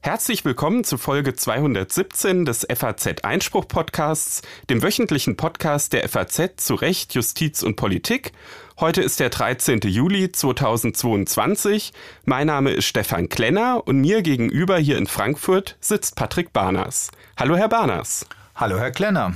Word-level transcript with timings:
Herzlich 0.00 0.44
willkommen 0.44 0.84
zu 0.84 0.98
Folge 0.98 1.34
217 1.34 2.44
des 2.44 2.64
FAZ 2.72 3.24
Einspruch 3.24 3.66
Podcasts, 3.66 4.42
dem 4.70 4.82
wöchentlichen 4.82 5.36
Podcast 5.36 5.92
der 5.92 6.08
FAZ 6.08 6.52
zu 6.58 6.76
Recht, 6.76 7.14
Justiz 7.14 7.64
und 7.64 7.74
Politik. 7.74 8.30
Heute 8.78 9.02
ist 9.02 9.18
der 9.18 9.30
13. 9.30 9.80
Juli 9.80 10.30
2022. 10.30 11.92
Mein 12.24 12.46
Name 12.46 12.70
ist 12.70 12.84
Stefan 12.84 13.28
Klenner 13.28 13.82
und 13.84 14.00
mir 14.00 14.22
gegenüber 14.22 14.78
hier 14.78 14.96
in 14.96 15.08
Frankfurt 15.08 15.76
sitzt 15.80 16.14
Patrick 16.14 16.52
Barners. 16.52 17.10
Hallo, 17.36 17.56
Herr 17.56 17.68
Barners. 17.68 18.24
Hallo, 18.54 18.78
Herr 18.78 18.92
Klenner. 18.92 19.34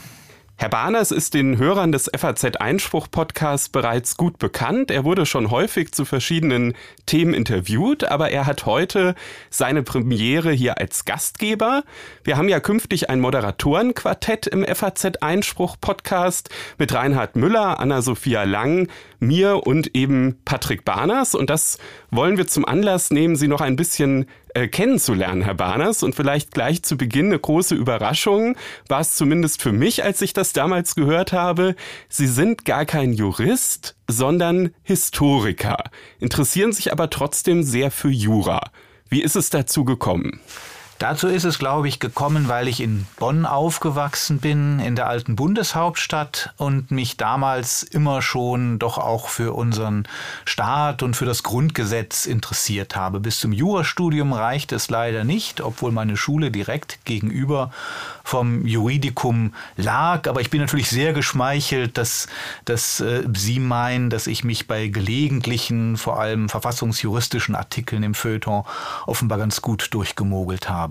Herr 0.60 0.68
Bahners 0.68 1.10
ist 1.10 1.32
den 1.32 1.56
Hörern 1.56 1.90
des 1.90 2.10
FAZ 2.14 2.44
Einspruch 2.56 3.08
Podcasts 3.10 3.70
bereits 3.70 4.18
gut 4.18 4.38
bekannt. 4.38 4.90
Er 4.90 5.06
wurde 5.06 5.24
schon 5.24 5.50
häufig 5.50 5.92
zu 5.92 6.04
verschiedenen 6.04 6.74
Themen 7.06 7.32
interviewt, 7.32 8.04
aber 8.04 8.30
er 8.30 8.44
hat 8.44 8.66
heute 8.66 9.14
seine 9.48 9.82
Premiere 9.82 10.52
hier 10.52 10.76
als 10.76 11.06
Gastgeber. 11.06 11.82
Wir 12.24 12.36
haben 12.36 12.50
ja 12.50 12.60
künftig 12.60 13.08
ein 13.08 13.20
Moderatorenquartett 13.20 14.48
im 14.48 14.62
FAZ 14.66 15.22
Einspruch 15.22 15.78
Podcast 15.80 16.50
mit 16.76 16.92
Reinhard 16.92 17.36
Müller, 17.36 17.80
Anna-Sophia 17.80 18.42
Lang, 18.42 18.88
mir 19.18 19.66
und 19.66 19.96
eben 19.96 20.40
Patrick 20.44 20.84
Barners. 20.84 21.34
Und 21.34 21.48
das 21.48 21.78
wollen 22.10 22.36
wir 22.36 22.48
zum 22.48 22.66
Anlass 22.66 23.10
nehmen, 23.10 23.34
Sie 23.34 23.48
noch 23.48 23.62
ein 23.62 23.76
bisschen 23.76 24.26
äh, 24.54 24.68
kennenzulernen, 24.68 25.42
Herr 25.42 25.54
Barners. 25.54 26.02
Und 26.02 26.14
vielleicht 26.14 26.52
gleich 26.52 26.82
zu 26.82 26.96
Beginn 26.96 27.26
eine 27.26 27.38
große 27.38 27.74
Überraschung 27.74 28.56
war 28.88 29.00
es 29.00 29.14
zumindest 29.14 29.62
für 29.62 29.72
mich, 29.72 30.04
als 30.04 30.22
ich 30.22 30.32
das 30.32 30.52
damals 30.52 30.94
gehört 30.94 31.32
habe. 31.32 31.74
Sie 32.08 32.26
sind 32.26 32.64
gar 32.64 32.84
kein 32.84 33.12
Jurist, 33.12 33.96
sondern 34.08 34.74
Historiker, 34.82 35.84
interessieren 36.18 36.72
sich 36.72 36.92
aber 36.92 37.10
trotzdem 37.10 37.62
sehr 37.62 37.90
für 37.90 38.10
Jura. 38.10 38.70
Wie 39.08 39.22
ist 39.22 39.36
es 39.36 39.50
dazu 39.50 39.84
gekommen? 39.84 40.40
Dazu 41.00 41.28
ist 41.28 41.44
es, 41.44 41.58
glaube 41.58 41.88
ich, 41.88 41.98
gekommen, 41.98 42.48
weil 42.48 42.68
ich 42.68 42.82
in 42.82 43.06
Bonn 43.18 43.46
aufgewachsen 43.46 44.38
bin, 44.38 44.80
in 44.80 44.96
der 44.96 45.06
alten 45.06 45.34
Bundeshauptstadt 45.34 46.52
und 46.58 46.90
mich 46.90 47.16
damals 47.16 47.82
immer 47.82 48.20
schon 48.20 48.78
doch 48.78 48.98
auch 48.98 49.28
für 49.28 49.54
unseren 49.54 50.06
Staat 50.44 51.02
und 51.02 51.16
für 51.16 51.24
das 51.24 51.42
Grundgesetz 51.42 52.26
interessiert 52.26 52.96
habe. 52.96 53.18
Bis 53.18 53.40
zum 53.40 53.52
Jurastudium 53.54 54.34
reicht 54.34 54.72
es 54.72 54.90
leider 54.90 55.24
nicht, 55.24 55.62
obwohl 55.62 55.90
meine 55.90 56.18
Schule 56.18 56.50
direkt 56.50 57.02
gegenüber 57.06 57.70
vom 58.22 58.66
Juridikum 58.66 59.54
lag. 59.76 60.28
Aber 60.28 60.42
ich 60.42 60.50
bin 60.50 60.60
natürlich 60.60 60.90
sehr 60.90 61.14
geschmeichelt, 61.14 61.96
dass, 61.96 62.28
dass 62.66 63.00
äh, 63.00 63.24
Sie 63.34 63.58
meinen, 63.58 64.10
dass 64.10 64.26
ich 64.26 64.44
mich 64.44 64.68
bei 64.68 64.88
gelegentlichen, 64.88 65.96
vor 65.96 66.20
allem 66.20 66.50
verfassungsjuristischen 66.50 67.54
Artikeln 67.54 68.02
im 68.02 68.14
Feuilleton 68.14 68.64
offenbar 69.06 69.38
ganz 69.38 69.62
gut 69.62 69.88
durchgemogelt 69.92 70.68
habe. 70.68 70.89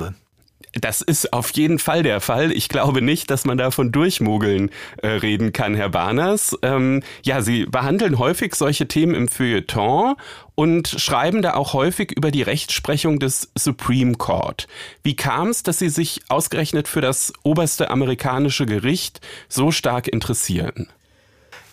Das 0.74 1.02
ist 1.02 1.34
auf 1.34 1.50
jeden 1.52 1.80
Fall 1.80 2.04
der 2.04 2.22
Fall. 2.22 2.52
Ich 2.52 2.70
glaube 2.70 3.02
nicht, 3.02 3.32
dass 3.32 3.44
man 3.44 3.58
davon 3.58 3.92
Durchmogeln 3.92 4.70
äh, 4.98 5.08
reden 5.08 5.52
kann, 5.52 5.74
Herr 5.74 5.90
Barners. 5.90 6.56
Ähm, 6.62 7.02
ja, 7.24 7.42
Sie 7.42 7.66
behandeln 7.66 8.20
häufig 8.20 8.54
solche 8.54 8.88
Themen 8.88 9.16
im 9.16 9.28
Feuilleton 9.28 10.16
und 10.54 10.88
schreiben 10.88 11.42
da 11.42 11.56
auch 11.56 11.74
häufig 11.74 12.12
über 12.12 12.30
die 12.30 12.44
Rechtsprechung 12.44 13.20
des 13.20 13.52
Supreme 13.58 14.16
Court. 14.16 14.68
Wie 15.04 15.16
kam 15.16 15.50
es, 15.50 15.64
dass 15.64 15.80
Sie 15.80 15.90
sich 15.90 16.22
ausgerechnet 16.30 16.88
für 16.88 17.02
das 17.02 17.34
oberste 17.44 17.90
amerikanische 17.90 18.66
Gericht 18.66 19.22
so 19.48 19.72
stark 19.72 20.08
interessieren? 20.08 20.88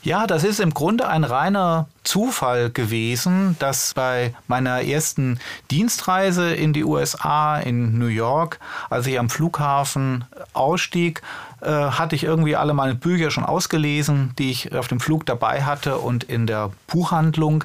Ja, 0.06 0.28
das 0.28 0.44
ist 0.44 0.60
im 0.60 0.72
Grunde 0.72 1.08
ein 1.08 1.24
reiner 1.24 1.88
Zufall 2.04 2.70
gewesen, 2.70 3.56
dass 3.58 3.92
bei 3.92 4.32
meiner 4.46 4.82
ersten 4.82 5.40
Dienstreise 5.72 6.54
in 6.54 6.72
die 6.72 6.84
USA, 6.84 7.58
in 7.58 7.98
New 7.98 8.06
York, 8.06 8.60
als 8.88 9.08
ich 9.08 9.18
am 9.18 9.28
Flughafen 9.28 10.24
ausstieg, 10.52 11.22
äh, 11.60 11.70
hatte 11.70 12.14
ich 12.14 12.22
irgendwie 12.22 12.54
alle 12.54 12.72
meine 12.72 12.94
Bücher 12.94 13.32
schon 13.32 13.42
ausgelesen, 13.42 14.32
die 14.38 14.52
ich 14.52 14.72
auf 14.76 14.86
dem 14.86 15.00
Flug 15.00 15.26
dabei 15.26 15.64
hatte. 15.64 15.98
Und 15.98 16.22
in 16.22 16.46
der 16.46 16.70
Buchhandlung 16.86 17.64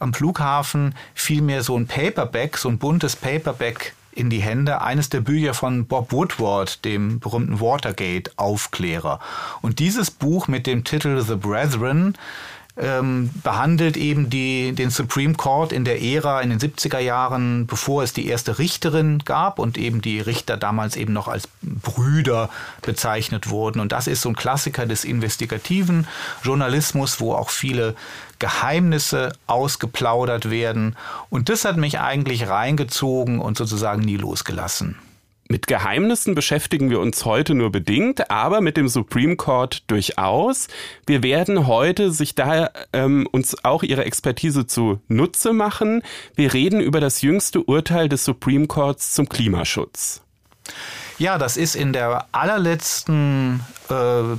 am 0.00 0.12
Flughafen 0.12 0.96
fiel 1.14 1.42
mir 1.42 1.62
so 1.62 1.78
ein 1.78 1.86
Paperback, 1.86 2.58
so 2.58 2.68
ein 2.70 2.78
buntes 2.78 3.14
Paperback 3.14 3.94
in 4.18 4.30
die 4.30 4.40
Hände 4.40 4.82
eines 4.82 5.08
der 5.08 5.20
Bücher 5.20 5.54
von 5.54 5.86
Bob 5.86 6.12
Woodward, 6.12 6.84
dem 6.84 7.20
berühmten 7.20 7.60
Watergate-Aufklärer. 7.60 9.20
Und 9.62 9.78
dieses 9.78 10.10
Buch 10.10 10.48
mit 10.48 10.66
dem 10.66 10.82
Titel 10.82 11.20
The 11.20 11.36
Brethren 11.36 12.14
ähm, 12.78 13.30
behandelt 13.42 13.96
eben 13.96 14.30
die, 14.30 14.72
den 14.72 14.90
Supreme 14.90 15.34
Court 15.34 15.72
in 15.72 15.84
der 15.84 16.00
Ära 16.00 16.40
in 16.40 16.50
den 16.50 16.60
70er 16.60 17.00
Jahren, 17.00 17.66
bevor 17.66 18.02
es 18.02 18.12
die 18.12 18.28
erste 18.28 18.58
Richterin 18.58 19.20
gab 19.24 19.58
und 19.58 19.76
eben 19.76 20.00
die 20.00 20.20
Richter 20.20 20.56
damals 20.56 20.96
eben 20.96 21.12
noch 21.12 21.28
als 21.28 21.48
Brüder 21.62 22.50
bezeichnet 22.82 23.50
wurden. 23.50 23.80
Und 23.80 23.92
das 23.92 24.06
ist 24.06 24.22
so 24.22 24.28
ein 24.28 24.36
Klassiker 24.36 24.86
des 24.86 25.04
investigativen 25.04 26.06
Journalismus, 26.42 27.20
wo 27.20 27.34
auch 27.34 27.50
viele 27.50 27.96
Geheimnisse 28.38 29.32
ausgeplaudert 29.48 30.50
werden. 30.50 30.96
Und 31.30 31.48
das 31.48 31.64
hat 31.64 31.76
mich 31.76 31.98
eigentlich 31.98 32.48
reingezogen 32.48 33.40
und 33.40 33.58
sozusagen 33.58 34.02
nie 34.02 34.16
losgelassen. 34.16 34.96
Mit 35.50 35.66
Geheimnissen 35.66 36.34
beschäftigen 36.34 36.90
wir 36.90 37.00
uns 37.00 37.24
heute 37.24 37.54
nur 37.54 37.72
bedingt, 37.72 38.30
aber 38.30 38.60
mit 38.60 38.76
dem 38.76 38.86
Supreme 38.86 39.36
Court 39.36 39.82
durchaus. 39.90 40.68
Wir 41.06 41.22
werden 41.22 41.66
heute 41.66 42.12
sich 42.12 42.34
da 42.34 42.70
ähm, 42.92 43.26
uns 43.32 43.64
auch 43.64 43.82
ihre 43.82 44.04
Expertise 44.04 44.66
zu 44.66 45.00
Nutze 45.08 45.54
machen. 45.54 46.02
Wir 46.34 46.52
reden 46.52 46.80
über 46.82 47.00
das 47.00 47.22
jüngste 47.22 47.62
Urteil 47.62 48.10
des 48.10 48.26
Supreme 48.26 48.66
Courts 48.66 49.14
zum 49.14 49.30
Klimaschutz. 49.30 50.20
Ja, 51.18 51.36
das 51.36 51.56
ist 51.56 51.74
in 51.74 51.92
der 51.92 52.26
allerletzten 52.30 53.60
äh, 53.90 53.94
äh, 53.94 54.36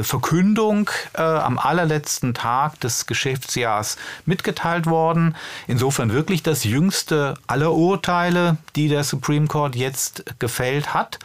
äh, 0.00 0.02
Verkündung 0.04 0.88
äh, 1.14 1.22
am 1.22 1.58
allerletzten 1.58 2.32
Tag 2.32 2.78
des 2.78 3.06
Geschäftsjahrs 3.06 3.96
mitgeteilt 4.24 4.86
worden. 4.86 5.34
Insofern 5.66 6.12
wirklich 6.12 6.44
das 6.44 6.62
jüngste 6.62 7.34
aller 7.48 7.72
Urteile, 7.72 8.56
die 8.76 8.88
der 8.88 9.02
Supreme 9.02 9.48
Court 9.48 9.74
jetzt 9.74 10.24
gefällt 10.38 10.94
hat. 10.94 11.18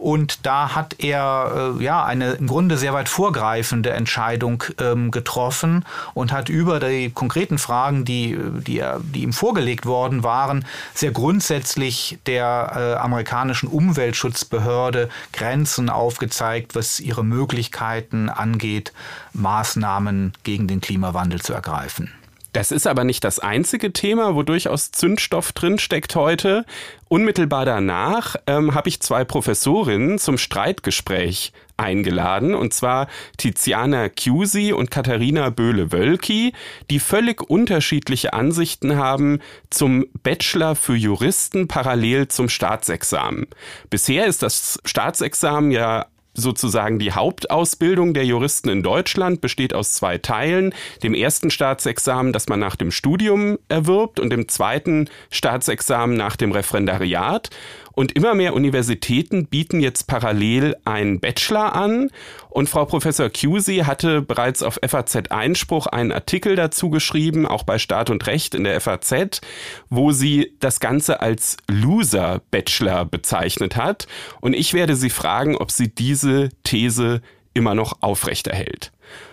Und 0.00 0.46
da 0.46 0.74
hat 0.74 0.96
er 1.00 1.74
äh, 1.78 1.84
ja 1.84 2.02
eine 2.02 2.30
im 2.32 2.46
Grunde 2.46 2.78
sehr 2.78 2.94
weit 2.94 3.10
vorgreifende 3.10 3.90
Entscheidung 3.90 4.64
ähm, 4.80 5.10
getroffen 5.10 5.84
und 6.14 6.32
hat 6.32 6.48
über 6.48 6.80
die 6.80 7.10
konkreten 7.10 7.58
Fragen, 7.58 8.06
die, 8.06 8.38
die, 8.66 8.78
er, 8.78 9.00
die 9.02 9.22
ihm 9.22 9.34
vorgelegt 9.34 9.84
worden 9.84 10.22
waren, 10.22 10.64
sehr 10.94 11.10
grundsätzlich 11.10 12.18
der 12.24 12.72
äh, 12.74 12.98
amerikanischen 12.98 13.68
Umweltschutzbehörde 13.68 15.10
Grenzen 15.34 15.90
aufgezeigt, 15.90 16.74
was 16.74 16.98
ihre 16.98 17.22
Möglichkeiten 17.22 18.30
angeht, 18.30 18.94
Maßnahmen 19.34 20.32
gegen 20.44 20.66
den 20.66 20.80
Klimawandel 20.80 21.42
zu 21.42 21.52
ergreifen. 21.52 22.10
Das 22.52 22.72
ist 22.72 22.86
aber 22.86 23.04
nicht 23.04 23.22
das 23.24 23.38
einzige 23.38 23.92
Thema, 23.92 24.34
wo 24.34 24.42
durchaus 24.42 24.90
Zündstoff 24.90 25.52
drinsteckt 25.52 26.16
heute. 26.16 26.64
Unmittelbar 27.08 27.64
danach 27.64 28.36
ähm, 28.46 28.74
habe 28.74 28.88
ich 28.88 29.00
zwei 29.00 29.24
Professorinnen 29.24 30.18
zum 30.18 30.38
Streitgespräch 30.38 31.52
eingeladen, 31.76 32.54
und 32.54 32.74
zwar 32.74 33.08
Tiziana 33.36 34.10
Chiusi 34.10 34.72
und 34.72 34.90
Katharina 34.90 35.50
Böhle-Wölki, 35.50 36.52
die 36.90 36.98
völlig 36.98 37.42
unterschiedliche 37.48 38.32
Ansichten 38.32 38.96
haben 38.96 39.40
zum 39.70 40.06
Bachelor 40.22 40.74
für 40.76 40.94
Juristen 40.94 41.68
parallel 41.68 42.28
zum 42.28 42.48
Staatsexamen. 42.48 43.46
Bisher 43.88 44.26
ist 44.26 44.42
das 44.42 44.78
Staatsexamen 44.84 45.70
ja 45.70 46.06
sozusagen 46.40 46.98
die 46.98 47.12
Hauptausbildung 47.12 48.14
der 48.14 48.24
Juristen 48.24 48.68
in 48.68 48.82
Deutschland 48.82 49.40
besteht 49.40 49.74
aus 49.74 49.92
zwei 49.92 50.18
Teilen. 50.18 50.74
Dem 51.02 51.14
ersten 51.14 51.50
Staatsexamen, 51.50 52.32
das 52.32 52.48
man 52.48 52.58
nach 52.58 52.76
dem 52.76 52.90
Studium 52.90 53.58
erwirbt 53.68 54.18
und 54.18 54.30
dem 54.30 54.48
zweiten 54.48 55.08
Staatsexamen 55.30 56.16
nach 56.16 56.36
dem 56.36 56.52
Referendariat. 56.52 57.50
Und 57.92 58.12
immer 58.12 58.34
mehr 58.34 58.54
Universitäten 58.54 59.46
bieten 59.46 59.80
jetzt 59.80 60.06
parallel 60.06 60.76
einen 60.84 61.20
Bachelor 61.20 61.74
an. 61.74 62.10
Und 62.48 62.68
Frau 62.68 62.84
Professor 62.84 63.30
Cusi 63.30 63.78
hatte 63.78 64.22
bereits 64.22 64.62
auf 64.62 64.78
FAZ 64.86 65.30
Einspruch 65.30 65.86
einen 65.86 66.12
Artikel 66.12 66.56
dazu 66.56 66.90
geschrieben, 66.90 67.46
auch 67.46 67.62
bei 67.62 67.78
Staat 67.78 68.10
und 68.10 68.26
Recht 68.26 68.54
in 68.54 68.64
der 68.64 68.80
FAZ, 68.80 69.40
wo 69.88 70.12
sie 70.12 70.56
das 70.60 70.80
Ganze 70.80 71.20
als 71.20 71.56
Loser 71.68 72.40
Bachelor 72.50 73.04
bezeichnet 73.04 73.76
hat. 73.76 74.06
Und 74.40 74.54
ich 74.54 74.74
werde 74.74 74.96
Sie 74.96 75.10
fragen, 75.10 75.56
ob 75.56 75.70
sie 75.70 75.88
diese 75.94 76.50
These 76.64 77.22
immer 77.54 77.74
noch 77.74 78.02
aufrechterhält. 78.02 78.92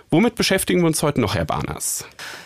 Womit 0.10 0.36
beschäftigen 0.36 0.80
wir 0.82 0.88
uns 0.88 1.04
heute 1.04 1.20
noch, 1.20 1.36
Herr 1.36 1.44
Barners? 1.44 2.06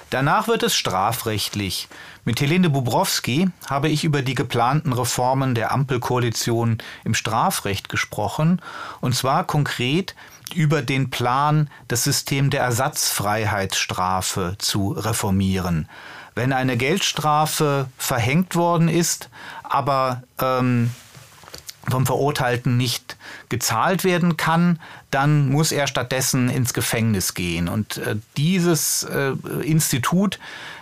Danach 0.09 0.47
wird 0.47 0.63
es 0.63 0.75
strafrechtlich. 0.75 1.87
Mit 2.25 2.41
Helene 2.41 2.71
Bubrowski 2.71 3.49
habe 3.69 3.87
ich 3.87 4.03
über 4.03 4.23
die 4.23 4.33
geplanten 4.33 4.93
Reformen 4.93 5.53
der 5.53 5.71
Ampelkoalition 5.71 6.79
im 7.03 7.13
Strafrecht 7.13 7.87
gesprochen, 7.87 8.61
und 8.99 9.15
zwar 9.15 9.45
konkret 9.45 10.15
über 10.55 10.81
den 10.81 11.11
Plan, 11.11 11.69
das 11.87 12.03
System 12.03 12.49
der 12.49 12.61
Ersatzfreiheitsstrafe 12.61 14.55
zu 14.57 14.91
reformieren. 14.91 15.87
wenn 16.33 16.53
eine 16.53 16.77
Geldstrafe 16.77 17.87
verhängt 17.97 18.55
worden 18.55 18.87
ist, 18.87 19.29
aber 19.63 20.23
ähm, 20.39 20.91
vom 21.89 22.05
Verurteilten 22.05 22.77
nicht 22.77 23.17
gezahlt 23.49 24.03
werden 24.03 24.37
kann, 24.37 24.79
dann 25.11 25.49
muss 25.49 25.71
er 25.71 25.87
stattdessen 25.87 26.49
ins 26.49 26.73
Gefängnis 26.73 27.33
gehen. 27.33 27.67
Und 27.67 27.97
äh, 27.97 28.15
dieses 28.37 29.03
äh, 29.03 29.33
Institut 29.61 30.39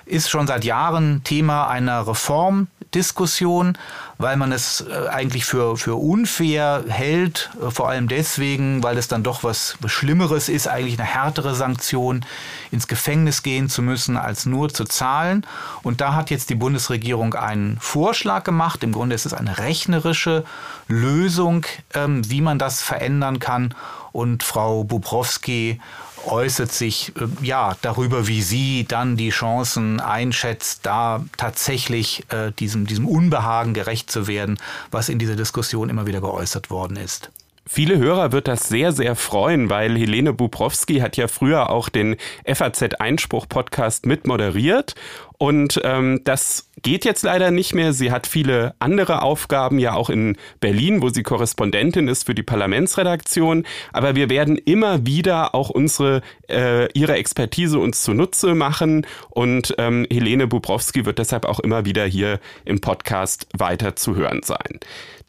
ist 0.10 0.30
schon 0.30 0.48
seit 0.48 0.64
Jahren 0.64 1.24
Thema 1.24 1.68
einer 1.68 2.08
Reformdiskussion, 2.08 3.78
weil 4.18 4.38
man 4.38 4.52
es 4.52 4.82
äh, 4.82 5.08
eigentlich 5.08 5.46
für, 5.46 5.78
für 5.78 5.96
unfair 5.96 6.84
hält, 6.88 7.52
äh, 7.62 7.72
vor 7.72 7.90
allem 7.90 8.08
deswegen, 8.08 8.84
weil 8.84 8.98
es 8.98 9.08
dann 9.08 9.24
doch 9.24 9.44
was 9.44 9.78
Schlimmeres 9.86 10.50
ist, 10.50 10.68
eigentlich 10.68 11.00
eine 11.00 11.08
härtere 11.08 11.56
Sanktion, 11.56 12.26
ins 12.72 12.88
Gefängnis 12.88 13.44
gehen 13.44 13.70
zu 13.70 13.82
müssen, 13.82 14.18
als 14.18 14.46
nur 14.46 14.70
zu 14.70 14.84
zahlen. 14.84 15.46
Und 15.84 16.02
da 16.02 16.16
hat 16.16 16.30
jetzt 16.32 16.50
die 16.50 16.56
Bundesregierung 16.56 17.34
einen 17.36 17.78
Vorschlag 17.80 18.44
gemacht. 18.44 18.84
Im 18.84 18.92
Grunde 18.92 19.16
ist 19.16 19.26
es 19.26 19.34
eine 19.34 19.58
rechnerische 19.60 20.44
Lösung, 20.88 21.66
ähm, 21.94 22.30
wie 22.30 22.42
man 22.42 22.60
das 22.60 22.82
verändern 22.82 23.40
kann. 23.40 23.74
Und 24.12 24.44
Frau 24.44 24.84
Bubrowski 24.84 25.80
äußert 26.26 26.72
sich 26.72 27.14
äh, 27.16 27.46
ja 27.46 27.76
darüber, 27.82 28.28
wie 28.28 28.42
sie 28.42 28.86
dann 28.88 29.16
die 29.16 29.30
Chancen 29.30 30.00
einschätzt, 30.00 30.86
da 30.86 31.24
tatsächlich 31.38 32.26
äh, 32.32 32.52
diesem, 32.52 32.86
diesem 32.88 33.08
Unbehagen 33.08 33.74
gerecht 33.74 34.12
zu 34.12 34.28
werden, 34.28 34.58
was 34.92 35.10
in 35.10 35.20
dieser 35.20 35.36
Diskussion 35.36 35.90
immer 35.90 36.06
wieder 36.06 36.22
geäußert 36.22 36.70
worden 36.70 36.98
ist. 36.98 37.32
Viele 37.72 38.00
Hörer 38.00 38.32
wird 38.32 38.48
das 38.48 38.68
sehr, 38.68 38.94
sehr 38.94 39.16
freuen, 39.16 39.70
weil 39.70 39.96
Helene 39.96 40.34
Bubrowski 40.34 41.02
hat 41.02 41.18
ja 41.18 41.28
früher 41.28 41.70
auch 41.70 41.90
den 41.90 42.16
FAZ 42.44 42.96
Einspruch 43.00 43.48
Podcast 43.48 44.08
mit 44.08 44.26
moderiert 44.26 44.96
und 45.42 45.80
ähm, 45.86 46.20
das 46.26 46.70
geht 46.82 47.06
jetzt 47.06 47.24
leider 47.24 47.50
nicht 47.50 47.74
mehr. 47.74 47.94
Sie 47.94 48.12
hat 48.12 48.28
viele 48.28 48.76
andere 48.80 49.22
Aufgaben, 49.22 49.80
ja 49.80 49.94
auch 49.94 50.10
in 50.10 50.38
Berlin, 50.60 51.02
wo 51.02 51.10
sie 51.10 51.24
Korrespondentin 51.24 52.10
ist 52.10 52.26
für 52.26 52.36
die 52.36 52.44
Parlamentsredaktion. 52.44 53.66
Aber 53.94 54.16
wir 54.16 54.30
werden 54.30 54.58
immer 54.58 55.06
wieder 55.06 55.56
auch 55.56 55.70
unsere 55.70 56.22
äh, 56.50 56.92
ihre 56.92 57.14
Expertise 57.14 57.80
uns 57.80 58.02
zunutze 58.04 58.54
machen. 58.54 59.08
Und 59.30 59.76
ähm, 59.78 60.06
Helene 60.12 60.46
Bubrowski 60.46 61.06
wird 61.06 61.20
deshalb 61.20 61.46
auch 61.46 61.62
immer 61.62 61.86
wieder 61.86 62.06
hier 62.06 62.42
im 62.66 62.82
Podcast 62.82 63.48
weiter 63.58 63.96
zu 63.96 64.18
hören 64.18 64.42
sein. 64.44 64.80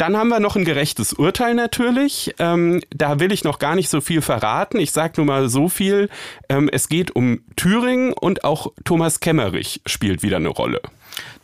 Dann 0.00 0.16
haben 0.16 0.28
wir 0.28 0.40
noch 0.40 0.56
ein 0.56 0.64
gerechtes 0.64 1.12
Urteil 1.12 1.54
natürlich. 1.54 2.34
Ähm, 2.38 2.80
da 2.88 3.20
will 3.20 3.32
ich 3.32 3.44
noch 3.44 3.58
gar 3.58 3.74
nicht 3.74 3.90
so 3.90 4.00
viel 4.00 4.22
verraten. 4.22 4.78
Ich 4.78 4.92
sage 4.92 5.14
nur 5.18 5.26
mal 5.26 5.50
so 5.50 5.68
viel. 5.68 6.08
Ähm, 6.48 6.70
es 6.72 6.88
geht 6.88 7.14
um 7.14 7.42
Thüringen 7.54 8.14
und 8.14 8.42
auch 8.42 8.72
Thomas 8.84 9.20
Kemmerich 9.20 9.82
spielt 10.00 10.22
wieder 10.22 10.38
eine 10.38 10.48
Rolle. 10.48 10.80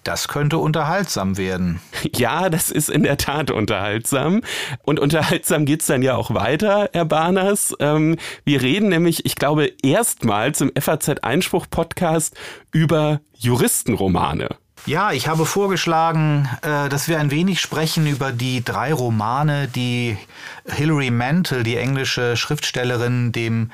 Das 0.03 0.29
könnte 0.29 0.57
unterhaltsam 0.57 1.37
werden. 1.37 1.81
Ja, 2.17 2.49
das 2.49 2.71
ist 2.71 2.89
in 2.89 3.03
der 3.03 3.19
Tat 3.19 3.51
unterhaltsam. 3.51 4.41
Und 4.85 4.99
unterhaltsam 4.99 5.67
geht's 5.67 5.87
dann 5.87 6.01
ja 6.01 6.15
auch 6.17 6.33
weiter, 6.33 6.89
Herr 6.95 7.05
Barners. 7.05 7.75
Ähm, 7.81 8.17
wir 8.45 8.63
reden 8.63 8.89
nämlich, 8.89 9.27
ich 9.27 9.35
glaube, 9.37 9.73
erstmals 9.83 10.63
im 10.63 10.73
FAZ-Einspruch-Podcast 10.75 12.35
über 12.73 13.21
Juristenromane. 13.37 14.49
Ja, 14.87 15.13
ich 15.13 15.29
habe 15.29 15.45
vorgeschlagen, 15.45 16.49
äh, 16.63 16.89
dass 16.89 17.09
wir 17.09 17.19
ein 17.19 17.31
wenig 17.31 17.61
sprechen 17.61 18.07
über 18.07 18.33
die 18.33 18.65
drei 18.65 18.95
Romane, 18.95 19.69
die 19.69 20.17
Hilary 20.65 21.11
Mantel, 21.11 21.65
die 21.65 21.77
englische 21.77 22.37
Schriftstellerin, 22.37 23.33
dem 23.33 23.73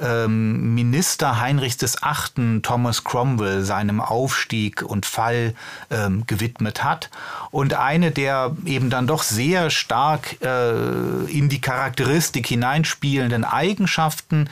ähm, 0.00 0.74
Minister 0.74 1.40
Heinrichs 1.40 1.76
des 1.76 2.02
Achten 2.02 2.62
Thomas 2.62 3.04
Cromwell 3.04 3.62
seinem 3.62 4.00
Aufstieg 4.00 4.82
und 4.82 5.06
Fall 5.06 5.54
ähm, 5.90 6.24
gewidmet 6.26 6.82
hat. 6.82 7.10
Und 7.50 7.74
eine 7.74 8.10
der 8.10 8.56
eben 8.64 8.90
dann 8.90 9.06
doch 9.06 9.22
sehr 9.22 9.70
stark 9.70 10.40
äh, 10.42 11.24
in 11.30 11.48
die 11.48 11.60
Charakteristik 11.60 12.46
hineinspielenden 12.46 13.44
Eigenschaften 13.44 14.48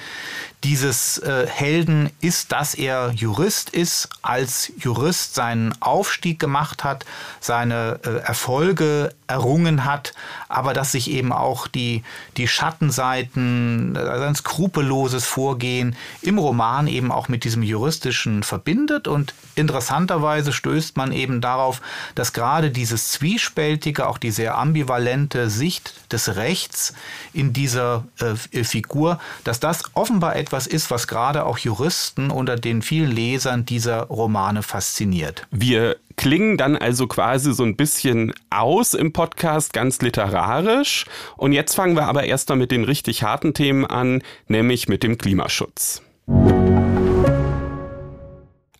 dieses 0.62 1.18
äh, 1.18 1.46
Helden 1.46 2.10
ist, 2.20 2.52
dass 2.52 2.74
er 2.74 3.12
Jurist 3.12 3.70
ist, 3.70 4.08
als 4.20 4.70
Jurist 4.78 5.34
seinen 5.34 5.74
Aufstieg 5.80 6.38
gemacht 6.38 6.84
hat, 6.84 7.06
seine 7.40 7.98
äh, 8.04 8.18
Erfolge 8.18 9.14
errungen 9.26 9.84
hat, 9.84 10.12
aber 10.48 10.74
dass 10.74 10.92
sich 10.92 11.10
eben 11.10 11.32
auch 11.32 11.66
die, 11.66 12.02
die 12.36 12.48
Schattenseiten, 12.48 13.96
also 13.96 14.24
ein 14.24 14.34
skrupelloses 14.34 15.24
Vorgehen 15.24 15.96
im 16.20 16.38
Roman 16.38 16.88
eben 16.88 17.10
auch 17.10 17.28
mit 17.28 17.44
diesem 17.44 17.62
Juristischen 17.62 18.42
verbindet. 18.42 19.08
Und 19.08 19.34
interessanterweise 19.54 20.52
stößt 20.52 20.96
man 20.96 21.12
eben 21.12 21.40
darauf, 21.40 21.80
dass 22.14 22.32
gerade 22.32 22.70
dieses 22.70 23.12
zwiespältige, 23.12 24.08
auch 24.08 24.18
die 24.18 24.32
sehr 24.32 24.58
ambivalente 24.58 25.48
Sicht 25.48 25.94
des 26.12 26.36
Rechts 26.36 26.92
in 27.32 27.52
dieser 27.52 28.04
äh, 28.18 28.64
Figur, 28.64 29.20
dass 29.44 29.60
das 29.60 29.84
offenbar 29.94 30.36
etwas 30.36 30.49
ist, 30.66 30.90
was 30.90 31.06
gerade 31.06 31.44
auch 31.44 31.58
Juristen 31.58 32.30
unter 32.30 32.56
den 32.56 32.82
vielen 32.82 33.10
Lesern 33.10 33.64
dieser 33.64 34.02
Romane 34.04 34.62
fasziniert. 34.62 35.46
Wir 35.50 35.96
klingen 36.16 36.56
dann 36.56 36.76
also 36.76 37.06
quasi 37.06 37.54
so 37.54 37.62
ein 37.64 37.76
bisschen 37.76 38.32
aus 38.50 38.94
im 38.94 39.12
Podcast, 39.12 39.72
ganz 39.72 40.00
literarisch. 40.02 41.06
Und 41.36 41.52
jetzt 41.52 41.74
fangen 41.74 41.96
wir 41.96 42.06
aber 42.06 42.24
erst 42.24 42.48
mal 42.48 42.56
mit 42.56 42.70
den 42.70 42.84
richtig 42.84 43.22
harten 43.22 43.54
Themen 43.54 43.86
an, 43.86 44.22
nämlich 44.46 44.88
mit 44.88 45.02
dem 45.02 45.18
Klimaschutz. 45.18 46.02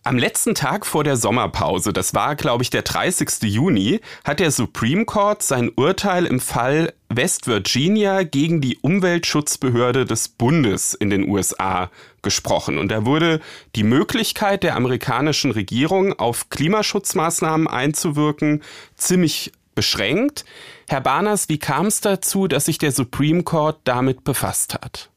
Am 0.03 0.17
letzten 0.17 0.55
Tag 0.55 0.87
vor 0.87 1.03
der 1.03 1.15
Sommerpause, 1.15 1.93
das 1.93 2.15
war, 2.15 2.35
glaube 2.35 2.63
ich, 2.63 2.71
der 2.71 2.81
30. 2.81 3.43
Juni, 3.43 4.01
hat 4.23 4.39
der 4.39 4.49
Supreme 4.49 5.05
Court 5.05 5.43
sein 5.43 5.71
Urteil 5.75 6.25
im 6.25 6.39
Fall 6.39 6.93
West 7.09 7.45
Virginia 7.45 8.23
gegen 8.23 8.61
die 8.61 8.79
Umweltschutzbehörde 8.79 10.05
des 10.05 10.27
Bundes 10.27 10.95
in 10.95 11.11
den 11.11 11.29
USA 11.29 11.91
gesprochen. 12.23 12.79
Und 12.79 12.89
da 12.89 13.05
wurde 13.05 13.41
die 13.75 13.83
Möglichkeit 13.83 14.63
der 14.63 14.75
amerikanischen 14.75 15.51
Regierung 15.51 16.17
auf 16.17 16.49
Klimaschutzmaßnahmen 16.49 17.67
einzuwirken 17.67 18.63
ziemlich 18.95 19.51
beschränkt. 19.75 20.45
Herr 20.89 21.01
Barners, 21.01 21.47
wie 21.47 21.59
kam 21.59 21.85
es 21.85 22.01
dazu, 22.01 22.47
dass 22.47 22.65
sich 22.65 22.79
der 22.79 22.91
Supreme 22.91 23.43
Court 23.43 23.77
damit 23.83 24.23
befasst 24.23 24.73
hat? 24.73 25.10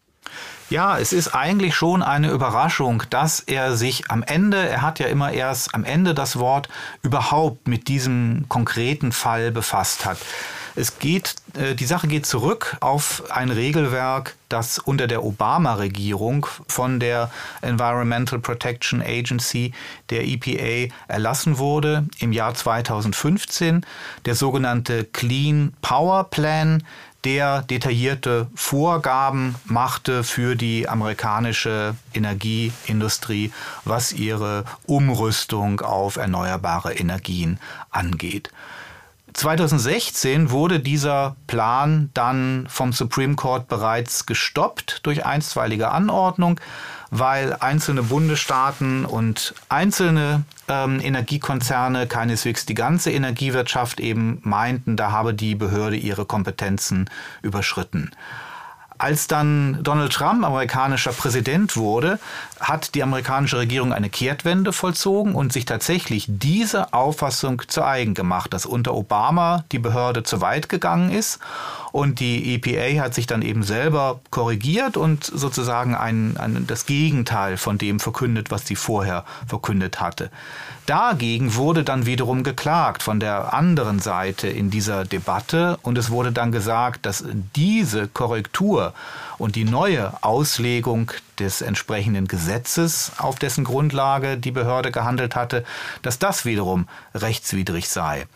Ja, 0.70 0.98
es 0.98 1.12
ist 1.12 1.34
eigentlich 1.34 1.74
schon 1.74 2.02
eine 2.02 2.30
Überraschung, 2.30 3.02
dass 3.10 3.40
er 3.40 3.76
sich 3.76 4.10
am 4.10 4.22
Ende, 4.22 4.66
er 4.66 4.80
hat 4.80 4.98
ja 4.98 5.06
immer 5.06 5.30
erst 5.32 5.74
am 5.74 5.84
Ende 5.84 6.14
das 6.14 6.38
Wort, 6.38 6.68
überhaupt 7.02 7.68
mit 7.68 7.88
diesem 7.88 8.46
konkreten 8.48 9.12
Fall 9.12 9.50
befasst 9.50 10.06
hat. 10.06 10.18
Es 10.76 10.98
geht, 10.98 11.36
äh, 11.54 11.74
die 11.74 11.84
Sache 11.84 12.08
geht 12.08 12.26
zurück 12.26 12.76
auf 12.80 13.30
ein 13.30 13.50
Regelwerk, 13.50 14.36
das 14.48 14.78
unter 14.78 15.06
der 15.06 15.22
Obama-Regierung 15.22 16.46
von 16.66 16.98
der 16.98 17.30
Environmental 17.60 18.38
Protection 18.38 19.02
Agency, 19.02 19.72
der 20.10 20.26
EPA, 20.26 20.92
erlassen 21.06 21.58
wurde 21.58 22.06
im 22.18 22.32
Jahr 22.32 22.54
2015, 22.54 23.84
der 24.24 24.34
sogenannte 24.34 25.04
Clean 25.04 25.74
Power 25.80 26.24
Plan, 26.24 26.82
der 27.24 27.62
detaillierte 27.62 28.48
Vorgaben 28.54 29.54
machte 29.64 30.24
für 30.24 30.56
die 30.56 30.88
amerikanische 30.88 31.94
Energieindustrie, 32.12 33.52
was 33.84 34.12
ihre 34.12 34.64
Umrüstung 34.86 35.80
auf 35.80 36.16
erneuerbare 36.16 36.94
Energien 36.94 37.58
angeht. 37.90 38.50
2016 39.32 40.50
wurde 40.50 40.78
dieser 40.78 41.34
Plan 41.48 42.10
dann 42.14 42.66
vom 42.68 42.92
Supreme 42.92 43.34
Court 43.34 43.66
bereits 43.66 44.26
gestoppt 44.26 45.00
durch 45.02 45.26
einstweilige 45.26 45.90
Anordnung, 45.90 46.60
weil 47.16 47.52
einzelne 47.60 48.02
Bundesstaaten 48.02 49.04
und 49.04 49.54
einzelne 49.68 50.42
ähm, 50.66 50.98
Energiekonzerne, 51.00 52.08
keineswegs 52.08 52.66
die 52.66 52.74
ganze 52.74 53.12
Energiewirtschaft 53.12 54.00
eben 54.00 54.40
meinten, 54.42 54.96
da 54.96 55.12
habe 55.12 55.32
die 55.32 55.54
Behörde 55.54 55.94
ihre 55.94 56.24
Kompetenzen 56.24 57.08
überschritten. 57.40 58.10
Als 58.98 59.28
dann 59.28 59.78
Donald 59.84 60.12
Trump 60.12 60.44
amerikanischer 60.44 61.12
Präsident 61.12 61.76
wurde, 61.76 62.18
hat 62.64 62.94
die 62.94 63.02
amerikanische 63.02 63.58
Regierung 63.58 63.92
eine 63.92 64.10
Kehrtwende 64.10 64.72
vollzogen 64.72 65.34
und 65.34 65.52
sich 65.52 65.66
tatsächlich 65.66 66.26
diese 66.28 66.92
Auffassung 66.92 67.62
zu 67.68 67.84
eigen 67.84 68.14
gemacht, 68.14 68.52
dass 68.52 68.66
unter 68.66 68.94
Obama 68.94 69.64
die 69.70 69.78
Behörde 69.78 70.22
zu 70.22 70.40
weit 70.40 70.68
gegangen 70.68 71.10
ist 71.10 71.40
und 71.92 72.18
die 72.18 72.54
EPA 72.54 73.02
hat 73.04 73.14
sich 73.14 73.28
dann 73.28 73.42
eben 73.42 73.62
selber 73.62 74.20
korrigiert 74.30 74.96
und 74.96 75.24
sozusagen 75.24 75.94
ein, 75.94 76.36
ein, 76.38 76.66
das 76.66 76.86
Gegenteil 76.86 77.56
von 77.56 77.78
dem 77.78 78.00
verkündet, 78.00 78.50
was 78.50 78.66
sie 78.66 78.74
vorher 78.74 79.24
verkündet 79.46 80.00
hatte. 80.00 80.30
Dagegen 80.86 81.54
wurde 81.54 81.84
dann 81.84 82.04
wiederum 82.04 82.42
geklagt 82.42 83.02
von 83.02 83.20
der 83.20 83.54
anderen 83.54 84.00
Seite 84.00 84.48
in 84.48 84.70
dieser 84.70 85.04
Debatte 85.04 85.78
und 85.82 85.96
es 85.96 86.10
wurde 86.10 86.32
dann 86.32 86.50
gesagt, 86.50 87.06
dass 87.06 87.24
diese 87.54 88.08
Korrektur 88.08 88.92
und 89.38 89.56
die 89.56 89.64
neue 89.64 90.12
Auslegung 90.22 91.10
des 91.38 91.60
entsprechenden 91.60 92.28
Gesetzes, 92.28 93.12
auf 93.18 93.38
dessen 93.38 93.64
Grundlage 93.64 94.38
die 94.38 94.50
Behörde 94.50 94.92
gehandelt 94.92 95.36
hatte, 95.36 95.64
dass 96.02 96.18
das 96.18 96.44
wiederum 96.44 96.88
rechtswidrig 97.14 97.88
sei. 97.88 98.26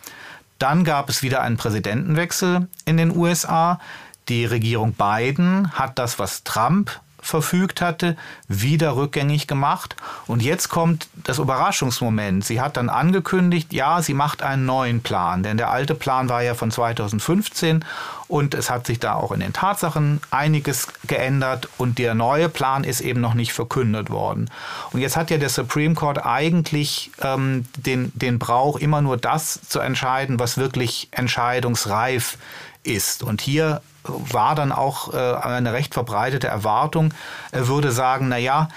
Dann 0.59 0.83
gab 0.83 1.09
es 1.09 1.23
wieder 1.23 1.41
einen 1.41 1.57
Präsidentenwechsel 1.57 2.67
in 2.85 2.97
den 2.97 3.15
USA. 3.15 3.79
Die 4.27 4.45
Regierung 4.45 4.93
Biden 4.93 5.71
hat 5.71 5.97
das, 5.97 6.19
was 6.19 6.43
Trump 6.43 6.99
verfügt 7.21 7.81
hatte, 7.81 8.15
wieder 8.47 8.95
rückgängig 8.95 9.47
gemacht. 9.47 9.95
Und 10.27 10.41
jetzt 10.41 10.69
kommt 10.69 11.07
das 11.15 11.39
Überraschungsmoment. 11.39 12.45
Sie 12.45 12.61
hat 12.61 12.77
dann 12.77 12.89
angekündigt, 12.89 13.73
ja, 13.73 14.01
sie 14.01 14.13
macht 14.13 14.41
einen 14.41 14.65
neuen 14.65 15.01
Plan, 15.01 15.43
denn 15.43 15.57
der 15.57 15.69
alte 15.69 15.95
Plan 15.95 16.29
war 16.29 16.41
ja 16.41 16.53
von 16.53 16.71
2015 16.71 17.85
und 18.27 18.53
es 18.53 18.69
hat 18.69 18.85
sich 18.85 18.99
da 18.99 19.15
auch 19.15 19.31
in 19.31 19.39
den 19.39 19.53
Tatsachen 19.53 20.21
einiges 20.29 20.87
geändert 21.07 21.67
und 21.77 21.97
der 21.97 22.13
neue 22.13 22.47
Plan 22.47 22.83
ist 22.83 23.01
eben 23.01 23.21
noch 23.21 23.33
nicht 23.33 23.53
verkündet 23.53 24.11
worden. 24.11 24.51
Und 24.91 24.99
jetzt 25.01 25.17
hat 25.17 25.31
ja 25.31 25.37
der 25.37 25.49
Supreme 25.49 25.95
Court 25.95 26.25
eigentlich 26.25 27.09
ähm, 27.21 27.65
den, 27.75 28.11
den 28.13 28.37
Brauch, 28.37 28.77
immer 28.77 29.01
nur 29.01 29.17
das 29.17 29.61
zu 29.67 29.79
entscheiden, 29.79 30.39
was 30.39 30.59
wirklich 30.59 31.07
entscheidungsreif 31.11 32.37
ist. 32.83 33.23
Und 33.23 33.41
hier 33.41 33.81
war 34.03 34.55
dann 34.55 34.71
auch 34.71 35.13
äh, 35.13 35.17
eine 35.17 35.73
recht 35.73 35.93
verbreitete 35.93 36.47
Erwartung. 36.47 37.13
Er 37.51 37.67
würde 37.67 37.91
sagen, 37.91 38.29
na 38.29 38.37
ja, 38.37 38.69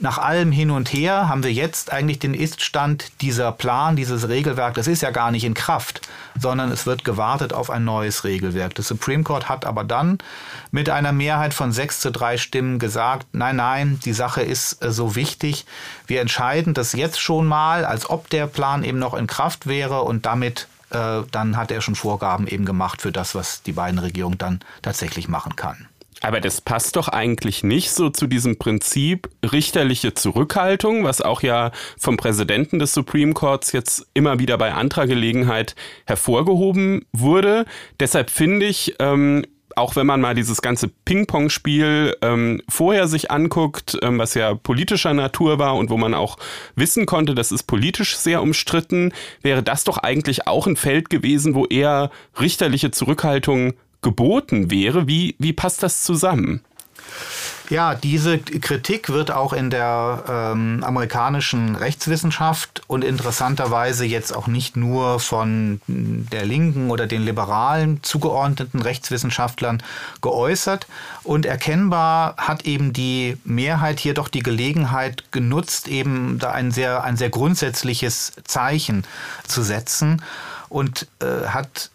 nach 0.00 0.16
allem 0.16 0.50
hin 0.50 0.70
und 0.70 0.92
her 0.92 1.28
haben 1.28 1.42
wir 1.42 1.52
jetzt 1.52 1.92
eigentlich 1.92 2.18
den 2.18 2.32
Iststand 2.32 3.12
dieser 3.20 3.52
Plan, 3.52 3.96
dieses 3.96 4.28
Regelwerk, 4.28 4.72
das 4.74 4.86
ist 4.86 5.02
ja 5.02 5.10
gar 5.10 5.30
nicht 5.30 5.44
in 5.44 5.52
Kraft, 5.52 6.08
sondern 6.40 6.72
es 6.72 6.86
wird 6.86 7.04
gewartet 7.04 7.52
auf 7.52 7.68
ein 7.68 7.84
neues 7.84 8.24
Regelwerk. 8.24 8.74
Das 8.74 8.88
Supreme 8.88 9.24
Court 9.24 9.50
hat 9.50 9.66
aber 9.66 9.84
dann 9.84 10.16
mit 10.70 10.88
einer 10.88 11.12
Mehrheit 11.12 11.52
von 11.52 11.70
sechs 11.70 12.00
zu 12.00 12.10
drei 12.10 12.38
Stimmen 12.38 12.78
gesagt, 12.78 13.26
nein, 13.32 13.56
nein, 13.56 14.00
die 14.02 14.14
Sache 14.14 14.40
ist 14.40 14.82
äh, 14.82 14.90
so 14.90 15.16
wichtig. 15.16 15.66
Wir 16.06 16.22
entscheiden 16.22 16.72
das 16.72 16.94
jetzt 16.94 17.20
schon 17.20 17.46
mal, 17.46 17.84
als 17.84 18.08
ob 18.08 18.30
der 18.30 18.46
Plan 18.46 18.84
eben 18.84 18.98
noch 18.98 19.12
in 19.12 19.26
Kraft 19.26 19.66
wäre 19.66 20.00
und 20.02 20.24
damit 20.24 20.66
äh, 20.90 21.22
dann 21.30 21.56
hat 21.56 21.70
er 21.70 21.80
schon 21.80 21.94
Vorgaben 21.94 22.46
eben 22.46 22.64
gemacht 22.64 23.02
für 23.02 23.12
das, 23.12 23.34
was 23.34 23.62
die 23.62 23.72
beiden 23.72 23.98
Regierungen 23.98 24.38
dann 24.38 24.60
tatsächlich 24.82 25.28
machen 25.28 25.56
kann. 25.56 25.88
Aber 26.22 26.40
das 26.40 26.60
passt 26.60 26.96
doch 26.96 27.08
eigentlich 27.08 27.62
nicht 27.62 27.90
so 27.92 28.10
zu 28.10 28.26
diesem 28.26 28.58
Prinzip 28.58 29.30
richterliche 29.42 30.12
Zurückhaltung, 30.12 31.02
was 31.02 31.22
auch 31.22 31.40
ja 31.42 31.72
vom 31.98 32.18
Präsidenten 32.18 32.78
des 32.78 32.92
Supreme 32.92 33.32
Courts 33.32 33.72
jetzt 33.72 34.06
immer 34.12 34.38
wieder 34.38 34.58
bei 34.58 34.74
anderer 34.74 35.06
Gelegenheit 35.06 35.74
hervorgehoben 36.06 37.06
wurde. 37.12 37.64
Deshalb 38.00 38.30
finde 38.30 38.66
ich, 38.66 38.96
ähm, 38.98 39.46
auch 39.76 39.96
wenn 39.96 40.06
man 40.06 40.20
mal 40.20 40.34
dieses 40.34 40.62
ganze 40.62 40.88
Ping-Pong-Spiel 40.88 42.16
ähm, 42.22 42.62
vorher 42.68 43.08
sich 43.08 43.30
anguckt, 43.30 43.98
ähm, 44.02 44.18
was 44.18 44.34
ja 44.34 44.54
politischer 44.54 45.14
Natur 45.14 45.58
war 45.58 45.76
und 45.76 45.90
wo 45.90 45.96
man 45.96 46.14
auch 46.14 46.38
wissen 46.74 47.06
konnte, 47.06 47.34
das 47.34 47.52
ist 47.52 47.64
politisch 47.64 48.16
sehr 48.16 48.42
umstritten, 48.42 49.12
wäre 49.42 49.62
das 49.62 49.84
doch 49.84 49.98
eigentlich 49.98 50.46
auch 50.46 50.66
ein 50.66 50.76
Feld 50.76 51.10
gewesen, 51.10 51.54
wo 51.54 51.66
eher 51.66 52.10
richterliche 52.38 52.90
Zurückhaltung 52.90 53.74
geboten 54.02 54.70
wäre. 54.70 55.06
Wie, 55.06 55.36
wie 55.38 55.52
passt 55.52 55.82
das 55.82 56.02
zusammen? 56.02 56.62
Ja, 57.70 57.94
diese 57.94 58.36
Kritik 58.38 59.10
wird 59.10 59.30
auch 59.30 59.52
in 59.52 59.70
der 59.70 60.24
ähm, 60.28 60.82
amerikanischen 60.82 61.76
Rechtswissenschaft 61.76 62.82
und 62.88 63.04
interessanterweise 63.04 64.04
jetzt 64.04 64.34
auch 64.34 64.48
nicht 64.48 64.76
nur 64.76 65.20
von 65.20 65.80
der 65.86 66.44
linken 66.44 66.90
oder 66.90 67.06
den 67.06 67.22
liberalen 67.22 68.02
zugeordneten 68.02 68.82
Rechtswissenschaftlern 68.82 69.84
geäußert. 70.20 70.88
Und 71.22 71.46
erkennbar 71.46 72.34
hat 72.38 72.66
eben 72.66 72.92
die 72.92 73.36
Mehrheit 73.44 74.00
hier 74.00 74.14
doch 74.14 74.26
die 74.26 74.42
Gelegenheit 74.42 75.30
genutzt, 75.30 75.86
eben 75.86 76.40
da 76.40 76.50
ein 76.50 76.72
sehr, 76.72 77.04
ein 77.04 77.16
sehr 77.16 77.30
grundsätzliches 77.30 78.32
Zeichen 78.42 79.04
zu 79.46 79.62
setzen 79.62 80.22
und 80.68 81.06
äh, 81.20 81.46
hat 81.46 81.90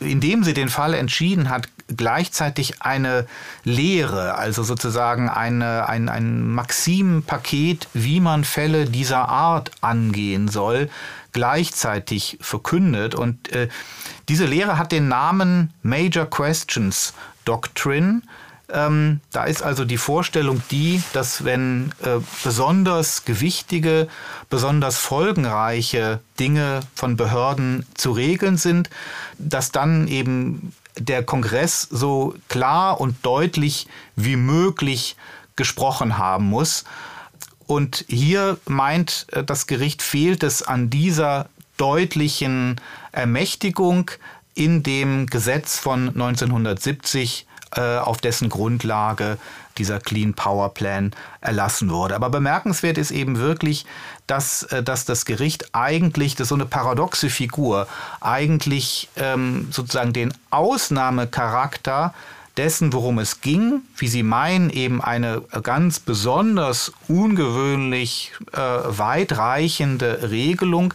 indem 0.00 0.44
sie 0.44 0.54
den 0.54 0.68
Fall 0.68 0.94
entschieden 0.94 1.48
hat, 1.50 1.68
gleichzeitig 1.88 2.82
eine 2.82 3.26
Lehre, 3.62 4.36
also 4.36 4.62
sozusagen 4.62 5.28
eine, 5.28 5.88
ein, 5.88 6.08
ein 6.08 6.48
Maximenpaket, 6.48 7.88
wie 7.92 8.20
man 8.20 8.44
Fälle 8.44 8.86
dieser 8.86 9.28
Art 9.28 9.70
angehen 9.80 10.48
soll, 10.48 10.88
gleichzeitig 11.32 12.38
verkündet. 12.40 13.14
Und 13.14 13.52
äh, 13.52 13.68
diese 14.28 14.46
Lehre 14.46 14.78
hat 14.78 14.92
den 14.92 15.08
Namen 15.08 15.72
Major 15.82 16.26
Questions 16.26 17.12
Doctrine. 17.44 18.22
Ähm, 18.72 19.20
da 19.30 19.44
ist 19.44 19.62
also 19.62 19.84
die 19.84 19.98
Vorstellung 19.98 20.62
die, 20.70 21.02
dass 21.12 21.44
wenn 21.44 21.92
äh, 22.02 22.20
besonders 22.42 23.26
gewichtige, 23.26 24.08
besonders 24.48 24.96
folgenreiche 24.96 26.20
Dinge 26.40 26.80
von 26.94 27.16
Behörden 27.16 27.84
zu 27.94 28.12
regeln 28.12 28.56
sind, 28.56 28.88
dass 29.38 29.70
dann 29.70 30.08
eben 30.08 30.72
der 30.98 31.22
Kongress 31.22 31.82
so 31.82 32.34
klar 32.48 33.00
und 33.00 33.16
deutlich 33.24 33.86
wie 34.16 34.36
möglich 34.36 35.16
gesprochen 35.56 36.18
haben 36.18 36.46
muss. 36.46 36.84
Und 37.66 38.04
hier 38.08 38.58
meint 38.66 39.26
äh, 39.32 39.44
das 39.44 39.66
Gericht, 39.66 40.02
fehlt 40.02 40.42
es 40.42 40.62
an 40.62 40.90
dieser 40.90 41.48
deutlichen 41.76 42.80
Ermächtigung 43.12 44.10
in 44.54 44.82
dem 44.82 45.26
Gesetz 45.26 45.78
von 45.78 46.08
1970 46.08 47.46
äh, 47.74 47.96
auf 47.98 48.18
dessen 48.18 48.48
Grundlage 48.48 49.38
dieser 49.78 50.00
Clean 50.00 50.34
Power 50.34 50.72
Plan 50.72 51.12
erlassen 51.40 51.90
wurde. 51.90 52.14
Aber 52.14 52.30
bemerkenswert 52.30 52.98
ist 52.98 53.10
eben 53.10 53.38
wirklich, 53.38 53.86
dass, 54.26 54.64
äh, 54.64 54.82
dass 54.82 55.04
das 55.04 55.24
Gericht 55.24 55.74
eigentlich, 55.74 56.34
das 56.34 56.46
ist 56.46 56.48
so 56.50 56.54
eine 56.54 56.66
paradoxe 56.66 57.30
Figur, 57.30 57.86
eigentlich 58.20 59.08
ähm, 59.16 59.68
sozusagen 59.70 60.12
den 60.12 60.32
Ausnahmecharakter 60.50 62.14
dessen, 62.56 62.92
worum 62.92 63.18
es 63.18 63.40
ging, 63.40 63.82
wie 63.96 64.08
Sie 64.08 64.22
meinen, 64.22 64.70
eben 64.70 65.02
eine 65.02 65.42
ganz 65.62 65.98
besonders 65.98 66.92
ungewöhnlich 67.08 68.32
äh, 68.52 68.58
weitreichende 68.58 70.30
Regelung, 70.30 70.94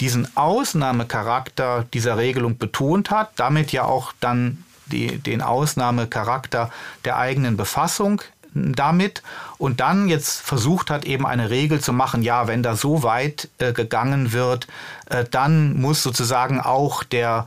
diesen 0.00 0.36
Ausnahmecharakter 0.36 1.86
dieser 1.92 2.16
Regelung 2.16 2.58
betont 2.58 3.10
hat, 3.10 3.30
damit 3.36 3.72
ja 3.72 3.84
auch 3.84 4.12
dann 4.20 4.64
die, 4.86 5.18
den 5.18 5.42
Ausnahmecharakter 5.42 6.70
der 7.04 7.16
eigenen 7.16 7.56
Befassung 7.56 8.22
damit 8.54 9.22
und 9.58 9.80
dann 9.80 10.08
jetzt 10.08 10.40
versucht 10.40 10.90
hat, 10.90 11.04
eben 11.04 11.26
eine 11.26 11.50
Regel 11.50 11.80
zu 11.80 11.92
machen, 11.92 12.22
ja, 12.22 12.46
wenn 12.48 12.62
da 12.62 12.76
so 12.76 13.02
weit 13.02 13.48
äh, 13.58 13.72
gegangen 13.72 14.32
wird, 14.32 14.66
äh, 15.08 15.24
dann 15.30 15.80
muss 15.80 16.02
sozusagen 16.02 16.60
auch 16.60 17.02
der, 17.02 17.46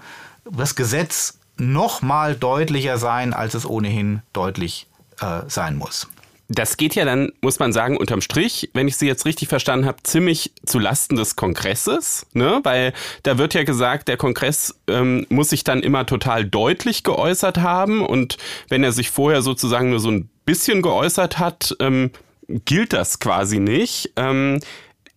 das 0.50 0.76
Gesetz 0.76 1.38
noch 1.58 2.02
mal 2.02 2.36
deutlicher 2.36 2.98
sein, 2.98 3.34
als 3.34 3.54
es 3.54 3.66
ohnehin 3.66 4.22
deutlich 4.34 4.88
äh, 5.22 5.42
sein 5.48 5.78
muss. 5.78 6.08
Das 6.48 6.78
geht 6.78 6.94
ja 6.94 7.06
dann, 7.06 7.32
muss 7.42 7.58
man 7.58 7.74
sagen, 7.74 7.98
unterm 7.98 8.22
Strich, 8.22 8.70
wenn 8.74 8.88
ich 8.88 8.98
Sie 8.98 9.08
jetzt 9.08 9.26
richtig 9.26 9.48
verstanden 9.48 9.88
habe, 9.88 10.04
ziemlich 10.04 10.52
zu 10.64 10.78
Lasten 10.78 11.16
des 11.16 11.36
Kongresses, 11.36 12.28
ne? 12.34 12.60
Weil 12.64 12.94
da 13.24 13.40
wird 13.40 13.56
ja 13.56 13.64
gesagt, 13.64 14.08
der 14.08 14.18
Kongress 14.18 14.76
ähm, 14.88 15.26
muss 15.30 15.50
sich 15.50 15.64
dann 15.64 15.82
immer 15.82 16.06
total 16.06 16.46
deutlich 16.46 17.04
geäußert 17.04 17.58
haben 17.58 18.06
und 18.06 18.38
wenn 18.70 18.84
er 18.84 18.92
sich 18.92 19.10
vorher 19.10 19.42
sozusagen 19.42 19.90
nur 19.90 20.00
so 20.00 20.12
ein 20.12 20.30
bisschen 20.46 20.84
geäußert 20.84 21.40
hat, 21.40 21.76
ähm, 21.80 22.12
gilt 22.48 22.94
das 22.94 23.20
quasi 23.20 23.60
nicht. 23.60 24.12
Ähm, 24.16 24.60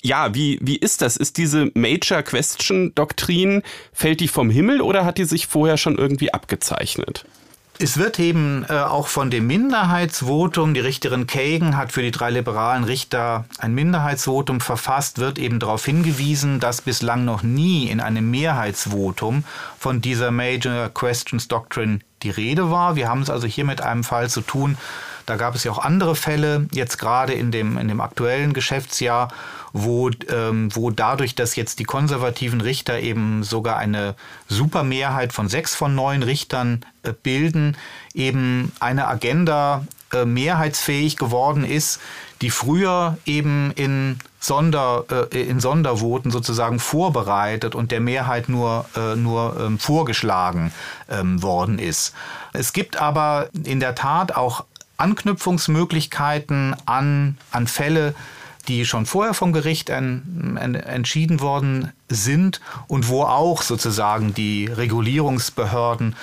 ja, 0.03 0.35
wie, 0.35 0.59
wie 0.63 0.77
ist 0.77 1.03
das? 1.03 1.17
Ist 1.17 1.37
diese 1.37 1.71
Major 1.75 2.23
Question 2.23 2.95
Doktrin, 2.95 3.63
fällt 3.93 4.21
die 4.21 4.29
vom 4.29 4.49
Himmel 4.49 4.81
oder 4.81 5.05
hat 5.05 5.19
die 5.19 5.25
sich 5.25 5.47
vorher 5.47 5.77
schon 5.77 5.99
irgendwie 5.99 6.33
abgezeichnet? 6.33 7.25
Es 7.81 7.97
wird 7.97 8.19
eben 8.19 8.67
äh, 8.69 8.73
auch 8.73 9.07
von 9.07 9.31
dem 9.31 9.47
Minderheitsvotum, 9.47 10.75
die 10.75 10.81
Richterin 10.81 11.29
Kagan 11.29 11.77
hat 11.77 11.93
für 11.93 12.03
die 12.03 12.11
drei 12.11 12.31
liberalen 12.31 12.83
Richter 12.83 13.45
ein 13.59 13.73
Minderheitsvotum 13.73 14.61
verfasst, 14.61 15.19
wird 15.19 15.39
eben 15.39 15.61
darauf 15.61 15.85
hingewiesen, 15.85 16.59
dass 16.59 16.83
bislang 16.83 17.25
noch 17.25 17.45
nie 17.45 17.89
in 17.89 18.01
einem 18.01 18.29
Mehrheitsvotum 18.33 19.45
von 19.79 20.01
dieser 20.01 20.33
Major 20.33 20.89
Questions 20.89 21.47
Doctrine 21.47 22.01
die 22.25 22.31
Rede 22.31 22.73
war. 22.73 22.97
Wir 22.97 23.09
haben 23.09 23.23
es 23.23 23.31
also 23.31 23.47
hier 23.47 23.65
mit 23.65 23.81
einem 23.81 24.03
Fall 24.03 24.29
zu 24.29 24.41
tun, 24.41 24.77
da 25.29 25.37
gab 25.37 25.55
es 25.55 25.63
ja 25.63 25.71
auch 25.71 25.85
andere 25.85 26.17
Fälle, 26.17 26.67
jetzt 26.73 26.97
gerade 26.97 27.35
in 27.35 27.51
dem, 27.51 27.77
in 27.77 27.87
dem 27.87 28.01
aktuellen 28.01 28.55
Geschäftsjahr, 28.55 29.29
wo, 29.73 30.11
ähm, 30.31 30.75
wo 30.75 30.91
dadurch, 30.91 31.35
dass 31.35 31.57
jetzt 31.57 31.79
die 31.79 31.85
konservativen 31.85 32.61
Richter 32.61 33.01
eben 33.01 33.43
sogar 33.43 33.77
eine 33.77 34.15
Supermehrheit 34.49 35.33
von 35.33 35.49
sechs 35.49 35.75
von 35.75 35.95
neun 35.95 36.23
Richtern 36.23 36.85
äh, 37.03 37.13
bilden, 37.13 37.77
eben 38.15 38.73
eine 38.81 39.09
Agenda 39.09 39.85
äh, 40.13 40.25
mehrheitsfähig 40.25 41.17
geworden 41.17 41.65
ist, 41.65 42.01
die 42.41 42.51
früher 42.51 43.19
eben 43.27 43.73
in, 43.73 44.19
Sonder, 44.41 45.05
äh, 45.33 45.43
in 45.43 45.61
Sondervoten 45.61 46.31
sozusagen 46.31 46.79
vorbereitet 46.79 47.75
und 47.75 47.91
der 47.91 48.01
Mehrheit 48.01 48.49
nur, 48.49 48.87
äh, 48.97 49.17
nur 49.17 49.61
ähm, 49.61 49.79
vorgeschlagen 49.79 50.73
ähm, 51.11 51.43
worden 51.43 51.79
ist. 51.79 52.15
Es 52.53 52.73
gibt 52.73 52.97
aber 52.97 53.51
in 53.65 53.81
der 53.81 53.95
Tat 53.95 54.35
auch 54.35 54.65
Anknüpfungsmöglichkeiten 54.97 56.75
an, 56.87 57.37
an 57.51 57.67
Fälle, 57.67 58.15
die 58.69 58.85
schon 58.85 59.07
vorher 59.07 59.35
vom 59.35 59.53
Gericht 59.53 59.91
en, 59.91 60.59
en, 60.61 60.75
entschieden 60.75 61.41
worden 61.41 61.93
sind 62.09 62.61
und 62.87 63.09
wo 63.09 63.23
auch 63.23 63.63
sozusagen 63.63 64.35
die 64.35 64.67
Regulierungsbehörden 64.67 66.15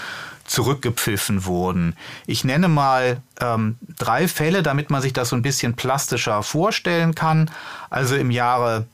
zurückgepfiffen 0.45 1.45
wurden. 1.45 1.95
Ich 2.27 2.43
nenne 2.43 2.67
mal 2.67 3.17
ähm, 3.41 3.77
drei 3.97 4.27
Fälle, 4.27 4.61
damit 4.61 4.91
man 4.91 5.01
sich 5.01 5.11
das 5.11 5.29
so 5.29 5.35
ein 5.35 5.41
bisschen 5.41 5.73
plastischer 5.73 6.43
vorstellen 6.43 7.15
kann. 7.15 7.49
Also 7.89 8.15
im 8.15 8.29
Jahre 8.29 8.85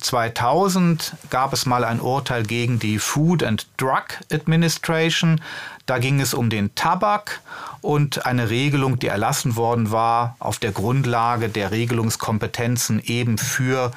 2000 0.00 1.12
ähm, 1.12 1.18
gab 1.30 1.52
es 1.52 1.66
mal 1.66 1.84
ein 1.84 2.00
Urteil 2.00 2.42
gegen 2.42 2.78
die 2.78 2.98
Food 2.98 3.42
and 3.42 3.66
Drug 3.76 4.04
Administration. 4.32 5.40
Da 5.86 5.98
ging 5.98 6.20
es 6.20 6.34
um 6.34 6.50
den 6.50 6.74
Tabak 6.74 7.40
und 7.80 8.26
eine 8.26 8.50
Regelung, 8.50 8.98
die 8.98 9.08
erlassen 9.08 9.56
worden 9.56 9.90
war 9.90 10.36
auf 10.38 10.58
der 10.58 10.72
Grundlage 10.72 11.48
der 11.48 11.70
Regelungskompetenzen 11.70 13.00
eben 13.04 13.38
für 13.38 13.92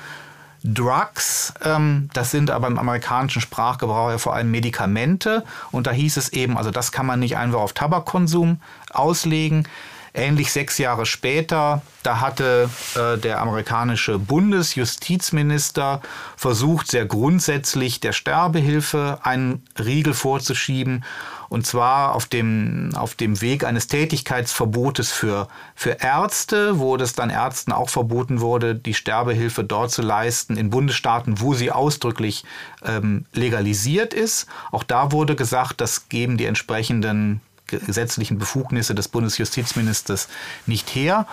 Drugs, 0.66 1.54
ähm, 1.64 2.10
das 2.14 2.32
sind 2.32 2.50
aber 2.50 2.68
im 2.68 2.80
amerikanischen 2.80 3.42
Sprachgebrauch 3.42 4.10
ja 4.10 4.18
vor 4.18 4.34
allem 4.34 4.50
Medikamente. 4.50 5.44
Und 5.72 5.86
da 5.86 5.92
hieß 5.92 6.18
es 6.18 6.30
eben, 6.30 6.58
also 6.58 6.72
das 6.72 6.92
kann 6.92 7.06
man 7.06 7.20
nicht 7.20 7.38
einfach 7.38 7.60
auf 7.60 7.74
Tabakkonsum 7.74 8.60
auslegen. 8.92 9.68
Ähnlich 10.18 10.54
sechs 10.54 10.78
Jahre 10.78 11.06
später, 11.06 11.82
da 12.02 12.22
hatte 12.22 12.70
äh, 12.96 13.18
der 13.18 13.42
amerikanische 13.42 14.18
Bundesjustizminister 14.18 16.02
versucht, 16.38 16.90
sehr 16.90 17.06
grundsätzlich 17.06 18.00
der 18.00 18.14
Sterbehilfe 18.14 19.20
einen 19.24 19.66
Riegel 19.78 20.14
vorzuschieben. 20.14 21.04
Und 21.50 21.68
zwar 21.68 22.16
auf 22.16 22.28
dem, 22.28 22.92
auf 22.96 23.16
dem 23.16 23.42
Weg 23.42 23.66
eines 23.66 23.88
Tätigkeitsverbotes 23.88 25.12
für, 25.12 25.50
für 25.76 25.98
Ärzte, 26.02 26.80
wo 26.80 26.96
das 26.96 27.12
dann 27.12 27.30
Ärzten 27.30 27.74
auch 27.74 27.90
verboten 27.90 28.40
wurde, 28.40 28.74
die 28.74 28.94
Sterbehilfe 28.94 29.66
dort 29.66 29.92
zu 29.92 30.02
leisten, 30.02 30.56
in 30.56 30.70
Bundesstaaten, 30.70 31.42
wo 31.42 31.54
sie 31.54 31.72
ausdrücklich 31.72 32.46
ähm, 32.86 33.26
legalisiert 33.34 34.14
ist. 34.14 34.48
Auch 34.72 34.84
da 34.84 35.12
wurde 35.12 35.36
gesagt, 35.36 35.82
das 35.82 36.08
geben 36.08 36.38
die 36.38 36.46
entsprechenden 36.46 37.42
gesetzlichen 37.68 38.38
Befugnisse 38.38 38.96
des 38.96 39.08
Bundesjustizministers 39.08 40.28
nicht 40.66 40.94
her. 40.96 41.26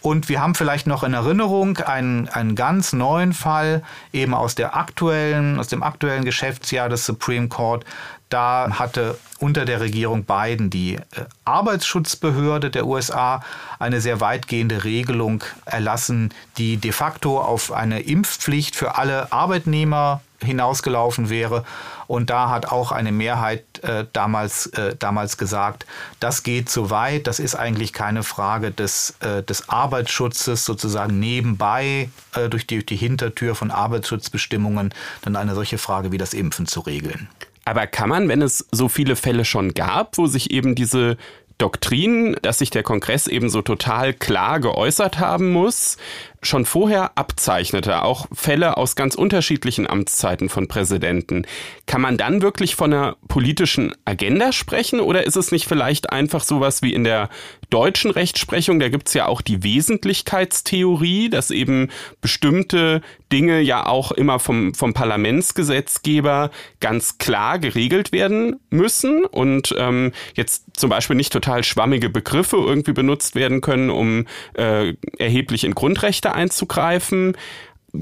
Und 0.00 0.28
wir 0.28 0.40
haben 0.40 0.54
vielleicht 0.54 0.86
noch 0.86 1.02
in 1.02 1.12
Erinnerung 1.12 1.78
einen, 1.78 2.28
einen 2.28 2.54
ganz 2.54 2.92
neuen 2.92 3.32
Fall 3.32 3.82
eben 4.12 4.32
aus 4.32 4.54
der 4.54 4.76
aktuellen, 4.76 5.58
aus 5.58 5.66
dem 5.66 5.82
aktuellen 5.82 6.24
Geschäftsjahr 6.24 6.88
des 6.88 7.04
Supreme 7.04 7.48
Court. 7.48 7.84
Da 8.28 8.68
hatte 8.78 9.18
unter 9.38 9.64
der 9.64 9.80
Regierung 9.80 10.24
Biden 10.24 10.70
die 10.70 10.96
äh, 10.96 11.00
Arbeitsschutzbehörde 11.44 12.70
der 12.70 12.86
USA 12.86 13.42
eine 13.78 14.00
sehr 14.00 14.20
weitgehende 14.20 14.84
Regelung 14.84 15.42
erlassen, 15.64 16.32
die 16.58 16.76
de 16.76 16.92
facto 16.92 17.40
auf 17.40 17.72
eine 17.72 18.00
Impfpflicht 18.00 18.76
für 18.76 18.96
alle 18.96 19.32
Arbeitnehmer 19.32 20.20
hinausgelaufen 20.42 21.30
wäre. 21.30 21.64
Und 22.06 22.30
da 22.30 22.50
hat 22.50 22.66
auch 22.66 22.92
eine 22.92 23.12
Mehrheit 23.12 23.64
äh, 23.84 24.06
damals, 24.12 24.66
äh, 24.66 24.96
damals 24.98 25.36
gesagt, 25.36 25.86
das 26.20 26.42
geht 26.42 26.68
zu 26.68 26.90
weit, 26.90 27.26
das 27.26 27.38
ist 27.38 27.54
eigentlich 27.54 27.92
keine 27.92 28.22
Frage 28.22 28.70
des, 28.70 29.16
äh, 29.20 29.42
des 29.42 29.68
Arbeitsschutzes, 29.68 30.64
sozusagen 30.64 31.18
nebenbei 31.18 32.10
äh, 32.34 32.48
durch, 32.48 32.66
die, 32.66 32.76
durch 32.76 32.86
die 32.86 32.96
Hintertür 32.96 33.54
von 33.54 33.70
Arbeitsschutzbestimmungen 33.70 34.94
dann 35.22 35.36
eine 35.36 35.54
solche 35.54 35.78
Frage 35.78 36.12
wie 36.12 36.18
das 36.18 36.34
Impfen 36.34 36.66
zu 36.66 36.80
regeln. 36.80 37.28
Aber 37.64 37.86
kann 37.86 38.08
man, 38.08 38.28
wenn 38.28 38.40
es 38.40 38.66
so 38.72 38.88
viele 38.88 39.14
Fälle 39.14 39.44
schon 39.44 39.74
gab, 39.74 40.16
wo 40.16 40.26
sich 40.26 40.50
eben 40.50 40.74
diese 40.74 41.18
Doktrin, 41.58 42.36
dass 42.42 42.58
sich 42.58 42.70
der 42.70 42.84
Kongress 42.84 43.26
eben 43.26 43.50
so 43.50 43.62
total 43.62 44.14
klar 44.14 44.60
geäußert 44.60 45.18
haben 45.18 45.50
muss, 45.50 45.96
schon 46.42 46.64
vorher 46.64 47.16
abzeichnete, 47.16 48.02
auch 48.02 48.26
Fälle 48.32 48.76
aus 48.76 48.96
ganz 48.96 49.14
unterschiedlichen 49.14 49.88
Amtszeiten 49.88 50.48
von 50.48 50.68
Präsidenten. 50.68 51.46
Kann 51.86 52.00
man 52.00 52.16
dann 52.16 52.42
wirklich 52.42 52.76
von 52.76 52.92
einer 52.92 53.16
politischen 53.28 53.94
Agenda 54.04 54.52
sprechen 54.52 55.00
oder 55.00 55.26
ist 55.26 55.36
es 55.36 55.52
nicht 55.52 55.66
vielleicht 55.66 56.10
einfach 56.10 56.44
sowas 56.44 56.82
wie 56.82 56.94
in 56.94 57.04
der 57.04 57.28
deutschen 57.70 58.10
Rechtsprechung, 58.10 58.80
da 58.80 58.88
gibt's 58.88 59.14
ja 59.14 59.26
auch 59.26 59.42
die 59.42 59.62
Wesentlichkeitstheorie, 59.62 61.28
dass 61.28 61.50
eben 61.50 61.88
bestimmte 62.20 63.02
Dinge 63.30 63.60
ja 63.60 63.86
auch 63.86 64.10
immer 64.12 64.38
vom, 64.38 64.74
vom 64.74 64.94
Parlamentsgesetzgeber 64.94 66.50
ganz 66.80 67.18
klar 67.18 67.58
geregelt 67.58 68.12
werden 68.12 68.56
müssen 68.70 69.24
und 69.24 69.74
ähm, 69.76 70.12
jetzt 70.34 70.64
zum 70.74 70.88
Beispiel 70.88 71.16
nicht 71.16 71.32
total 71.32 71.62
schwammige 71.62 72.08
Begriffe 72.08 72.56
irgendwie 72.56 72.92
benutzt 72.92 73.34
werden 73.34 73.60
können, 73.60 73.90
um 73.90 74.26
äh, 74.54 74.94
erheblich 75.18 75.64
in 75.64 75.74
Grundrechte 75.74 76.27
Rechte 76.28 76.34
einzugreifen. 76.34 77.36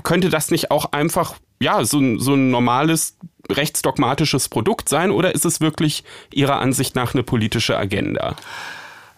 Könnte 0.02 0.28
das 0.28 0.50
nicht 0.50 0.70
auch 0.70 0.92
einfach, 0.92 1.34
ja, 1.60 1.84
so, 1.84 2.18
so 2.18 2.34
ein 2.34 2.50
normales 2.50 3.16
rechtsdogmatisches 3.50 4.48
Produkt 4.48 4.88
sein 4.88 5.10
oder 5.10 5.34
ist 5.34 5.44
es 5.44 5.60
wirklich 5.60 6.02
Ihrer 6.32 6.58
Ansicht 6.60 6.96
nach 6.96 7.14
eine 7.14 7.22
politische 7.22 7.78
Agenda? 7.78 8.34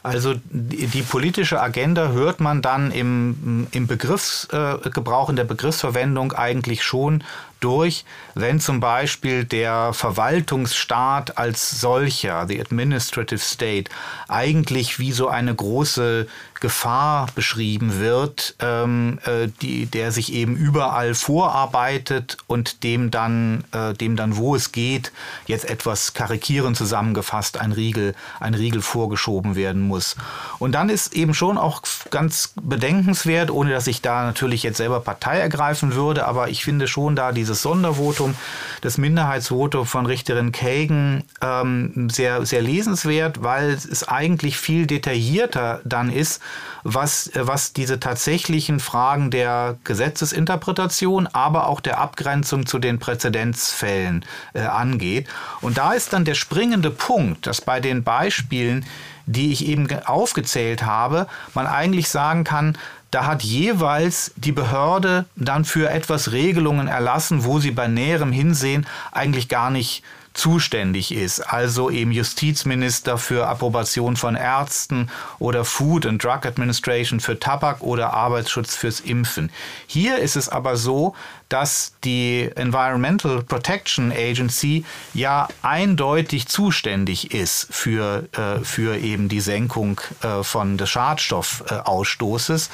Also 0.03 0.35
die, 0.51 0.87
die, 0.87 1.03
politische 1.03 1.61
Agenda 1.61 2.09
hört 2.09 2.41
man 2.41 2.63
dann 2.63 2.93
im, 2.93 3.67
im 3.73 3.87
Begriffsgebrauch, 3.87 5.29
äh, 5.29 5.31
in 5.31 5.37
der 5.37 5.45
Begriffsverwendung 5.45 6.33
eigentlich 6.33 6.85
schon 6.85 7.25
durch, 7.61 8.05
wenn 8.35 8.61
zum 8.61 8.79
Beispiel 8.79 9.45
der 9.45 9.93
Verwaltungsstaat 9.93 11.37
als 11.37 11.81
solcher, 11.81 12.47
the 12.47 12.61
administrative 12.61 13.41
state, 13.41 13.91
eigentlich 14.29 15.01
wie 15.01 15.11
so 15.11 15.29
eine 15.29 15.55
große 15.55 16.29
Gefahr 16.61 17.27
beschrieben 17.35 17.99
wird, 17.99 18.55
ähm, 18.61 19.19
äh, 19.25 19.49
die, 19.61 19.87
der 19.87 20.13
sich 20.13 20.33
eben 20.33 20.57
überall 20.57 21.15
vorarbeitet 21.15 22.37
und 22.47 22.85
dem 22.85 23.11
dann, 23.11 23.65
äh, 23.73 23.95
dem 23.95 24.17
dann, 24.17 24.37
wo 24.37 24.55
es 24.55 24.71
geht, 24.71 25.13
jetzt 25.47 25.69
etwas 25.69 26.15
karikierend 26.15 26.77
zusammengefasst, 26.77 27.61
ein 27.61 27.73
Riegel, 27.73 28.15
ein 28.39 28.55
Riegel 28.55 28.83
vorgeschoben 28.83 29.57
werden 29.57 29.83
muss. 29.83 30.17
Und 30.61 30.73
dann 30.73 30.91
ist 30.91 31.13
eben 31.15 31.35
schon 31.35 31.59
auch 31.59 31.83
ganz 32.11 32.55
bedenkenswert, 32.61 33.51
ohne 33.51 33.71
dass 33.71 33.87
ich 33.87 34.01
da 34.01 34.25
natürlich 34.25 34.63
jetzt 34.63 34.77
selber 34.77 35.01
Partei 35.01 35.39
ergreifen 35.39 35.95
würde, 35.95 36.27
aber 36.27 36.49
ich 36.51 36.65
finde 36.65 36.87
schon 36.87 37.17
da 37.17 37.33
diese 37.33 37.49
dieses 37.49 37.63
Sondervotum, 37.63 38.35
das 38.83 38.99
Minderheitsvotum 38.99 39.87
von 39.87 40.05
Richterin 40.07 40.53
Kagan 40.53 41.25
ähm, 41.41 42.11
sehr, 42.11 42.45
sehr 42.45 42.61
lesenswert, 42.61 43.43
weil 43.43 43.71
es 43.71 44.07
eigentlich 44.07 44.59
viel 44.59 44.87
detaillierter 44.87 45.81
dann 45.85 46.11
ist, 46.11 46.43
was, 46.85 47.31
was 47.35 47.73
diese 47.73 48.01
tatsächlichen 48.01 48.81
Fragen 48.81 49.31
der 49.31 49.77
Gesetzesinterpretation, 49.85 51.27
aber 51.27 51.67
auch 51.67 51.81
der 51.81 51.99
Abgrenzung 51.99 52.67
zu 52.67 52.79
den 52.79 52.99
Präzedenzfällen 52.99 54.25
äh, 54.55 54.61
angeht. 54.61 55.29
Und 55.61 55.79
da 55.79 55.93
ist 55.93 56.13
dann 56.13 56.25
der 56.25 56.35
springende 56.35 56.91
Punkt, 56.91 57.47
dass 57.47 57.61
bei 57.61 57.81
den 57.81 58.05
Beispielen, 58.05 58.85
die 59.27 59.53
ich 59.53 59.67
eben 59.67 59.89
aufgezählt 60.05 60.85
habe, 60.85 61.27
man 61.55 61.67
eigentlich 61.67 62.09
sagen 62.09 62.45
kann, 62.45 62.79
da 63.11 63.25
hat 63.25 63.43
jeweils 63.43 64.33
die 64.37 64.53
Behörde 64.53 65.25
dann 65.35 65.65
für 65.65 65.89
etwas 65.89 66.33
Regelungen 66.33 66.89
erlassen, 66.89 67.45
wo 67.45 67.59
sie 67.59 67.71
bei 67.71 67.89
näherem 67.89 68.33
Hinsehen 68.33 68.87
eigentlich 69.13 69.49
gar 69.49 69.71
nicht 69.71 70.03
zuständig 70.39 71.13
ist. 71.13 71.41
Also 71.41 71.91
eben 71.91 72.13
Justizminister 72.13 73.19
für 73.19 73.49
Approbation 73.49 74.17
von 74.17 74.37
Ärzten 74.37 75.11
oder 75.39 75.65
Food 75.65 76.07
and 76.07 76.23
Drug 76.23 76.47
Administration 76.47 77.21
für 77.21 77.39
Tabak 77.39 77.83
oder 77.83 78.13
Arbeitsschutz 78.13 78.77
fürs 78.77 79.01
Impfen. 79.01 79.51
Hier 79.87 80.19
ist 80.19 80.37
es 80.37 80.49
aber 80.49 80.77
so, 80.77 81.15
dass 81.49 81.95
die 82.05 82.51
Environmental 82.55 83.43
Protection 83.43 84.13
Agency 84.13 84.85
ja 85.15 85.49
eindeutig 85.63 86.47
zuständig 86.47 87.33
ist 87.33 87.69
für, 87.71 88.29
äh, 88.33 88.63
für 88.65 88.97
eben 88.99 89.29
die 89.29 89.41
Senkung 89.41 90.01
äh, 90.23 90.43
von 90.43 90.77
des 90.77 90.91
Schadstoffausstoßes. 90.91 92.71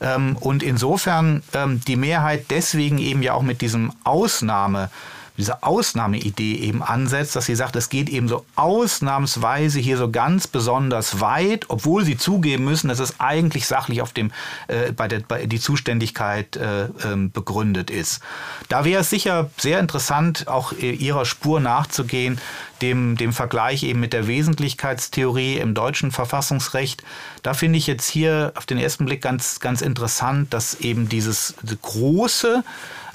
Ähm, 0.00 0.36
und 0.38 0.62
insofern 0.62 1.42
ähm, 1.54 1.80
die 1.86 1.96
Mehrheit 1.96 2.46
deswegen 2.50 2.98
eben 2.98 3.22
ja 3.22 3.32
auch 3.32 3.42
mit 3.42 3.60
diesem 3.60 3.92
Ausnahme 4.04 4.90
diese 5.38 5.62
Ausnahmeidee 5.62 6.56
eben 6.56 6.82
ansetzt, 6.82 7.36
dass 7.36 7.46
sie 7.46 7.54
sagt, 7.54 7.76
es 7.76 7.88
geht 7.88 8.08
eben 8.08 8.28
so 8.28 8.44
ausnahmsweise 8.56 9.78
hier 9.78 9.96
so 9.96 10.10
ganz 10.10 10.46
besonders 10.48 11.20
weit, 11.20 11.66
obwohl 11.68 12.04
sie 12.04 12.18
zugeben 12.18 12.64
müssen, 12.64 12.88
dass 12.88 12.98
es 12.98 13.20
eigentlich 13.20 13.66
sachlich 13.66 14.02
auf 14.02 14.12
dem 14.12 14.32
äh, 14.66 14.92
bei 14.92 15.08
der 15.08 15.20
bei 15.20 15.46
die 15.46 15.60
Zuständigkeit 15.60 16.56
äh, 16.56 16.86
ähm, 17.04 17.30
begründet 17.30 17.90
ist. 17.90 18.20
Da 18.68 18.84
wäre 18.84 19.00
es 19.02 19.10
sicher 19.10 19.50
sehr 19.56 19.78
interessant, 19.78 20.48
auch 20.48 20.72
äh, 20.72 20.90
ihrer 20.90 21.24
Spur 21.24 21.60
nachzugehen, 21.60 22.40
dem, 22.82 23.16
dem 23.16 23.32
Vergleich 23.32 23.82
eben 23.82 24.00
mit 24.00 24.12
der 24.12 24.26
Wesentlichkeitstheorie 24.26 25.58
im 25.58 25.74
deutschen 25.74 26.10
Verfassungsrecht. 26.10 27.02
Da 27.42 27.54
finde 27.54 27.78
ich 27.78 27.86
jetzt 27.86 28.08
hier 28.08 28.52
auf 28.56 28.66
den 28.66 28.78
ersten 28.78 29.04
Blick 29.04 29.22
ganz, 29.22 29.60
ganz 29.60 29.82
interessant, 29.82 30.52
dass 30.52 30.74
eben 30.74 31.08
dieses 31.08 31.54
große 31.82 32.64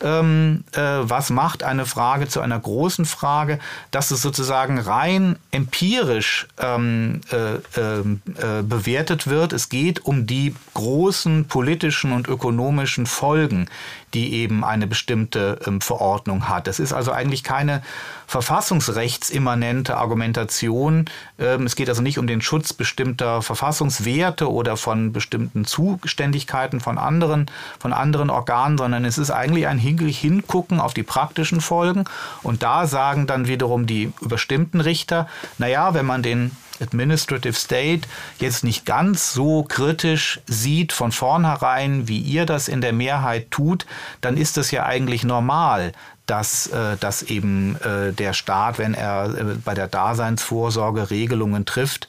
ähm, 0.03 0.63
äh, 0.73 0.79
was 0.79 1.29
macht 1.29 1.63
eine 1.63 1.85
Frage 1.85 2.27
zu 2.27 2.41
einer 2.41 2.59
großen 2.59 3.05
Frage, 3.05 3.59
dass 3.91 4.11
es 4.11 4.21
sozusagen 4.21 4.77
rein 4.77 5.37
empirisch 5.51 6.47
ähm, 6.59 7.21
äh, 7.31 7.79
ähm, 7.79 8.21
äh, 8.37 8.61
bewertet 8.61 9.27
wird. 9.27 9.53
Es 9.53 9.69
geht 9.69 10.05
um 10.05 10.27
die 10.27 10.55
großen 10.73 11.45
politischen 11.45 12.11
und 12.11 12.27
ökonomischen 12.27 13.05
Folgen, 13.05 13.67
die 14.13 14.33
eben 14.33 14.63
eine 14.63 14.87
bestimmte 14.87 15.59
ähm, 15.65 15.81
Verordnung 15.81 16.47
hat. 16.47 16.67
Es 16.67 16.79
ist 16.79 16.93
also 16.93 17.11
eigentlich 17.11 17.43
keine 17.43 17.81
verfassungsrechtsimmanente 18.27 19.97
Argumentation. 19.97 21.05
Ähm, 21.39 21.65
es 21.65 21.75
geht 21.75 21.89
also 21.89 22.01
nicht 22.01 22.19
um 22.19 22.27
den 22.27 22.41
Schutz 22.41 22.73
bestimmter 22.73 23.41
Verfassungswerte 23.41 24.51
oder 24.51 24.77
von 24.77 25.11
bestimmten 25.11 25.65
Zuständigkeiten 25.65 26.79
von 26.79 26.97
anderen, 26.97 27.47
von 27.79 27.93
anderen 27.93 28.29
Organen, 28.29 28.77
sondern 28.77 29.05
es 29.05 29.17
ist 29.17 29.31
eigentlich 29.31 29.67
ein 29.67 29.77
Hingucken 29.77 30.79
auf 30.79 30.93
die 30.93 31.03
praktischen 31.03 31.61
Folgen. 31.61 32.05
Und 32.43 32.63
da 32.63 32.87
sagen 32.87 33.27
dann 33.27 33.47
wiederum 33.47 33.85
die 33.85 34.11
überstimmten 34.21 34.81
Richter, 34.81 35.27
naja, 35.57 35.93
wenn 35.93 36.05
man 36.05 36.23
den 36.23 36.51
Administrative 36.81 37.53
State 37.53 38.07
jetzt 38.39 38.63
nicht 38.63 38.85
ganz 38.85 39.33
so 39.33 39.63
kritisch 39.63 40.39
sieht 40.47 40.91
von 40.93 41.11
vornherein, 41.11 42.07
wie 42.07 42.19
ihr 42.19 42.45
das 42.45 42.67
in 42.67 42.81
der 42.81 42.93
Mehrheit 42.93 43.51
tut, 43.51 43.85
dann 44.21 44.37
ist 44.37 44.57
das 44.57 44.71
ja 44.71 44.85
eigentlich 44.85 45.23
normal, 45.23 45.93
dass, 46.25 46.67
äh, 46.67 46.97
dass 46.99 47.21
eben 47.23 47.75
äh, 47.81 48.13
der 48.13 48.33
Staat, 48.33 48.79
wenn 48.79 48.93
er 48.93 49.25
äh, 49.25 49.43
bei 49.63 49.73
der 49.73 49.87
Daseinsvorsorge 49.87 51.09
Regelungen 51.09 51.65
trifft, 51.65 52.07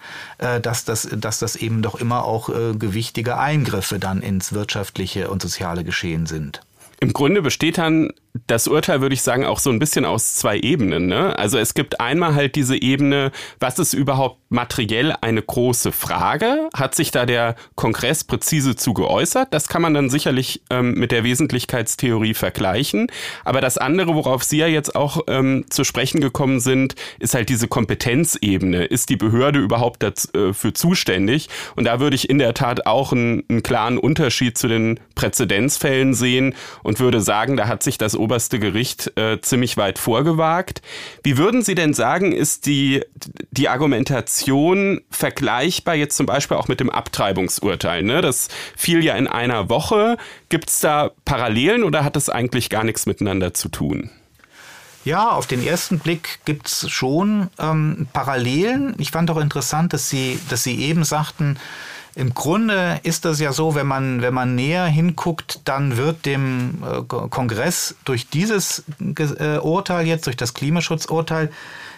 dass, 0.62 0.84
das, 0.84 1.08
dass 1.10 1.38
das 1.38 1.56
eben 1.56 1.82
doch 1.82 1.94
immer 1.94 2.24
auch 2.24 2.48
gewichtige 2.48 3.38
Eingriffe 3.38 3.98
dann 3.98 4.20
ins 4.20 4.52
wirtschaftliche 4.52 5.30
und 5.30 5.40
soziale 5.40 5.84
Geschehen 5.84 6.26
sind. 6.26 6.60
Im 7.00 7.12
Grunde 7.12 7.40
besteht 7.40 7.78
dann 7.78 8.10
das 8.46 8.66
Urteil, 8.66 9.00
würde 9.00 9.14
ich 9.14 9.22
sagen, 9.22 9.44
auch 9.44 9.60
so 9.60 9.70
ein 9.70 9.78
bisschen 9.78 10.04
aus 10.04 10.34
zwei 10.34 10.58
Ebenen. 10.58 11.06
Ne? 11.06 11.38
Also 11.38 11.56
es 11.56 11.72
gibt 11.72 12.00
einmal 12.00 12.34
halt 12.34 12.56
diese 12.56 12.80
Ebene, 12.80 13.30
was 13.60 13.78
ist 13.78 13.94
überhaupt 13.94 14.38
materiell 14.48 15.14
eine 15.20 15.40
große 15.40 15.92
Frage? 15.92 16.68
Hat 16.74 16.94
sich 16.96 17.12
da 17.12 17.26
der 17.26 17.54
Kongress 17.76 18.24
präzise 18.24 18.74
zu 18.74 18.92
geäußert? 18.92 19.54
Das 19.54 19.68
kann 19.68 19.82
man 19.82 19.94
dann 19.94 20.10
sicherlich 20.10 20.62
ähm, 20.70 20.94
mit 20.94 21.12
der 21.12 21.22
Wesentlichkeitstheorie 21.22 22.34
vergleichen. 22.34 23.06
Aber 23.44 23.60
das 23.60 23.78
andere, 23.78 24.14
worauf 24.14 24.42
Sie 24.42 24.58
ja 24.58 24.66
jetzt 24.66 24.96
auch 24.96 25.20
ähm, 25.28 25.64
zu 25.70 25.84
sprechen 25.84 26.20
gekommen 26.20 26.58
sind, 26.58 26.96
ist 27.20 27.34
halt 27.34 27.48
diese 27.48 27.68
Kompetenzebene. 27.68 28.84
Ist 28.84 29.10
die 29.10 29.16
Behörde 29.16 29.60
überhaupt 29.60 30.02
dafür 30.02 30.70
äh, 30.70 30.72
zuständig? 30.72 31.48
Und 31.76 31.84
da 31.84 32.00
würde 32.00 32.16
ich 32.16 32.28
in 32.28 32.38
der 32.38 32.54
Tat 32.54 32.86
auch 32.86 33.12
einen, 33.12 33.44
einen 33.48 33.62
klaren 33.62 33.98
Unterschied 33.98 34.58
zu 34.58 34.66
den 34.66 34.98
Präzedenzfällen 35.14 36.14
sehen 36.14 36.54
und 36.82 36.98
würde 36.98 37.20
sagen, 37.20 37.56
da 37.56 37.68
hat 37.68 37.82
sich 37.82 37.98
das 37.98 38.14
oberste 38.24 38.58
Gericht 38.58 39.12
äh, 39.16 39.40
ziemlich 39.40 39.76
weit 39.76 39.98
vorgewagt. 39.98 40.80
Wie 41.22 41.36
würden 41.36 41.62
Sie 41.62 41.74
denn 41.74 41.92
sagen, 41.92 42.32
ist 42.32 42.64
die, 42.64 43.02
die 43.50 43.68
Argumentation 43.68 45.02
vergleichbar 45.10 45.94
jetzt 45.94 46.16
zum 46.16 46.24
Beispiel 46.24 46.56
auch 46.56 46.68
mit 46.68 46.80
dem 46.80 46.88
Abtreibungsurteil? 46.88 48.02
Ne? 48.02 48.22
Das 48.22 48.48
fiel 48.76 49.04
ja 49.04 49.14
in 49.14 49.26
einer 49.26 49.68
Woche. 49.68 50.16
Gibt 50.48 50.70
es 50.70 50.80
da 50.80 51.10
Parallelen 51.26 51.84
oder 51.84 52.02
hat 52.02 52.16
das 52.16 52.30
eigentlich 52.30 52.70
gar 52.70 52.84
nichts 52.84 53.04
miteinander 53.04 53.52
zu 53.52 53.68
tun? 53.68 54.10
Ja, 55.04 55.32
auf 55.32 55.46
den 55.46 55.64
ersten 55.64 55.98
Blick 55.98 56.38
gibt 56.46 56.66
es 56.66 56.90
schon 56.90 57.50
ähm, 57.58 58.06
Parallelen. 58.14 58.94
Ich 58.98 59.10
fand 59.10 59.30
auch 59.30 59.36
interessant, 59.36 59.92
dass 59.92 60.08
Sie, 60.08 60.40
dass 60.48 60.62
Sie 60.62 60.80
eben 60.80 61.04
sagten, 61.04 61.58
im 62.16 62.32
Grunde 62.32 63.00
ist 63.02 63.24
das 63.24 63.40
ja 63.40 63.52
so, 63.52 63.74
wenn 63.74 63.86
man, 63.86 64.22
wenn 64.22 64.34
man 64.34 64.54
näher 64.54 64.86
hinguckt, 64.86 65.60
dann 65.64 65.96
wird 65.96 66.26
dem 66.26 66.82
äh, 66.82 67.02
Kongress 67.02 67.96
durch 68.04 68.28
dieses 68.28 68.84
äh, 69.00 69.58
Urteil 69.58 70.06
jetzt, 70.06 70.26
durch 70.26 70.36
das 70.36 70.54
Klimaschutzurteil, 70.54 71.50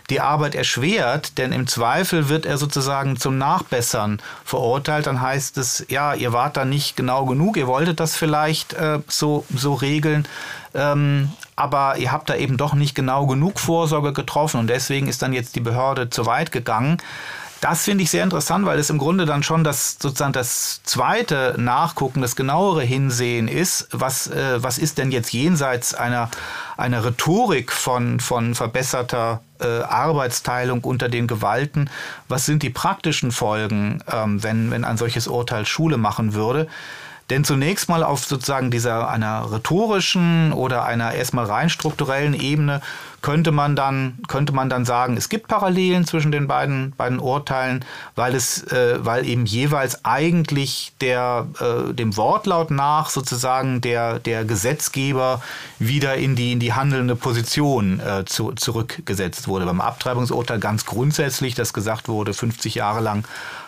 die 0.08 0.20
Arbeit 0.20 0.54
erschwert, 0.54 1.36
denn 1.36 1.52
im 1.52 1.66
Zweifel 1.66 2.28
wird 2.28 2.46
er 2.46 2.58
sozusagen 2.58 3.16
zum 3.16 3.38
Nachbessern 3.38 4.22
verurteilt. 4.44 5.06
Dann 5.06 5.20
heißt 5.20 5.58
es, 5.58 5.84
ja, 5.88 6.14
ihr 6.14 6.32
wart 6.32 6.56
da 6.56 6.64
nicht 6.64 6.96
genau 6.96 7.26
genug, 7.26 7.56
ihr 7.56 7.66
wolltet 7.66 8.00
das 8.00 8.16
vielleicht 8.16 8.72
äh, 8.74 9.00
so, 9.08 9.44
so 9.54 9.74
regeln, 9.74 10.26
ähm, 10.74 11.32
aber 11.56 11.96
ihr 11.98 12.12
habt 12.12 12.30
da 12.30 12.36
eben 12.36 12.56
doch 12.56 12.74
nicht 12.74 12.94
genau 12.94 13.26
genug 13.26 13.58
Vorsorge 13.58 14.12
getroffen 14.12 14.60
und 14.60 14.68
deswegen 14.68 15.08
ist 15.08 15.22
dann 15.22 15.32
jetzt 15.32 15.56
die 15.56 15.60
Behörde 15.60 16.08
zu 16.08 16.26
weit 16.26 16.52
gegangen. 16.52 16.98
Das 17.68 17.82
finde 17.82 18.04
ich 18.04 18.10
sehr 18.10 18.22
interessant, 18.22 18.64
weil 18.64 18.78
es 18.78 18.90
im 18.90 18.98
Grunde 18.98 19.26
dann 19.26 19.42
schon 19.42 19.64
das 19.64 19.96
sozusagen 20.00 20.32
das 20.32 20.82
zweite 20.84 21.56
Nachgucken, 21.58 22.22
das 22.22 22.36
genauere 22.36 22.82
Hinsehen 22.82 23.48
ist. 23.48 23.88
Was, 23.90 24.28
äh, 24.28 24.62
was 24.62 24.78
ist 24.78 24.98
denn 24.98 25.10
jetzt 25.10 25.32
jenseits 25.32 25.92
einer, 25.92 26.30
einer 26.76 27.04
Rhetorik 27.04 27.72
von, 27.72 28.20
von 28.20 28.54
verbesserter 28.54 29.40
äh, 29.58 29.80
Arbeitsteilung 29.82 30.84
unter 30.84 31.08
den 31.08 31.26
Gewalten? 31.26 31.90
Was 32.28 32.46
sind 32.46 32.62
die 32.62 32.70
praktischen 32.70 33.32
Folgen, 33.32 34.00
ähm, 34.12 34.44
wenn, 34.44 34.70
wenn 34.70 34.84
ein 34.84 34.96
solches 34.96 35.26
Urteil 35.26 35.66
Schule 35.66 35.96
machen 35.96 36.34
würde? 36.34 36.68
Denn 37.30 37.42
zunächst 37.44 37.88
mal 37.88 38.04
auf 38.04 38.24
sozusagen 38.24 38.70
dieser 38.70 39.08
einer 39.08 39.50
rhetorischen 39.50 40.52
oder 40.52 40.84
einer 40.84 41.12
erstmal 41.12 41.46
rein 41.46 41.70
strukturellen 41.70 42.34
Ebene 42.34 42.80
könnte 43.26 43.50
man 43.50 43.74
dann, 43.74 44.18
könnte 44.28 44.52
man 44.52 44.70
dann 44.70 44.84
sagen, 44.84 45.16
es 45.16 45.28
gibt 45.28 45.48
Parallelen 45.48 46.06
zwischen 46.06 46.30
den 46.30 46.46
beiden, 46.46 46.92
beiden 46.92 47.18
Urteilen, 47.18 47.84
weil 48.14 48.36
es, 48.36 48.62
äh, 48.70 49.04
weil 49.04 49.26
eben 49.26 49.46
jeweils 49.46 50.04
eigentlich 50.04 50.92
der, 51.00 51.48
äh, 51.58 51.92
dem 51.92 52.16
Wortlaut 52.16 52.70
nach 52.70 53.10
sozusagen 53.10 53.80
der, 53.80 54.20
der 54.20 54.44
Gesetzgeber 54.44 55.42
wieder 55.80 56.14
in 56.14 56.36
die, 56.36 56.52
in 56.52 56.60
die 56.60 56.74
handelnde 56.74 57.16
Position 57.16 57.98
äh, 57.98 58.24
zu, 58.24 58.52
zurückgesetzt 58.52 59.48
wurde. 59.48 59.66
Beim 59.66 59.80
Abtreibungsurteil 59.80 60.60
ganz 60.60 60.86
grundsätzlich, 60.86 61.56
das 61.56 61.72
gesagt 61.72 62.06
wurde, 62.06 62.32
50 62.32 62.76
Jahre 62.76 63.00
lang 63.00 63.24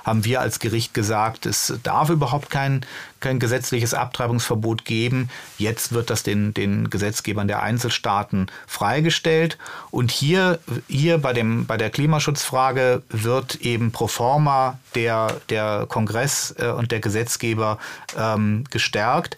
haben 0.09 0.25
wir 0.25 0.41
als 0.41 0.59
Gericht 0.59 0.95
gesagt, 0.95 1.45
es 1.45 1.75
darf 1.83 2.09
überhaupt 2.09 2.49
kein, 2.49 2.85
kein 3.21 3.39
gesetzliches 3.39 3.93
Abtreibungsverbot 3.93 4.87
geben. 4.87 5.29
Jetzt 5.59 5.93
wird 5.93 6.09
das 6.09 6.23
den, 6.23 6.55
den 6.55 6.89
Gesetzgebern 6.89 7.47
der 7.47 7.63
Einzelstaaten 7.63 8.47
freigestellt. 8.67 9.59
Und 9.91 10.11
hier, 10.11 10.61
hier 10.89 11.19
bei, 11.19 11.35
dem, 11.35 11.67
bei 11.67 11.77
der 11.77 11.91
Klimaschutzfrage 11.91 13.03
wird 13.11 13.57
eben 13.57 13.93
pro 13.93 14.09
forma 14.09 14.79
der, 14.95 15.37
der 15.51 15.85
Kongress 15.87 16.55
äh, 16.59 16.69
und 16.69 16.91
der 16.91 17.01
Gesetzgeber 17.01 17.79
ähm, 18.17 18.65
gestärkt 18.71 19.37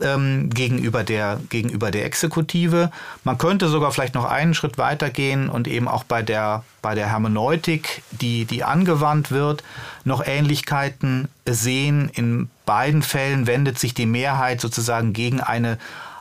ähm, 0.00 0.50
gegenüber, 0.50 1.04
der, 1.04 1.40
gegenüber 1.48 1.90
der 1.90 2.04
Exekutive. 2.04 2.90
Man 3.24 3.38
könnte 3.38 3.68
sogar 3.68 3.92
vielleicht 3.92 4.14
noch 4.14 4.24
einen 4.24 4.54
Schritt 4.54 4.78
weiter 4.78 5.10
gehen 5.10 5.48
und 5.48 5.68
eben 5.68 5.88
auch 5.88 6.04
bei 6.04 6.22
der, 6.22 6.64
bei 6.82 6.94
der 6.94 7.08
Hermeneutik, 7.08 8.02
die, 8.10 8.44
die 8.44 8.64
angewandt 8.64 9.30
wird, 9.30 9.62
noch 10.04 10.24
Ähnlichkeiten 10.24 11.28
sehen. 11.46 12.10
In 12.12 12.50
beiden 12.66 13.02
Fällen 13.02 13.46
wendet 13.46 13.78
sich 13.78 13.94
die 13.94 14.06
Mehrheit 14.06 14.60
sozusagen 14.60 15.12
gegen 15.12 15.40
eine 15.40 15.78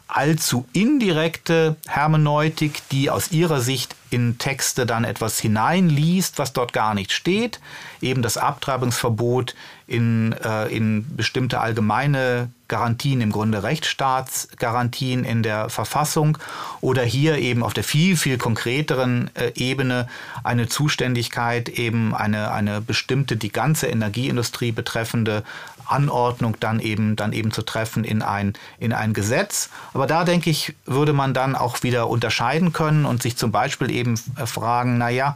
allzu 0.09 0.65
indirekte 0.73 1.75
Hermeneutik, 1.87 2.81
die 2.89 3.11
aus 3.11 3.31
ihrer 3.31 3.61
Sicht 3.61 3.95
in 4.09 4.39
Texte 4.39 4.87
dann 4.87 5.03
etwas 5.03 5.39
hineinliest, 5.39 6.39
was 6.39 6.51
dort 6.51 6.73
gar 6.73 6.95
nicht 6.95 7.11
steht. 7.11 7.59
Eben 8.01 8.23
das 8.23 8.37
Abtreibungsverbot 8.37 9.53
in, 9.85 10.33
äh, 10.43 10.67
in 10.75 11.05
bestimmte 11.15 11.59
allgemeine 11.59 12.49
Garantien, 12.69 13.19
im 13.19 13.32
Grunde 13.32 13.63
Rechtsstaatsgarantien 13.63 15.25
in 15.25 15.43
der 15.43 15.69
Verfassung 15.69 16.38
oder 16.79 17.03
hier 17.03 17.38
eben 17.38 17.63
auf 17.63 17.73
der 17.73 17.84
viel, 17.84 18.15
viel 18.15 18.38
konkreteren 18.38 19.29
äh, 19.36 19.51
Ebene 19.55 20.08
eine 20.43 20.69
Zuständigkeit, 20.69 21.67
eben 21.67 22.15
eine, 22.15 22.51
eine 22.51 22.79
bestimmte, 22.79 23.36
die 23.36 23.51
ganze 23.51 23.88
Energieindustrie 23.88 24.71
betreffende 24.71 25.43
Anordnung 25.89 26.55
dann 26.60 26.79
eben, 26.79 27.15
dann 27.15 27.34
eben 27.34 27.51
zu 27.51 27.63
treffen 27.63 28.03
in 28.03 28.21
ein, 28.21 28.53
in 28.77 28.93
ein 28.93 29.13
Gesetz. 29.13 29.69
Aber 29.93 30.08
da 30.08 30.23
denke 30.23 30.49
ich, 30.49 30.75
würde 30.86 31.13
man 31.13 31.34
dann 31.34 31.55
auch 31.55 31.84
wieder 31.84 32.10
unterscheiden 32.10 32.71
können 32.71 33.05
und 33.05 33.21
sich 33.21 33.36
zum 33.36 33.51
Beispiel 33.51 33.89
eben 33.91 34.15
fragen, 34.17 34.97
naja, 34.97 35.36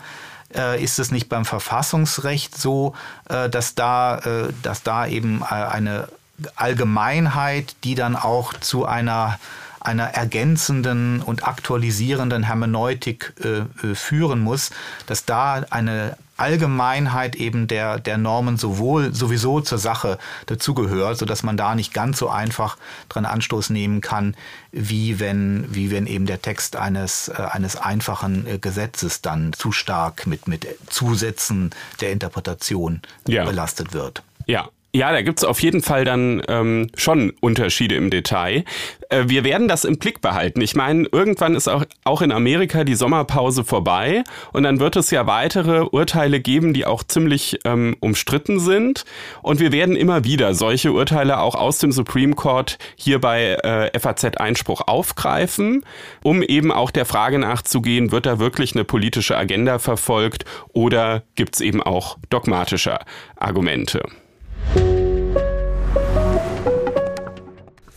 äh, 0.56 0.82
ist 0.82 1.00
es 1.00 1.12
nicht 1.12 1.30
beim 1.30 1.46
Verfassungsrecht 1.46 2.58
so, 2.58 2.94
äh, 3.30 3.50
dass, 3.50 3.76
da, 3.76 4.20
äh, 4.20 4.54
dass 4.62 4.84
da 4.84 5.08
eben 5.08 5.42
äh, 5.42 5.54
eine 5.54 6.08
Allgemeinheit, 6.56 7.76
die 7.84 7.96
dann 7.96 8.16
auch 8.16 8.54
zu 8.54 8.86
einer 8.86 9.40
einer 9.84 10.06
ergänzenden 10.06 11.22
und 11.22 11.46
aktualisierenden 11.46 12.44
Hermeneutik 12.44 13.34
äh, 13.44 13.60
äh, 13.86 13.96
führen 13.96 14.40
muss, 14.40 14.72
dass 15.08 15.26
da 15.26 15.66
eine 15.70 16.16
Allgemeinheit 16.38 17.36
eben 17.36 17.68
der, 17.68 18.00
der 18.00 18.18
Normen 18.18 18.58
sowohl 18.58 19.14
sowieso 19.14 19.62
zur 19.62 19.78
Sache 19.78 20.18
dazugehört, 20.48 21.18
sodass 21.18 21.44
man 21.44 21.58
da 21.58 21.76
nicht 21.76 21.94
ganz 21.94 22.18
so 22.18 22.30
einfach 22.30 22.78
dran 23.08 23.26
Anstoß 23.26 23.70
nehmen 23.70 24.02
kann, 24.02 24.36
wie 24.72 25.20
wenn, 25.20 25.68
wie 25.70 25.92
wenn 25.92 26.08
eben 26.08 26.26
der 26.26 26.42
Text 26.42 26.76
eines, 26.76 27.28
äh, 27.28 27.34
eines 27.34 27.76
einfachen 27.76 28.48
äh, 28.48 28.58
Gesetzes 28.58 29.22
dann 29.22 29.54
zu 29.54 29.72
stark 29.72 30.26
mit, 30.26 30.48
mit 30.48 30.66
Zusätzen 30.90 31.72
der 32.02 32.12
Interpretation 32.12 33.02
ja. 33.28 33.46
belastet 33.46 33.94
wird. 33.94 34.24
Ja, 34.48 34.70
Ja, 34.96 35.12
da 35.12 35.24
gibt's 35.24 35.44
auf 35.44 35.60
jeden 35.64 35.82
Fall 35.82 36.06
dann 36.06 36.44
ähm, 36.48 36.88
schon 36.96 37.34
Unterschiede 37.42 37.96
im 37.96 38.12
Detail. 38.12 38.64
Äh, 39.10 39.24
wir 39.26 39.44
werden 39.44 39.68
das 39.68 39.86
im 39.86 39.98
Blick 39.98 40.22
behalten. 40.22 40.62
Ich 40.62 40.76
meine, 40.76 41.08
irgendwann 41.12 41.56
ist 41.56 41.68
auch, 41.68 41.84
auch 42.04 42.22
in 42.22 42.32
Amerika 42.32 42.84
die 42.84 42.94
Sommerpause 42.94 43.64
vorbei 43.64 44.24
und 44.52 44.62
dann 44.62 44.80
wird 44.80 44.96
es 44.96 45.10
ja 45.10 45.26
weitere 45.26 45.80
Urteile 45.82 46.40
geben, 46.40 46.76
die 46.76 46.86
auch 46.86 47.02
ziemlich 47.02 47.58
ähm, 47.66 47.96
umstritten 48.02 48.60
sind. 48.60 49.04
Und 49.42 49.60
wir 49.60 49.72
werden 49.72 49.96
immer 49.96 50.26
wieder 50.26 50.54
solche 50.54 50.92
Urteile 50.92 51.40
auch 51.40 51.56
aus 51.56 51.80
dem 51.80 51.92
Supreme 51.92 52.36
Court 52.36 52.78
hier 52.96 53.20
bei 53.20 53.56
äh, 53.64 54.00
FAZ-Einspruch 54.00 54.82
aufgreifen, 54.86 55.84
um 56.22 56.44
eben 56.44 56.72
auch 56.72 56.92
der 56.92 57.06
Frage 57.06 57.40
nachzugehen, 57.40 58.12
wird 58.12 58.28
da 58.28 58.38
wirklich 58.38 58.76
eine 58.76 58.84
politische 58.84 59.36
Agenda 59.38 59.80
verfolgt 59.80 60.46
oder 60.72 61.24
gibt's 61.34 61.62
eben 61.62 61.82
auch 61.82 62.20
dogmatische 62.30 63.00
Argumente. 63.36 64.04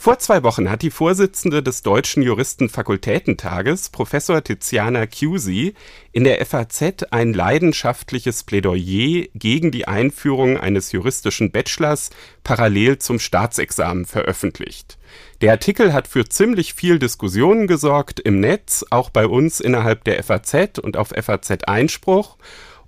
Vor 0.06 0.20
zwei 0.20 0.44
Wochen 0.44 0.70
hat 0.70 0.82
die 0.82 0.92
Vorsitzende 0.92 1.64
des 1.64 1.82
Deutschen 1.82 2.22
Juristenfakultätentages, 2.22 3.88
Professor 3.88 4.44
Tiziana 4.44 5.04
Cusi, 5.08 5.74
in 6.12 6.22
der 6.22 6.46
FAZ 6.46 7.06
ein 7.10 7.34
leidenschaftliches 7.34 8.44
Plädoyer 8.44 9.26
gegen 9.34 9.72
die 9.72 9.88
Einführung 9.88 10.58
eines 10.58 10.92
juristischen 10.92 11.50
Bachelors 11.50 12.10
parallel 12.44 12.98
zum 12.98 13.18
Staatsexamen 13.18 14.04
veröffentlicht. 14.04 14.96
Der 15.40 15.50
Artikel 15.50 15.92
hat 15.92 16.06
für 16.06 16.28
ziemlich 16.28 16.74
viel 16.74 17.00
Diskussionen 17.00 17.66
gesorgt 17.66 18.20
im 18.20 18.38
Netz, 18.38 18.84
auch 18.90 19.10
bei 19.10 19.26
uns 19.26 19.58
innerhalb 19.58 20.04
der 20.04 20.22
FAZ 20.22 20.78
und 20.78 20.96
auf 20.96 21.08
FAZ 21.08 21.64
Einspruch 21.64 22.36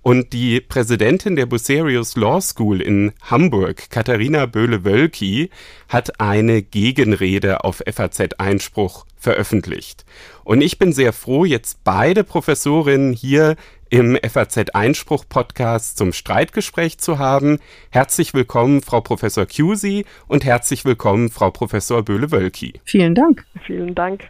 und 0.03 0.33
die 0.33 0.61
Präsidentin 0.61 1.37
der 1.37 1.47
Bucerius 1.47 2.17
Law 2.17 2.41
School 2.41 2.81
in 2.81 3.13
Hamburg, 3.23 3.91
Katharina 3.91 4.47
Böhle-Wölki, 4.47 5.51
hat 5.89 6.21
eine 6.21 6.63
Gegenrede 6.63 7.65
auf 7.65 7.83
FAZ 7.87 8.35
Einspruch 8.39 9.07
veröffentlicht. 9.17 10.05
Und 10.45 10.61
ich 10.63 10.79
bin 10.79 10.93
sehr 10.93 11.13
froh, 11.13 11.45
jetzt 11.45 11.85
beide 11.85 12.25
Professorinnen 12.25 13.13
hier 13.13 13.57
im 13.91 14.19
FAZ 14.23 14.71
Einspruch 14.75 15.25
Podcast 15.29 15.99
zum 15.99 16.13
Streitgespräch 16.13 16.99
zu 16.99 17.19
haben. 17.19 17.59
Herzlich 17.91 18.35
willkommen, 18.35 18.83
Frau 18.83 19.01
Professor 19.01 19.47
Cusi 19.47 20.05
und 20.27 20.45
herzlich 20.45 20.85
willkommen, 20.85 21.31
Frau 21.31 21.51
Professor 21.51 22.03
Böhle-Wölki. 22.03 22.81
Vielen 22.85 23.15
Dank. 23.15 23.45
Vielen 23.67 23.95
Dank. 23.95 24.29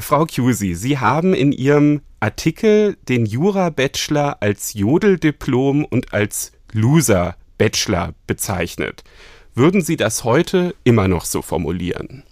Frau 0.00 0.26
Cusi, 0.26 0.74
Sie 0.74 0.98
haben 0.98 1.34
in 1.34 1.52
Ihrem 1.52 2.02
Artikel 2.20 2.96
den 3.08 3.26
Jura-Bachelor 3.26 4.38
als 4.40 4.74
Jodeldiplom 4.74 5.84
und 5.84 6.14
als 6.14 6.52
Loser-Bachelor 6.72 8.14
bezeichnet. 8.26 9.02
Würden 9.54 9.82
Sie 9.82 9.96
das 9.96 10.22
heute 10.22 10.74
immer 10.84 11.08
noch 11.08 11.24
so 11.24 11.42
formulieren? 11.42 12.22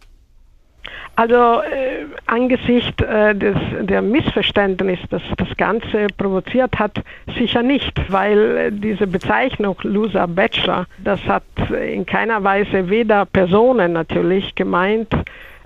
Also 1.17 1.63
äh, 1.63 2.05
angesichts 2.27 3.03
äh, 3.03 3.35
des, 3.35 3.57
der 3.81 4.03
Missverständnis, 4.03 4.99
das 5.11 5.23
das 5.39 5.49
Ganze 5.57 6.09
provoziert 6.17 6.79
hat, 6.79 7.03
sicher 7.39 7.63
nicht, 7.63 8.13
weil 8.13 8.57
äh, 8.57 8.71
diese 8.71 9.07
Bezeichnung 9.07 9.77
Loser 9.83 10.29
Bachelor, 10.29 10.87
das 11.03 11.21
hat 11.25 11.45
in 11.71 12.05
keiner 12.05 12.45
Weise 12.45 12.91
weder 12.91 13.25
Personen 13.25 13.95
natürlich 13.95 14.55
gemeint, 14.55 15.09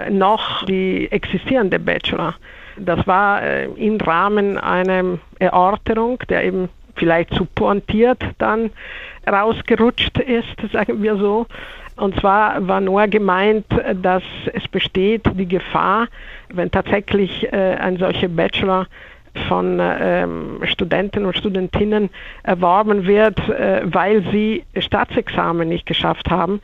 noch 0.09 0.65
die 0.65 1.11
existierende 1.11 1.79
Bachelor. 1.79 2.35
Das 2.77 3.07
war 3.07 3.43
äh, 3.43 3.67
im 3.67 3.97
Rahmen 3.99 4.57
einer 4.57 5.19
Erörterung, 5.39 6.19
der 6.29 6.45
eben 6.45 6.69
vielleicht 6.95 7.35
zu 7.35 7.45
pointiert 7.45 8.23
dann 8.39 8.71
rausgerutscht 9.29 10.19
ist, 10.19 10.57
sagen 10.73 11.03
wir 11.03 11.17
so. 11.17 11.47
Und 12.01 12.19
zwar 12.19 12.67
war 12.67 12.81
nur 12.81 13.07
gemeint, 13.09 13.67
dass 14.03 14.23
es 14.55 14.67
besteht 14.69 15.23
die 15.35 15.47
Gefahr, 15.47 16.09
wenn 16.49 16.71
tatsächlich 16.71 17.53
äh, 17.53 17.77
ein 17.77 17.99
solcher 17.99 18.29
Bachelor 18.29 18.87
von 19.49 19.79
ähm, 19.81 20.61
Studenten 20.65 21.25
und 21.25 21.37
Studentinnen 21.37 22.11
erworben 22.43 23.07
wird, 23.07 23.39
äh, 23.49 23.83
weil 23.85 24.23
sie 24.33 24.65
Staatsexamen 24.77 25.69
nicht 25.69 25.87
geschafft 25.87 26.31
haben, 26.31 26.61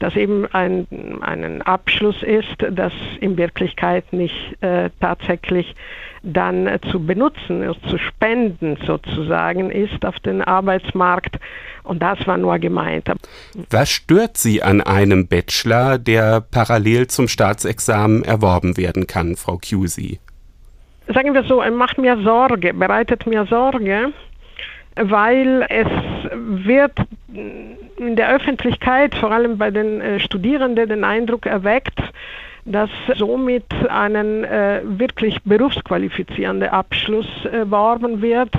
dass 0.00 0.16
eben 0.16 0.46
ein 0.52 0.86
einen 1.20 1.62
Abschluss 1.62 2.22
ist, 2.22 2.56
das 2.70 2.92
in 3.20 3.38
Wirklichkeit 3.38 4.12
nicht 4.12 4.60
äh, 4.60 4.90
tatsächlich 5.00 5.74
dann 6.22 6.68
zu 6.90 7.04
benutzen, 7.04 7.74
zu 7.88 7.98
spenden 7.98 8.76
sozusagen 8.86 9.70
ist 9.70 10.04
auf 10.04 10.18
den 10.20 10.42
Arbeitsmarkt. 10.42 11.38
Und 11.82 12.02
das 12.02 12.26
war 12.26 12.36
nur 12.36 12.58
gemeint. 12.58 13.10
Was 13.70 13.90
stört 13.90 14.36
Sie 14.36 14.62
an 14.62 14.80
einem 14.80 15.26
Bachelor, 15.26 15.98
der 15.98 16.40
parallel 16.40 17.06
zum 17.06 17.26
Staatsexamen 17.26 18.22
erworben 18.22 18.76
werden 18.76 19.06
kann, 19.06 19.36
Frau 19.36 19.58
Cusi? 19.58 20.20
sagen 21.12 21.34
wir 21.34 21.44
so, 21.44 21.62
macht 21.70 21.98
mir 21.98 22.16
Sorge, 22.22 22.74
bereitet 22.74 23.26
mir 23.26 23.46
Sorge, 23.46 24.12
weil 24.96 25.66
es 25.68 25.88
wird 26.32 26.92
in 27.96 28.16
der 28.16 28.30
Öffentlichkeit, 28.34 29.14
vor 29.14 29.30
allem 29.30 29.58
bei 29.58 29.70
den 29.70 30.00
äh, 30.00 30.20
Studierenden, 30.20 30.88
den 30.88 31.04
Eindruck 31.04 31.46
erweckt, 31.46 32.00
dass 32.64 32.90
somit 33.16 33.64
einen 33.88 34.44
äh, 34.44 34.80
wirklich 34.84 35.42
berufsqualifizierender 35.44 36.72
Abschluss 36.72 37.28
erworben 37.50 38.22
wird 38.22 38.52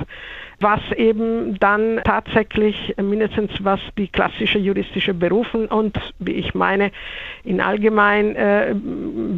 was 0.61 0.79
eben 0.95 1.59
dann 1.59 2.01
tatsächlich 2.03 2.93
mindestens 3.01 3.51
was 3.63 3.79
die 3.97 4.07
klassische 4.07 4.59
juristische 4.59 5.13
Berufen 5.13 5.65
und 5.65 5.97
wie 6.19 6.33
ich 6.33 6.53
meine 6.53 6.91
in 7.43 7.61
allgemein 7.61 8.35
äh, 8.35 8.75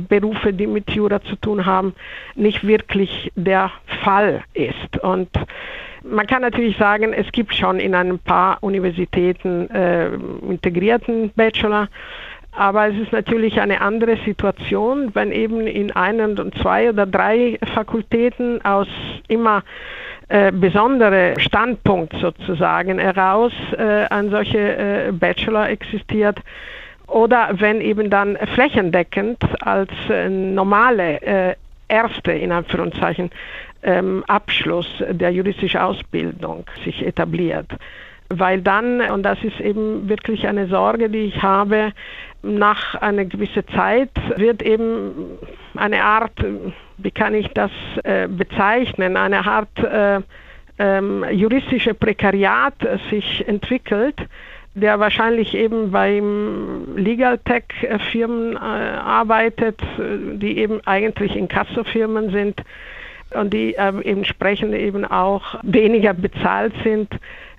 Berufe, 0.09 0.53
die 0.53 0.67
mit 0.67 0.91
Jura 0.91 1.21
zu 1.21 1.35
tun 1.37 1.65
haben, 1.65 1.93
nicht 2.35 2.67
wirklich 2.67 3.31
der 3.35 3.71
Fall 4.03 4.43
ist. 4.53 4.97
Und 5.01 5.29
man 6.03 6.27
kann 6.27 6.41
natürlich 6.41 6.77
sagen, 6.77 7.13
es 7.13 7.31
gibt 7.31 7.55
schon 7.55 7.79
in 7.79 7.95
ein 7.95 8.19
paar 8.19 8.57
Universitäten 8.61 9.69
äh, 9.69 10.09
integrierten 10.49 11.31
Bachelor. 11.35 11.87
Aber 12.55 12.87
es 12.87 12.95
ist 12.97 13.11
natürlich 13.11 13.59
eine 13.59 13.81
andere 13.81 14.17
Situation, 14.17 15.09
wenn 15.15 15.31
eben 15.31 15.65
in 15.65 15.91
einem 15.91 16.37
und 16.37 16.55
zwei 16.59 16.89
oder 16.89 17.05
drei 17.05 17.57
Fakultäten 17.73 18.63
aus 18.63 18.87
immer 19.27 19.63
äh, 20.27 20.51
besondere 20.51 21.33
Standpunkt 21.39 22.13
sozusagen 22.21 22.99
heraus 22.99 23.53
äh, 23.77 24.05
ein 24.09 24.29
solcher 24.29 25.07
äh, 25.07 25.11
Bachelor 25.11 25.69
existiert 25.69 26.39
oder 27.07 27.49
wenn 27.53 27.81
eben 27.81 28.09
dann 28.09 28.37
flächendeckend 28.53 29.37
als 29.61 29.91
äh, 30.09 30.29
normale 30.29 31.21
äh, 31.21 31.55
erste 31.87 32.31
in 32.31 32.51
Anführungszeichen 32.51 33.31
ähm, 33.83 34.23
Abschluss 34.27 34.87
der 35.09 35.31
juristischen 35.31 35.79
Ausbildung 35.79 36.65
sich 36.85 37.05
etabliert. 37.05 37.67
Weil 38.29 38.61
dann, 38.61 39.01
und 39.01 39.23
das 39.23 39.43
ist 39.43 39.59
eben 39.59 40.09
wirklich 40.09 40.47
eine 40.47 40.67
Sorge, 40.67 41.09
die 41.09 41.25
ich 41.25 41.41
habe, 41.43 41.91
nach 42.41 42.95
einer 42.95 43.25
gewissen 43.25 43.63
Zeit 43.73 44.11
wird 44.37 44.61
eben 44.61 45.37
eine 45.75 46.03
Art 46.03 46.33
wie 46.97 47.11
kann 47.11 47.35
ich 47.35 47.47
das 47.49 47.71
äh, 48.03 48.27
bezeichnen, 48.27 49.17
eine 49.17 49.45
Art 49.45 49.79
äh, 49.79 50.21
ähm, 50.79 51.25
juristische 51.31 51.93
Prekariat 51.93 52.83
äh, 52.83 52.97
sich 53.09 53.47
entwickelt, 53.47 54.15
der 54.75 54.99
wahrscheinlich 54.99 55.53
eben 55.53 55.91
beim 55.91 56.95
Legal 56.95 57.37
Tech 57.39 57.65
Firmen 58.11 58.55
äh, 58.55 58.59
arbeitet, 58.59 59.81
äh, 59.81 60.37
die 60.37 60.57
eben 60.57 60.81
eigentlich 60.85 61.35
Inkasso-Firmen 61.35 62.31
sind 62.31 62.61
und 63.31 63.53
die 63.53 63.75
äh, 63.75 63.93
entsprechend 64.03 64.73
eben 64.73 65.05
auch 65.05 65.59
weniger 65.63 66.13
bezahlt 66.13 66.73
sind. 66.83 67.09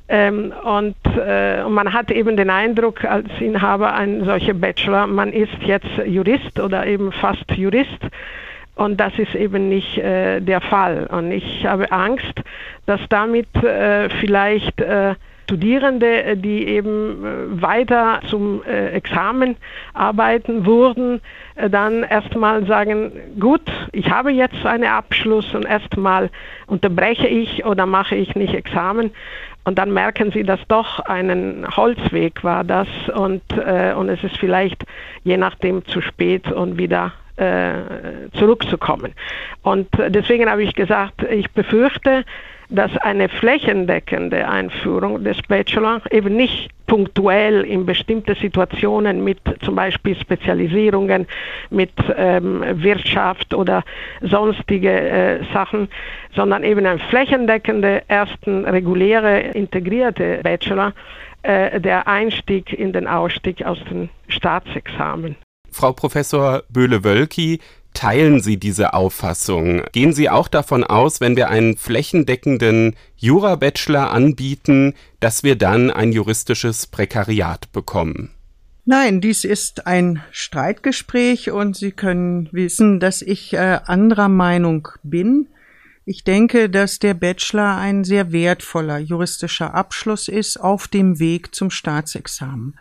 Ähm, 0.06 0.52
und, 0.64 0.96
äh, 1.16 1.62
und, 1.64 1.72
man 1.72 1.92
hat 1.92 2.10
eben 2.10 2.36
den 2.36 2.50
Eindruck 2.50 3.04
als 3.04 3.28
Inhaber 3.40 3.94
ein 3.94 4.24
solcher 4.24 4.52
Bachelor, 4.52 5.06
man 5.06 5.32
ist 5.32 5.54
jetzt 5.64 5.88
Jurist 6.06 6.60
oder 6.60 6.86
eben 6.86 7.10
fast 7.10 7.50
Jurist 7.52 8.00
und 8.74 9.00
das 9.00 9.18
ist 9.18 9.34
eben 9.34 9.68
nicht 9.68 9.96
äh, 9.98 10.40
der 10.40 10.60
Fall. 10.60 11.06
Und 11.10 11.30
ich 11.30 11.64
habe 11.64 11.90
Angst, 11.90 12.42
dass 12.86 13.00
damit 13.08 13.48
äh, 13.62 14.10
vielleicht 14.20 14.80
äh, 14.80 15.14
Studierende, 15.44 16.36
die 16.36 16.66
eben 16.66 17.24
äh, 17.24 17.62
weiter 17.62 18.20
zum 18.28 18.62
äh, 18.64 18.90
Examen 18.90 19.56
arbeiten 19.92 20.64
würden, 20.66 21.20
dann 21.70 22.02
erstmal 22.02 22.66
sagen, 22.66 23.12
gut, 23.38 23.62
ich 23.92 24.10
habe 24.10 24.32
jetzt 24.32 24.66
einen 24.66 24.88
Abschluss 24.88 25.54
und 25.54 25.64
erstmal 25.66 26.30
unterbreche 26.66 27.28
ich 27.28 27.64
oder 27.64 27.86
mache 27.86 28.16
ich 28.16 28.34
nicht 28.34 28.54
Examen. 28.54 29.12
Und 29.64 29.78
dann 29.78 29.92
merken 29.92 30.30
sie, 30.30 30.42
dass 30.42 30.60
doch 30.68 31.00
ein 31.00 31.66
Holzweg 31.74 32.44
war 32.44 32.64
das 32.64 32.86
und, 33.14 33.42
und 33.52 34.08
es 34.10 34.22
ist 34.22 34.36
vielleicht 34.36 34.84
je 35.22 35.38
nachdem 35.38 35.84
zu 35.86 36.02
spät 36.02 36.52
und 36.52 36.76
wieder 36.76 37.12
äh, 37.36 38.28
zurückzukommen. 38.38 39.12
Und 39.62 39.88
deswegen 40.08 40.48
habe 40.48 40.62
ich 40.62 40.74
gesagt, 40.74 41.22
ich 41.22 41.50
befürchte, 41.50 42.24
dass 42.68 42.96
eine 42.98 43.28
flächendeckende 43.28 44.48
Einführung 44.48 45.24
des 45.24 45.36
Bachelor 45.48 46.00
eben 46.10 46.36
nicht 46.36 46.70
punktuell 46.86 47.62
in 47.62 47.86
bestimmte 47.86 48.34
Situationen 48.34 49.24
mit 49.24 49.38
zum 49.62 49.74
Beispiel 49.74 50.16
Spezialisierungen, 50.16 51.26
mit 51.70 51.92
ähm, 52.16 52.62
Wirtschaft 52.82 53.54
oder 53.54 53.84
sonstige 54.20 54.90
äh, 54.90 55.44
Sachen, 55.52 55.88
sondern 56.34 56.62
eben 56.62 56.84
ein 56.86 56.98
flächendeckende, 56.98 58.02
ersten 58.08 58.64
reguläre, 58.64 59.40
integrierte 59.40 60.40
Bachelor, 60.42 60.92
äh, 61.42 61.80
der 61.80 62.06
Einstieg 62.06 62.72
in 62.72 62.92
den 62.92 63.06
Ausstieg 63.06 63.64
aus 63.64 63.78
den 63.90 64.10
Staatsexamen. 64.28 65.36
Frau 65.70 65.92
Professor 65.92 66.62
Böhle-Wölki, 66.70 67.60
Teilen 67.94 68.40
Sie 68.40 68.58
diese 68.58 68.92
Auffassung? 68.92 69.82
Gehen 69.92 70.12
Sie 70.12 70.28
auch 70.28 70.48
davon 70.48 70.84
aus, 70.84 71.20
wenn 71.20 71.36
wir 71.36 71.48
einen 71.48 71.76
flächendeckenden 71.76 72.96
Jura-Bachelor 73.16 74.10
anbieten, 74.10 74.94
dass 75.20 75.44
wir 75.44 75.56
dann 75.56 75.90
ein 75.90 76.12
juristisches 76.12 76.86
Prekariat 76.88 77.72
bekommen? 77.72 78.30
Nein, 78.84 79.22
dies 79.22 79.44
ist 79.44 79.86
ein 79.86 80.22
Streitgespräch 80.30 81.50
und 81.50 81.76
Sie 81.76 81.92
können 81.92 82.50
wissen, 82.52 83.00
dass 83.00 83.22
ich 83.22 83.54
äh, 83.54 83.78
anderer 83.86 84.28
Meinung 84.28 84.88
bin. 85.02 85.46
Ich 86.04 86.24
denke, 86.24 86.68
dass 86.68 86.98
der 86.98 87.14
Bachelor 87.14 87.76
ein 87.78 88.04
sehr 88.04 88.30
wertvoller 88.32 88.98
juristischer 88.98 89.72
Abschluss 89.72 90.28
ist 90.28 90.58
auf 90.58 90.86
dem 90.86 91.18
Weg 91.18 91.54
zum 91.54 91.70
Staatsexamen. 91.70 92.74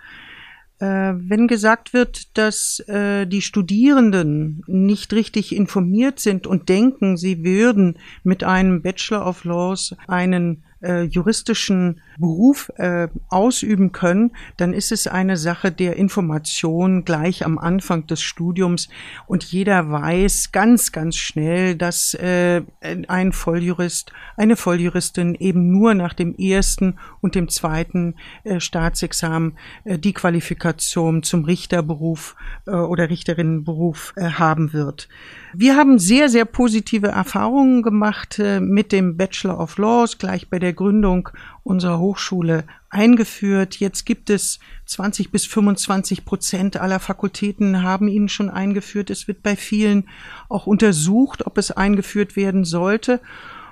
Äh, 0.84 1.13
wenn 1.30 1.48
gesagt 1.48 1.93
wird, 1.93 2.38
dass 2.38 2.80
äh, 2.88 3.26
die 3.26 3.41
Studierenden 3.41 4.63
nicht 4.67 5.13
richtig 5.13 5.56
informiert 5.56 6.19
sind 6.19 6.46
und 6.46 6.67
denken, 6.67 7.15
sie 7.15 7.46
würden 7.46 8.00
mit 8.24 8.43
einem 8.43 8.82
Bachelor 8.82 9.26
of 9.26 9.46
Laws 9.46 9.96
einen 10.10 10.65
äh, 10.84 11.04
juristischen 11.04 12.02
Beruf 12.17 12.72
äh, 12.76 13.08
ausüben 13.30 13.91
können, 13.91 14.32
dann 14.58 14.74
ist 14.74 14.91
es 14.91 15.08
eine 15.08 15.38
Sache 15.38 15.72
der 15.72 15.96
Information 15.96 17.06
gleich 17.06 17.46
am 17.46 17.58
Anfang 17.58 18.06
des 18.08 18.22
Studiums 18.22 18.89
und 19.26 19.43
jeder 19.43 19.89
weiß 19.89 20.52
ganz, 20.52 20.91
ganz 20.91 21.15
schnell, 21.15 21.76
dass 21.76 22.13
äh, 22.13 22.62
ein 23.08 23.32
Volljurist, 23.32 24.12
eine 24.38 24.56
Volljuristin 24.56 25.36
eben 25.36 25.72
nur 25.72 25.93
nach 25.93 26.13
dem 26.13 26.36
ersten 26.36 27.00
und 27.22 27.36
dem 27.36 27.50
zweiten 27.50 28.15
äh, 28.43 28.60
Staatsexamen 28.60 29.58
äh, 29.86 29.98
die 29.98 30.13
Qualifikation 30.13 31.24
zum 31.24 31.46
Richterberuf 31.46 32.36
äh, 32.67 32.72
oder 32.72 33.10
Richterinnenberuf 33.10 34.13
äh, 34.15 34.30
haben 34.32 34.74
wird. 34.74 35.08
Wir 35.55 35.75
haben 35.75 35.99
sehr, 35.99 36.29
sehr 36.29 36.45
positive 36.45 37.09
Erfahrungen 37.09 37.83
gemacht 37.83 38.39
äh, 38.39 38.59
mit 38.59 38.91
dem 38.91 39.17
Bachelor 39.17 39.59
of 39.59 39.77
Laws 39.77 40.17
gleich 40.17 40.49
bei 40.49 40.57
der 40.57 40.73
Gründung 40.73 41.29
unserer 41.61 41.99
Hochschule 41.99 42.63
eingeführt. 42.89 43.75
Jetzt 43.75 44.05
gibt 44.05 44.31
es 44.31 44.59
20 44.87 45.31
bis 45.31 45.45
25 45.45 46.25
Prozent 46.25 46.77
aller 46.77 46.99
Fakultäten 46.99 47.83
haben 47.83 48.07
ihn 48.07 48.29
schon 48.29 48.49
eingeführt. 48.49 49.11
Es 49.11 49.27
wird 49.27 49.43
bei 49.43 49.55
vielen 49.55 50.09
auch 50.49 50.65
untersucht, 50.65 51.45
ob 51.45 51.59
es 51.59 51.69
eingeführt 51.69 52.35
werden 52.35 52.65
sollte. 52.65 53.19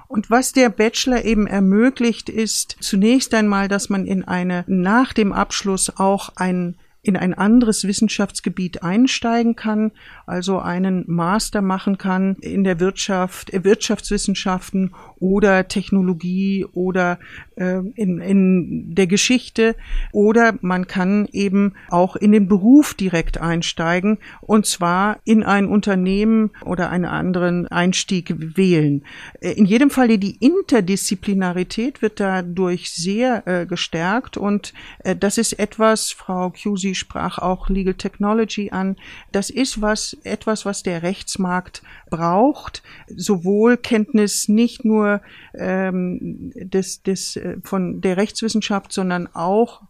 Und 0.08 0.30
was 0.30 0.52
der 0.52 0.70
Bachelor 0.70 1.26
eben 1.26 1.48
ermöglicht, 1.48 2.30
ist 2.30 2.76
zunächst 2.80 3.34
einmal, 3.34 3.68
dass 3.68 3.90
man 3.90 4.06
in 4.06 4.24
eine, 4.24 4.66
nach 4.68 5.14
dem 5.14 5.34
Abschluss 5.34 5.98
auch 5.98 6.34
ein 6.36 6.76
in 7.04 7.18
ein 7.18 7.34
anderes 7.34 7.88
Wissenschaftsgebiet 7.88 8.84
einsteigen 8.84 9.56
kann, 9.56 9.92
also 10.28 10.60
einen 10.60 11.04
Master 11.08 11.62
machen 11.62 11.98
kann 11.98 12.36
in 12.42 12.64
der 12.64 12.80
Wirtschaft, 12.80 13.52
äh, 13.54 13.64
Wirtschaftswissenschaften 13.64 14.94
oder 15.20 15.68
Technologie 15.68 16.66
oder 16.74 17.20
äh, 17.56 17.80
in, 17.96 18.20
in 18.20 18.94
der 18.94 19.08
Geschichte 19.08 19.76
oder 20.12 20.58
man 20.62 20.86
kann 20.86 21.28
eben 21.32 21.74
auch 21.90 22.16
in 22.16 22.32
den 22.32 22.48
Beruf 22.48 22.94
direkt 22.94 23.40
einsteigen 23.40 24.20
und 24.42 24.68
zwar 24.68 25.20
in 25.24 25.44
ein 25.44 25.68
Unternehmen 25.68 26.52
oder 26.66 26.92
einen 26.92 27.06
anderen 27.06 27.68
Einstieg 27.68 28.36
wählen. 28.38 29.04
Äh, 29.40 29.54
in 29.54 29.66
jedem 29.66 29.90
Fall 29.90 30.20
die 30.20 30.38
Interdisziplinarität 30.38 32.04
wird 32.04 32.20
dadurch 32.20 32.92
sehr 32.92 33.48
äh, 33.48 33.66
gestärkt 33.66 34.38
und 34.38 34.74
äh, 35.04 35.16
das 35.16 35.40
ist 35.40 35.54
etwas, 35.54 36.12
Frau 36.12 36.52
Cusi 36.52 36.91
Sie 36.92 36.96
sprach 36.96 37.38
auch 37.38 37.70
Legal 37.70 37.94
Technology 37.94 38.72
an. 38.72 38.98
Das 39.32 39.50
ist 39.50 39.82
was, 39.82 40.18
etwas, 40.26 40.66
was 40.66 40.84
der 40.84 41.04
Rechtsmarkt 41.04 41.84
braucht. 42.10 42.84
Sowohl 43.08 43.78
Kenntnis 43.78 44.50
nicht 44.50 44.84
nur 44.84 45.22
ähm, 45.54 46.52
des, 46.54 47.02
des, 47.02 47.38
äh, 47.38 47.56
von 47.64 48.02
der 48.02 48.18
Rechtswissenschaft, 48.18 48.92
sondern 48.92 49.34
auch 49.34 49.84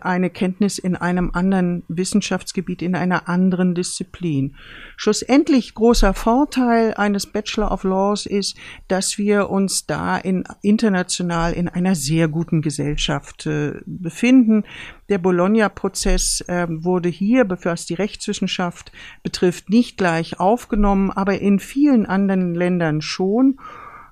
eine 0.00 0.30
Kenntnis 0.30 0.78
in 0.78 0.96
einem 0.96 1.30
anderen 1.32 1.84
Wissenschaftsgebiet, 1.86 2.82
in 2.82 2.96
einer 2.96 3.28
anderen 3.28 3.76
Disziplin. 3.76 4.56
Schlussendlich 4.96 5.74
großer 5.74 6.12
Vorteil 6.12 6.94
eines 6.94 7.26
Bachelor 7.26 7.70
of 7.70 7.84
Laws 7.84 8.26
ist, 8.26 8.56
dass 8.88 9.16
wir 9.16 9.48
uns 9.48 9.86
da 9.86 10.18
in, 10.18 10.42
international 10.62 11.52
in 11.52 11.68
einer 11.68 11.94
sehr 11.94 12.26
guten 12.26 12.62
Gesellschaft 12.62 13.46
äh, 13.46 13.74
befinden. 13.86 14.64
Der 15.08 15.18
Bologna-Prozess 15.18 16.42
äh, 16.48 16.66
wurde 16.68 17.08
hier, 17.08 17.48
was 17.48 17.86
die 17.86 17.94
Rechtswissenschaft 17.94 18.92
betrifft, 19.22 19.70
nicht 19.70 19.96
gleich 19.96 20.38
aufgenommen, 20.38 21.10
aber 21.10 21.40
in 21.40 21.58
vielen 21.60 22.04
anderen 22.04 22.54
Ländern 22.54 23.00
schon 23.00 23.58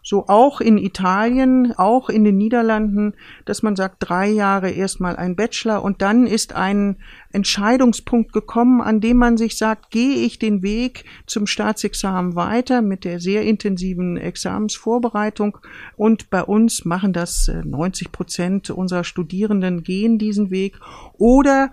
so 0.06 0.28
auch 0.28 0.60
in 0.60 0.78
Italien, 0.78 1.72
auch 1.76 2.08
in 2.08 2.22
den 2.22 2.36
Niederlanden, 2.36 3.14
dass 3.44 3.64
man 3.64 3.74
sagt, 3.74 3.96
drei 3.98 4.28
Jahre 4.28 4.70
erstmal 4.70 5.16
ein 5.16 5.34
Bachelor 5.34 5.82
und 5.82 6.00
dann 6.00 6.28
ist 6.28 6.54
ein 6.54 6.98
Entscheidungspunkt 7.32 8.32
gekommen, 8.32 8.80
an 8.80 9.00
dem 9.00 9.16
man 9.16 9.36
sich 9.36 9.58
sagt, 9.58 9.90
gehe 9.90 10.14
ich 10.24 10.38
den 10.38 10.62
Weg 10.62 11.06
zum 11.26 11.48
Staatsexamen 11.48 12.36
weiter 12.36 12.82
mit 12.82 13.04
der 13.04 13.18
sehr 13.18 13.42
intensiven 13.42 14.16
Examensvorbereitung 14.16 15.58
und 15.96 16.30
bei 16.30 16.44
uns 16.44 16.84
machen 16.84 17.12
das 17.12 17.50
90 17.64 18.06
äh, 18.06 18.10
Prozent 18.12 18.70
unserer 18.70 19.02
Studierenden 19.02 19.82
gehen 19.82 20.18
diesen 20.18 20.52
Weg 20.52 20.78
oder 21.14 21.72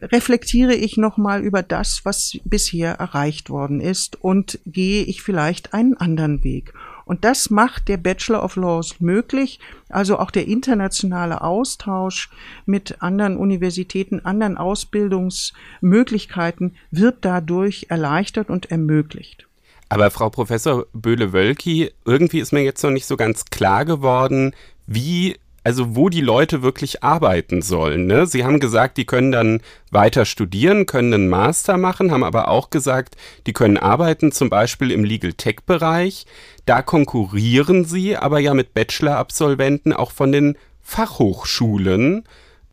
reflektiere 0.00 0.74
ich 0.74 0.96
nochmal 0.96 1.44
über 1.44 1.62
das, 1.62 2.00
was 2.02 2.36
bisher 2.44 2.94
erreicht 2.94 3.48
worden 3.48 3.80
ist 3.80 4.20
und 4.20 4.58
gehe 4.66 5.04
ich 5.04 5.22
vielleicht 5.22 5.72
einen 5.72 5.96
anderen 5.96 6.42
Weg. 6.42 6.74
Und 7.04 7.24
das 7.24 7.50
macht 7.50 7.88
der 7.88 7.96
Bachelor 7.96 8.42
of 8.42 8.56
Laws 8.56 9.00
möglich, 9.00 9.60
also 9.88 10.18
auch 10.18 10.30
der 10.30 10.46
internationale 10.46 11.42
Austausch 11.42 12.30
mit 12.66 13.02
anderen 13.02 13.36
Universitäten, 13.36 14.20
anderen 14.20 14.56
Ausbildungsmöglichkeiten 14.56 16.76
wird 16.90 17.24
dadurch 17.24 17.86
erleichtert 17.88 18.50
und 18.50 18.70
ermöglicht. 18.70 19.46
Aber 19.88 20.10
Frau 20.10 20.30
Professor 20.30 20.86
Böhle-Wölki, 20.92 21.92
irgendwie 22.04 22.40
ist 22.40 22.52
mir 22.52 22.62
jetzt 22.62 22.82
noch 22.82 22.90
nicht 22.90 23.06
so 23.06 23.16
ganz 23.16 23.44
klar 23.46 23.84
geworden, 23.84 24.54
wie 24.86 25.36
also 25.64 25.96
wo 25.96 26.10
die 26.10 26.20
Leute 26.20 26.62
wirklich 26.62 27.02
arbeiten 27.02 27.62
sollen. 27.62 28.06
Ne? 28.06 28.26
Sie 28.26 28.44
haben 28.44 28.60
gesagt, 28.60 28.98
die 28.98 29.06
können 29.06 29.32
dann 29.32 29.62
weiter 29.90 30.26
studieren, 30.26 30.84
können 30.84 31.14
einen 31.14 31.28
Master 31.28 31.78
machen, 31.78 32.12
haben 32.12 32.22
aber 32.22 32.48
auch 32.48 32.68
gesagt, 32.68 33.16
die 33.46 33.54
können 33.54 33.78
arbeiten, 33.78 34.30
zum 34.30 34.50
Beispiel 34.50 34.90
im 34.90 35.04
Legal 35.04 35.32
Tech-Bereich. 35.32 36.26
Da 36.66 36.82
konkurrieren 36.82 37.84
sie 37.84 38.16
aber 38.16 38.38
ja 38.38 38.54
mit 38.54 38.74
Bachelor-Absolventen 38.74 39.92
auch 39.92 40.12
von 40.12 40.32
den 40.32 40.56
Fachhochschulen. 40.80 42.24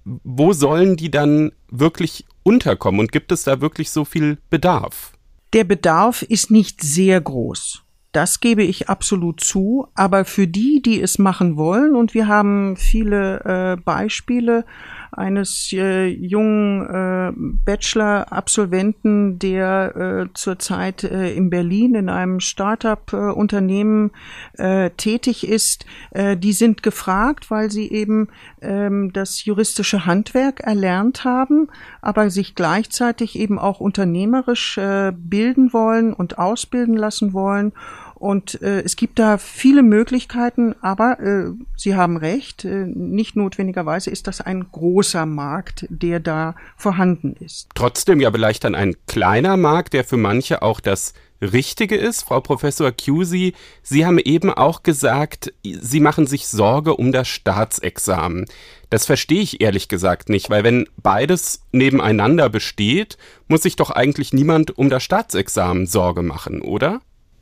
Wo 0.06 0.54
sollen 0.54 0.96
die 0.96 1.12
dann 1.12 1.52
wirklich 1.70 2.26
unterkommen 2.44 3.02
und 3.02 3.12
gibt 3.12 3.32
es 3.32 3.44
da 3.44 3.62
wirklich 3.62 3.92
so 3.92 4.06
viel 4.06 4.38
Bedarf? 4.50 5.14
Der 5.54 5.64
Bedarf 5.64 6.22
ist 6.22 6.50
nicht 6.50 6.82
sehr 6.82 7.20
groß. 7.20 7.84
Das 8.14 8.40
gebe 8.40 8.64
ich 8.64 8.90
absolut 8.90 9.42
zu. 9.42 9.88
Aber 9.96 10.26
für 10.26 10.48
die, 10.48 10.82
die 10.82 11.02
es 11.02 11.18
machen 11.18 11.56
wollen, 11.56 11.96
und 11.96 12.14
wir 12.14 12.28
haben 12.28 12.76
viele 12.78 13.40
äh, 13.78 13.82
Beispiele, 13.82 14.66
eines 15.12 15.72
äh, 15.74 16.08
jungen 16.08 16.88
äh, 16.88 17.32
Bachelor-Absolventen, 17.66 19.40
der 19.40 19.96
äh, 19.96 20.34
zurzeit 20.34 21.04
äh, 21.04 21.34
in 21.34 21.50
Berlin 21.50 21.96
in 21.96 22.10
einem 22.10 22.40
Start-up-Unternehmen 22.40 24.12
äh, 24.58 24.90
tätig 24.92 25.48
ist. 25.48 25.86
Äh, 26.12 26.38
die 26.38 26.54
sind 26.54 26.82
gefragt, 26.82 27.52
weil 27.52 27.70
sie 27.70 27.92
eben 27.92 28.30
ähm, 28.62 29.12
das 29.14 29.44
juristische 29.44 30.06
Handwerk 30.06 30.62
erlernt 30.62 31.26
haben, 31.26 31.68
aber 32.02 32.30
sich 32.30 32.56
gleichzeitig 32.56 33.38
eben 33.38 33.60
auch 33.60 33.80
unternehmerisch 33.80 34.78
äh, 34.78 35.12
bilden 35.16 35.74
wollen 35.74 36.14
und 36.14 36.40
ausbilden 36.40 36.96
lassen 36.96 37.34
wollen 37.34 37.74
Und 38.22 38.62
äh, 38.62 38.82
es 38.82 38.98
gibt 38.98 39.18
da 39.18 39.40
viele 39.40 39.82
Möglichkeiten, 39.82 40.76
aber 40.80 41.20
äh, 41.20 41.54
Sie 41.76 41.96
haben 41.96 42.18
recht, 42.18 42.64
äh, 42.66 42.86
nicht 42.86 43.36
notwendigerweise 43.36 44.12
ist 44.12 44.28
das 44.28 44.42
ein 44.42 44.72
großer 44.72 45.26
Markt, 45.26 45.88
der 45.90 46.20
da 46.20 46.54
vorhanden 46.78 47.34
ist. 47.34 47.70
Trotzdem 47.74 48.20
ja 48.20 48.32
vielleicht 48.32 48.64
dann 48.64 48.76
ein 48.76 48.96
kleiner 49.08 49.58
Markt, 49.58 49.94
der 49.94 50.04
für 50.04 50.18
manche 50.18 50.62
auch 50.62 50.82
das 50.82 51.16
Richtige 51.42 51.96
ist. 51.96 52.22
Frau 52.22 52.42
Professor 52.42 52.92
Cusi, 52.92 53.56
Sie 53.82 54.06
haben 54.06 54.20
eben 54.20 54.52
auch 54.52 54.84
gesagt, 54.84 55.52
Sie 55.64 56.00
machen 56.00 56.28
sich 56.28 56.48
Sorge 56.48 56.96
um 56.98 57.12
das 57.12 57.28
Staatsexamen. 57.28 58.46
Das 58.92 59.08
verstehe 59.08 59.42
ich 59.42 59.62
ehrlich 59.62 59.88
gesagt 59.88 60.30
nicht, 60.30 60.52
weil 60.52 60.64
wenn 60.64 60.88
beides 61.02 61.64
nebeneinander 61.72 62.50
besteht, 62.50 63.18
muss 63.48 63.64
sich 63.64 63.78
doch 63.78 63.90
eigentlich 63.90 64.32
niemand 64.32 64.78
um 64.78 64.92
das 64.92 65.02
Staatsexamen 65.02 65.88
Sorge 65.88 66.22
machen, 66.22 66.62
oder? 66.62 67.02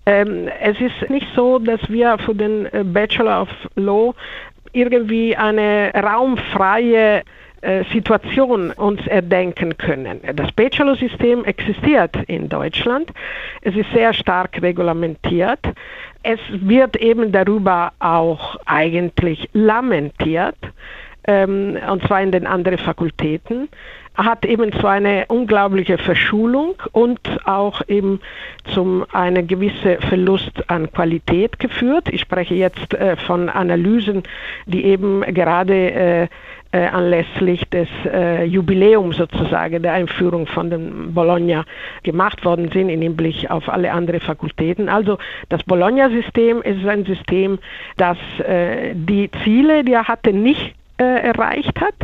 Ähm, 0.10 0.49
es 0.60 0.82
ist 0.82 1.07
nicht 1.12 1.28
so, 1.36 1.60
dass 1.60 1.80
wir 1.88 2.18
für 2.18 2.34
den 2.34 2.66
äh, 2.74 2.84
Bachelor 2.84 3.43
of 3.43 3.49
Law 3.76 4.16
irgendwie 4.74 5.36
eine 5.36 5.91
raumfreie 5.93 7.22
äh, 7.62 7.84
Situation 7.93 8.72
uns 8.72 9.05
erdenken 9.05 9.78
können. 9.78 10.20
Das 10.34 10.51
Bachelor-System 10.53 11.45
existiert 11.45 12.16
in 12.26 12.49
Deutschland. 12.49 13.12
Es 13.62 13.76
ist 13.76 13.91
sehr 13.93 14.12
stark 14.14 14.60
reglementiert. 14.60 15.60
Es 16.24 16.39
wird 16.49 16.95
eben 16.95 17.32
darüber 17.32 17.91
auch 17.99 18.57
eigentlich 18.66 19.47
lamentiert, 19.53 20.57
ähm, 21.28 21.78
und 21.88 22.01
zwar 22.07 22.24
in 22.24 22.32
den 22.32 22.47
anderen 22.47 22.80
Fakultäten 22.80 23.70
hat 24.26 24.45
eben 24.45 24.72
zu 24.74 24.88
einer 24.88 25.26
unglaublichen 25.30 25.97
Verschulung 25.97 26.76
und 26.91 27.20
auch 27.45 27.82
eben 27.88 28.20
zum 28.74 29.05
einem 29.13 29.47
gewissen 29.47 29.99
Verlust 30.01 30.70
an 30.70 30.91
Qualität 30.91 31.57
geführt. 31.59 32.09
Ich 32.09 32.22
spreche 32.22 32.55
jetzt 32.55 32.93
äh, 32.93 33.15
von 33.15 33.49
Analysen, 33.49 34.24
die 34.65 34.84
eben 34.86 35.22
gerade 35.34 35.91
äh, 35.91 36.28
äh, 36.72 36.86
anlässlich 36.86 37.67
des 37.70 37.88
äh, 38.05 38.43
Jubiläums 38.43 39.17
sozusagen 39.17 39.82
der 39.82 39.93
Einführung 39.93 40.45
von 40.45 40.70
dem 40.70 41.13
Bologna 41.13 41.65
gemacht 42.03 42.45
worden 42.45 42.70
sind 42.72 42.89
im 42.89 43.01
Hinblick 43.01 43.49
auf 43.49 43.67
alle 43.70 43.91
anderen 43.91 44.20
Fakultäten. 44.20 44.88
Also 44.88 45.17
das 45.49 45.63
Bologna-System 45.63 46.61
ist 46.61 46.86
ein 46.86 47.05
System, 47.05 47.57
das 47.97 48.17
äh, 48.39 48.93
die 48.93 49.32
Ziele, 49.43 49.84
die 49.84 49.93
er 49.93 50.07
hatte, 50.07 50.32
nicht 50.32 50.76
erreicht 51.04 51.80
hat, 51.80 51.95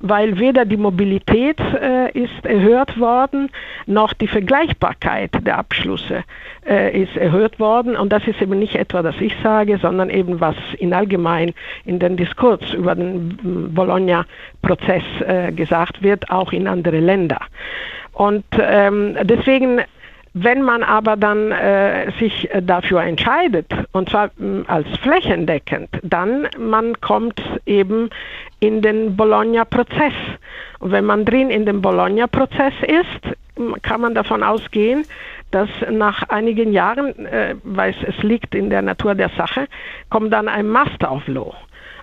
weil 0.00 0.38
weder 0.38 0.64
die 0.64 0.76
Mobilität 0.76 1.58
äh, 1.60 2.10
ist 2.12 2.44
erhöht 2.44 2.98
worden, 2.98 3.50
noch 3.86 4.12
die 4.12 4.28
Vergleichbarkeit 4.28 5.30
der 5.46 5.58
Abschlüsse 5.58 6.24
äh, 6.66 7.02
ist 7.02 7.16
erhöht 7.16 7.58
worden. 7.58 7.96
Und 7.96 8.12
das 8.12 8.26
ist 8.26 8.40
eben 8.40 8.58
nicht 8.58 8.76
etwa, 8.76 9.02
das 9.02 9.16
ich 9.20 9.34
sage, 9.42 9.78
sondern 9.78 10.10
eben 10.10 10.40
was 10.40 10.56
in 10.78 10.92
allgemein 10.92 11.54
in 11.84 11.98
den 11.98 12.16
Diskurs 12.16 12.72
über 12.72 12.94
den 12.94 13.72
Bologna-Prozess 13.74 15.04
äh, 15.26 15.52
gesagt 15.52 16.02
wird, 16.02 16.30
auch 16.30 16.52
in 16.52 16.66
andere 16.66 17.00
Länder. 17.00 17.40
Und 18.12 18.44
ähm, 18.58 19.16
deswegen 19.24 19.80
wenn 20.38 20.60
man 20.60 20.82
aber 20.82 21.16
dann 21.16 21.50
äh, 21.50 22.12
sich 22.18 22.46
dafür 22.60 23.02
entscheidet, 23.02 23.72
und 23.92 24.10
zwar 24.10 24.30
mh, 24.36 24.64
als 24.66 24.86
flächendeckend, 24.98 25.88
dann 26.02 26.46
man 26.58 27.00
kommt 27.00 27.40
eben 27.64 28.10
in 28.60 28.82
den 28.82 29.16
Bologna-Prozess. 29.16 30.12
Und 30.78 30.92
wenn 30.92 31.06
man 31.06 31.24
drin 31.24 31.48
in 31.48 31.64
dem 31.64 31.80
Bologna-Prozess 31.80 32.74
ist, 32.82 33.82
kann 33.82 34.02
man 34.02 34.14
davon 34.14 34.42
ausgehen, 34.42 35.06
dass 35.52 35.70
nach 35.90 36.28
einigen 36.28 36.70
Jahren, 36.70 37.24
äh, 37.24 37.54
weil 37.64 37.94
es 38.06 38.22
liegt 38.22 38.54
in 38.54 38.68
der 38.68 38.82
Natur 38.82 39.14
der 39.14 39.30
Sache, 39.38 39.68
kommt 40.10 40.34
dann 40.34 40.48
ein 40.48 40.68
Master 40.68 41.12
of 41.12 41.26
Law. 41.28 41.54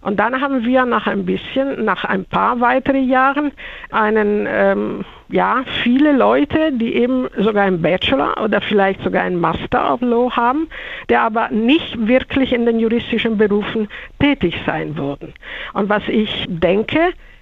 Und 0.02 0.20
dann 0.20 0.42
haben 0.42 0.66
wir 0.66 0.86
nach 0.86 1.06
ein 1.06 1.26
bisschen, 1.26 1.86
nach 1.86 2.04
ein 2.04 2.26
paar 2.26 2.60
weiteren 2.60 3.08
Jahren, 3.08 3.52
einen, 3.92 4.48
ähm, 4.50 5.06
ja, 5.34 5.64
viele 5.82 6.12
Leute, 6.12 6.72
die 6.74 6.94
eben 6.94 7.28
sogar 7.38 7.64
einen 7.64 7.82
Bachelor 7.82 8.40
oder 8.44 8.62
vielleicht 8.62 9.02
sogar 9.02 9.24
einen 9.24 9.40
Master 9.40 9.92
of 9.92 10.02
Law 10.02 10.30
haben, 10.32 10.68
der 11.10 11.22
aber 11.22 11.50
nicht 11.50 12.08
wirklich 12.08 12.54
in 12.54 12.68
den 12.68 12.80
juristischen 12.80 13.36
Berufen 13.36 13.88
tätig 14.20 14.56
sein 14.68 14.96
würden. 14.96 15.34
Und 15.74 15.90
was 15.90 16.04
ich 16.08 16.46
denke, 16.48 17.00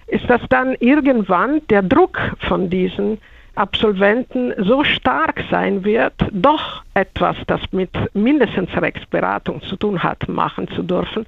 ist, 0.08 0.30
dass 0.30 0.42
dann 0.48 0.76
irgendwann 0.80 1.68
der 1.70 1.82
Druck 1.82 2.18
von 2.48 2.70
diesen 2.70 3.18
Absolventen 3.56 4.54
so 4.58 4.84
stark 4.84 5.44
sein 5.52 5.84
wird, 5.84 6.14
doch 6.32 6.84
etwas, 6.94 7.36
das 7.48 7.60
mit 7.72 7.90
mindestens 8.14 8.70
Rechtsberatung 8.76 9.62
zu 9.64 9.76
tun 9.76 10.02
hat, 10.02 10.28
machen 10.30 10.70
zu 10.70 10.84
dürfen, 10.84 11.26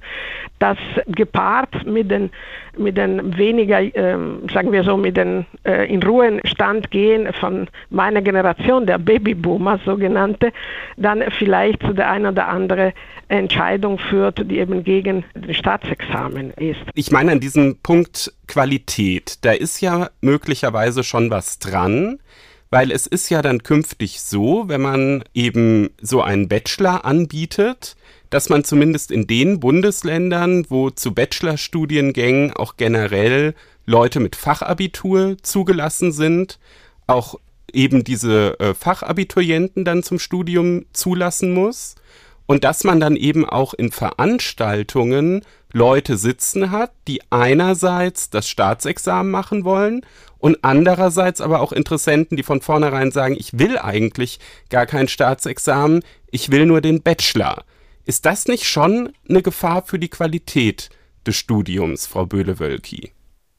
das 0.58 0.78
gepaart 1.06 1.86
mit 1.86 2.10
den, 2.10 2.30
mit 2.78 2.96
den 2.96 3.36
weniger, 3.36 3.80
ähm, 3.94 4.42
sagen 4.52 4.72
wir 4.72 4.84
so, 4.84 4.96
mit 4.96 5.16
den 5.16 5.44
äh, 5.64 5.92
in 5.92 6.02
Ruhestand 6.02 6.90
gehen 6.90 7.30
von 7.34 7.68
meiner 7.90 8.22
Generation, 8.22 8.86
der 8.86 8.98
Babyboomer 8.98 9.78
sogenannte, 9.84 10.52
dann 10.96 11.22
vielleicht 11.38 11.82
zu 11.82 11.92
der 11.92 12.10
einen 12.10 12.26
oder 12.26 12.48
anderen 12.48 12.92
Entscheidung 13.28 13.98
führt, 13.98 14.50
die 14.50 14.58
eben 14.58 14.84
gegen 14.84 15.24
das 15.34 15.56
Staatsexamen 15.56 16.52
ist. 16.52 16.80
Ich 16.94 17.10
meine 17.10 17.32
an 17.32 17.40
diesem 17.40 17.76
Punkt 17.82 18.32
Qualität, 18.46 19.38
da 19.42 19.52
ist 19.52 19.80
ja 19.80 20.10
möglicherweise 20.20 21.02
schon 21.02 21.30
was 21.30 21.58
dran 21.58 22.13
weil 22.70 22.90
es 22.90 23.06
ist 23.06 23.28
ja 23.30 23.40
dann 23.40 23.62
künftig 23.62 24.20
so, 24.20 24.64
wenn 24.66 24.80
man 24.80 25.24
eben 25.32 25.90
so 26.00 26.22
einen 26.22 26.48
Bachelor 26.48 27.04
anbietet, 27.04 27.94
dass 28.30 28.48
man 28.48 28.64
zumindest 28.64 29.12
in 29.12 29.28
den 29.28 29.60
Bundesländern, 29.60 30.66
wo 30.68 30.90
zu 30.90 31.14
Bachelorstudiengängen 31.14 32.52
auch 32.52 32.76
generell 32.76 33.54
Leute 33.86 34.18
mit 34.18 34.34
Fachabitur 34.34 35.36
zugelassen 35.42 36.10
sind, 36.10 36.58
auch 37.06 37.36
eben 37.72 38.02
diese 38.02 38.58
äh, 38.58 38.74
Fachabiturienten 38.74 39.84
dann 39.84 40.02
zum 40.02 40.18
Studium 40.18 40.86
zulassen 40.92 41.52
muss. 41.52 41.94
Und 42.46 42.64
dass 42.64 42.84
man 42.84 43.00
dann 43.00 43.16
eben 43.16 43.48
auch 43.48 43.72
in 43.74 43.90
Veranstaltungen 43.90 45.44
Leute 45.74 46.16
sitzen 46.16 46.70
hat, 46.70 46.92
die 47.08 47.20
einerseits 47.30 48.30
das 48.30 48.48
Staatsexamen 48.48 49.30
machen 49.30 49.64
wollen 49.64 50.06
und 50.38 50.58
andererseits 50.62 51.40
aber 51.40 51.60
auch 51.60 51.72
Interessenten, 51.72 52.36
die 52.36 52.42
von 52.42 52.60
vornherein 52.60 53.10
sagen, 53.10 53.34
ich 53.36 53.58
will 53.58 53.76
eigentlich 53.76 54.38
gar 54.70 54.86
kein 54.86 55.08
Staatsexamen, 55.08 56.02
ich 56.30 56.50
will 56.50 56.64
nur 56.64 56.80
den 56.80 57.02
Bachelor. 57.02 57.64
Ist 58.04 58.24
das 58.24 58.46
nicht 58.46 58.64
schon 58.64 59.12
eine 59.28 59.42
Gefahr 59.42 59.82
für 59.82 59.98
die 59.98 60.10
Qualität 60.10 60.90
des 61.26 61.36
Studiums, 61.36 62.06
Frau 62.06 62.24
Böhle-Wölki? 62.24 63.10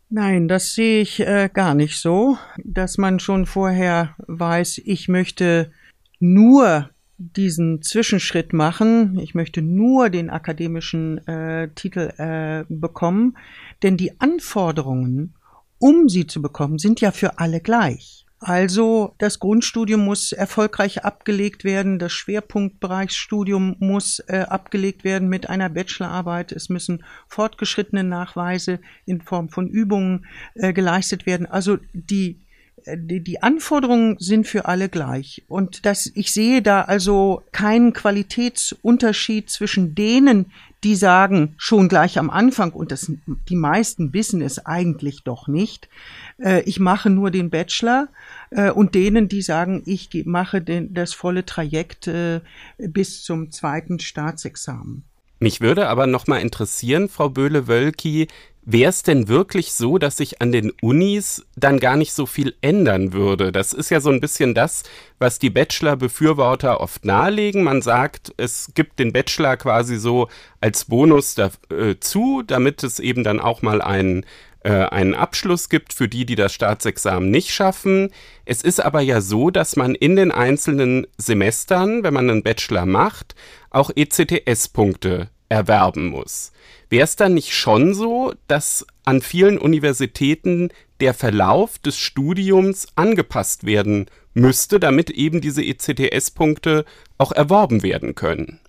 Nein, 0.09 0.47
das 0.47 0.73
sehe 0.73 1.01
ich 1.01 1.19
äh, 1.19 1.49
gar 1.51 1.73
nicht 1.73 1.99
so, 1.99 2.37
dass 2.63 2.97
man 2.97 3.19
schon 3.19 3.45
vorher 3.45 4.15
weiß, 4.27 4.81
ich 4.85 5.09
möchte 5.09 5.71
nur 6.19 6.89
diesen 7.17 7.81
Zwischenschritt 7.81 8.53
machen, 8.53 9.19
ich 9.19 9.35
möchte 9.35 9.61
nur 9.61 10.09
den 10.09 10.29
akademischen 10.29 11.25
äh, 11.27 11.69
Titel 11.75 12.11
äh, 12.17 12.65
bekommen, 12.67 13.37
denn 13.83 13.97
die 13.97 14.19
Anforderungen 14.19 15.33
um 15.79 16.09
sie 16.09 16.25
zu 16.25 16.41
bekommen, 16.41 16.79
sind 16.79 17.01
ja 17.01 17.11
für 17.11 17.39
alle 17.39 17.59
gleich. 17.59 18.25
Also 18.39 19.15
das 19.17 19.39
Grundstudium 19.39 20.03
muss 20.03 20.31
erfolgreich 20.31 21.03
abgelegt 21.03 21.63
werden, 21.63 21.99
das 21.99 22.11
Schwerpunktbereichsstudium 22.11 23.77
muss 23.79 24.19
äh, 24.27 24.45
abgelegt 24.47 25.03
werden 25.03 25.29
mit 25.29 25.49
einer 25.49 25.69
Bachelorarbeit, 25.69 26.51
es 26.51 26.69
müssen 26.69 27.03
fortgeschrittene 27.27 28.03
Nachweise 28.03 28.79
in 29.05 29.21
Form 29.21 29.49
von 29.49 29.67
Übungen 29.67 30.25
äh, 30.53 30.73
geleistet 30.73 31.25
werden. 31.25 31.45
Also 31.45 31.77
die 31.93 32.44
die, 32.85 33.21
die 33.21 33.41
Anforderungen 33.41 34.17
sind 34.19 34.47
für 34.47 34.65
alle 34.65 34.89
gleich. 34.89 35.43
Und 35.47 35.85
das, 35.85 36.11
ich 36.13 36.31
sehe 36.31 36.61
da 36.61 36.81
also 36.81 37.41
keinen 37.51 37.93
Qualitätsunterschied 37.93 39.49
zwischen 39.49 39.95
denen, 39.95 40.51
die 40.83 40.95
sagen 40.95 41.55
schon 41.57 41.89
gleich 41.89 42.19
am 42.19 42.29
Anfang, 42.29 42.71
und 42.71 42.91
das, 42.91 43.11
die 43.49 43.55
meisten 43.55 44.13
wissen 44.13 44.41
es 44.41 44.65
eigentlich 44.65 45.23
doch 45.23 45.47
nicht, 45.47 45.89
äh, 46.37 46.61
ich 46.61 46.79
mache 46.79 47.09
nur 47.09 47.31
den 47.31 47.49
Bachelor, 47.49 48.09
äh, 48.51 48.69
und 48.69 48.93
denen, 48.93 49.27
die 49.27 49.41
sagen, 49.41 49.81
ich 49.85 50.09
mache 50.25 50.61
den, 50.61 50.93
das 50.93 51.13
volle 51.13 51.45
Trajekt 51.45 52.07
äh, 52.07 52.41
bis 52.77 53.23
zum 53.23 53.51
zweiten 53.51 53.99
Staatsexamen. 53.99 55.03
Mich 55.39 55.59
würde 55.59 55.89
aber 55.89 56.07
noch 56.07 56.27
mal 56.27 56.39
interessieren, 56.39 57.09
Frau 57.09 57.29
Böhle-Wölki, 57.29 58.27
wäre 58.65 58.89
es 58.89 59.03
denn 59.03 59.27
wirklich 59.27 59.73
so, 59.73 59.97
dass 59.97 60.17
sich 60.17 60.41
an 60.41 60.51
den 60.51 60.71
Unis 60.81 61.45
dann 61.55 61.79
gar 61.79 61.95
nicht 61.95 62.13
so 62.13 62.25
viel 62.25 62.55
ändern 62.61 63.13
würde? 63.13 63.51
Das 63.51 63.73
ist 63.73 63.91
ja 63.91 63.99
so 63.99 64.09
ein 64.09 64.19
bisschen 64.19 64.53
das, 64.53 64.83
was 65.19 65.39
die 65.39 65.49
Bachelor-Befürworter 65.49 66.81
oft 66.81 67.05
nahelegen. 67.05 67.63
Man 67.63 67.81
sagt, 67.81 68.33
es 68.37 68.71
gibt 68.73 68.99
den 68.99 69.13
Bachelor 69.13 69.57
quasi 69.57 69.97
so 69.97 70.27
als 70.61 70.85
Bonus 70.85 71.35
dazu, 71.35 72.41
äh, 72.41 72.43
damit 72.45 72.83
es 72.83 72.99
eben 72.99 73.23
dann 73.23 73.39
auch 73.39 73.61
mal 73.61 73.81
einen 73.81 74.25
äh, 74.65 74.87
einen 74.87 75.13
Abschluss 75.13 75.69
gibt 75.69 75.93
für 75.93 76.07
die, 76.07 76.25
die 76.25 76.35
das 76.35 76.51
Staatsexamen 76.51 77.29
nicht 77.29 77.51
schaffen. 77.51 78.09
Es 78.45 78.63
ist 78.63 78.83
aber 78.83 78.99
ja 78.99 79.21
so, 79.21 79.51
dass 79.51 79.75
man 79.75 79.93
in 79.93 80.15
den 80.15 80.31
einzelnen 80.31 81.05
Semestern, 81.17 82.01
wenn 82.01 82.15
man 82.15 82.29
einen 82.29 82.41
Bachelor 82.41 82.87
macht, 82.87 83.35
auch 83.69 83.91
ECTS-Punkte 83.95 85.29
erwerben 85.49 86.07
muss. 86.07 86.51
Wäre 86.95 87.03
es 87.03 87.17
dann 87.17 87.33
nicht 87.33 87.53
schon 87.53 87.93
so, 87.93 88.33
dass 88.47 88.87
an 89.03 89.19
vielen 89.19 89.57
Universitäten 89.57 90.69
der 91.01 91.13
Verlauf 91.13 91.77
des 91.77 91.97
Studiums 91.97 92.87
angepasst 92.95 93.65
werden 93.65 94.05
müsste, 94.33 94.79
damit 94.79 95.09
eben 95.09 95.41
diese 95.41 95.61
ECTS-Punkte 95.61 96.85
auch 97.17 97.33
erworben 97.33 97.83
werden 97.83 98.15
können? 98.15 98.61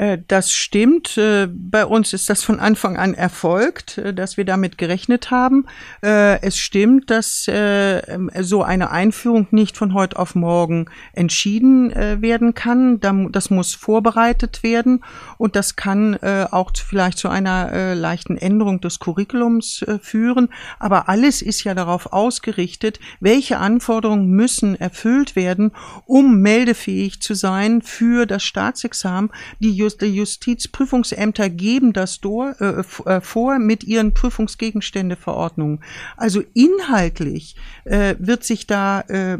Äh, 0.00 0.18
das 0.28 0.50
stimmt. 0.50 1.18
Äh, 1.18 1.46
bei 1.52 1.84
uns 1.84 2.14
ist 2.14 2.30
das 2.30 2.42
von 2.42 2.58
Anfang 2.58 2.96
an 2.96 3.12
erfolgt, 3.12 3.98
äh, 3.98 4.14
dass 4.14 4.38
wir 4.38 4.46
damit 4.46 4.78
gerechnet 4.78 5.30
haben. 5.30 5.66
Es 6.00 6.56
stimmt, 6.56 7.10
dass 7.10 7.46
ähm, 7.48 8.30
so 8.40 8.62
eine 8.62 8.90
Einführung 8.90 9.46
nicht 9.50 9.76
von 9.76 9.92
heute 9.92 10.18
auf 10.18 10.34
morgen 10.34 10.86
entschieden 11.12 11.90
werden 11.90 12.54
kann. 12.54 13.00
Das 13.00 13.50
muss 13.50 13.74
vorbereitet 13.74 14.62
werden 14.62 15.04
und 15.36 15.56
das 15.56 15.76
kann 15.76 16.16
auch 16.50 16.72
vielleicht 16.74 17.18
zu 17.18 17.28
einer 17.28 17.94
leichten 17.94 18.36
Änderung 18.36 18.80
des 18.80 18.98
Curriculums 18.98 19.84
führen. 20.00 20.48
Aber 20.78 21.08
alles 21.08 21.42
ist 21.42 21.64
ja 21.64 21.74
darauf 21.74 22.12
ausgerichtet, 22.12 23.00
welche 23.20 23.58
Anforderungen 23.58 24.28
müssen 24.28 24.74
erfüllt 24.74 25.36
werden, 25.36 25.72
um 26.06 26.40
meldefähig 26.40 27.20
zu 27.20 27.34
sein 27.34 27.82
für 27.82 28.26
das 28.26 28.42
Staatsexamen. 28.42 29.30
Die 29.58 29.72
Justizprüfungsämter 29.98 31.50
geben 31.50 31.92
das 31.92 32.20
do, 32.20 32.48
äh, 32.58 32.82
äh, 33.04 33.20
vor 33.20 33.58
mit 33.58 33.84
ihren 33.84 34.14
Prüfungsgegenständeverordnungen. 34.14 35.82
Also 36.16 36.42
inhaltlich 36.54 37.56
äh, 37.84 38.14
wird 38.18 38.44
sich 38.44 38.66
da, 38.66 39.00
äh, 39.02 39.38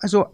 also 0.00 0.26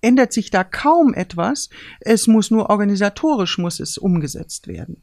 ändert 0.00 0.32
sich 0.32 0.50
da 0.50 0.64
kaum 0.64 1.14
etwas. 1.14 1.70
Es 2.00 2.26
muss 2.26 2.50
nur 2.50 2.70
organisatorisch 2.70 3.58
muss 3.58 3.80
es 3.80 3.98
umgesetzt 3.98 4.66
werden. 4.66 5.02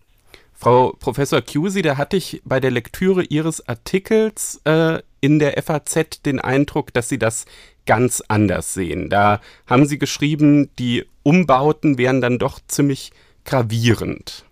Frau 0.54 0.92
Professor 1.00 1.42
Cusi, 1.42 1.82
da 1.82 1.96
hatte 1.96 2.18
ich 2.18 2.42
bei 2.44 2.60
der 2.60 2.70
Lektüre 2.70 3.24
Ihres 3.24 3.66
Artikels 3.70 4.60
äh, 4.66 5.00
in 5.22 5.40
der 5.40 5.62
FAZ 5.64 6.22
den 6.26 6.42
Eindruck, 6.42 6.94
dass 6.94 7.08
Sie 7.08 7.18
das 7.18 7.46
ganz 7.86 8.22
anders 8.28 8.74
sehen. 8.74 9.10
Da 9.10 9.40
haben 9.68 9.86
Sie 9.86 9.98
geschrieben, 9.98 10.70
die 10.78 11.06
Umbauten 11.24 11.98
wären 11.98 12.20
dann 12.20 12.40
doch 12.40 12.60
ziemlich 12.68 13.12
gravierend? 13.50 14.46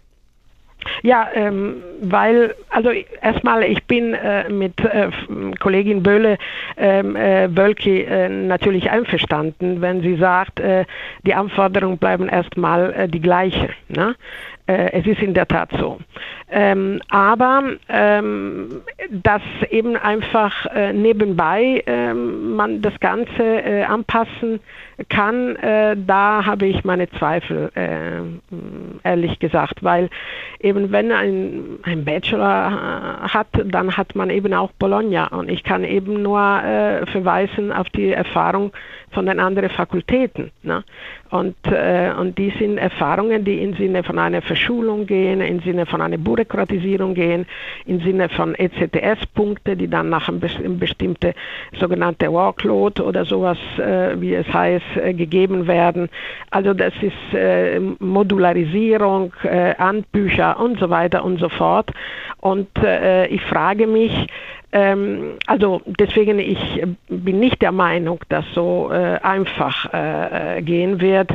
Ja, 1.04 1.28
ähm, 1.34 1.84
weil, 2.02 2.56
also 2.70 2.92
erstmal, 3.22 3.64
ich 3.64 3.84
bin 3.86 4.14
äh, 4.14 4.50
mit 4.50 4.80
äh, 4.80 5.10
Kollegin 5.60 6.04
Böhle, 6.04 6.38
ähm, 6.78 7.16
äh, 7.16 7.48
Bölki 7.48 8.02
äh, 8.02 8.30
natürlich 8.30 8.90
einverstanden, 8.90 9.82
wenn 9.82 10.02
sie 10.02 10.16
sagt, 10.16 10.60
äh, 10.60 10.86
die 11.26 11.34
Anforderungen 11.34 11.98
bleiben 11.98 12.30
erstmal 12.30 12.94
äh, 12.94 13.08
die 13.08 13.22
gleiche. 13.22 13.70
Ne? 13.90 14.16
Es 14.68 15.08
ist 15.08 15.22
in 15.22 15.34
der 15.34 15.48
Tat 15.48 15.70
so. 15.80 16.00
Ähm, 16.52 17.02
aber 17.10 17.64
ähm, 17.88 18.82
dass 19.10 19.42
eben 19.70 19.96
einfach 19.96 20.66
nebenbei 20.94 21.84
ähm, 21.86 22.56
man 22.56 22.82
das 22.82 23.00
Ganze 23.00 23.88
anpassen 23.88 24.60
kann, 25.10 25.56
äh, 25.58 25.96
da 25.96 26.46
habe 26.46 26.66
ich 26.66 26.84
meine 26.84 27.10
Zweifel, 27.12 27.72
äh, 27.76 28.22
ehrlich 29.08 29.38
gesagt, 29.40 29.84
weil 29.84 30.10
eben 30.60 30.92
wenn 30.92 31.12
ein, 31.12 31.80
ein 31.84 32.04
Bachelor 32.04 33.24
äh, 33.24 33.28
hat, 33.30 33.48
dann 33.64 33.96
hat 33.96 34.16
man 34.16 34.32
eben 34.32 34.54
auch 34.54 34.72
Bologna 34.80 35.28
und 35.28 35.50
ich 35.50 35.64
kann 35.64 35.84
eben 35.84 36.24
nur 36.24 36.40
äh, 36.40 37.06
verweisen 37.06 37.72
auf 37.72 37.90
die 37.90 38.12
Erfahrung 38.12 38.72
von 39.18 39.26
den 39.26 39.40
anderen 39.40 39.72
Fakultäten. 39.72 40.52
Ne? 40.62 40.84
Und, 41.32 41.56
äh, 41.66 42.12
und 42.20 42.38
die 42.38 42.52
sind 42.60 42.78
Erfahrungen, 42.78 43.44
die 43.44 43.64
im 43.64 43.74
Sinne 43.74 44.04
von 44.04 44.20
einer 44.20 44.44
Verschulung 44.44 45.08
gehen, 45.08 45.42
im 45.42 45.60
Sinne 45.62 45.88
von 45.88 46.02
einer 46.02 46.20
Bürokratisierung 46.20 47.16
gehen, 47.16 47.48
im 47.88 48.00
Sinne 48.02 48.30
von 48.30 48.54
ECTS-Punkte, 48.54 49.76
die 49.76 49.88
dann 49.88 50.10
nach 50.10 50.30
einem 50.30 50.78
bestimmten 50.78 51.34
sogenannten 51.80 52.32
Workload 52.32 53.02
oder 53.02 53.26
sowas, 53.26 53.58
äh, 53.80 54.22
wie 54.22 54.36
es 54.36 54.54
heißt, 54.54 54.98
äh, 54.98 55.16
gegeben 55.16 55.66
werden. 55.66 56.10
Also 56.52 56.76
das 56.76 56.94
ist 57.02 57.34
äh, 57.34 57.80
Modularisierung, 57.80 59.34
äh, 59.42 59.74
Handbücher 59.80 60.60
und 60.60 60.80
so 60.80 60.92
weiter 60.92 61.26
und 61.26 61.40
so 61.40 61.50
fort. 61.50 61.90
Und 62.40 62.70
äh, 62.84 63.26
ich 63.30 63.42
frage 63.42 63.88
mich, 63.88 64.28
ähm, 64.78 65.38
also 65.48 65.82
deswegen, 65.86 66.38
ich 66.38 66.84
bin 67.10 67.40
nicht 67.40 67.64
der 67.64 67.72
Meinung, 67.72 68.20
dass 68.30 68.46
so 68.54 68.92
äh, 68.92 69.18
einfach 69.24 69.92
äh, 69.92 70.62
gehen 70.62 71.02
wird. 71.02 71.32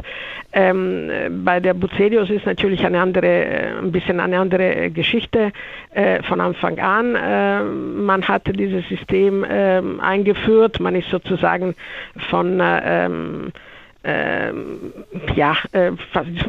Ähm, 0.52 1.10
bei 1.44 1.58
der 1.58 1.74
Bucerius 1.74 2.30
ist 2.30 2.46
natürlich 2.46 2.86
eine 2.86 3.00
andere, 3.00 3.78
ein 3.82 3.90
bisschen 3.90 4.20
eine 4.20 4.38
andere 4.38 4.92
Geschichte 4.92 5.50
äh, 5.90 6.22
von 6.22 6.40
Anfang 6.40 6.78
an. 6.78 7.16
Äh, 7.16 7.64
man 7.64 8.28
hat 8.28 8.42
dieses 8.46 8.88
System 8.88 9.44
ähm, 9.50 9.98
eingeführt, 9.98 10.78
man 10.78 10.94
ist 10.94 11.10
sozusagen 11.10 11.74
von 12.30 12.60
äh, 12.60 13.10
ähm, 14.04 14.92
ja, 15.36 15.56
äh, 15.72 15.92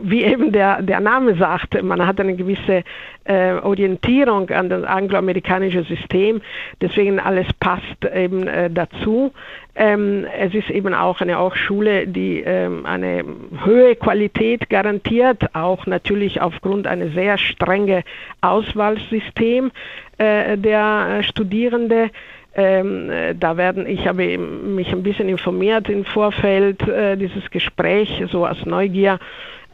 wie 0.01 0.23
eben 0.23 0.51
der, 0.51 0.81
der 0.81 0.99
Name 0.99 1.35
sagt, 1.35 1.81
man 1.83 2.05
hat 2.05 2.19
eine 2.19 2.35
gewisse 2.35 2.83
äh, 3.25 3.53
Orientierung 3.53 4.49
an 4.49 4.69
das 4.69 4.83
angloamerikanische 4.83 5.83
System, 5.83 6.41
deswegen 6.81 7.19
alles 7.19 7.47
passt 7.59 8.05
eben 8.13 8.47
äh, 8.47 8.69
dazu. 8.69 9.33
Ähm, 9.75 10.25
es 10.37 10.53
ist 10.53 10.69
eben 10.69 10.93
auch 10.93 11.21
eine 11.21 11.39
Hochschule, 11.39 12.07
die 12.07 12.41
ähm, 12.41 12.85
eine 12.85 13.23
hohe 13.65 13.95
Qualität 13.95 14.69
garantiert, 14.69 15.55
auch 15.55 15.85
natürlich 15.87 16.41
aufgrund 16.41 16.85
eines 16.85 17.13
sehr 17.13 17.37
strengen 17.37 18.03
Auswahlsystem 18.41 19.71
äh, 20.17 20.57
der 20.57 21.23
Studierenden. 21.23 22.11
Ähm, 22.55 23.09
äh, 23.09 23.33
da 23.33 23.57
werden, 23.57 23.87
ich 23.87 24.07
habe 24.07 24.37
mich 24.37 24.91
ein 24.91 25.01
bisschen 25.01 25.27
informiert 25.27 25.89
im 25.89 26.05
Vorfeld 26.05 26.87
äh, 26.87 27.17
dieses 27.17 27.49
Gespräch, 27.49 28.23
so 28.31 28.45
aus 28.45 28.65
Neugier, 28.65 29.19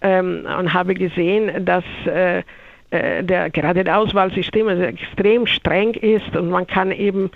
ähm, 0.02 0.48
und 0.58 0.74
habe 0.74 0.94
gesehen, 0.94 1.66
dass 1.66 1.84
äh, 2.06 2.40
äh 2.92 3.24
der, 3.24 3.50
gerade 3.50 3.84
das 3.84 3.94
Auswahlsystem 3.94 4.68
also 4.70 4.84
extrem 4.84 5.46
streng 5.46 5.94
ist 5.94 6.36
und 6.38 6.50
man 6.50 6.66
kann 6.68 6.92
eben 6.92 7.32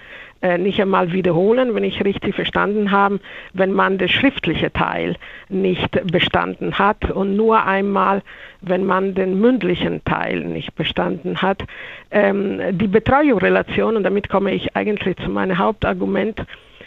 nicht 0.57 0.81
einmal 0.81 1.13
wiederholen, 1.13 1.73
wenn 1.73 1.85
ich 1.85 2.03
richtig 2.03 2.35
verstanden 2.35 2.91
habe, 2.91 3.19
wenn 3.53 3.71
man 3.71 3.97
den 3.97 4.09
schriftlichen 4.09 4.73
Teil 4.73 5.15
nicht 5.47 5.89
bestanden 6.11 6.77
hat 6.77 7.09
und 7.11 7.37
nur 7.37 7.65
einmal, 7.65 8.21
wenn 8.61 8.85
man 8.85 9.15
den 9.15 9.39
mündlichen 9.39 10.03
Teil 10.03 10.41
nicht 10.41 10.75
bestanden 10.75 11.41
hat. 11.41 11.63
Ähm, 12.11 12.59
die 12.77 12.87
Betreuungsrelation, 12.87 13.95
und 13.95 14.03
damit 14.03 14.29
komme 14.29 14.53
ich 14.53 14.75
eigentlich 14.75 15.17
zu 15.17 15.29
meinem 15.29 15.57
Hauptargument, 15.57 16.45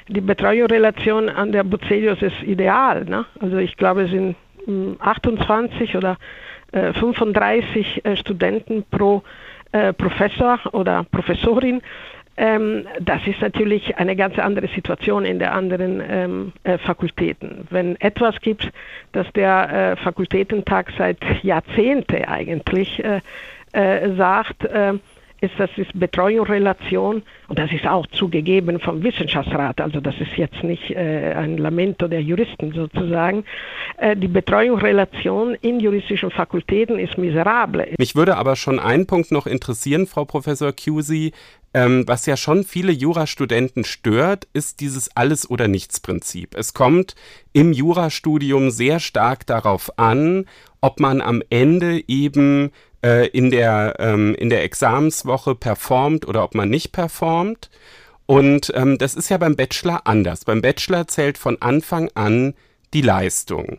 die 0.08 0.20
Betreuungsrelation 0.20 1.28
an 1.28 1.52
der 1.52 1.64
Bucelius 1.64 2.22
ist 2.22 2.42
ideal. 2.42 3.04
Ne? 3.04 3.24
Also 3.40 3.56
ich 3.56 3.76
glaube, 3.76 4.02
es 4.02 4.10
sind 4.10 4.36
28 5.00 5.92
hm, 5.92 5.98
oder 5.98 6.16
äh, 6.72 6.92
35 6.92 8.04
äh, 8.04 8.16
Studenten 8.16 8.84
pro 8.90 9.22
äh, 9.72 9.92
Professor 9.92 10.60
oder 10.72 11.04
Professorin 11.10 11.82
ähm, 12.36 12.86
das 13.00 13.26
ist 13.26 13.40
natürlich 13.40 13.96
eine 13.96 14.16
ganz 14.16 14.38
andere 14.38 14.68
Situation 14.68 15.24
in 15.24 15.38
der 15.38 15.52
anderen 15.54 16.02
ähm, 16.06 16.52
äh, 16.64 16.78
Fakultäten. 16.78 17.66
Wenn 17.70 17.98
etwas 18.00 18.40
gibt, 18.40 18.70
das 19.12 19.26
der 19.32 19.92
äh, 19.92 19.96
Fakultätentag 19.96 20.92
seit 20.98 21.18
Jahrzehnten 21.42 22.24
eigentlich 22.24 23.02
äh, 23.02 23.20
äh 23.72 24.14
sagt, 24.16 24.64
äh, 24.64 24.94
ist 25.50 25.58
das 25.58 25.70
ist 25.76 25.98
Betreuungsrelation 25.98 27.22
und 27.48 27.58
das 27.58 27.72
ist 27.72 27.86
auch 27.86 28.06
zugegeben 28.08 28.80
vom 28.80 29.02
Wissenschaftsrat, 29.02 29.80
also 29.80 30.00
das 30.00 30.14
ist 30.20 30.36
jetzt 30.36 30.62
nicht 30.62 30.90
äh, 30.90 31.34
ein 31.34 31.56
Lamento 31.56 32.08
der 32.08 32.22
Juristen 32.22 32.72
sozusagen. 32.72 33.44
Äh, 33.96 34.16
die 34.16 34.28
Betreuungsrelation 34.28 35.54
in 35.60 35.80
juristischen 35.80 36.30
Fakultäten 36.30 36.98
ist 36.98 37.16
miserabel. 37.18 37.94
Mich 37.98 38.14
würde 38.14 38.36
aber 38.36 38.56
schon 38.56 38.78
ein 38.78 39.06
Punkt 39.06 39.32
noch 39.32 39.46
interessieren, 39.46 40.06
Frau 40.06 40.24
Professor 40.24 40.72
Cusi. 40.72 41.32
Ähm, 41.74 42.04
was 42.06 42.24
ja 42.24 42.38
schon 42.38 42.64
viele 42.64 42.90
Jurastudenten 42.90 43.84
stört, 43.84 44.48
ist 44.54 44.80
dieses 44.80 45.14
Alles- 45.14 45.50
oder 45.50 45.68
Nichts-Prinzip. 45.68 46.54
Es 46.56 46.72
kommt 46.72 47.14
im 47.52 47.72
Jurastudium 47.72 48.70
sehr 48.70 48.98
stark 48.98 49.44
darauf 49.46 49.98
an, 49.98 50.46
ob 50.80 51.00
man 51.00 51.20
am 51.20 51.42
Ende 51.50 52.02
eben 52.08 52.70
äh, 53.06 53.26
in, 53.28 53.50
der, 53.50 53.94
ähm, 53.98 54.34
in 54.34 54.50
der 54.50 54.64
Examenswoche 54.64 55.54
performt 55.54 56.26
oder 56.26 56.42
ob 56.42 56.54
man 56.54 56.68
nicht 56.68 56.92
performt. 56.92 57.70
Und 58.26 58.72
ähm, 58.74 58.98
das 58.98 59.14
ist 59.14 59.28
ja 59.28 59.38
beim 59.38 59.54
Bachelor 59.54 60.06
anders. 60.06 60.44
Beim 60.44 60.60
Bachelor 60.60 61.06
zählt 61.06 61.38
von 61.38 61.56
Anfang 61.60 62.10
an 62.14 62.54
die 62.92 63.02
Leistung. 63.02 63.78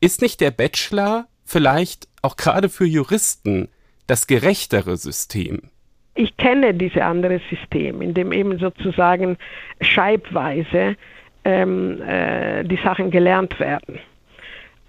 Ist 0.00 0.22
nicht 0.22 0.40
der 0.40 0.52
Bachelor 0.52 1.26
vielleicht 1.44 2.06
auch 2.22 2.36
gerade 2.36 2.68
für 2.68 2.84
Juristen 2.86 3.68
das 4.06 4.26
gerechtere 4.26 4.96
System? 4.96 5.70
ich 6.18 6.36
kenne 6.36 6.74
dieses 6.74 7.00
andere 7.00 7.40
System, 7.48 8.02
in 8.02 8.12
dem 8.12 8.32
eben 8.32 8.58
sozusagen 8.58 9.36
scheibweise 9.80 10.96
ähm, 11.44 12.02
äh, 12.02 12.64
die 12.64 12.78
Sachen 12.82 13.12
gelernt 13.12 13.60
werden. 13.60 14.00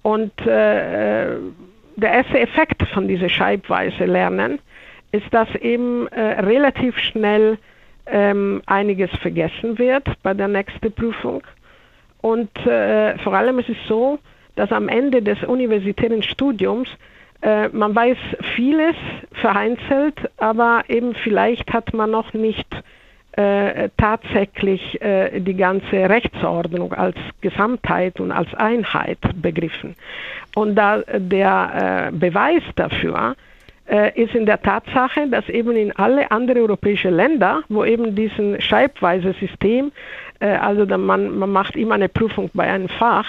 Und 0.01 0.33
äh, 0.47 1.35
der 1.99 2.11
erste 2.11 2.39
Effekt 2.39 2.83
von 2.93 3.07
diesem 3.07 3.29
scheibweise 3.29 4.05
Lernen 4.05 4.59
ist, 5.11 5.31
dass 5.31 5.53
eben 5.55 6.07
äh, 6.07 6.41
relativ 6.41 6.97
schnell 6.97 7.57
ähm, 8.05 8.61
einiges 8.65 9.11
vergessen 9.21 9.77
wird 9.77 10.07
bei 10.23 10.33
der 10.33 10.47
nächsten 10.47 10.91
Prüfung. 10.91 11.43
Und 12.21 12.55
äh, 12.65 13.17
vor 13.19 13.33
allem 13.33 13.59
ist 13.59 13.69
es 13.69 13.77
so, 13.87 14.19
dass 14.55 14.71
am 14.71 14.89
Ende 14.89 15.21
des 15.21 15.41
universitären 15.43 16.21
Studiums 16.21 16.89
äh, 17.41 17.69
man 17.69 17.95
weiß 17.95 18.17
vieles 18.55 18.95
vereinzelt, 19.31 20.29
aber 20.37 20.83
eben 20.89 21.15
vielleicht 21.15 21.71
hat 21.71 21.93
man 21.93 22.11
noch 22.11 22.33
nicht 22.33 22.67
äh, 23.33 23.89
tatsächlich 23.97 25.01
äh, 25.01 25.39
die 25.39 25.55
ganze 25.55 26.09
Rechtsordnung 26.09 26.93
als 26.93 27.15
Gesamtheit 27.41 28.19
und 28.19 28.31
als 28.31 28.53
Einheit 28.55 29.19
begriffen. 29.41 29.95
Und 30.55 30.75
da 30.75 30.97
der 30.97 32.09
äh, 32.09 32.11
Beweis 32.11 32.63
dafür 32.75 33.35
äh, 33.89 34.21
ist 34.21 34.35
in 34.35 34.45
der 34.45 34.61
Tatsache, 34.61 35.27
dass 35.29 35.47
eben 35.49 35.75
in 35.75 35.91
alle 35.95 36.29
anderen 36.31 36.61
europäischen 36.61 37.13
Länder, 37.13 37.61
wo 37.69 37.83
eben 37.83 38.15
diesen 38.15 38.59
scheibweise 38.61 39.33
System, 39.39 39.91
äh, 40.39 40.47
also 40.47 40.85
man, 40.97 41.37
man 41.37 41.51
macht 41.51 41.75
immer 41.75 41.95
eine 41.95 42.09
Prüfung 42.09 42.49
bei 42.53 42.65
einem 42.65 42.89
Fach, 42.89 43.27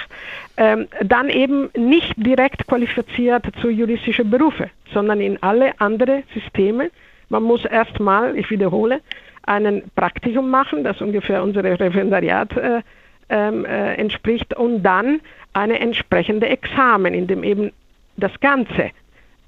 ähm, 0.57 0.89
dann 1.03 1.29
eben 1.29 1.71
nicht 1.77 2.15
direkt 2.17 2.67
qualifiziert 2.67 3.45
zu 3.61 3.71
juristischen 3.71 4.31
Berufen, 4.31 4.71
sondern 4.93 5.21
in 5.21 5.43
alle 5.43 5.79
anderen 5.81 6.25
Systeme. 6.35 6.91
Man 7.29 7.43
muss 7.43 7.65
erstmal, 7.65 8.37
ich 8.37 8.51
wiederhole, 8.51 9.01
ein 9.43 9.83
Praktikum 9.95 10.51
machen, 10.51 10.85
das 10.85 11.01
ungefähr 11.01 11.43
unserem 11.43 11.75
Referendariat 11.75 12.57
äh, 12.57 12.83
ähm, 13.29 13.65
äh, 13.65 13.95
entspricht, 13.95 14.55
und 14.55 14.83
dann 14.83 15.21
eine 15.53 15.79
entsprechende 15.81 16.49
Examen, 16.49 17.15
in 17.15 17.27
dem 17.27 17.45
eben 17.45 17.73
das 18.17 18.33
Ganze 18.41 18.91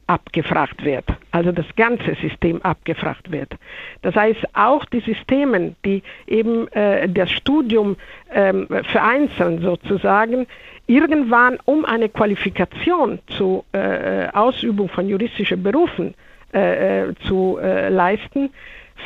abgefragt 0.07 0.85
wird, 0.85 1.05
also 1.31 1.53
das 1.53 1.67
ganze 1.77 2.15
System 2.17 2.61
abgefragt 2.63 3.31
wird. 3.31 3.55
Das 4.03 4.15
heißt, 4.15 4.41
auch 4.53 4.85
die 4.85 5.01
Systeme, 5.01 5.75
die 5.85 6.03
eben 6.27 6.69
äh, 6.73 7.09
das 7.09 7.31
Studium 7.31 7.97
ähm, 8.33 8.67
vereinzeln 8.69 9.63
sozusagen, 9.63 10.47
irgendwann 10.87 11.59
um 11.65 11.85
eine 11.85 12.09
Qualifikation 12.09 13.21
zur 13.29 13.65
äh, 13.73 14.29
Ausübung 14.33 14.89
von 14.89 15.09
juristischen 15.09 15.63
Berufen 15.63 16.15
äh, 16.53 17.09
äh 17.09 17.15
zu 17.27 17.59
äh, 17.63 17.89
leisten, 17.89 18.51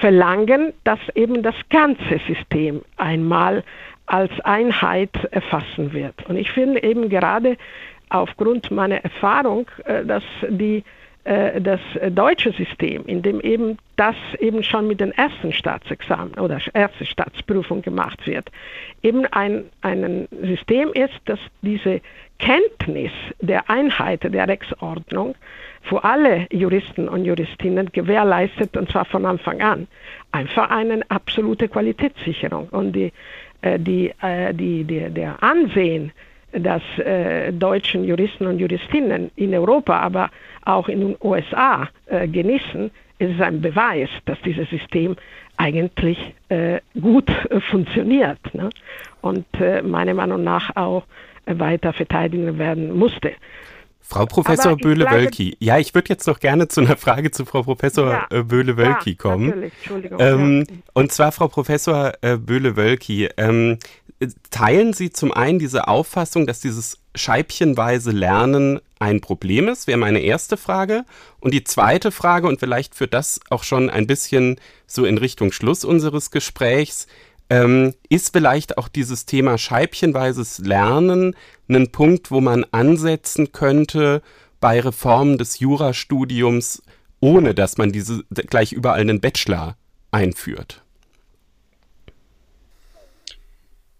verlangen, 0.00 0.72
dass 0.84 1.00
eben 1.14 1.42
das 1.42 1.54
ganze 1.70 2.20
System 2.26 2.82
einmal 2.96 3.64
als 4.06 4.30
Einheit 4.44 5.10
erfassen 5.30 5.92
wird. 5.92 6.14
Und 6.28 6.36
ich 6.36 6.50
finde 6.50 6.82
eben 6.82 7.08
gerade 7.08 7.56
aufgrund 8.08 8.70
meiner 8.70 9.02
Erfahrung, 9.02 9.68
äh, 9.84 10.04
dass 10.04 10.22
die 10.48 10.84
äh, 11.24 11.60
das 11.60 11.80
deutsche 12.10 12.52
System, 12.52 13.04
in 13.06 13.22
dem 13.22 13.40
eben 13.40 13.78
das 13.96 14.14
eben 14.38 14.62
schon 14.62 14.86
mit 14.86 15.00
den 15.00 15.10
ersten 15.10 15.52
Staatsexamen 15.52 16.34
oder 16.34 16.60
erste 16.72 17.04
Staatsprüfung 17.04 17.82
gemacht 17.82 18.26
wird, 18.26 18.50
eben 19.02 19.26
ein, 19.26 19.64
ein 19.80 20.28
System 20.42 20.92
ist, 20.92 21.14
das 21.24 21.40
diese 21.62 22.00
Kenntnis 22.38 23.10
der 23.40 23.68
Einheit 23.68 24.22
der 24.22 24.46
Rechtsordnung 24.46 25.34
für 25.88 26.04
alle 26.04 26.46
Juristen 26.50 27.08
und 27.08 27.24
Juristinnen 27.24 27.90
gewährleistet, 27.92 28.76
und 28.76 28.90
zwar 28.90 29.04
von 29.04 29.24
Anfang 29.24 29.60
an. 29.60 29.86
Einfach 30.32 30.70
eine 30.70 31.00
absolute 31.08 31.68
Qualitätssicherung. 31.68 32.68
Und 32.70 32.92
die, 32.92 33.12
äh, 33.62 33.78
die, 33.78 34.12
die, 34.52 34.84
die, 34.84 35.10
der 35.10 35.42
Ansehen 35.42 36.12
das 36.52 36.82
äh, 36.98 37.52
deutschen 37.52 38.04
Juristen 38.04 38.46
und 38.46 38.58
Juristinnen 38.58 39.30
in 39.36 39.54
Europa, 39.54 39.98
aber 39.98 40.30
auch 40.64 40.88
in 40.88 41.00
den 41.00 41.16
USA 41.22 41.88
äh, 42.06 42.26
genießen, 42.26 42.90
ist 43.18 43.40
ein 43.40 43.60
Beweis, 43.60 44.08
dass 44.24 44.40
dieses 44.42 44.68
System 44.70 45.16
eigentlich 45.56 46.18
äh, 46.48 46.80
gut 47.00 47.28
äh, 47.28 47.60
funktioniert 47.60 48.38
ne? 48.54 48.70
und 49.22 49.46
äh, 49.60 49.82
meiner 49.82 50.14
Meinung 50.14 50.44
nach 50.44 50.74
auch 50.76 51.04
weiter 51.46 51.92
verteidigen 51.92 52.58
werden 52.58 52.96
musste. 52.96 53.32
Frau 54.08 54.24
Professor 54.24 54.76
Böhle-Wölki, 54.76 55.56
ja, 55.58 55.78
ich 55.78 55.92
würde 55.94 56.10
jetzt 56.10 56.26
noch 56.26 56.38
gerne 56.38 56.68
zu 56.68 56.80
einer 56.80 56.96
Frage 56.96 57.32
zu 57.32 57.44
Frau 57.44 57.62
Professor 57.62 58.12
ja, 58.12 58.26
äh, 58.30 58.42
Böhle-Wölki 58.44 59.10
ja, 59.10 59.16
kommen. 59.16 59.48
Natürlich, 59.48 59.72
Entschuldigung. 59.78 60.18
Ähm, 60.20 60.66
ja. 60.68 60.76
Und 60.92 61.12
zwar, 61.12 61.32
Frau 61.32 61.48
Professor 61.48 62.12
äh, 62.22 62.36
Böhle-Wölki, 62.36 63.30
ähm, 63.36 63.78
teilen 64.50 64.92
Sie 64.92 65.10
zum 65.10 65.32
einen 65.32 65.58
diese 65.58 65.88
Auffassung, 65.88 66.46
dass 66.46 66.60
dieses 66.60 66.98
scheibchenweise 67.16 68.12
Lernen 68.12 68.80
ein 68.98 69.20
Problem 69.20 69.68
ist, 69.68 69.86
wäre 69.86 69.98
meine 69.98 70.20
erste 70.20 70.56
Frage. 70.56 71.04
Und 71.40 71.52
die 71.52 71.64
zweite 71.64 72.12
Frage, 72.12 72.46
und 72.46 72.60
vielleicht 72.60 72.94
führt 72.94 73.12
das 73.12 73.40
auch 73.50 73.64
schon 73.64 73.90
ein 73.90 74.06
bisschen 74.06 74.56
so 74.86 75.04
in 75.04 75.18
Richtung 75.18 75.52
Schluss 75.52 75.84
unseres 75.84 76.30
Gesprächs, 76.30 77.06
ähm, 77.50 77.94
ist 78.08 78.32
vielleicht 78.32 78.78
auch 78.78 78.88
dieses 78.88 79.26
Thema 79.26 79.58
scheibchenweises 79.58 80.58
Lernen 80.58 81.34
ein 81.68 81.92
Punkt, 81.92 82.30
wo 82.30 82.40
man 82.40 82.64
ansetzen 82.72 83.52
könnte 83.52 84.22
bei 84.60 84.80
Reformen 84.80 85.38
des 85.38 85.58
Jurastudiums, 85.58 86.82
ohne 87.20 87.54
dass 87.54 87.78
man 87.78 87.92
diese 87.92 88.24
gleich 88.30 88.72
überall 88.72 89.00
einen 89.00 89.20
Bachelor 89.20 89.76
einführt? 90.10 90.85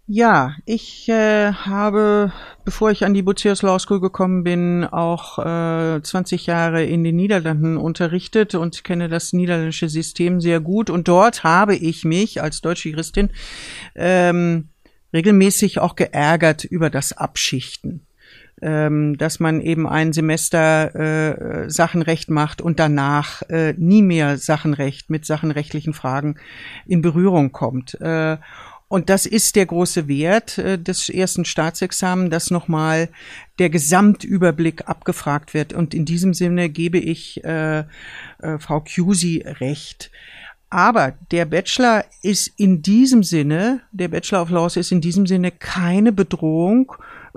Ja, 0.09 0.55
ich 0.63 1.09
äh, 1.09 1.51
habe, 1.51 2.31
bevor 2.63 2.91
ich 2.91 3.03
an 3.03 3.13
die 3.13 3.23
Bucerius 3.23 3.61
Law 3.61 3.77
School 3.77 3.99
gekommen 3.99 4.45
bin, 4.45 4.85
auch 4.85 5.37
äh, 5.37 6.01
20 6.01 6.45
Jahre 6.45 6.85
in 6.85 7.03
den 7.03 7.17
Niederlanden 7.17 7.75
unterrichtet 7.75 8.55
und 8.55 8.85
kenne 8.85 9.09
das 9.09 9.33
niederländische 9.33 9.89
System 9.89 10.39
sehr 10.39 10.61
gut. 10.61 10.89
Und 10.89 11.09
dort 11.09 11.43
habe 11.43 11.75
ich 11.75 12.05
mich 12.05 12.41
als 12.41 12.61
deutsche 12.61 12.87
Juristin 12.87 13.31
ähm, 13.95 14.69
regelmäßig 15.13 15.79
auch 15.79 15.97
geärgert 15.97 16.63
über 16.63 16.89
das 16.89 17.11
Abschichten. 17.11 18.07
Ähm, 18.59 19.19
dass 19.19 19.39
man 19.39 19.61
eben 19.61 19.87
ein 19.87 20.13
Semester 20.13 20.95
äh, 20.95 21.69
Sachenrecht 21.69 22.31
macht 22.31 22.59
und 22.59 22.79
danach 22.79 23.43
äh, 23.49 23.73
nie 23.77 24.01
mehr 24.01 24.39
Sachenrecht 24.39 25.11
mit 25.11 25.25
sachenrechtlichen 25.27 25.93
Fragen 25.93 26.37
in 26.87 27.03
Berührung 27.03 27.51
kommt. 27.51 28.01
Äh, 28.01 28.37
und 28.89 29.09
das 29.09 29.25
ist 29.25 29.55
der 29.55 29.65
große 29.65 30.07
Wert 30.07 30.57
äh, 30.57 30.79
des 30.79 31.09
ersten 31.09 31.43
Staatsexamens, 31.43 32.31
dass 32.31 32.51
nochmal 32.51 33.09
der 33.59 33.69
Gesamtüberblick 33.69 34.87
abgefragt 34.87 35.53
wird. 35.53 35.73
Und 35.73 35.93
in 35.93 36.05
diesem 36.05 36.33
Sinne 36.33 36.69
gebe 36.69 36.97
ich 36.97 37.43
äh, 37.43 37.79
äh, 37.79 37.85
Frau 38.59 38.81
Cusi 38.81 39.43
recht. 39.45 40.09
Aber 40.69 41.13
der 41.31 41.45
Bachelor 41.45 42.05
ist 42.23 42.51
in 42.57 42.81
diesem 42.81 43.23
Sinne, 43.23 43.81
der 43.91 44.09
Bachelor 44.09 44.41
of 44.41 44.49
Laws 44.49 44.75
ist 44.75 44.91
in 44.91 44.99
diesem 44.99 45.25
Sinne 45.25 45.51
keine 45.51 46.11
Bedrohung 46.11 46.91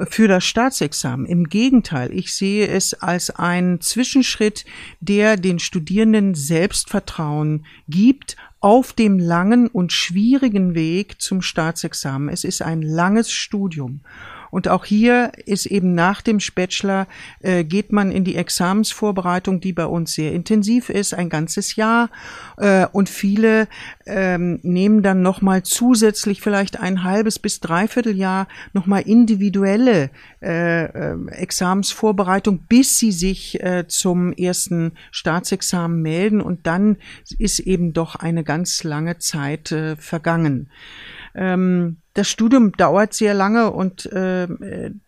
für 0.08 0.26
das 0.26 0.44
Staatsexamen. 0.44 1.26
Im 1.26 1.48
Gegenteil, 1.48 2.12
ich 2.12 2.34
sehe 2.34 2.66
es 2.66 2.94
als 2.94 3.30
einen 3.30 3.80
Zwischenschritt, 3.80 4.64
der 5.00 5.36
den 5.36 5.60
Studierenden 5.60 6.34
Selbstvertrauen 6.34 7.66
gibt, 7.88 8.36
auf 8.60 8.92
dem 8.92 9.18
langen 9.18 9.68
und 9.68 9.92
schwierigen 9.92 10.74
Weg 10.74 11.20
zum 11.20 11.42
Staatsexamen. 11.42 12.28
Es 12.28 12.44
ist 12.44 12.62
ein 12.62 12.82
langes 12.82 13.32
Studium. 13.32 14.00
Und 14.50 14.68
auch 14.68 14.84
hier 14.84 15.32
ist 15.46 15.66
eben 15.66 15.94
nach 15.94 16.22
dem 16.22 16.38
Bachelor 16.54 17.06
äh, 17.40 17.64
geht 17.64 17.92
man 17.92 18.10
in 18.10 18.24
die 18.24 18.36
Examensvorbereitung, 18.36 19.60
die 19.60 19.72
bei 19.72 19.86
uns 19.86 20.12
sehr 20.12 20.32
intensiv 20.32 20.90
ist, 20.90 21.14
ein 21.14 21.28
ganzes 21.28 21.76
Jahr. 21.76 22.10
Äh, 22.56 22.86
und 22.92 23.08
viele 23.08 23.68
ähm, 24.06 24.60
nehmen 24.62 25.02
dann 25.02 25.22
nochmal 25.22 25.62
zusätzlich 25.62 26.40
vielleicht 26.40 26.80
ein 26.80 27.04
halbes 27.04 27.38
bis 27.38 27.60
dreiviertel 27.60 28.16
Jahr 28.16 28.48
nochmal 28.72 29.02
individuelle 29.02 30.10
äh, 30.42 30.84
äh, 30.84 31.16
Examensvorbereitung, 31.30 32.60
bis 32.68 32.98
sie 32.98 33.12
sich 33.12 33.62
äh, 33.62 33.86
zum 33.86 34.32
ersten 34.32 34.92
Staatsexamen 35.10 36.00
melden. 36.02 36.40
Und 36.40 36.66
dann 36.66 36.96
ist 37.38 37.60
eben 37.60 37.92
doch 37.92 38.16
eine 38.16 38.44
ganz 38.44 38.82
lange 38.84 39.18
Zeit 39.18 39.72
äh, 39.72 39.96
vergangen. 39.96 40.70
Ähm, 41.34 41.98
das 42.20 42.28
Studium 42.28 42.72
dauert 42.72 43.14
sehr 43.14 43.32
lange 43.32 43.70
und 43.70 44.04
äh, 44.12 44.46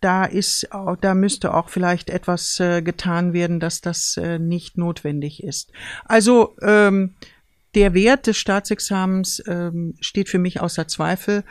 da 0.01 0.25
ist, 0.25 0.67
da 0.99 1.13
müsste 1.13 1.53
auch 1.53 1.69
vielleicht 1.69 2.09
etwas 2.09 2.59
äh, 2.59 2.81
getan 2.81 3.33
werden, 3.33 3.59
dass 3.59 3.81
das 3.81 4.17
äh, 4.17 4.39
nicht 4.39 4.79
notwendig 4.79 5.43
ist. 5.43 5.71
Also 6.05 6.55
ähm, 6.63 7.13
der 7.75 7.93
Wert 7.93 8.25
des 8.25 8.37
Staatsexamens 8.37 9.43
ähm, 9.45 9.93
steht 9.99 10.27
für 10.27 10.39
mich 10.39 10.59
außer 10.59 10.87
Zweifel, 10.87 11.43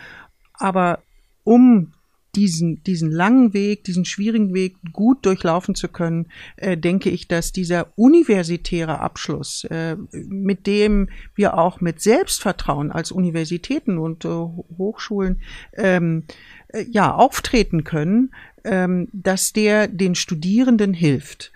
aber 0.55 1.05
um 1.45 1.95
diesen, 2.35 2.83
diesen 2.85 3.11
langen 3.11 3.53
Weg, 3.53 3.85
diesen 3.85 4.05
schwierigen 4.05 4.55
Weg 4.55 4.77
gut 4.93 5.25
durchlaufen 5.27 5.75
zu 5.75 5.89
können, 5.89 6.29
äh, 6.57 6.77
denke 6.79 7.11
ich, 7.11 7.29
dass 7.29 7.53
dieser 7.53 7.93
universitäre 7.97 9.01
Abschluss, 9.01 9.65
äh, 9.65 9.97
mit 10.13 10.67
dem 10.67 11.11
wir 11.35 11.59
auch 11.59 11.81
mit 11.81 12.01
Selbstvertrauen 12.01 12.91
als 12.91 13.13
Universitäten 13.13 13.99
und 13.99 14.25
äh, 14.25 14.29
Hochschulen 14.29 15.43
ähm, 15.75 16.25
äh, 16.69 16.85
ja 16.91 17.15
auftreten 17.15 17.85
können, 17.85 18.35
ähm, 18.65 19.09
dass 19.13 19.53
der 19.53 19.89
den 19.89 20.15
Studierenden 20.15 20.95
hilft. 20.95 21.53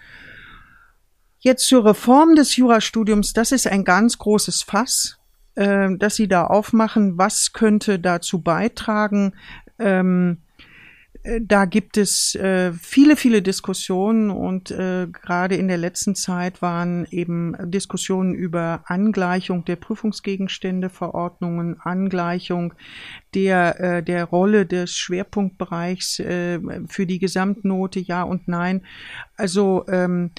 Jetzt 1.39 1.68
zur 1.68 1.85
Reform 1.85 2.35
des 2.35 2.57
Jurastudiums, 2.57 3.33
das 3.33 3.53
ist 3.53 3.66
ein 3.66 3.85
ganz 3.85 4.18
großes 4.18 4.62
Fass, 4.62 5.18
äh, 5.55 5.89
dass 5.97 6.16
Sie 6.16 6.29
da 6.29 6.45
aufmachen. 6.45 7.16
Was 7.16 7.55
könnte 7.55 7.99
dazu 7.99 8.43
beitragen? 8.43 9.33
Ähm, 9.79 10.39
äh, 10.39 10.45
da 11.41 11.64
gibt 11.64 11.97
es 11.97 12.35
äh, 12.35 12.72
viele, 12.72 13.16
viele 13.16 13.43
Diskussionen 13.43 14.31
und 14.31 14.70
äh, 14.70 15.09
gerade 15.09 15.57
in 15.57 15.68
der 15.68 15.79
letzten 15.79 16.14
Zeit 16.14 16.62
waren 16.62 17.07
eben 17.11 17.55
Diskussionen 17.70 18.35
über 18.35 18.83
Angleichung 18.87 19.64
der 19.64 19.77
Prüfungsgegenstände, 19.77 20.89
Verordnungen, 20.89 21.81
Angleichung 21.81 22.74
der, 23.35 23.81
äh, 23.81 24.03
der 24.03 24.24
Rolle 24.24 24.66
des 24.66 24.93
Schwerpunktbereichs 24.93 26.20
äh, 26.20 26.61
für 26.89 27.07
die 27.07 27.18
Gesamtnote, 27.18 28.01
ja 28.01 28.22
und 28.22 28.49
nein. 28.49 28.83
Also 29.37 29.85
ähm, 29.89 30.31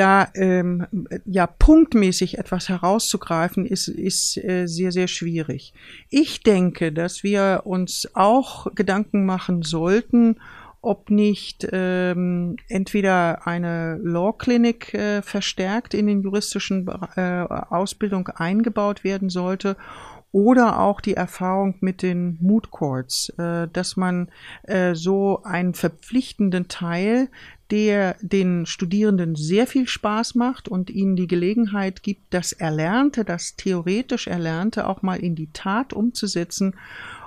da 0.00 0.28
ähm, 0.34 0.86
ja 1.26 1.46
punktmäßig 1.46 2.38
etwas 2.38 2.70
herauszugreifen, 2.70 3.66
ist, 3.66 3.86
ist 3.88 4.38
äh, 4.38 4.66
sehr, 4.66 4.92
sehr 4.92 5.08
schwierig. 5.08 5.74
Ich 6.08 6.42
denke, 6.42 6.90
dass 6.90 7.22
wir 7.22 7.62
uns 7.64 8.08
auch 8.14 8.74
Gedanken 8.74 9.26
machen 9.26 9.62
sollten, 9.62 10.36
ob 10.80 11.10
nicht 11.10 11.68
ähm, 11.70 12.56
entweder 12.68 13.46
eine 13.46 13.98
Law 14.02 14.32
Clinic 14.32 14.94
äh, 14.94 15.20
verstärkt 15.20 15.92
in 15.92 16.06
den 16.06 16.22
juristischen 16.22 16.88
äh, 17.16 17.42
Ausbildung 17.42 18.28
eingebaut 18.28 19.04
werden 19.04 19.28
sollte 19.28 19.76
oder 20.32 20.78
auch 20.80 21.00
die 21.00 21.14
Erfahrung 21.14 21.76
mit 21.80 22.02
den 22.02 22.38
Mood 22.40 22.70
Courts, 22.70 23.30
äh, 23.38 23.68
dass 23.72 23.96
man 23.96 24.30
äh, 24.62 24.94
so 24.94 25.42
einen 25.42 25.74
verpflichtenden 25.74 26.68
Teil 26.68 27.28
der 27.70 28.16
den 28.20 28.66
Studierenden 28.66 29.36
sehr 29.36 29.66
viel 29.66 29.86
Spaß 29.86 30.34
macht 30.34 30.68
und 30.68 30.90
ihnen 30.90 31.14
die 31.14 31.28
Gelegenheit 31.28 32.02
gibt, 32.02 32.34
das 32.34 32.52
Erlernte, 32.52 33.24
das 33.24 33.54
theoretisch 33.54 34.26
Erlernte 34.26 34.88
auch 34.88 35.02
mal 35.02 35.20
in 35.20 35.36
die 35.36 35.52
Tat 35.52 35.92
umzusetzen, 35.92 36.74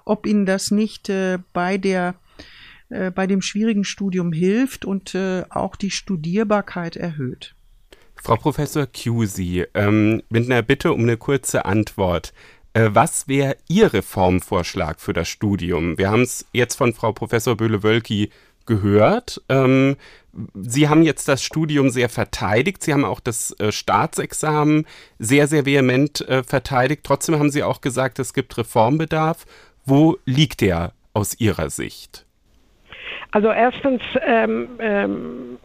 ob 0.06 0.26
ihnen 0.26 0.46
das 0.46 0.70
nicht 0.72 1.10
äh, 1.10 1.40
bei 1.54 1.78
der 1.78 2.16
äh, 2.90 3.12
bei 3.12 3.26
dem 3.26 3.42
schwierigen 3.42 3.86
Studium 3.86 4.34
hilft 4.34 4.86
und 4.86 5.16
äh, 5.16 5.44
auch 5.50 5.76
die 5.76 5.92
Studierbarkeit 5.92 6.96
erhöht. 6.96 7.56
Frau 8.16 8.36
Professor 8.36 8.88
Cusi, 8.88 9.66
ähm, 9.74 10.22
mit 10.30 10.46
einer 10.46 10.62
Bitte 10.62 10.94
um 10.94 11.02
eine 11.02 11.18
kurze 11.18 11.66
Antwort. 11.66 12.34
Äh, 12.74 12.90
was 12.94 13.28
wäre 13.28 13.58
Ihr 13.68 13.94
Reformvorschlag 13.94 15.00
für 15.00 15.14
das 15.14 15.30
Studium? 15.30 15.98
Wir 15.98 16.10
haben 16.10 16.24
es 16.24 16.46
jetzt 16.54 16.76
von 16.76 16.94
Frau 16.94 17.12
Professor 17.12 17.56
Böhle-Wölki 17.56 18.30
gehört. 18.66 19.42
Ähm, 19.50 19.96
Sie 20.56 20.90
haben 20.90 21.04
jetzt 21.04 21.28
das 21.28 21.44
Studium 21.44 21.92
sehr 21.92 22.10
verteidigt. 22.10 22.84
Sie 22.84 22.94
haben 22.94 23.06
auch 23.06 23.20
das 23.20 23.52
äh, 23.60 23.72
Staatsexamen 23.72 24.88
sehr, 25.20 25.48
sehr 25.48 25.66
vehement 25.66 26.22
äh, 26.22 26.44
verteidigt. 26.44 27.04
Trotzdem 27.04 27.38
haben 27.38 27.52
Sie 27.52 27.64
auch 27.64 27.82
gesagt, 27.82 28.18
es 28.18 28.34
gibt 28.34 28.58
Reformbedarf. 28.58 29.46
Wo 29.86 30.18
liegt 30.26 30.62
der 30.62 30.94
aus 31.14 31.40
Ihrer 31.40 31.70
Sicht? 31.70 32.26
Also 33.34 33.50
erstens 33.50 34.04
ähm, 34.28 34.68
ähm, 34.78 35.58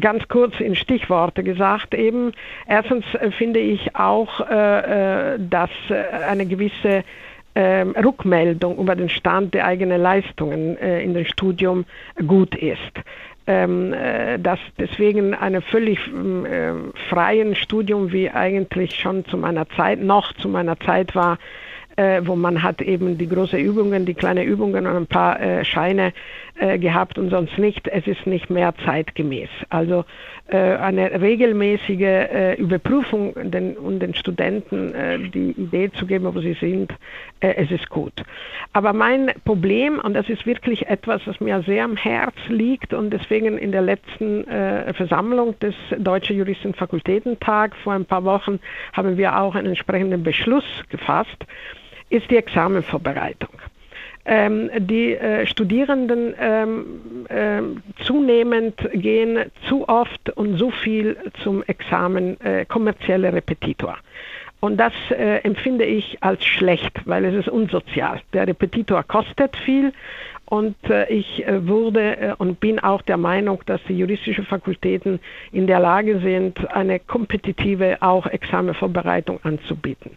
ganz 0.00 0.28
kurz 0.28 0.60
in 0.60 0.76
Stichworte 0.76 1.42
gesagt 1.42 1.92
eben. 1.92 2.32
Erstens 2.68 3.04
äh, 3.14 3.32
finde 3.32 3.58
ich 3.58 3.96
auch, 3.96 4.48
äh, 4.48 5.34
äh 5.34 5.38
dass 5.40 5.70
äh, 5.90 6.04
eine 6.28 6.46
gewisse 6.46 7.02
ähm, 7.56 7.96
Rückmeldung 7.96 8.78
über 8.78 8.94
den 8.94 9.08
Stand 9.08 9.54
der 9.54 9.66
eigenen 9.66 10.00
Leistungen 10.00 10.76
äh, 10.76 11.02
in 11.02 11.14
dem 11.14 11.24
Studium 11.24 11.84
gut 12.28 12.54
ist. 12.54 12.78
Ähm, 13.48 13.92
äh, 13.92 14.38
dass 14.38 14.60
deswegen 14.78 15.34
einem 15.34 15.62
völlig 15.62 15.98
äh, 15.98 16.74
freien 17.08 17.56
Studium, 17.56 18.12
wie 18.12 18.30
eigentlich 18.30 18.94
schon 18.94 19.24
zu 19.24 19.36
meiner 19.36 19.68
Zeit, 19.70 20.00
noch 20.00 20.32
zu 20.34 20.48
meiner 20.48 20.78
Zeit 20.78 21.16
war, 21.16 21.38
äh, 21.96 22.20
wo 22.24 22.36
man 22.36 22.62
hat 22.62 22.82
eben 22.82 23.18
die 23.18 23.28
großen 23.28 23.58
Übungen, 23.58 24.04
die 24.04 24.14
kleinen 24.14 24.46
Übungen 24.46 24.86
und 24.86 24.96
ein 24.96 25.06
paar 25.06 25.40
äh, 25.40 25.64
Scheine 25.64 26.12
äh, 26.58 26.78
gehabt 26.78 27.18
und 27.18 27.30
sonst 27.30 27.58
nicht. 27.58 27.86
Es 27.88 28.06
ist 28.06 28.26
nicht 28.26 28.50
mehr 28.50 28.74
zeitgemäß. 28.84 29.50
Also 29.68 30.04
äh, 30.48 30.76
eine 30.76 31.20
regelmäßige 31.20 32.00
äh, 32.00 32.54
Überprüfung 32.54 33.34
den, 33.50 33.76
und 33.76 33.98
den 33.98 34.14
Studenten 34.14 34.94
äh, 34.94 35.18
die 35.18 35.50
Idee 35.50 35.90
zu 35.90 36.06
geben, 36.06 36.32
wo 36.32 36.40
sie 36.40 36.54
sind, 36.54 36.92
es 37.40 37.70
ist 37.70 37.90
gut. 37.90 38.12
Aber 38.72 38.92
mein 38.92 39.32
Problem, 39.44 39.98
und 39.98 40.14
das 40.14 40.28
ist 40.28 40.46
wirklich 40.46 40.86
etwas, 40.86 41.20
was 41.26 41.40
mir 41.40 41.62
sehr 41.62 41.84
am 41.84 41.96
Herz 41.96 42.34
liegt 42.48 42.94
und 42.94 43.10
deswegen 43.10 43.58
in 43.58 43.72
der 43.72 43.82
letzten 43.82 44.44
Versammlung 44.94 45.58
des 45.60 45.74
Deutschen 45.98 46.38
Juristenfakultätentag 46.38 47.76
vor 47.76 47.92
ein 47.92 48.06
paar 48.06 48.24
Wochen 48.24 48.58
haben 48.94 49.18
wir 49.18 49.38
auch 49.38 49.54
einen 49.54 49.68
entsprechenden 49.68 50.22
Beschluss 50.22 50.64
gefasst, 50.88 51.44
ist 52.08 52.30
die 52.30 52.36
Examenvorbereitung. 52.36 53.50
Ähm, 54.28 54.70
die 54.76 55.14
äh, 55.14 55.46
Studierenden 55.46 56.34
ähm, 56.40 57.26
äh, 57.28 57.62
zunehmend 58.02 58.74
gehen 58.92 59.52
zu 59.68 59.88
oft 59.88 60.30
und 60.30 60.56
so 60.56 60.72
viel 60.72 61.16
zum 61.44 61.62
Examen 61.62 62.40
äh, 62.40 62.64
kommerzielle 62.64 63.32
Repetitor. 63.32 63.96
Und 64.58 64.78
das 64.78 64.92
äh, 65.10 65.38
empfinde 65.44 65.84
ich 65.84 66.18
als 66.22 66.44
schlecht, 66.44 66.92
weil 67.04 67.24
es 67.24 67.34
ist 67.34 67.48
unsozial. 67.48 68.20
Der 68.32 68.48
Repetitor 68.48 69.04
kostet 69.04 69.56
viel 69.58 69.92
und 70.46 70.76
äh, 70.88 71.08
ich 71.08 71.46
äh, 71.46 71.66
wurde 71.66 72.16
äh, 72.16 72.34
und 72.38 72.60
bin 72.60 72.78
auch 72.78 73.02
der 73.02 73.16
Meinung, 73.16 73.62
dass 73.66 73.80
die 73.88 73.98
juristischen 73.98 74.44
Fakultäten 74.44 75.20
in 75.52 75.66
der 75.66 75.80
Lage 75.80 76.20
sind, 76.20 76.70
eine 76.70 77.00
kompetitive 77.00 77.98
auch 78.00 78.26
Examenvorbereitung 78.26 79.40
anzubieten. 79.42 80.12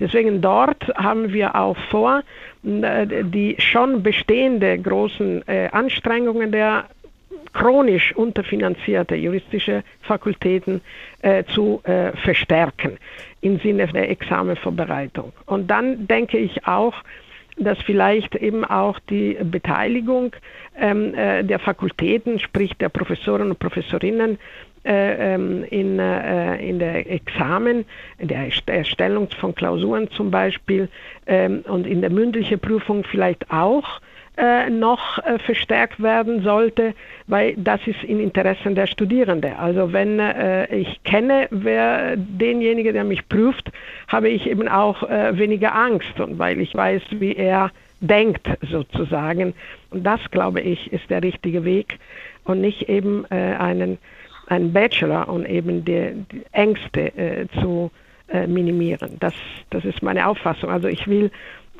Deswegen 0.00 0.40
dort 0.40 0.88
haben 0.96 1.32
wir 1.32 1.54
auch 1.54 1.76
vor, 1.90 2.22
die 2.62 3.56
schon 3.58 4.02
bestehende 4.02 4.78
großen 4.78 5.46
Anstrengungen 5.72 6.50
der 6.50 6.86
chronisch 7.54 8.14
unterfinanzierte 8.14 9.14
juristische 9.14 9.82
Fakultäten 10.02 10.80
äh, 11.22 11.44
zu 11.44 11.80
äh, 11.84 12.12
verstärken 12.16 12.98
im 13.40 13.58
Sinne 13.60 13.86
der 13.86 14.10
Examenvorbereitung. 14.10 15.32
Und 15.46 15.70
dann 15.70 16.06
denke 16.06 16.38
ich 16.38 16.66
auch, 16.66 16.94
dass 17.56 17.78
vielleicht 17.82 18.34
eben 18.34 18.64
auch 18.64 18.98
die 19.10 19.36
Beteiligung 19.42 20.34
ähm, 20.78 21.14
äh, 21.14 21.44
der 21.44 21.58
Fakultäten, 21.58 22.38
sprich 22.38 22.74
der 22.74 22.88
Professoren 22.88 23.50
und 23.50 23.58
Professorinnen, 23.58 24.38
äh, 24.84 25.34
ähm, 25.34 25.64
in, 25.70 25.98
äh, 25.98 26.56
in 26.56 26.78
der 26.78 27.10
Examen, 27.10 27.86
in 28.18 28.28
der 28.28 28.50
Erstellung 28.66 29.28
von 29.40 29.54
Klausuren 29.54 30.10
zum 30.10 30.30
Beispiel 30.30 30.88
ähm, 31.26 31.64
und 31.66 31.86
in 31.86 32.02
der 32.02 32.10
mündlichen 32.10 32.60
Prüfung 32.60 33.04
vielleicht 33.04 33.50
auch 33.50 34.00
äh, 34.36 34.68
noch 34.68 35.18
äh, 35.18 35.38
verstärkt 35.38 36.02
werden 36.02 36.42
sollte, 36.42 36.94
weil 37.28 37.54
das 37.56 37.80
ist 37.86 38.02
in 38.02 38.18
Interessen 38.18 38.74
der 38.74 38.88
Studierenden. 38.88 39.54
Also 39.54 39.92
wenn 39.92 40.18
äh, 40.18 40.74
ich 40.74 41.04
kenne, 41.04 41.46
wer 41.50 42.16
denjenigen, 42.16 42.94
der 42.94 43.04
mich 43.04 43.28
prüft, 43.28 43.70
habe 44.08 44.28
ich 44.28 44.48
eben 44.48 44.66
auch 44.68 45.04
äh, 45.04 45.38
weniger 45.38 45.74
Angst 45.74 46.18
und 46.18 46.38
weil 46.38 46.60
ich 46.60 46.74
weiß, 46.74 47.02
wie 47.10 47.36
er 47.36 47.70
denkt 48.00 48.48
sozusagen. 48.68 49.54
Und 49.90 50.04
das, 50.04 50.20
glaube 50.32 50.60
ich, 50.60 50.92
ist 50.92 51.08
der 51.10 51.22
richtige 51.22 51.64
Weg 51.64 51.98
und 52.42 52.60
nicht 52.60 52.88
eben 52.88 53.24
äh, 53.30 53.34
einen, 53.34 53.98
einen 54.48 54.72
Bachelor 54.72 55.28
und 55.28 55.46
eben 55.46 55.84
die, 55.84 56.12
die 56.32 56.42
Ängste 56.50 57.16
äh, 57.16 57.46
zu 57.60 57.90
minimieren. 58.48 59.18
Das, 59.20 59.34
das 59.68 59.84
ist 59.84 60.02
meine 60.02 60.26
Auffassung. 60.26 60.70
Also 60.70 60.88
ich 60.88 61.06
will 61.06 61.30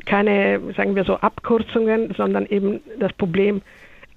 keine, 0.04 0.60
sagen 0.76 0.94
wir 0.96 1.04
so, 1.04 1.16
Abkürzungen, 1.16 2.14
sondern 2.16 2.46
eben 2.46 2.80
das 2.98 3.12
Problem 3.14 3.62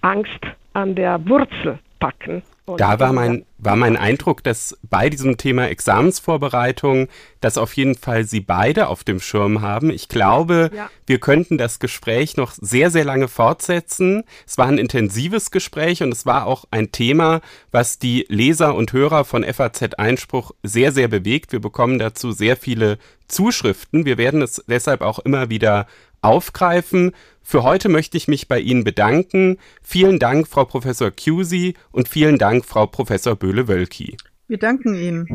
Angst 0.01 0.45
an 0.73 0.95
der 0.95 1.27
Wurzel 1.27 1.79
packen 1.99 2.43
da 2.75 2.99
war 2.99 3.13
mein, 3.13 3.45
war 3.57 3.77
mein 3.77 3.95
Eindruck, 3.95 4.43
dass 4.43 4.77
bei 4.83 5.09
diesem 5.09 5.37
Thema 5.37 5.69
Examensvorbereitung, 5.69 7.07
dass 7.39 7.57
auf 7.57 7.73
jeden 7.77 7.95
Fall 7.95 8.25
Sie 8.25 8.41
beide 8.41 8.87
auf 8.87 9.05
dem 9.05 9.21
Schirm 9.21 9.61
haben. 9.61 9.89
Ich 9.89 10.09
glaube, 10.09 10.71
ja. 10.75 10.89
wir 11.05 11.19
könnten 11.19 11.57
das 11.57 11.79
Gespräch 11.79 12.35
noch 12.35 12.51
sehr, 12.51 12.91
sehr 12.91 13.05
lange 13.05 13.29
fortsetzen. 13.29 14.23
Es 14.45 14.57
war 14.57 14.67
ein 14.67 14.77
intensives 14.77 15.51
Gespräch 15.51 16.03
und 16.03 16.11
es 16.11 16.25
war 16.25 16.45
auch 16.45 16.65
ein 16.69 16.91
Thema, 16.91 17.39
was 17.71 17.99
die 17.99 18.25
Leser 18.27 18.75
und 18.75 18.91
Hörer 18.91 19.23
von 19.23 19.45
FAZ 19.45 19.93
Einspruch 19.97 20.51
sehr, 20.61 20.91
sehr 20.91 21.07
bewegt. 21.07 21.53
Wir 21.53 21.61
bekommen 21.61 21.99
dazu 21.99 22.31
sehr 22.31 22.57
viele 22.57 22.97
Zuschriften. 23.29 24.05
Wir 24.05 24.17
werden 24.17 24.41
es 24.41 24.63
deshalb 24.67 25.01
auch 25.01 25.19
immer 25.19 25.49
wieder 25.49 25.87
aufgreifen. 26.21 27.13
Für 27.49 27.63
heute 27.63 27.87
möchte 27.87 28.17
ich 28.17 28.27
mich 28.27 28.49
bei 28.49 28.59
Ihnen 28.59 28.83
bedanken. 28.83 29.57
Vielen 29.81 30.19
Dank, 30.19 30.49
Frau 30.49 30.65
Professor 30.65 31.11
Cusi 31.11 31.75
und 31.93 32.09
vielen 32.09 32.37
Dank, 32.37 32.65
Frau 32.65 32.87
Professor 32.87 33.37
Böhle-Wölki. 33.37 34.17
Wir 34.49 34.57
danken 34.57 34.95
Ihnen. 34.95 35.25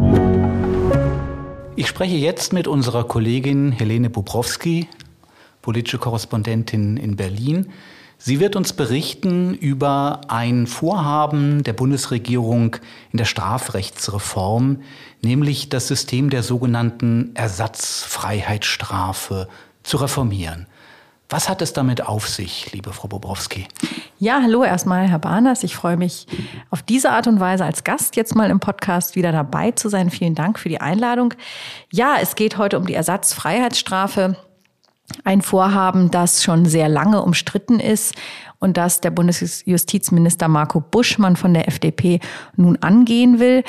Ich 1.74 1.88
spreche 1.88 2.16
jetzt 2.16 2.52
mit 2.52 2.68
unserer 2.68 3.04
Kollegin 3.04 3.72
Helene 3.72 4.10
Bubrowski, 4.10 4.88
politische 5.62 5.96
Korrespondentin 5.96 6.98
in 6.98 7.16
Berlin. 7.16 7.70
Sie 8.18 8.40
wird 8.40 8.56
uns 8.56 8.74
berichten 8.74 9.54
über 9.54 10.20
ein 10.28 10.66
Vorhaben 10.66 11.62
der 11.62 11.72
Bundesregierung 11.72 12.76
in 13.10 13.16
der 13.16 13.24
Strafrechtsreform, 13.24 14.82
nämlich 15.22 15.70
das 15.70 15.88
System 15.88 16.28
der 16.28 16.42
sogenannten 16.42 17.34
Ersatzfreiheitsstrafe 17.36 19.48
zu 19.82 19.96
reformieren. 19.96 20.66
Was 21.32 21.48
hat 21.48 21.62
es 21.62 21.72
damit 21.72 22.06
auf 22.06 22.28
sich, 22.28 22.70
liebe 22.72 22.92
Frau 22.92 23.08
Bobrowski? 23.08 23.66
Ja, 24.18 24.40
hallo 24.42 24.64
erstmal, 24.64 25.08
Herr 25.08 25.18
Barners. 25.18 25.64
Ich 25.64 25.74
freue 25.74 25.96
mich 25.96 26.26
auf 26.68 26.82
diese 26.82 27.10
Art 27.10 27.26
und 27.26 27.40
Weise 27.40 27.64
als 27.64 27.84
Gast 27.84 28.16
jetzt 28.16 28.34
mal 28.34 28.50
im 28.50 28.60
Podcast 28.60 29.16
wieder 29.16 29.32
dabei 29.32 29.70
zu 29.70 29.88
sein. 29.88 30.10
Vielen 30.10 30.34
Dank 30.34 30.58
für 30.58 30.68
die 30.68 30.82
Einladung. 30.82 31.32
Ja, 31.90 32.16
es 32.20 32.34
geht 32.34 32.58
heute 32.58 32.78
um 32.78 32.84
die 32.84 32.92
Ersatzfreiheitsstrafe. 32.92 34.36
Ein 35.24 35.40
Vorhaben, 35.40 36.10
das 36.10 36.42
schon 36.42 36.66
sehr 36.66 36.90
lange 36.90 37.22
umstritten 37.22 37.80
ist 37.80 38.14
und 38.58 38.76
das 38.76 39.00
der 39.00 39.10
Bundesjustizminister 39.10 40.48
Marco 40.48 40.80
Buschmann 40.80 41.36
von 41.36 41.54
der 41.54 41.66
FDP 41.66 42.20
nun 42.56 42.76
angehen 42.82 43.40
will. 43.40 43.64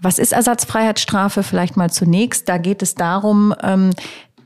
Was 0.00 0.20
ist 0.20 0.32
Ersatzfreiheitsstrafe? 0.32 1.42
Vielleicht 1.42 1.76
mal 1.76 1.90
zunächst. 1.90 2.48
Da 2.48 2.58
geht 2.58 2.80
es 2.82 2.94
darum, 2.94 3.52
ähm, 3.60 3.90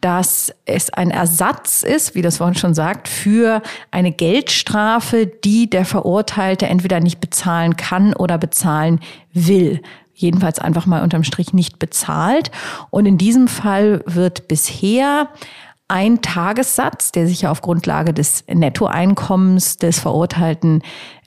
dass 0.03 0.53
es 0.67 0.91
ein 0.91 1.11
Ersatz 1.11 1.83
ist, 1.83 2.15
wie 2.15 2.23
das 2.23 2.41
Wort 2.41 2.59
schon 2.59 2.75
sagt, 2.75 3.09
für 3.09 3.63
eine 3.91 4.13
Geldstrafe, 4.13 5.27
die 5.27 5.71
der 5.71 5.87
Verurteilte 5.87 6.67
entweder 6.67 7.01
nicht 7.01 7.21
bezahlen 7.21 7.77
kann 7.77 8.13
oder 8.13 8.37
bezahlen 8.37 9.01
will 9.33 9.81
jedenfalls 10.15 10.59
einfach 10.59 10.87
mal 10.87 11.03
unterm 11.03 11.25
Strich 11.25 11.53
nicht 11.53 11.79
bezahlt. 11.79 12.51
Und 12.91 13.07
in 13.07 13.19
diesem 13.19 13.49
Fall 13.49 14.03
wird 14.07 14.47
bisher 14.47 15.29
ein 15.89 16.23
Tagessatz, 16.23 17.13
der 17.13 17.27
sich 17.27 17.43
ja 17.43 17.51
auf 17.51 17.61
Grundlage 17.61 18.15
des 18.15 18.45
Nettoeinkommens 18.47 19.77
des 19.77 19.99
Verurteilten 19.99 20.83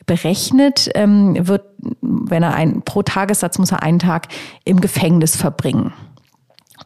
berechnet, 0.05 0.89
ähm, 0.95 1.47
wird, 1.47 1.63
wenn 2.01 2.43
er 2.43 2.55
ein, 2.55 2.81
pro 2.83 3.03
Tagessatz 3.03 3.57
muss 3.57 3.71
er 3.71 3.83
einen 3.83 3.99
Tag 3.99 4.27
im 4.63 4.81
Gefängnis 4.81 5.35
verbringen. 5.35 5.93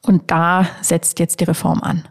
Und 0.02 0.32
da 0.32 0.66
setzt 0.82 1.20
jetzt 1.20 1.40
die 1.40 1.46
Reform 1.46 1.82
an. 1.82 2.08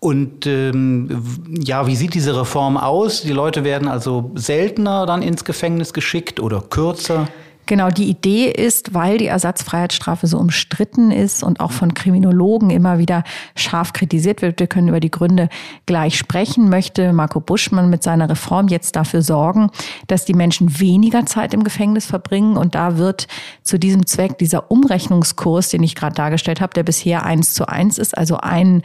Und 0.00 0.46
ähm, 0.46 1.22
ja, 1.60 1.86
wie 1.86 1.96
sieht 1.96 2.14
diese 2.14 2.38
Reform 2.38 2.76
aus? 2.76 3.22
Die 3.22 3.32
Leute 3.32 3.64
werden 3.64 3.88
also 3.88 4.30
seltener 4.34 5.06
dann 5.06 5.22
ins 5.22 5.44
Gefängnis 5.44 5.92
geschickt 5.92 6.38
oder 6.38 6.60
kürzer? 6.60 7.28
Genau, 7.68 7.90
die 7.90 8.08
Idee 8.08 8.50
ist, 8.50 8.94
weil 8.94 9.18
die 9.18 9.26
Ersatzfreiheitsstrafe 9.26 10.26
so 10.26 10.38
umstritten 10.38 11.10
ist 11.10 11.42
und 11.42 11.60
auch 11.60 11.70
von 11.70 11.92
Kriminologen 11.92 12.70
immer 12.70 12.96
wieder 12.96 13.24
scharf 13.54 13.92
kritisiert 13.92 14.40
wird, 14.40 14.58
wir 14.58 14.68
können 14.68 14.88
über 14.88 15.00
die 15.00 15.10
Gründe 15.10 15.50
gleich 15.84 16.16
sprechen, 16.16 16.70
möchte 16.70 17.12
Marco 17.12 17.40
Buschmann 17.40 17.90
mit 17.90 18.02
seiner 18.02 18.30
Reform 18.30 18.68
jetzt 18.68 18.96
dafür 18.96 19.20
sorgen, 19.20 19.70
dass 20.06 20.24
die 20.24 20.32
Menschen 20.32 20.80
weniger 20.80 21.26
Zeit 21.26 21.52
im 21.52 21.62
Gefängnis 21.62 22.06
verbringen. 22.06 22.56
Und 22.56 22.74
da 22.74 22.96
wird 22.96 23.28
zu 23.62 23.78
diesem 23.78 24.06
Zweck 24.06 24.38
dieser 24.38 24.70
Umrechnungskurs, 24.70 25.68
den 25.68 25.82
ich 25.82 25.94
gerade 25.94 26.14
dargestellt 26.14 26.62
habe, 26.62 26.72
der 26.72 26.84
bisher 26.84 27.26
eins 27.26 27.52
zu 27.52 27.68
eins 27.68 27.98
ist, 27.98 28.16
also 28.16 28.38
ein 28.38 28.82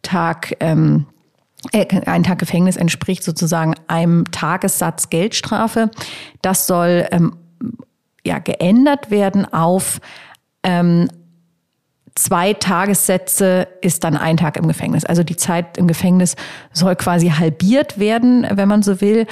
Tag 0.00 0.56
ähm, 0.60 1.04
äh, 1.72 1.86
ein 2.06 2.22
Tag 2.22 2.38
Gefängnis 2.38 2.78
entspricht 2.78 3.24
sozusagen 3.24 3.74
einem 3.88 4.24
Tagessatz 4.30 5.10
Geldstrafe. 5.10 5.90
Das 6.40 6.66
soll 6.66 7.06
ähm, 7.12 7.36
ja, 8.24 8.38
geändert 8.38 9.10
werden 9.10 9.52
auf 9.52 10.00
ähm, 10.62 11.08
zwei 12.14 12.52
Tagessätze 12.52 13.68
ist 13.80 14.04
dann 14.04 14.16
ein 14.16 14.36
Tag 14.36 14.56
im 14.56 14.68
Gefängnis. 14.68 15.04
Also 15.04 15.22
die 15.22 15.36
Zeit 15.36 15.78
im 15.78 15.88
Gefängnis 15.88 16.36
soll 16.72 16.96
quasi 16.96 17.30
halbiert 17.30 17.98
werden, 17.98 18.46
wenn 18.50 18.68
man 18.68 18.82
so 18.82 19.00
will. 19.00 19.26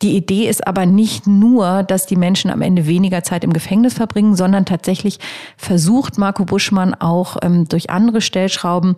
Die 0.00 0.16
Idee 0.16 0.48
ist 0.48 0.66
aber 0.66 0.84
nicht 0.84 1.28
nur, 1.28 1.84
dass 1.84 2.06
die 2.06 2.16
Menschen 2.16 2.50
am 2.50 2.62
Ende 2.62 2.86
weniger 2.86 3.22
Zeit 3.22 3.44
im 3.44 3.52
Gefängnis 3.52 3.94
verbringen, 3.94 4.34
sondern 4.34 4.66
tatsächlich 4.66 5.20
versucht 5.56 6.18
Marco 6.18 6.44
Buschmann 6.44 6.94
auch 6.94 7.36
ähm, 7.42 7.68
durch 7.68 7.90
andere 7.90 8.20
Stellschrauben 8.20 8.96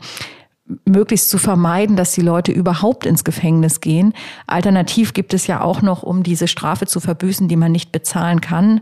möglichst 0.87 1.29
zu 1.29 1.37
vermeiden, 1.37 1.97
dass 1.97 2.13
die 2.13 2.23
Leute 2.23 2.51
überhaupt 2.51 3.05
ins 3.05 3.23
Gefängnis 3.23 3.83
gehen. 3.83 4.15
Alternativ 4.47 5.13
gibt 5.13 5.35
es 5.35 5.47
ja 5.47 5.61
auch 5.61 5.83
noch, 5.83 6.03
um 6.03 6.23
diese 6.23 6.49
Strafe 6.49 6.87
zu 6.87 7.01
verbüßen, 7.01 7.49
die 7.49 7.57
man 7.57 7.73
nicht 7.73 7.93
bezahlen 7.93 8.41
kann, 8.41 8.81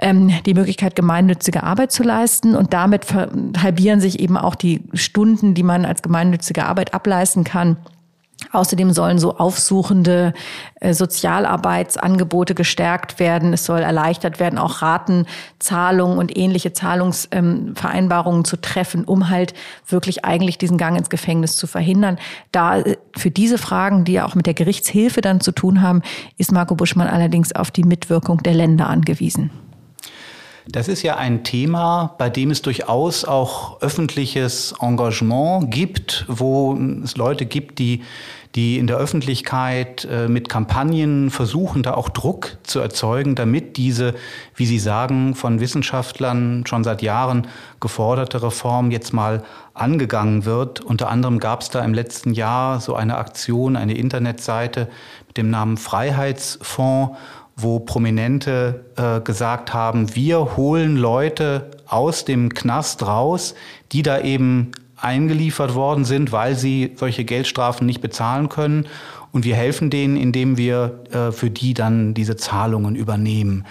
ähm, 0.00 0.32
die 0.46 0.54
Möglichkeit, 0.54 0.96
gemeinnützige 0.96 1.62
Arbeit 1.62 1.92
zu 1.92 2.02
leisten. 2.02 2.56
Und 2.56 2.72
damit 2.72 3.06
halbieren 3.14 4.00
sich 4.00 4.20
eben 4.20 4.36
auch 4.36 4.54
die 4.54 4.82
Stunden, 4.94 5.54
die 5.54 5.62
man 5.62 5.84
als 5.84 6.02
gemeinnützige 6.02 6.64
Arbeit 6.66 6.94
ableisten 6.94 7.44
kann. 7.44 7.76
Außerdem 8.52 8.92
sollen 8.92 9.18
so 9.18 9.36
aufsuchende 9.36 10.32
äh, 10.80 10.92
Sozialarbeitsangebote 10.94 12.54
gestärkt 12.54 13.20
werden. 13.20 13.52
Es 13.52 13.64
soll 13.64 13.80
erleichtert 13.80 14.40
werden, 14.40 14.58
auch 14.58 14.82
Ratenzahlungen 14.82 16.18
und 16.18 16.36
ähnliche 16.36 16.72
Zahlungsvereinbarungen 16.72 18.40
ähm, 18.40 18.44
zu 18.44 18.56
treffen, 18.56 19.04
um 19.04 19.28
halt 19.28 19.54
wirklich 19.86 20.24
eigentlich 20.24 20.58
diesen 20.58 20.78
Gang 20.78 20.96
ins 20.96 21.10
Gefängnis 21.10 21.56
zu 21.56 21.66
verhindern. 21.66 22.18
Da 22.50 22.78
äh, 22.78 22.96
für 23.16 23.30
diese 23.30 23.58
Fragen, 23.58 24.04
die 24.04 24.12
ja 24.12 24.26
auch 24.26 24.34
mit 24.34 24.46
der 24.46 24.54
Gerichtshilfe 24.54 25.20
dann 25.20 25.40
zu 25.40 25.52
tun 25.52 25.82
haben, 25.82 26.02
ist 26.36 26.50
Marco 26.50 26.74
Buschmann 26.74 27.08
allerdings 27.08 27.52
auf 27.52 27.70
die 27.70 27.84
Mitwirkung 27.84 28.42
der 28.42 28.54
Länder 28.54 28.88
angewiesen. 28.88 29.50
Das 30.68 30.88
ist 30.88 31.02
ja 31.02 31.16
ein 31.16 31.42
Thema, 31.42 32.14
bei 32.18 32.28
dem 32.28 32.50
es 32.50 32.62
durchaus 32.62 33.24
auch 33.24 33.80
öffentliches 33.80 34.74
Engagement 34.80 35.70
gibt, 35.70 36.24
wo 36.28 36.78
es 37.02 37.16
Leute 37.16 37.46
gibt, 37.46 37.78
die, 37.78 38.02
die 38.54 38.78
in 38.78 38.86
der 38.86 38.96
Öffentlichkeit 38.96 40.06
äh, 40.10 40.28
mit 40.28 40.48
Kampagnen 40.48 41.30
versuchen, 41.30 41.82
da 41.82 41.94
auch 41.94 42.08
Druck 42.08 42.58
zu 42.62 42.80
erzeugen, 42.80 43.36
damit 43.36 43.76
diese, 43.76 44.14
wie 44.54 44.66
Sie 44.66 44.78
sagen, 44.78 45.34
von 45.34 45.60
Wissenschaftlern 45.60 46.64
schon 46.66 46.84
seit 46.84 47.00
Jahren 47.00 47.46
geforderte 47.78 48.42
Reform 48.42 48.90
jetzt 48.90 49.12
mal 49.12 49.44
angegangen 49.72 50.44
wird. 50.44 50.80
Unter 50.80 51.08
anderem 51.08 51.38
gab 51.38 51.62
es 51.62 51.70
da 51.70 51.84
im 51.84 51.94
letzten 51.94 52.34
Jahr 52.34 52.80
so 52.80 52.94
eine 52.94 53.16
Aktion, 53.16 53.76
eine 53.76 53.94
Internetseite 53.94 54.88
mit 55.28 55.36
dem 55.36 55.48
Namen 55.48 55.76
Freiheitsfonds 55.76 57.16
wo 57.62 57.78
Prominente 57.78 58.84
äh, 58.96 59.20
gesagt 59.20 59.72
haben, 59.74 60.14
wir 60.14 60.56
holen 60.56 60.96
Leute 60.96 61.70
aus 61.86 62.24
dem 62.24 62.50
Knast 62.54 63.06
raus, 63.06 63.54
die 63.92 64.02
da 64.02 64.20
eben 64.20 64.72
eingeliefert 64.96 65.74
worden 65.74 66.04
sind, 66.04 66.32
weil 66.32 66.54
sie 66.54 66.92
solche 66.96 67.24
Geldstrafen 67.24 67.86
nicht 67.86 68.00
bezahlen 68.00 68.48
können. 68.48 68.86
Und 69.32 69.44
wir 69.44 69.54
helfen 69.54 69.90
denen, 69.90 70.16
indem 70.16 70.56
wir 70.56 71.04
äh, 71.12 71.32
für 71.32 71.50
die 71.50 71.74
dann 71.74 72.14
diese 72.14 72.36
Zahlungen 72.36 72.96
übernehmen. 72.96 73.64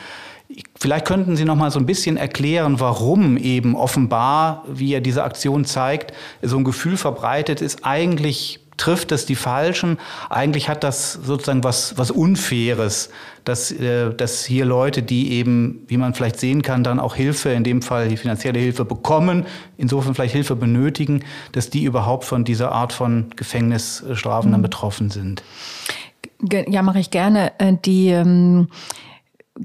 Vielleicht 0.80 1.06
könnten 1.06 1.36
Sie 1.36 1.46
noch 1.46 1.56
mal 1.56 1.70
so 1.70 1.80
ein 1.80 1.86
bisschen 1.86 2.18
erklären, 2.18 2.80
warum 2.80 3.38
eben 3.38 3.76
offenbar, 3.76 4.64
wie 4.68 4.94
er 4.94 5.02
diese 5.02 5.24
Aktion 5.24 5.64
zeigt, 5.66 6.14
so 6.42 6.58
ein 6.58 6.64
Gefühl 6.64 6.98
verbreitet 6.98 7.62
ist, 7.62 7.86
eigentlich 7.86 8.60
trifft 8.80 9.12
es 9.12 9.26
die 9.26 9.36
Falschen. 9.36 10.00
Eigentlich 10.30 10.70
hat 10.70 10.84
das 10.84 11.14
sozusagen 11.14 11.64
was, 11.64 11.98
was 11.98 12.10
Unfaires, 12.10 13.10
dass, 13.44 13.72
äh, 13.72 14.14
dass 14.14 14.46
hier 14.46 14.66
Leute, 14.66 15.04
die 15.04 15.34
eben, 15.34 15.84
wie 15.88 15.98
man 15.98 16.14
vielleicht 16.14 16.40
sehen 16.40 16.62
kann, 16.62 16.84
dann 16.84 17.00
auch 17.00 17.16
Hilfe, 17.16 17.50
in 17.50 17.64
dem 17.64 17.82
Fall 17.82 18.10
die 18.10 18.18
finanzielle 18.18 18.60
Hilfe 18.60 18.86
bekommen, 18.86 19.46
insofern 19.78 20.16
vielleicht 20.16 20.34
Hilfe 20.34 20.56
benötigen, 20.56 21.24
dass 21.52 21.70
die 21.70 21.84
überhaupt 21.84 22.26
von 22.26 22.44
dieser 22.44 22.72
Art 22.72 22.94
von 22.94 23.30
Gefängnisstrafen 23.36 24.52
dann 24.52 24.62
mhm. 24.62 24.64
betroffen 24.64 25.10
sind. 25.12 25.44
Ja, 26.42 26.82
mache 26.82 27.00
ich 27.00 27.12
gerne. 27.12 27.52
Äh, 27.60 27.74
die 27.86 28.10
ähm 28.10 28.70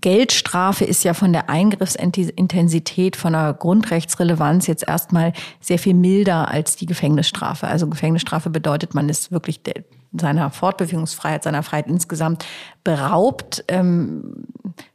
Geldstrafe 0.01 0.85
ist 0.85 1.05
ja 1.05 1.15
von 1.15 1.33
der 1.33 1.49
Eingriffsintensität, 1.49 3.17
von 3.17 3.33
der 3.33 3.55
Grundrechtsrelevanz 3.55 4.67
jetzt 4.67 4.87
erstmal 4.87 5.33
sehr 5.61 5.79
viel 5.79 5.95
milder 5.95 6.49
als 6.49 6.77
die 6.77 6.87
Gefängnisstrafe. 6.87 7.69
Also 7.69 7.87
Gefängnisstrafe 7.87 8.51
bedeutet, 8.51 8.95
man 8.95 9.09
ist 9.09 9.31
wirklich 9.31 9.61
seiner 10.13 10.51
Fortbewegungsfreiheit, 10.51 11.45
seiner 11.45 11.63
Freiheit 11.63 11.87
insgesamt 11.87 12.45
beraubt. 12.83 13.65
Ähm, 13.69 14.47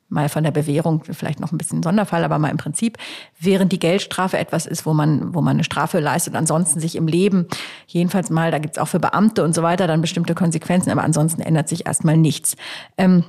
mal 0.10 0.28
von 0.28 0.44
der 0.44 0.52
Bewährung 0.52 1.04
vielleicht 1.04 1.40
noch 1.40 1.52
ein 1.52 1.58
bisschen 1.58 1.84
Sonderfall, 1.84 2.24
aber 2.24 2.40
mal 2.40 2.50
im 2.50 2.58
Prinzip, 2.58 2.98
während 3.40 3.72
die 3.72 3.80
Geldstrafe 3.80 4.38
etwas 4.38 4.66
ist, 4.66 4.86
wo 4.86 4.94
man, 4.94 5.34
wo 5.34 5.42
man 5.42 5.56
eine 5.56 5.64
Strafe 5.64 6.00
leistet, 6.00 6.36
ansonsten 6.36 6.80
sich 6.80 6.96
im 6.96 7.08
Leben, 7.08 7.48
jedenfalls 7.88 8.30
mal, 8.30 8.52
da 8.52 8.58
gibt's 8.58 8.80
auch 8.80 8.88
für 8.88 9.00
Beamte 9.00 9.44
und 9.44 9.54
so 9.54 9.62
weiter 9.62 9.88
dann 9.88 10.02
bestimmte 10.02 10.34
Konsequenzen, 10.34 10.90
aber 10.90 11.04
ansonsten 11.04 11.42
ändert 11.42 11.70
sich 11.70 11.86
erstmal 11.86 12.18
nichts. 12.18 12.56
Ähm, 12.98 13.24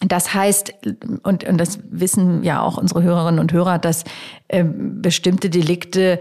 das 0.00 0.34
heißt, 0.34 0.74
und, 1.22 1.44
und 1.44 1.58
das 1.58 1.78
wissen 1.90 2.42
ja 2.42 2.60
auch 2.60 2.76
unsere 2.76 3.02
Hörerinnen 3.02 3.40
und 3.40 3.52
Hörer, 3.52 3.78
dass 3.78 4.04
äh, 4.48 4.64
bestimmte 4.64 5.48
Delikte 5.48 6.18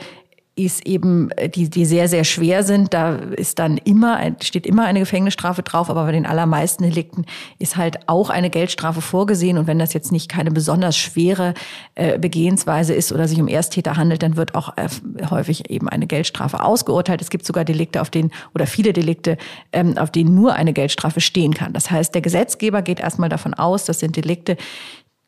ist 0.55 0.87
eben, 0.87 1.31
äh, 1.31 1.49
die, 1.49 1.69
die 1.69 1.85
sehr, 1.85 2.07
sehr 2.07 2.23
schwer 2.23 2.63
sind. 2.63 2.93
Da 2.93 3.15
ist 3.15 3.59
dann 3.59 3.77
immer, 3.77 4.19
steht 4.41 4.65
immer 4.65 4.85
eine 4.85 4.99
Gefängnisstrafe 4.99 5.63
drauf, 5.63 5.89
aber 5.89 6.05
bei 6.05 6.13
den 6.13 6.25
allermeisten 6.25 6.83
Delikten 6.83 7.25
ist 7.59 7.75
halt 7.75 8.07
auch 8.07 8.29
eine 8.29 8.49
Geldstrafe 8.49 9.01
vorgesehen. 9.01 9.57
Und 9.57 9.67
wenn 9.67 9.79
das 9.79 9.93
jetzt 9.93 10.11
nicht 10.11 10.29
keine 10.29 10.51
besonders 10.51 10.97
schwere 10.97 11.53
äh, 11.95 12.17
Begehensweise 12.17 12.93
ist 12.93 13.11
oder 13.11 13.27
sich 13.27 13.39
um 13.41 13.49
Ersttäter 13.49 13.97
handelt, 13.97 14.23
dann 14.23 14.37
wird 14.37 14.55
auch 14.55 14.77
äh, 14.77 14.87
häufig 15.29 15.69
eben 15.69 15.89
eine 15.89 16.07
Geldstrafe 16.07 16.63
ausgeurteilt. 16.63 17.21
Es 17.21 17.29
gibt 17.29 17.45
sogar 17.45 17.65
Delikte, 17.65 18.01
auf 18.01 18.09
denen, 18.09 18.31
oder 18.53 18.65
viele 18.65 18.93
Delikte, 18.93 19.37
ähm, 19.73 19.97
auf 19.97 20.11
denen 20.11 20.35
nur 20.35 20.53
eine 20.53 20.71
Geldstrafe 20.71 21.19
stehen 21.19 21.53
kann. 21.53 21.73
Das 21.73 21.91
heißt, 21.91 22.13
der 22.15 22.21
Gesetzgeber 22.21 22.81
geht 22.81 23.01
erstmal 23.01 23.29
davon 23.29 23.53
aus, 23.53 23.83
das 23.83 23.99
sind 23.99 24.15
Delikte, 24.15 24.55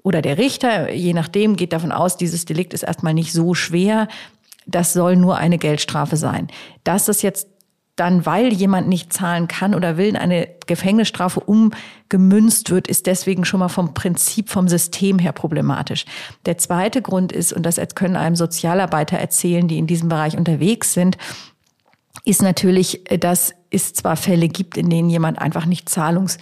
oder 0.08 0.22
der 0.22 0.38
Richter, 0.38 0.94
je 0.94 1.12
nachdem, 1.12 1.58
geht 1.58 1.74
davon 1.74 1.92
aus, 1.92 2.16
dieses 2.16 2.46
Delikt 2.46 2.74
ist 2.74 2.84
erstmal 2.84 3.14
nicht 3.14 3.34
so 3.34 3.54
schwer, 3.54 4.08
das 4.68 4.94
soll 4.94 5.16
nur 5.16 5.38
eine 5.38 5.58
Geldstrafe 5.58 6.18
sein. 6.18 6.48
Dass 6.84 7.06
das 7.06 7.22
jetzt 7.22 7.48
dann, 7.96 8.28
weil 8.28 8.54
jemand 8.54 8.88
nicht 8.88 9.12
zahlen 9.12 9.48
kann 9.48 9.74
oder 9.74 9.98
will, 9.98 10.16
eine 10.16 10.48
Gefängnisstrafe 10.68 11.40
umgemünzt 11.40 12.70
wird, 12.70 12.88
ist 12.88 13.08
deswegen 13.08 13.44
schon 13.44 13.60
mal 13.60 13.70
vom 13.70 13.96
Prinzip, 13.96 14.50
vom 14.50 14.68
System 14.68 15.18
her 15.18 15.32
problematisch. 15.32 16.06
Der 16.46 16.60
zweite 16.60 17.02
Grund 17.02 17.32
ist, 17.32 17.54
und 17.54 17.66
das 17.66 17.80
können 17.96 18.16
einem 18.16 18.36
Sozialarbeiter 18.36 19.18
erzählen, 19.18 19.68
die 19.68 19.80
in 19.80 19.88
diesem 19.88 20.10
Bereich 20.10 20.38
unterwegs 20.38 20.94
sind, 20.94 21.18
ist 22.24 22.44
natürlich, 22.44 23.04
dass 23.20 23.54
es 23.72 23.94
zwar 23.94 24.16
Fälle 24.16 24.48
gibt, 24.48 24.78
in 24.78 24.90
denen 24.90 25.10
jemand 25.10 25.40
einfach 25.40 25.66
nicht 25.66 25.90
zahlungs 25.90 26.38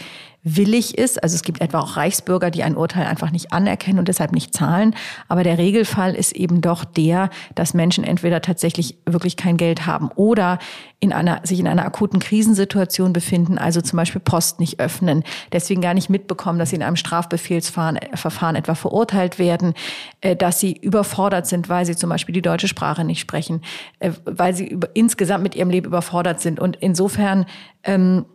willig 0.46 0.98
ist. 0.98 1.22
Also 1.22 1.36
es 1.36 1.41
gibt 1.41 1.60
etwa 1.60 1.80
auch 1.80 1.98
Reichsbürger, 1.98 2.52
die 2.52 2.64
ein 2.64 2.78
Urteil 2.78 3.08
einfach 3.08 3.32
nicht 3.32 3.52
anerkennen 3.52 4.00
und 4.00 4.08
deshalb 4.08 4.32
nicht 4.32 4.54
zahlen. 4.54 4.96
Aber 5.28 5.43
der 5.43 5.58
Regelfall 5.58 6.14
ist 6.14 6.34
eben 6.34 6.62
doch 6.62 6.86
der, 6.86 7.32
dass 7.56 7.74
Menschen 7.74 8.04
entweder 8.04 8.41
tatsächlich 8.41 8.98
wirklich 9.08 9.38
kein 9.38 9.58
Geld 9.58 9.88
haben 9.88 10.10
oder 10.16 10.60
in 11.00 11.12
einer, 11.14 11.41
sich 11.43 11.60
in 11.60 11.68
einer 11.68 11.86
akuten 11.86 12.20
Krisensituation 12.20 13.12
befinden, 13.12 13.58
also 13.58 13.82
zum 13.82 13.98
Beispiel 13.98 14.22
Post 14.22 14.60
nicht 14.60 14.80
öffnen, 14.80 15.24
deswegen 15.52 15.82
gar 15.82 15.93
nicht 15.93 16.10
mitbekommen, 16.10 16.60
dass 16.60 16.70
sie 16.70 16.78
in 16.78 16.84
einem 16.84 16.96
Strafbefehlsverfahren 16.96 18.56
etwa 18.56 18.76
verurteilt 18.76 19.39
werden, 19.39 19.74
äh, 20.22 20.36
dass 20.36 20.60
sie 20.60 20.74
überfordert 20.74 21.48
sind, 21.48 21.70
weil 21.70 21.86
sie 21.86 21.96
zum 21.96 22.10
Beispiel 22.10 22.34
die 22.34 22.41
deutsche 22.41 22.68
Sprache 22.68 23.04
nicht 23.04 23.20
sprechen, 23.20 23.62
äh, 24.00 24.12
weil 24.26 24.54
sie 24.54 24.78
insgesamt 24.93 25.43
mit 25.43 25.56
ihrem 25.56 25.70
Leben 25.70 25.88
überfordert 25.88 26.39
sind. 26.39 26.60
Und 26.60 26.78
insofern 26.78 27.46
ähm, 27.84 28.26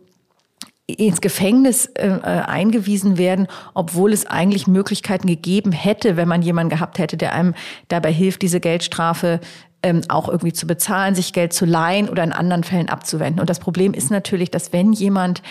ins 0.87 1.21
Gefängnis 1.21 1.85
äh, 1.85 2.07
äh, 2.07 2.21
eingewiesen 2.21 3.17
werden, 3.17 3.47
obwohl 3.73 4.13
es 4.13 4.25
eigentlich 4.25 4.67
Möglichkeiten 4.67 5.27
gegeben 5.27 5.71
hätte, 5.71 6.17
wenn 6.17 6.27
man 6.27 6.41
jemanden 6.41 6.69
gehabt 6.69 6.99
hätte, 6.99 7.17
der 7.17 7.33
einem 7.33 7.53
dabei 7.87 8.11
hilft, 8.11 8.41
diese 8.41 8.59
Geldstrafe 8.59 9.39
ähm, 9.83 10.01
auch 10.09 10.27
irgendwie 10.27 10.53
zu 10.53 10.67
bezahlen, 10.67 11.15
sich 11.15 11.33
Geld 11.33 11.53
zu 11.53 11.65
leihen 11.65 12.09
oder 12.09 12.23
in 12.23 12.33
anderen 12.33 12.63
Fällen 12.63 12.89
abzuwenden. 12.89 13.39
Und 13.39 13.49
das 13.49 13.59
Problem 13.59 13.93
ist 13.93 14.11
natürlich, 14.11 14.51
dass 14.51 14.73
wenn 14.73 14.93
jemand, 14.93 15.41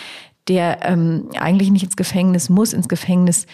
der 0.47 0.79
ähm, 0.83 1.29
eigentlich 1.39 1.71
nicht 1.71 1.83
ins 1.83 1.97
Gefängnis 1.97 2.49
muss, 2.49 2.73
ins 2.73 2.87
Gefängnis 2.87 3.45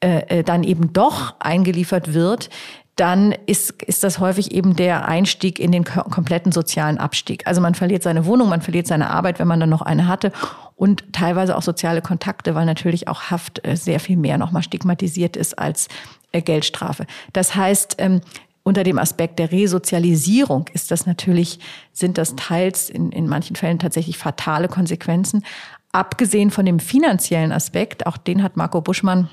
äh, 0.00 0.38
äh 0.40 0.42
dann 0.42 0.62
eben 0.62 0.92
doch 0.92 1.34
eingeliefert 1.40 2.14
wird, 2.14 2.50
dann 2.96 3.32
ist, 3.46 3.82
ist 3.82 4.04
das 4.04 4.20
häufig 4.20 4.52
eben 4.52 4.76
der 4.76 5.08
Einstieg 5.08 5.58
in 5.58 5.72
den 5.72 5.84
kompletten 5.84 6.52
sozialen 6.52 6.98
Abstieg. 6.98 7.46
Also 7.46 7.60
man 7.60 7.74
verliert 7.74 8.04
seine 8.04 8.24
Wohnung, 8.26 8.48
man 8.48 8.62
verliert 8.62 8.86
seine 8.86 9.10
Arbeit, 9.10 9.38
wenn 9.38 9.48
man 9.48 9.58
dann 9.58 9.70
noch 9.70 9.82
eine 9.82 10.06
hatte 10.06 10.30
und 10.76 11.12
teilweise 11.12 11.56
auch 11.56 11.62
soziale 11.62 12.02
Kontakte, 12.02 12.54
weil 12.54 12.66
natürlich 12.66 13.08
auch 13.08 13.30
Haft 13.30 13.66
äh, 13.66 13.76
sehr 13.76 13.98
viel 13.98 14.16
mehr 14.16 14.38
nochmal 14.38 14.62
stigmatisiert 14.62 15.36
ist 15.36 15.58
als 15.58 15.88
äh, 16.32 16.40
Geldstrafe. 16.40 17.06
Das 17.32 17.56
heißt, 17.56 17.96
ähm, 17.98 18.20
unter 18.62 18.82
dem 18.82 18.98
Aspekt 18.98 19.38
der 19.38 19.52
Resozialisierung 19.52 20.66
ist 20.72 20.90
das 20.90 21.04
natürlich, 21.04 21.58
sind 21.92 22.16
das 22.16 22.34
teils 22.36 22.88
in, 22.88 23.12
in 23.12 23.28
manchen 23.28 23.56
Fällen 23.56 23.78
tatsächlich 23.78 24.18
fatale 24.18 24.68
Konsequenzen. 24.68 25.44
Abgesehen 25.92 26.50
von 26.50 26.64
dem 26.64 26.80
finanziellen 26.80 27.52
Aspekt, 27.52 28.06
auch 28.06 28.16
den 28.16 28.42
hat 28.42 28.56
Marco 28.56 28.80
Buschmann 28.80 29.28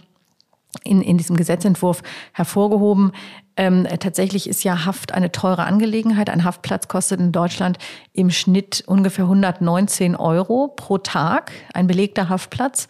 in, 0.83 1.01
in 1.01 1.17
diesem 1.17 1.35
Gesetzentwurf 1.35 2.01
hervorgehoben. 2.33 3.11
Ähm, 3.57 3.85
tatsächlich 3.99 4.47
ist 4.47 4.63
ja 4.63 4.85
Haft 4.85 5.13
eine 5.13 5.31
teure 5.31 5.65
Angelegenheit. 5.65 6.29
Ein 6.29 6.45
Haftplatz 6.45 6.87
kostet 6.87 7.19
in 7.19 7.31
Deutschland 7.33 7.77
im 8.13 8.31
Schnitt 8.31 8.83
ungefähr 8.87 9.25
119 9.25 10.15
Euro 10.15 10.69
pro 10.69 10.97
Tag, 10.97 11.51
ein 11.73 11.87
belegter 11.87 12.29
Haftplatz. 12.29 12.87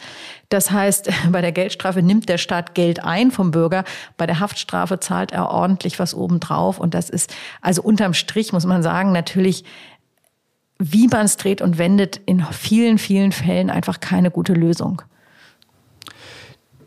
Das 0.50 0.70
heißt, 0.70 1.10
bei 1.32 1.42
der 1.42 1.52
Geldstrafe 1.52 2.04
nimmt 2.04 2.30
der 2.30 2.38
Staat 2.38 2.76
Geld 2.76 3.04
ein 3.04 3.32
vom 3.32 3.52
Bürger, 3.52 3.84
bei 4.18 4.28
der 4.28 4.40
Haftstrafe 4.40 5.00
zahlt 5.00 5.32
er 5.32 5.50
ordentlich 5.50 5.98
was 5.98 6.14
obendrauf. 6.14 6.80
Und 6.80 6.94
das 6.94 7.10
ist, 7.10 7.34
also 7.62 7.82
unterm 7.82 8.14
Strich 8.14 8.54
muss 8.54 8.66
man 8.66 8.84
sagen, 8.84 9.12
natürlich 9.12 9.66
wie 10.84 11.08
man 11.08 11.26
es 11.26 11.38
dreht 11.38 11.62
und 11.62 11.78
wendet, 11.78 12.20
in 12.26 12.44
vielen, 12.44 12.98
vielen 12.98 13.32
Fällen 13.32 13.70
einfach 13.70 14.00
keine 14.00 14.32
gute 14.32 14.54
Lösung 14.54 15.04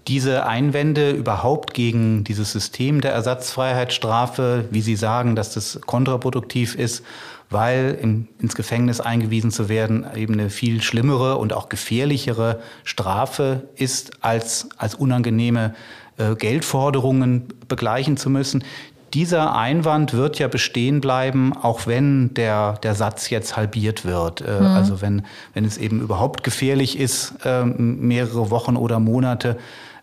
diese 0.07 0.46
Einwände 0.46 1.11
überhaupt 1.12 1.72
gegen 1.72 2.24
dieses 2.24 2.52
System 2.52 3.00
der 3.00 3.12
Ersatzfreiheitsstrafe, 3.12 4.66
wie 4.70 4.82
Sie 4.82 4.96
sagen, 4.96 5.34
dass 5.34 5.55
das 5.55 5.80
kontraproduktiv 5.86 6.74
ist, 6.74 7.05
weil 7.50 7.98
im, 8.00 8.28
ins 8.38 8.55
Gefängnis 8.55 9.00
eingewiesen 9.00 9.50
zu 9.50 9.68
werden 9.68 10.07
eben 10.14 10.34
eine 10.34 10.50
viel 10.50 10.82
schlimmere 10.82 11.36
und 11.36 11.52
auch 11.52 11.68
gefährlichere 11.68 12.61
Strafe 12.82 13.68
ist, 13.76 14.22
als, 14.22 14.68
als 14.76 14.94
unangenehme 14.94 15.74
äh, 16.18 16.34
Geldforderungen 16.34 17.48
begleichen 17.68 18.16
zu 18.16 18.28
müssen. 18.28 18.64
Dieser 19.14 19.57
Einwand 19.57 20.12
wird 20.12 20.40
ja 20.40 20.48
bestehen 20.48 21.00
bleiben, 21.00 21.57
auch 21.57 21.86
wenn 21.86 22.34
der, 22.34 22.72
der 22.82 22.96
Satz 22.96 23.30
jetzt 23.30 23.57
halbiert 23.57 24.05
wird. 24.05 24.40
Äh, 24.40 24.61
mhm. 24.61 24.66
Also 24.66 25.00
wenn, 25.00 25.22
wenn 25.55 25.64
es 25.64 25.78
eben 25.78 26.00
überhaupt 26.00 26.42
gefährlich 26.42 26.98
ist, 26.98 27.34
äh, 27.44 27.64
mehrere 27.64 28.50
Wochen 28.50 28.76
oder 28.76 28.98
Monate 28.98 29.57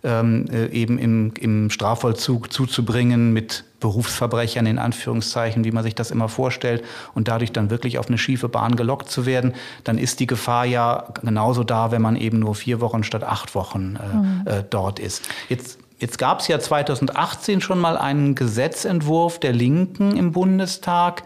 ähm, 0.03 0.45
äh, 0.51 0.67
eben 0.67 0.97
im, 0.97 1.33
im 1.39 1.69
Strafvollzug 1.69 2.51
zuzubringen 2.51 3.33
mit 3.33 3.63
Berufsverbrechern 3.79 4.65
in 4.65 4.77
Anführungszeichen, 4.77 5.63
wie 5.63 5.71
man 5.71 5.83
sich 5.83 5.95
das 5.95 6.11
immer 6.11 6.29
vorstellt, 6.29 6.83
und 7.13 7.27
dadurch 7.27 7.51
dann 7.51 7.69
wirklich 7.69 7.97
auf 7.97 8.07
eine 8.07 8.17
schiefe 8.17 8.49
Bahn 8.49 8.75
gelockt 8.75 9.09
zu 9.09 9.25
werden, 9.25 9.53
dann 9.83 9.97
ist 9.97 10.19
die 10.19 10.27
Gefahr 10.27 10.65
ja 10.65 11.07
genauso 11.21 11.63
da, 11.63 11.91
wenn 11.91 12.01
man 12.01 12.15
eben 12.15 12.39
nur 12.39 12.55
vier 12.55 12.79
Wochen 12.81 13.03
statt 13.03 13.23
acht 13.23 13.55
Wochen 13.55 13.97
äh, 13.97 14.15
mhm. 14.15 14.41
äh, 14.45 14.63
dort 14.69 14.99
ist. 14.99 15.27
Jetzt 15.49 15.79
Jetzt 16.01 16.17
gab 16.17 16.39
es 16.39 16.47
ja 16.47 16.59
2018 16.59 17.61
schon 17.61 17.77
mal 17.77 17.95
einen 17.95 18.33
Gesetzentwurf 18.33 19.39
der 19.39 19.53
Linken 19.53 20.17
im 20.17 20.31
Bundestag, 20.31 21.21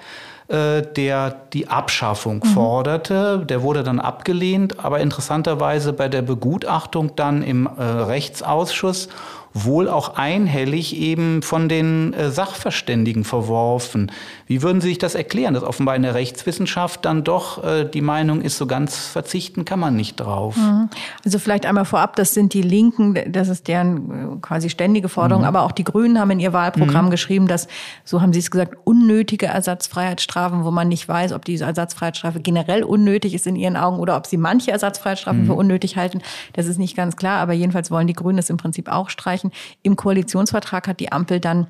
der 0.50 1.36
die 1.54 1.68
Abschaffung 1.68 2.41
mhm. 2.43 2.50
forderte. 2.50 3.46
Der 3.46 3.62
wurde 3.62 3.84
dann 3.84 4.00
abgelehnt, 4.00 4.84
aber 4.84 5.00
interessanterweise 5.00 5.93
bei 5.93 6.08
der 6.08 6.22
Begutachtung 6.22 7.16
dann 7.16 7.41
im 7.41 7.68
äh, 7.68 7.82
Rechtsausschuss 7.82 9.10
wohl 9.56 9.88
auch 9.88 10.16
einhellig 10.18 10.97
eben 10.97 11.41
von 11.41 11.70
den 11.70 12.14
äh, 12.14 12.30
Sachverständigen 12.30 13.24
verworfen. 13.24 14.12
Wie 14.47 14.62
würden 14.62 14.82
Sie 14.82 14.89
sich 14.89 14.97
das 14.97 15.16
erklären, 15.16 15.53
dass 15.53 15.64
offenbar 15.64 15.95
in 15.95 16.01
der 16.01 16.14
Rechtswissenschaft 16.14 17.06
dann 17.06 17.24
doch 17.24 17.64
äh, 17.64 17.86
die 17.86 18.01
Meinung 18.01 18.41
ist, 18.41 18.58
so 18.58 18.68
ganz 18.68 19.08
verzichten 19.08 19.64
kann 19.64 19.80
man 19.80 19.95
nicht 19.95 20.18
drauf? 20.18 20.58
Mhm. 20.58 20.89
Also 21.24 21.39
vielleicht 21.39 21.66
einmal 21.66 21.86
vorab, 21.86 22.18
das 22.18 22.34
sind 22.34 22.53
die 22.53 22.62
Linken, 22.62 23.18
das 23.32 23.47
ist 23.47 23.70
deren 23.70 24.36
äh, 24.36 24.41
quasi 24.41 24.70
ständige 24.70 25.08
Forderung, 25.08 25.43
mhm. 25.43 25.47
aber 25.47 25.62
auch 25.62 25.72
die 25.72 25.86
Grünen 25.86 26.20
haben 26.20 26.32
in 26.32 26.41
ihr 26.41 26.51
Wahlprogramm 26.51 27.06
mhm. 27.06 27.12
geschrieben, 27.12 27.47
dass, 27.47 27.70
so 28.03 28.22
haben 28.22 28.34
sie 28.34 28.39
es 28.39 28.51
gesagt, 28.51 28.76
unnötige 28.84 29.45
Ersatzfreiheitsstrafen, 29.45 30.66
wo 30.66 30.72
man 30.72 30.89
nicht 30.89 31.08
weiß, 31.08 31.32
ob 31.32 31.45
diese 31.45 31.64
Ersatzfreiheitsstrafe 31.64 32.41
generell 32.41 32.84
unnötig 32.84 33.34
ist 33.34 33.47
in 33.47 33.56
ihren 33.56 33.78
Augen 33.78 33.99
oder 33.99 34.18
ob 34.18 34.28
sie 34.28 34.36
manche 34.36 34.72
Ersatzfreiheitsstrafen 34.72 35.43
mhm. 35.43 35.47
für 35.47 35.53
unnötig 35.53 35.95
halten. 35.95 36.22
Das 36.51 36.68
ist 36.68 36.78
nicht 36.78 36.97
ganz 36.97 37.16
klar, 37.16 37.39
aber 37.39 37.53
jedenfalls 37.53 37.89
wollen 37.89 38.08
die 38.08 38.14
Grünen 38.14 38.38
es 38.38 38.49
im 38.49 38.58
Prinzip 38.58 38.91
auch 38.91 39.10
streichen 39.10 39.45
erreichen. 39.46 39.52
Im 39.84 39.96
Koalitionsvertrag 39.96 40.88
hat 40.88 41.00
die 41.00 41.12
Ampel 41.12 41.39
dann 41.39 41.68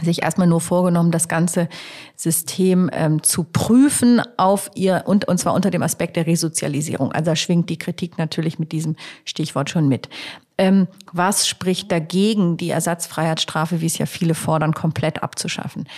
sich 0.00 0.22
erstmal 0.22 0.46
nur 0.46 0.60
vorgenommen, 0.60 1.10
das 1.10 1.26
ganze 1.26 1.68
System 2.14 2.88
ähm, 2.92 3.20
zu 3.24 3.42
prüfen 3.42 4.22
auf 4.36 4.70
ihr 4.76 5.02
und, 5.06 5.26
und 5.26 5.38
zwar 5.38 5.54
unter 5.54 5.72
dem 5.72 5.82
Aspekt 5.82 6.14
der 6.14 6.24
Resozialisierung. 6.24 7.10
Also 7.10 7.32
da 7.32 7.36
schwingt 7.36 7.68
die 7.68 7.78
Kritik 7.78 8.16
natürlich 8.16 8.60
mit 8.60 8.70
diesem 8.70 8.94
Stichwort 9.24 9.70
schon 9.70 9.88
mit. 9.88 10.08
Ähm, 10.56 10.86
was 11.12 11.48
spricht 11.48 11.90
dagegen, 11.90 12.56
die 12.56 12.70
Ersatzfreiheitsstrafe, 12.70 13.80
wie 13.80 13.86
es 13.86 13.98
ja 13.98 14.06
viele 14.06 14.34
fordern, 14.34 14.72
komplett 14.72 15.24
abzuschaffen? 15.24 15.88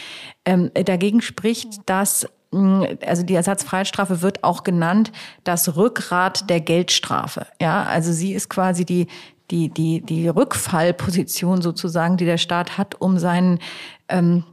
Ähm, 0.47 0.71
dagegen 0.73 1.21
spricht, 1.21 1.81
dass 1.85 2.27
also 3.07 3.23
die 3.23 3.35
Ersatzfreiheitsstrafe 3.35 4.23
wird 4.23 4.43
auch 4.43 4.65
genannt 4.65 5.13
das 5.45 5.77
Rückgrat 5.77 6.51
der 6.51 6.61
Geldstrafe. 6.61 7.47
Ja, 7.61 7.85
also 7.85 8.13
sie 8.13 8.33
ist 8.33 8.49
quasi 8.49 8.85
die 8.85 9.07
die, 9.51 9.69
die, 9.69 10.01
die 10.01 10.29
Rückfallposition 10.29 11.63
sozusagen, 11.63 12.17
die 12.17 12.25
der 12.25 12.39
Staat 12.39 12.79
hat, 12.79 13.01
um 13.01 13.19
seinen 13.19 13.59
ähm, 14.09 14.45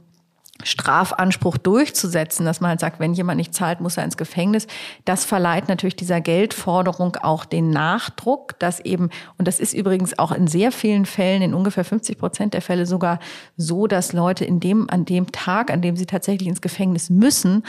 Strafanspruch 0.64 1.56
durchzusetzen, 1.56 2.44
dass 2.44 2.60
man 2.60 2.70
halt 2.70 2.80
sagt, 2.80 2.98
wenn 2.98 3.14
jemand 3.14 3.38
nicht 3.38 3.54
zahlt, 3.54 3.80
muss 3.80 3.96
er 3.96 4.04
ins 4.04 4.16
Gefängnis. 4.16 4.66
Das 5.04 5.24
verleiht 5.24 5.68
natürlich 5.68 5.94
dieser 5.94 6.20
Geldforderung 6.20 7.16
auch 7.16 7.44
den 7.44 7.70
Nachdruck, 7.70 8.58
dass 8.58 8.80
eben, 8.80 9.10
und 9.36 9.46
das 9.46 9.60
ist 9.60 9.72
übrigens 9.72 10.18
auch 10.18 10.32
in 10.32 10.48
sehr 10.48 10.72
vielen 10.72 11.06
Fällen, 11.06 11.42
in 11.42 11.54
ungefähr 11.54 11.84
50 11.84 12.18
Prozent 12.18 12.54
der 12.54 12.62
Fälle 12.62 12.86
sogar 12.86 13.20
so, 13.56 13.86
dass 13.86 14.12
Leute 14.12 14.44
in 14.44 14.58
dem, 14.58 14.90
an 14.90 15.04
dem 15.04 15.30
Tag, 15.30 15.70
an 15.70 15.80
dem 15.80 15.96
sie 15.96 16.06
tatsächlich 16.06 16.48
ins 16.48 16.60
Gefängnis 16.60 17.08
müssen, 17.08 17.62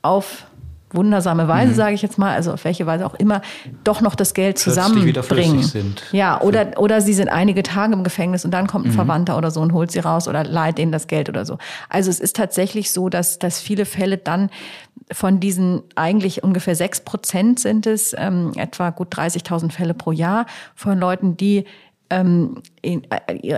auf 0.00 0.46
wundersame 0.94 1.48
Weise, 1.48 1.72
mhm. 1.72 1.76
sage 1.76 1.94
ich 1.94 2.02
jetzt 2.02 2.18
mal, 2.18 2.34
also 2.34 2.52
auf 2.52 2.64
welche 2.64 2.86
Weise 2.86 3.06
auch 3.06 3.14
immer, 3.14 3.42
doch 3.84 4.00
noch 4.00 4.14
das 4.14 4.34
Geld 4.34 4.58
zusammenbringen. 4.58 5.62
Sind. 5.62 6.02
Ja, 6.12 6.40
oder, 6.40 6.78
oder 6.78 7.00
sie 7.00 7.14
sind 7.14 7.28
einige 7.28 7.62
Tage 7.62 7.92
im 7.92 8.04
Gefängnis 8.04 8.44
und 8.44 8.52
dann 8.52 8.66
kommt 8.66 8.86
ein 8.86 8.90
mhm. 8.90 8.96
Verwandter 8.96 9.36
oder 9.36 9.50
so 9.50 9.60
und 9.60 9.72
holt 9.72 9.90
sie 9.90 10.00
raus 10.00 10.28
oder 10.28 10.44
leiht 10.44 10.78
ihnen 10.78 10.92
das 10.92 11.06
Geld 11.06 11.28
oder 11.28 11.44
so. 11.44 11.58
Also 11.88 12.10
es 12.10 12.20
ist 12.20 12.36
tatsächlich 12.36 12.90
so, 12.90 13.08
dass, 13.08 13.38
dass 13.38 13.60
viele 13.60 13.84
Fälle 13.84 14.18
dann 14.18 14.50
von 15.10 15.40
diesen 15.40 15.82
eigentlich 15.94 16.42
ungefähr 16.42 16.74
sechs 16.74 17.00
Prozent 17.00 17.60
sind 17.60 17.86
es, 17.86 18.14
ähm, 18.16 18.52
etwa 18.56 18.90
gut 18.90 19.14
30.000 19.14 19.72
Fälle 19.72 19.94
pro 19.94 20.12
Jahr 20.12 20.46
von 20.74 20.98
Leuten, 20.98 21.36
die 21.36 21.64
ähm, 22.12 22.62
äh, 22.82 23.00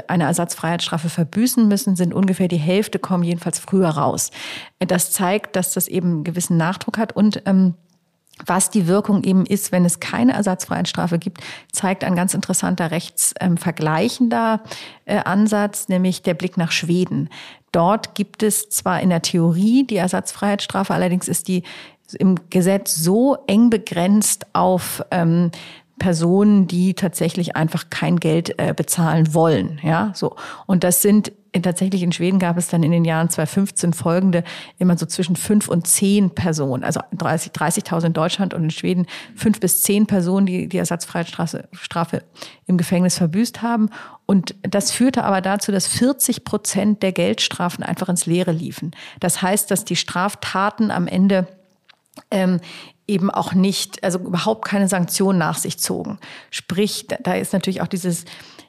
eine 0.06 0.24
Ersatzfreiheitsstrafe 0.24 1.08
verbüßen 1.08 1.66
müssen, 1.66 1.96
sind 1.96 2.14
ungefähr 2.14 2.48
die 2.48 2.56
Hälfte, 2.56 2.98
kommen 2.98 3.24
jedenfalls 3.24 3.58
früher 3.58 3.88
raus. 3.88 4.30
Das 4.78 5.10
zeigt, 5.10 5.56
dass 5.56 5.74
das 5.74 5.88
eben 5.88 6.08
einen 6.08 6.24
gewissen 6.24 6.56
Nachdruck 6.56 6.96
hat 6.96 7.14
und 7.16 7.42
ähm, 7.46 7.74
was 8.46 8.70
die 8.70 8.88
Wirkung 8.88 9.22
eben 9.22 9.46
ist, 9.46 9.70
wenn 9.70 9.84
es 9.84 10.00
keine 10.00 10.32
Ersatzfreiheitsstrafe 10.32 11.18
gibt, 11.20 11.40
zeigt 11.70 12.02
ein 12.02 12.16
ganz 12.16 12.34
interessanter 12.34 12.90
rechtsvergleichender 12.90 14.60
äh, 15.04 15.18
Ansatz, 15.18 15.88
nämlich 15.88 16.22
der 16.22 16.34
Blick 16.34 16.56
nach 16.56 16.72
Schweden. 16.72 17.28
Dort 17.70 18.16
gibt 18.16 18.42
es 18.42 18.68
zwar 18.70 19.00
in 19.00 19.10
der 19.10 19.22
Theorie 19.22 19.86
die 19.86 19.96
Ersatzfreiheitsstrafe, 19.96 20.92
allerdings 20.92 21.28
ist 21.28 21.46
die 21.46 21.62
im 22.18 22.36
Gesetz 22.50 22.94
so 22.96 23.36
eng 23.46 23.70
begrenzt 23.70 24.46
auf 24.52 25.04
ähm, 25.10 25.50
Personen, 25.98 26.66
die 26.66 26.94
tatsächlich 26.94 27.56
einfach 27.56 27.90
kein 27.90 28.18
Geld 28.18 28.58
äh, 28.58 28.74
bezahlen 28.74 29.34
wollen. 29.34 29.80
Ja, 29.82 30.12
so. 30.14 30.36
Und 30.66 30.84
das 30.84 31.02
sind 31.02 31.32
tatsächlich 31.62 32.02
in 32.02 32.12
Schweden 32.12 32.38
gab 32.38 32.58
es 32.58 32.68
dann 32.68 32.82
in 32.82 32.90
den 32.90 33.04
Jahren 33.04 33.30
2015 33.30 33.92
folgende 33.92 34.42
immer 34.78 34.98
so 34.98 35.06
zwischen 35.06 35.36
fünf 35.36 35.68
und 35.68 35.86
zehn 35.86 36.30
Personen, 36.30 36.82
also 36.82 37.00
30, 37.12 37.52
30.000 37.52 38.06
in 38.06 38.12
Deutschland 38.12 38.54
und 38.54 38.64
in 38.64 38.70
Schweden 38.70 39.06
fünf 39.36 39.60
bis 39.60 39.82
zehn 39.82 40.06
Personen, 40.06 40.46
die 40.46 40.68
die 40.68 40.78
Ersatzfreiheitsstrafe 40.78 42.24
im 42.66 42.76
Gefängnis 42.76 43.18
verbüßt 43.18 43.62
haben. 43.62 43.90
Und 44.26 44.56
das 44.62 44.90
führte 44.90 45.24
aber 45.24 45.40
dazu, 45.40 45.70
dass 45.70 45.86
40 45.86 46.44
Prozent 46.44 47.02
der 47.02 47.12
Geldstrafen 47.12 47.84
einfach 47.84 48.08
ins 48.08 48.26
Leere 48.26 48.52
liefen. 48.52 48.92
Das 49.20 49.42
heißt, 49.42 49.70
dass 49.70 49.84
die 49.84 49.96
Straftaten 49.96 50.90
am 50.90 51.06
Ende 51.06 51.46
ähm, 52.30 52.60
eben 53.06 53.30
auch 53.30 53.52
nicht, 53.52 54.02
also 54.02 54.18
überhaupt 54.18 54.64
keine 54.64 54.88
Sanktionen 54.88 55.38
nach 55.38 55.58
sich 55.58 55.78
zogen. 55.78 56.18
Sprich, 56.50 57.06
da 57.22 57.34
ist 57.34 57.52
natürlich 57.52 57.82
auch 57.82 57.86
dieses 57.86 58.24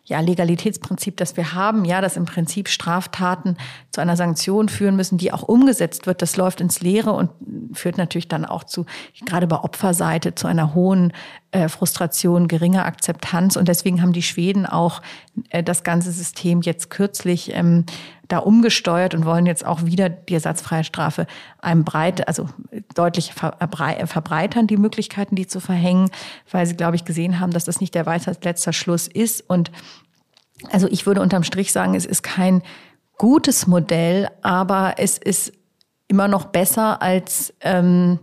ja, 0.06 0.20
Legalitätsprinzip, 0.20 1.18
das 1.18 1.36
wir 1.36 1.54
haben, 1.54 1.84
ja, 1.84 2.00
dass 2.00 2.16
im 2.16 2.26
Prinzip 2.26 2.70
Straftaten 2.70 3.58
zu 3.92 4.02
einer 4.02 4.16
Sanktion 4.16 4.70
führen 4.70 4.96
müssen, 4.96 5.18
die 5.18 5.34
auch 5.34 5.42
umgesetzt 5.42 6.06
wird. 6.06 6.22
Das 6.22 6.38
läuft 6.38 6.62
ins 6.62 6.82
Leere 6.82 7.12
und 7.12 7.32
führt 7.74 7.98
natürlich 7.98 8.28
dann 8.28 8.46
auch 8.46 8.64
zu, 8.66 8.86
gerade 9.26 9.48
bei 9.48 9.58
Opferseite, 9.58 10.36
zu 10.36 10.48
einer 10.48 10.76
hohen 10.76 11.12
äh, 11.56 11.70
Frustration, 11.70 12.50
geringer 12.50 12.86
Akzeptanz. 12.86 13.56
Und 13.56 13.70
deswegen 13.70 14.02
haben 14.02 14.12
die 14.12 14.22
Schweden 14.22 14.66
auch 14.66 15.02
äh, 15.52 15.64
das 15.64 15.84
ganze 15.84 16.12
System 16.12 16.62
jetzt 16.62 16.90
kürzlich 16.90 17.56
ähm, 17.56 17.86
da 18.28 18.40
umgesteuert 18.40 19.16
und 19.16 19.24
wollen 19.26 19.46
jetzt 19.46 19.66
auch 19.66 19.86
wieder 19.86 20.10
die 20.10 20.34
Ersatzfreiheitsstrafe 20.34 21.28
einem 21.62 21.86
breit, 21.86 22.28
also 22.28 22.50
deutlich 22.94 23.34
verbreitern, 23.34 24.68
die 24.68 24.76
Möglichkeiten, 24.76 25.36
die 25.36 25.48
zu 25.48 25.62
verhängen, 25.62 26.10
weil 26.52 26.66
sie, 26.66 26.76
glaube 26.76 26.98
ich, 26.98 27.06
gesehen 27.06 27.40
haben, 27.40 27.52
dass 27.52 27.64
das 27.64 27.80
nicht 27.80 27.96
der 27.96 28.06
Weisheit 28.06 28.44
letzter 28.44 28.74
Schluss 28.74 29.08
ist. 29.08 29.48
Und 29.48 29.72
also 30.72 30.88
ich 30.90 31.06
würde 31.06 31.22
unterm 31.22 31.44
Strich 31.44 31.72
sagen, 31.72 31.96
es 31.96 32.06
ist 32.06 32.22
kein 32.22 32.64
gutes 33.18 33.66
Modell, 33.66 34.28
aber 34.42 34.96
es 34.98 35.18
ist 35.18 35.54
immer 36.10 36.28
noch 36.28 36.46
besser 36.48 37.02
als 37.02 37.54
ähm, 37.62 38.20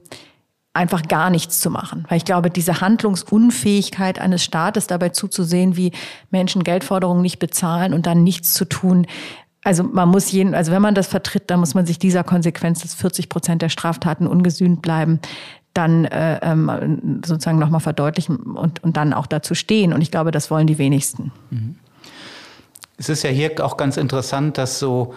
einfach 0.75 1.03
gar 1.03 1.31
nichts 1.31 1.61
zu 1.61 1.71
machen. 1.71 2.05
Weil 2.09 2.17
ich 2.19 2.25
glaube, 2.25 2.51
diese 2.51 2.81
Handlungsunfähigkeit 2.81 4.19
eines 4.19 4.43
Staates 4.43 4.87
dabei 4.87 5.11
zuzusehen, 5.11 5.77
wie 5.77 5.93
Menschen 6.31 6.65
Geldforderungen 6.65 7.23
nicht 7.23 7.39
bezahlen 7.39 7.93
und 7.93 8.07
dann 8.07 8.23
nichts 8.23 8.55
zu 8.55 8.65
tun, 8.65 9.07
also 9.65 9.85
man 9.85 10.09
muss 10.09 10.33
jeden, 10.33 10.55
also 10.55 10.73
wenn 10.73 10.83
man 10.83 10.95
das 10.95 11.07
vertritt, 11.07 11.49
dann 11.51 11.61
muss 11.61 11.75
man 11.75 11.87
sich 11.87 11.99
dieser 11.99 12.25
Konsequenz, 12.25 12.83
dass 12.83 12.95
40 12.95 13.29
Prozent 13.29 13.63
der 13.63 13.69
Straftaten 13.69 14.27
ungesühnt 14.27 14.83
bleiben, 14.83 15.21
dann 15.73 16.05
äh, 16.07 16.41
ähm, 16.43 17.21
sozusagen 17.25 17.59
nochmal 17.59 17.81
verdeutlichen 17.81 18.39
und, 18.39 18.83
und 18.83 18.97
dann 18.97 19.13
auch 19.13 19.27
dazu 19.27 19.55
stehen. 19.55 19.93
Und 19.93 20.03
ich 20.03 20.11
glaube, 20.11 20.33
das 20.33 20.51
wollen 20.51 20.67
die 20.67 20.79
wenigsten. 20.79 21.33
Mhm. 21.51 21.77
Es 22.99 23.09
ist 23.09 23.23
ja 23.23 23.31
hier 23.31 23.53
auch 23.65 23.77
ganz 23.77 23.97
interessant, 23.97 24.59
dass 24.59 24.79
so 24.79 25.15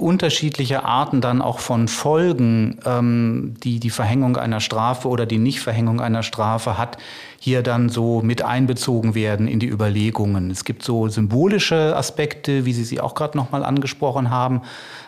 unterschiedliche 0.00 0.84
Arten 0.84 1.20
dann 1.20 1.42
auch 1.42 1.58
von 1.58 1.88
Folgen, 1.88 2.78
ähm, 2.84 3.54
die 3.62 3.80
die 3.80 3.90
Verhängung 3.90 4.36
einer 4.36 4.60
Strafe 4.60 5.08
oder 5.08 5.26
die 5.26 5.38
Nichtverhängung 5.38 6.00
einer 6.00 6.22
Strafe 6.22 6.78
hat, 6.78 6.96
hier 7.38 7.62
dann 7.62 7.88
so 7.88 8.20
mit 8.20 8.42
einbezogen 8.42 9.14
werden 9.14 9.48
in 9.48 9.60
die 9.60 9.68
Überlegungen. 9.68 10.50
Es 10.50 10.64
gibt 10.64 10.82
so 10.82 11.08
symbolische 11.08 11.96
Aspekte, 11.96 12.66
wie 12.66 12.72
Sie 12.72 12.84
sie 12.84 13.00
auch 13.00 13.14
gerade 13.14 13.36
nochmal 13.36 13.64
angesprochen 13.64 14.30
haben, 14.30 14.62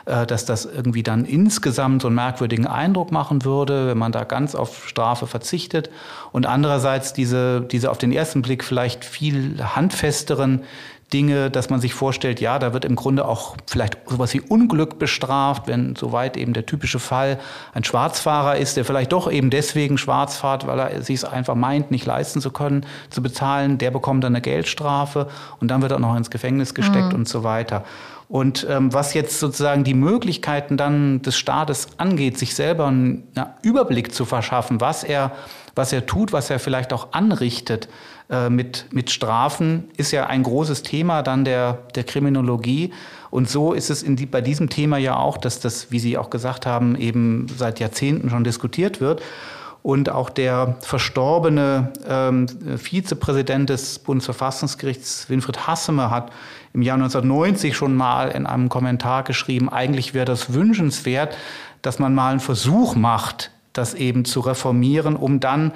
äh, 0.06 0.26
dass 0.26 0.44
das 0.44 0.64
irgendwie 0.64 1.02
dann 1.02 1.24
insgesamt 1.24 2.02
so 2.02 2.08
einen 2.08 2.14
merkwürdigen 2.14 2.66
Eindruck 2.66 3.12
machen 3.12 3.44
würde, 3.44 3.88
wenn 3.88 3.98
man 3.98 4.12
da 4.12 4.24
ganz 4.24 4.54
auf 4.54 4.88
Strafe 4.88 5.26
verzichtet. 5.26 5.90
Und 6.32 6.46
andererseits 6.46 7.12
diese, 7.12 7.60
diese 7.60 7.90
auf 7.90 7.98
den 7.98 8.12
ersten 8.12 8.42
Blick 8.42 8.64
vielleicht 8.64 9.04
viel 9.04 9.62
handfesteren 9.62 10.62
Dinge, 11.12 11.50
dass 11.50 11.70
man 11.70 11.80
sich 11.80 11.94
vorstellt, 11.94 12.40
ja, 12.40 12.58
da 12.58 12.72
wird 12.72 12.84
im 12.84 12.96
Grunde 12.96 13.26
auch 13.26 13.56
vielleicht 13.70 13.98
sowas 14.08 14.32
wie 14.34 14.40
Unglück 14.40 14.98
bestraft, 14.98 15.66
wenn 15.66 15.94
soweit 15.96 16.36
eben 16.36 16.52
der 16.52 16.66
typische 16.66 16.98
Fall 16.98 17.38
ein 17.74 17.84
Schwarzfahrer 17.84 18.56
ist, 18.56 18.76
der 18.76 18.84
vielleicht 18.84 19.12
doch 19.12 19.30
eben 19.30 19.50
deswegen 19.50 19.98
schwarz 19.98 20.36
fährt, 20.36 20.66
weil 20.66 20.78
er 20.78 21.02
sich 21.02 21.16
es 21.16 21.24
einfach 21.24 21.54
meint, 21.54 21.90
nicht 21.90 22.06
leisten 22.06 22.40
zu 22.40 22.50
können, 22.50 22.86
zu 23.10 23.22
bezahlen, 23.22 23.78
der 23.78 23.90
bekommt 23.90 24.24
dann 24.24 24.34
eine 24.34 24.40
Geldstrafe 24.40 25.28
und 25.60 25.68
dann 25.68 25.82
wird 25.82 25.92
er 25.92 25.98
noch 25.98 26.16
ins 26.16 26.30
Gefängnis 26.30 26.74
gesteckt 26.74 27.12
mhm. 27.12 27.20
und 27.20 27.28
so 27.28 27.44
weiter. 27.44 27.84
Und 28.32 28.66
ähm, 28.70 28.94
was 28.94 29.12
jetzt 29.12 29.40
sozusagen 29.40 29.84
die 29.84 29.92
Möglichkeiten 29.92 30.78
dann 30.78 31.20
des 31.20 31.36
Staates 31.36 31.88
angeht, 31.98 32.38
sich 32.38 32.54
selber 32.54 32.86
einen 32.86 33.24
Überblick 33.60 34.14
zu 34.14 34.24
verschaffen, 34.24 34.80
was 34.80 35.04
er, 35.04 35.32
was 35.74 35.92
er 35.92 36.06
tut, 36.06 36.32
was 36.32 36.48
er 36.48 36.58
vielleicht 36.58 36.94
auch 36.94 37.12
anrichtet, 37.12 37.90
äh, 38.32 38.48
mit, 38.48 38.86
mit 38.92 39.10
Strafen 39.10 39.90
ist 39.98 40.10
ja 40.10 40.26
ein 40.26 40.42
großes 40.42 40.82
Thema 40.82 41.22
dann 41.22 41.44
der, 41.44 41.80
der 41.94 42.04
Kriminologie. 42.04 42.90
Und 43.30 43.50
so 43.50 43.74
ist 43.74 43.90
es 43.90 44.02
in 44.02 44.16
die, 44.16 44.24
bei 44.24 44.40
diesem 44.40 44.70
Thema 44.70 44.96
ja 44.96 45.16
auch, 45.16 45.36
dass 45.36 45.60
das, 45.60 45.90
wie 45.90 45.98
Sie 45.98 46.16
auch 46.16 46.30
gesagt 46.30 46.64
haben, 46.64 46.96
eben 46.96 47.46
seit 47.54 47.78
Jahrzehnten 47.78 48.30
schon 48.30 48.42
diskutiert 48.42 49.02
wird. 49.02 49.20
Und 49.82 50.08
auch 50.08 50.30
der 50.30 50.76
verstorbene 50.80 51.92
ähm, 52.08 52.46
Vizepräsident 52.78 53.68
des 53.68 53.98
Bundesverfassungsgerichts, 53.98 55.28
Winfried 55.28 55.66
Hassemer, 55.66 56.10
hat 56.10 56.32
im 56.72 56.80
Jahr 56.80 56.94
1990 56.94 57.76
schon 57.76 57.94
mal 57.94 58.28
in 58.30 58.46
einem 58.46 58.70
Kommentar 58.70 59.24
geschrieben, 59.24 59.68
eigentlich 59.68 60.14
wäre 60.14 60.24
das 60.24 60.54
wünschenswert, 60.54 61.36
dass 61.82 61.98
man 61.98 62.14
mal 62.14 62.30
einen 62.30 62.40
Versuch 62.40 62.94
macht, 62.94 63.50
das 63.74 63.92
eben 63.92 64.24
zu 64.24 64.40
reformieren, 64.40 65.16
um 65.16 65.40
dann 65.40 65.72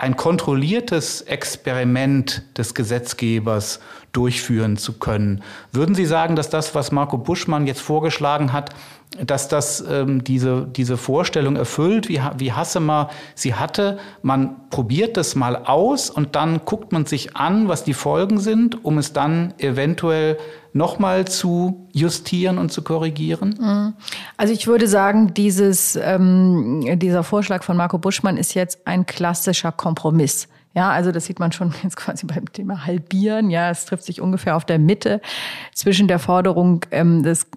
ein 0.00 0.16
kontrolliertes 0.16 1.20
Experiment 1.20 2.42
des 2.56 2.74
Gesetzgebers 2.74 3.80
durchführen 4.12 4.78
zu 4.78 4.98
können. 4.98 5.42
Würden 5.72 5.94
Sie 5.94 6.06
sagen, 6.06 6.36
dass 6.36 6.48
das, 6.48 6.74
was 6.74 6.90
Marco 6.90 7.18
Buschmann 7.18 7.66
jetzt 7.66 7.82
vorgeschlagen 7.82 8.54
hat, 8.54 8.70
dass 9.22 9.48
das 9.48 9.84
ähm, 9.86 10.24
diese, 10.24 10.66
diese 10.74 10.96
Vorstellung 10.96 11.56
erfüllt, 11.56 12.08
wie, 12.08 12.18
wie 12.38 12.52
Hassemer 12.52 13.10
sie 13.34 13.54
hatte. 13.54 13.98
Man 14.22 14.70
probiert 14.70 15.18
das 15.18 15.34
mal 15.34 15.56
aus 15.56 16.08
und 16.08 16.34
dann 16.34 16.64
guckt 16.64 16.92
man 16.92 17.04
sich 17.04 17.36
an, 17.36 17.68
was 17.68 17.84
die 17.84 17.92
Folgen 17.92 18.38
sind, 18.38 18.82
um 18.82 18.96
es 18.96 19.12
dann 19.12 19.52
eventuell 19.58 20.38
nochmal 20.72 21.26
zu 21.26 21.88
justieren 21.92 22.58
und 22.58 22.72
zu 22.72 22.82
korrigieren? 22.82 23.56
Mhm. 23.60 23.94
Also 24.36 24.52
ich 24.52 24.66
würde 24.66 24.88
sagen, 24.88 25.34
dieses, 25.34 25.96
ähm, 25.96 26.84
dieser 26.98 27.24
Vorschlag 27.24 27.62
von 27.62 27.76
Marco 27.76 27.98
Buschmann 27.98 28.36
ist 28.36 28.54
jetzt 28.54 28.86
ein 28.86 29.06
klassischer 29.06 29.72
Kompromiss. 29.72 30.48
Ja, 30.72 30.90
also 30.90 31.10
das 31.10 31.24
sieht 31.24 31.40
man 31.40 31.50
schon 31.50 31.74
jetzt 31.82 31.96
quasi 31.96 32.26
beim 32.26 32.50
Thema 32.52 32.86
Halbieren. 32.86 33.50
Ja, 33.50 33.70
es 33.70 33.86
trifft 33.86 34.04
sich 34.04 34.20
ungefähr 34.20 34.56
auf 34.56 34.64
der 34.64 34.78
Mitte 34.78 35.20
zwischen 35.74 36.06
der 36.06 36.20
Forderung, 36.20 36.84
ähm, 36.92 37.24
das 37.24 37.48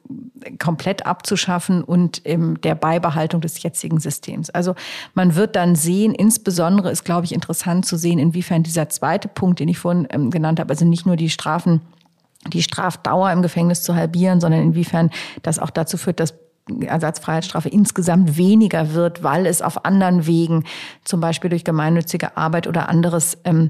komplett 0.58 1.06
abzuschaffen 1.06 1.84
und 1.84 2.22
ähm, 2.26 2.60
der 2.62 2.74
Beibehaltung 2.74 3.40
des 3.40 3.62
jetzigen 3.62 4.00
Systems. 4.00 4.50
Also 4.50 4.74
man 5.14 5.36
wird 5.36 5.56
dann 5.56 5.76
sehen, 5.76 6.16
insbesondere 6.16 6.90
ist, 6.90 7.06
glaube 7.06 7.26
ich, 7.26 7.34
interessant 7.34 7.86
zu 7.86 7.98
sehen, 7.98 8.18
inwiefern 8.18 8.64
dieser 8.64 8.90
zweite 8.90 9.28
Punkt, 9.28 9.60
den 9.60 9.68
ich 9.68 9.78
vorhin 9.78 10.08
ähm, 10.10 10.32
genannt 10.32 10.60
habe, 10.60 10.72
also 10.72 10.86
nicht 10.86 11.06
nur 11.06 11.16
die 11.16 11.30
Strafen 11.30 11.82
die 12.48 12.64
Strafdauer 12.64 13.32
im 13.32 13.42
Gefängnis 13.42 13.84
zu 13.84 13.96
halbieren, 13.96 14.40
sondern 14.40 14.62
inwiefern 14.62 15.10
das 15.42 15.60
auch 15.60 15.70
dazu 15.70 15.98
führt, 15.98 16.20
dass 16.20 16.34
Ersatzfreiheitsstrafe 16.82 17.70
insgesamt 17.70 18.38
weniger 18.38 18.94
wird, 18.94 19.22
weil 19.24 19.46
es 19.46 19.62
auf 19.62 19.86
anderen 19.86 20.28
Wegen, 20.28 20.64
zum 21.04 21.20
Beispiel 21.20 21.50
durch 21.50 21.64
gemeinnützige 21.64 22.38
Arbeit 22.38 22.68
oder 22.68 22.88
anderes, 22.90 23.38
ähm, 23.44 23.70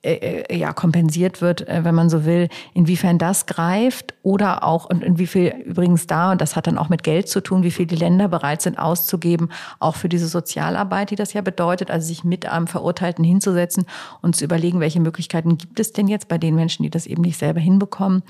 äh, 0.00 0.42
äh, 0.48 0.56
ja, 0.56 0.72
kompensiert 0.72 1.40
wird, 1.40 1.66
äh, 1.66 1.82
wenn 1.82 1.94
man 1.94 2.08
so 2.08 2.24
will, 2.24 2.48
inwiefern 2.72 3.18
das 3.18 3.46
greift 3.46 4.14
oder 4.22 4.62
auch 4.62 4.84
und, 4.84 5.02
viel 5.26 5.52
übrigens 5.64 6.06
da, 6.06 6.30
und 6.30 6.40
das 6.40 6.54
hat 6.54 6.68
dann 6.68 6.78
auch 6.78 6.88
mit 6.88 7.02
Geld 7.02 7.28
zu 7.28 7.40
tun, 7.40 7.64
wie 7.64 7.72
viel 7.72 7.86
die 7.86 7.96
Länder 7.96 8.28
bereit 8.28 8.62
sind 8.62 8.78
auszugeben, 8.78 9.50
auch 9.80 9.96
für 9.96 10.08
diese 10.08 10.28
Sozialarbeit, 10.28 11.10
die 11.10 11.16
das 11.16 11.32
ja 11.32 11.40
bedeutet, 11.40 11.90
also 11.90 12.06
sich 12.06 12.22
mit 12.22 12.46
einem 12.46 12.68
Verurteilten 12.68 13.24
hinzusetzen 13.24 13.86
und 14.22 14.36
zu 14.36 14.44
überlegen, 14.44 14.78
welche 14.78 15.00
Möglichkeiten 15.00 15.58
gibt 15.58 15.80
es 15.80 15.92
denn 15.92 16.06
jetzt 16.06 16.28
bei 16.28 16.38
den 16.38 16.54
Menschen, 16.54 16.84
die 16.84 16.90
das 16.90 17.06
eben 17.06 17.22
nicht 17.22 17.36
selber 17.36 17.58
hinbekommen. 17.58 18.22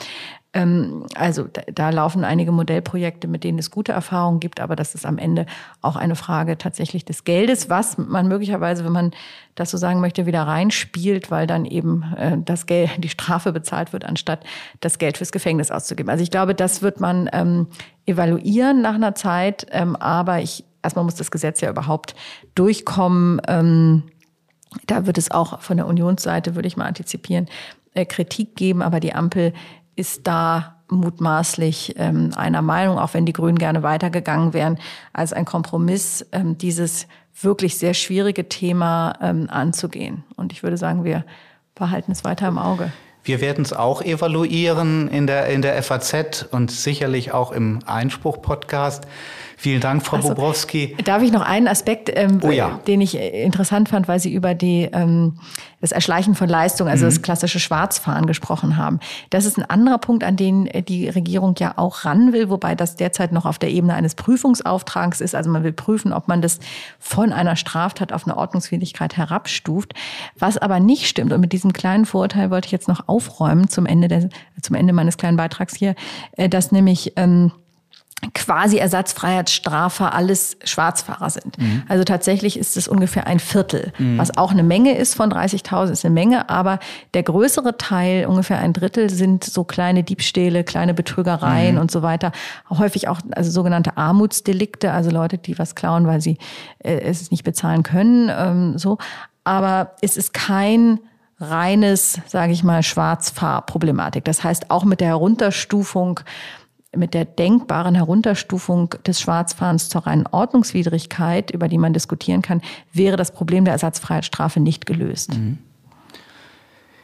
Ähm, 0.59 1.07
also 1.15 1.45
da, 1.45 1.63
da, 1.73 1.91
laufen 1.91 2.25
einige 2.25 2.51
Modellprojekte, 2.51 3.29
mit 3.29 3.45
denen 3.45 3.61
es 3.61 3.71
gute 3.71 3.93
Erfahrungen 3.93 4.41
gibt, 4.41 4.59
aber 4.59 4.75
das 4.75 4.97
ist 4.97 5.07
am 5.07 5.17
Ende 5.17 5.47
auch 5.83 5.95
eine 5.95 6.17
Frage 6.17 6.59
tatsächlich 6.59 7.05
des 7.05 7.23
Geldes, 7.23 7.71
was 7.71 7.97
man 7.97 8.27
möglicherweise, 8.27 8.85
wenn 8.85 8.93
man 8.93 9.13
das 9.55 9.71
so 9.71 9.77
sagen 9.77 10.01
möchte, 10.01 10.27
wieder 10.27 10.43
reinspielt, 10.43 11.31
weil 11.31 11.47
dann 11.47 11.65
eben 11.65 12.03
äh, 12.17 12.37
das 12.45 12.67
Geld, 12.67 12.91
die 12.99 13.09
Strafe 13.09 13.53
bezahlt 13.53 13.93
wird, 13.93 14.05
anstatt 14.05 14.45
das 14.81 14.99
Geld 14.99 15.19
fürs 15.19 15.31
Gefängnis 15.31 15.71
auszugeben. 15.71 16.11
Also 16.11 16.25
ich 16.25 16.31
glaube, 16.31 16.57
das 16.57 16.83
wird 16.83 16.99
man 16.99 17.31
ähm, 17.33 17.69
evaluieren 18.07 18.83
nach 18.83 18.95
einer 18.95 19.15
Zeit, 19.15 19.67
ähm, 19.71 19.95
aber 19.95 20.41
ich 20.41 20.65
erstmal 20.83 21.05
muss 21.05 21.15
das 21.15 21.31
Gesetz 21.31 21.61
ja 21.61 21.71
überhaupt 21.71 22.17
durchkommen. 22.57 23.41
Ähm, 23.47 24.03
da 24.87 25.07
wird 25.07 25.19
es 25.19 25.31
auch 25.31 25.61
von 25.61 25.77
der 25.77 25.87
Unionsseite, 25.87 26.57
würde 26.57 26.67
ich 26.67 26.77
mal 26.77 26.87
antizipieren, 26.87 27.47
äh, 27.95 28.05
Kritik 28.05 28.55
geben, 28.57 28.83
aber 28.83 29.01
die 29.01 29.15
Ampel 29.15 29.53
ist 29.99 30.27
da 30.27 30.77
mutmaßlich 30.91 31.95
ähm, 31.99 32.31
einer 32.37 32.63
Meinung, 32.63 32.99
auch 32.99 33.15
wenn 33.15 33.27
die 33.27 33.33
Grünen 33.33 33.59
gerne 33.59 33.83
weitergegangen 33.83 34.55
wären, 34.55 34.79
als 35.13 35.33
ein 35.33 35.45
Kompromiss, 35.45 36.25
ähm, 36.33 36.57
dieses 36.57 37.07
wirklich 37.41 37.77
sehr 37.79 37.95
schwierige 37.95 38.49
Thema 38.49 39.15
ähm, 39.21 39.49
anzugehen. 39.51 40.25
Und 40.37 40.53
ich 40.53 40.63
würde 40.63 40.77
sagen, 40.77 41.05
wir 41.05 41.25
behalten 41.75 42.13
es 42.13 42.25
weiter 42.25 42.49
im 42.49 42.59
Auge. 42.59 42.93
Wir 43.23 43.41
werden 43.41 43.65
es 43.65 43.73
auch 43.73 44.01
evaluieren 44.01 45.09
in 45.09 45.27
der, 45.27 45.47
in 45.49 45.63
der 45.63 45.83
FAZ 45.83 46.47
und 46.51 46.71
sicherlich 46.71 47.33
auch 47.33 47.53
im 47.53 47.81
Einspruch-Podcast. 47.85 49.07
Vielen 49.61 49.81
Dank, 49.81 50.07
Frau 50.07 50.19
also, 50.19 50.29
Bobrowski. 50.29 50.95
Darf 51.05 51.21
ich 51.21 51.33
noch 51.33 51.43
einen 51.43 51.67
Aspekt, 51.67 52.13
ähm, 52.15 52.39
oh 52.45 52.51
ja. 52.53 52.79
den 52.87 53.01
ich 53.01 53.19
äh, 53.19 53.43
interessant 53.43 53.89
fand, 53.89 54.07
weil 54.07 54.21
Sie 54.21 54.33
über 54.33 54.55
die, 54.55 54.89
ähm, 54.93 55.41
das 55.81 55.91
Erschleichen 55.91 56.37
von 56.37 56.49
Leistung, 56.49 56.87
also 56.87 57.05
mhm. 57.05 57.09
das 57.09 57.23
klassische 57.23 57.59
Schwarzfahren 57.59 58.27
gesprochen 58.27 58.77
haben. 58.77 59.01
Das 59.31 59.45
ist 59.47 59.59
ein 59.59 59.69
anderer 59.69 59.99
Punkt, 59.99 60.23
an 60.23 60.37
den 60.37 60.69
äh, 60.69 60.85
die 60.85 61.09
Regierung 61.09 61.57
ja 61.59 61.73
auch 61.75 62.05
ran 62.05 62.33
will, 62.33 62.51
wobei 62.51 62.77
das 62.77 62.95
derzeit 62.95 63.33
noch 63.33 63.47
auf 63.47 63.59
der 63.59 63.71
Ebene 63.71 63.95
eines 63.95 64.15
Prüfungsauftrags 64.15 65.21
ist. 65.21 65.35
Also 65.35 65.51
man 65.51 65.65
will 65.65 65.73
prüfen, 65.73 66.13
ob 66.13 66.29
man 66.29 66.41
das 66.41 66.61
von 67.01 67.33
einer 67.33 67.57
Straftat 67.57 68.13
auf 68.13 68.29
eine 68.29 68.37
Ordnungswidrigkeit 68.37 69.17
herabstuft. 69.17 69.93
Was 70.39 70.57
aber 70.57 70.79
nicht 70.79 71.09
stimmt, 71.09 71.33
und 71.33 71.41
mit 71.41 71.53
diesem 71.53 71.73
kleinen 71.73 72.05
Vorurteil 72.05 72.53
wollte 72.53 72.67
ich 72.67 72.73
jetzt 72.73 72.87
noch 72.87 73.09
aufräumen 73.09 73.69
zum 73.69 73.87
Ende, 73.87 74.07
der, 74.07 74.29
zum 74.63 74.77
Ende 74.77 74.93
meines 74.93 75.17
kleinen 75.17 75.37
Beitrags 75.37 75.75
hier, 75.75 75.97
äh, 76.37 76.49
dass 76.49 76.71
nämlich 76.71 77.15
ähm, 77.17 77.51
quasi 78.35 78.79
Ersatzfreiheitsstrafe 78.79 80.13
alles 80.13 80.57
Schwarzfahrer 80.65 81.31
sind. 81.31 81.59
Mhm. 81.59 81.85
Also 81.89 82.05
tatsächlich 82.05 82.59
ist 82.59 82.77
es 82.77 82.89
ungefähr 82.89 83.27
ein 83.27 83.39
Viertel, 83.39 83.93
mhm. 83.99 84.19
was 84.19 84.37
auch 84.37 84.51
eine 84.51 84.65
Menge 84.65 84.97
ist 84.97 85.15
von 85.15 85.33
30.000 85.33 85.91
ist 85.93 86.05
eine 86.05 86.13
Menge, 86.13 86.51
aber 86.51 86.81
der 87.15 87.23
größere 87.23 87.77
Teil, 87.79 88.27
ungefähr 88.27 88.59
ein 88.59 88.73
Drittel, 88.73 89.09
sind 89.09 89.45
so 89.45 89.65
kleine 89.65 90.03
Diebstähle, 90.03 90.65
kleine 90.65 90.95
Betrügereien 90.95 91.77
mhm. 91.77 91.81
und 91.81 91.91
so 91.91 92.03
weiter. 92.03 92.33
Häufig 92.71 93.09
auch 93.09 93.21
also 93.31 93.51
sogenannte 93.51 93.97
Armutsdelikte, 93.97 94.93
also 94.93 95.11
Leute, 95.11 95.39
die 95.39 95.59
was 95.59 95.75
klauen, 95.75 96.07
weil 96.07 96.21
sie 96.21 96.39
äh, 96.81 96.99
es 97.01 97.31
nicht 97.31 97.45
bezahlen 97.45 97.85
können, 97.85 98.31
ähm, 98.37 98.79
so. 98.79 98.99
Aber 99.45 99.93
es 100.03 100.17
ist 100.17 100.35
kein 100.35 100.99
reines, 101.41 102.21
sage 102.27 102.53
ich 102.53 102.65
mal, 102.65 102.83
Schwarzfahrproblematik. 102.83 104.25
Das 104.25 104.43
heißt, 104.43 104.71
auch 104.71 104.85
mit 104.85 105.01
der 105.01 105.09
Herunterstufung 105.09 106.21
mit 106.97 107.15
der 107.15 107.25
denkbaren 107.25 107.95
Herunterstufung 107.95 108.95
des 109.07 109.21
Schwarzfahrens 109.21 109.89
zur 109.89 110.07
reinen 110.07 110.27
Ordnungswidrigkeit, 110.27 111.51
über 111.51 111.69
die 111.69 111.79
man 111.79 111.93
diskutieren 111.93 112.43
kann, 112.43 112.63
wäre 112.93 113.17
das 113.17 113.33
Problem 113.33 113.65
der 113.65 113.73
Ersatzfreiheitsstrafe 113.73 114.61
nicht 114.61 114.87
gelöst. 114.87 115.35
Mhm. 115.35 115.59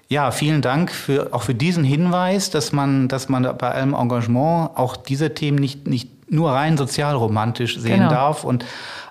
Ja, 0.08 0.30
vielen 0.30 0.62
Dank 0.62 0.90
für, 0.90 1.32
auch 1.32 1.42
für 1.42 1.54
diesen 1.54 1.82
Hinweis, 1.82 2.50
dass 2.50 2.72
man, 2.72 3.08
dass 3.08 3.28
man 3.28 3.42
bei 3.56 3.70
allem 3.70 3.94
Engagement 3.94 4.76
auch 4.76 4.96
diese 4.96 5.34
Themen 5.34 5.58
nicht, 5.58 5.86
nicht 5.86 6.30
nur 6.30 6.52
rein 6.52 6.76
sozialromantisch 6.76 7.78
sehen 7.78 8.00
genau. 8.00 8.10
darf 8.10 8.44
und 8.44 8.64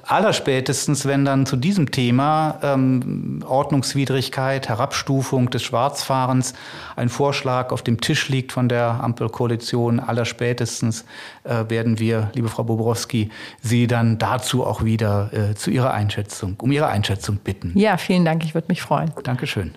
Allerspätestens, 0.05 1.05
wenn 1.05 1.23
dann 1.23 1.45
zu 1.45 1.55
diesem 1.55 1.89
Thema 1.89 2.59
ähm, 2.61 3.41
Ordnungswidrigkeit, 3.47 4.67
Herabstufung 4.67 5.49
des 5.49 5.63
Schwarzfahrens 5.63 6.53
ein 6.97 7.07
Vorschlag 7.07 7.71
auf 7.71 7.83
dem 7.83 8.01
Tisch 8.01 8.27
liegt 8.27 8.51
von 8.51 8.67
der 8.67 9.01
Ampelkoalition, 9.01 10.01
allerspätestens 10.01 11.05
äh, 11.45 11.69
werden 11.69 11.99
wir, 11.99 12.31
liebe 12.33 12.49
Frau 12.49 12.65
Bobrowski, 12.65 13.29
Sie 13.61 13.87
dann 13.87 14.17
dazu 14.17 14.65
auch 14.65 14.83
wieder 14.83 15.31
äh, 15.31 15.55
zu 15.55 15.71
Ihrer 15.71 15.93
Einschätzung, 15.93 16.57
um 16.61 16.73
Ihre 16.73 16.87
Einschätzung 16.87 17.37
bitten. 17.37 17.71
Ja, 17.75 17.95
vielen 17.95 18.25
Dank, 18.25 18.43
ich 18.43 18.53
würde 18.53 18.67
mich 18.67 18.81
freuen. 18.81 19.13
Dankeschön. 19.23 19.73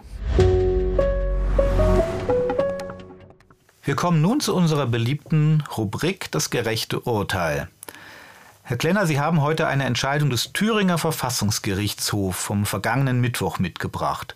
Wir 3.85 3.95
kommen 3.95 4.21
nun 4.21 4.41
zu 4.41 4.57
unserer 4.57 4.87
beliebten 4.87 5.63
Rubrik 5.77 6.33
Das 6.33 6.51
gerechte 6.51 6.99
Urteil. 6.99 7.69
Herr 8.69 8.77
Klenner, 8.77 9.07
Sie 9.07 9.21
haben 9.21 9.43
heute 9.43 9.69
eine 9.69 9.85
Entscheidung 9.85 10.29
des 10.29 10.53
Thüringer 10.53 10.99
Verfassungsgerichtshofs 10.99 12.43
vom 12.43 12.67
vergangenen 12.67 13.21
Mittwoch 13.21 13.61
mitgebracht. 13.61 14.35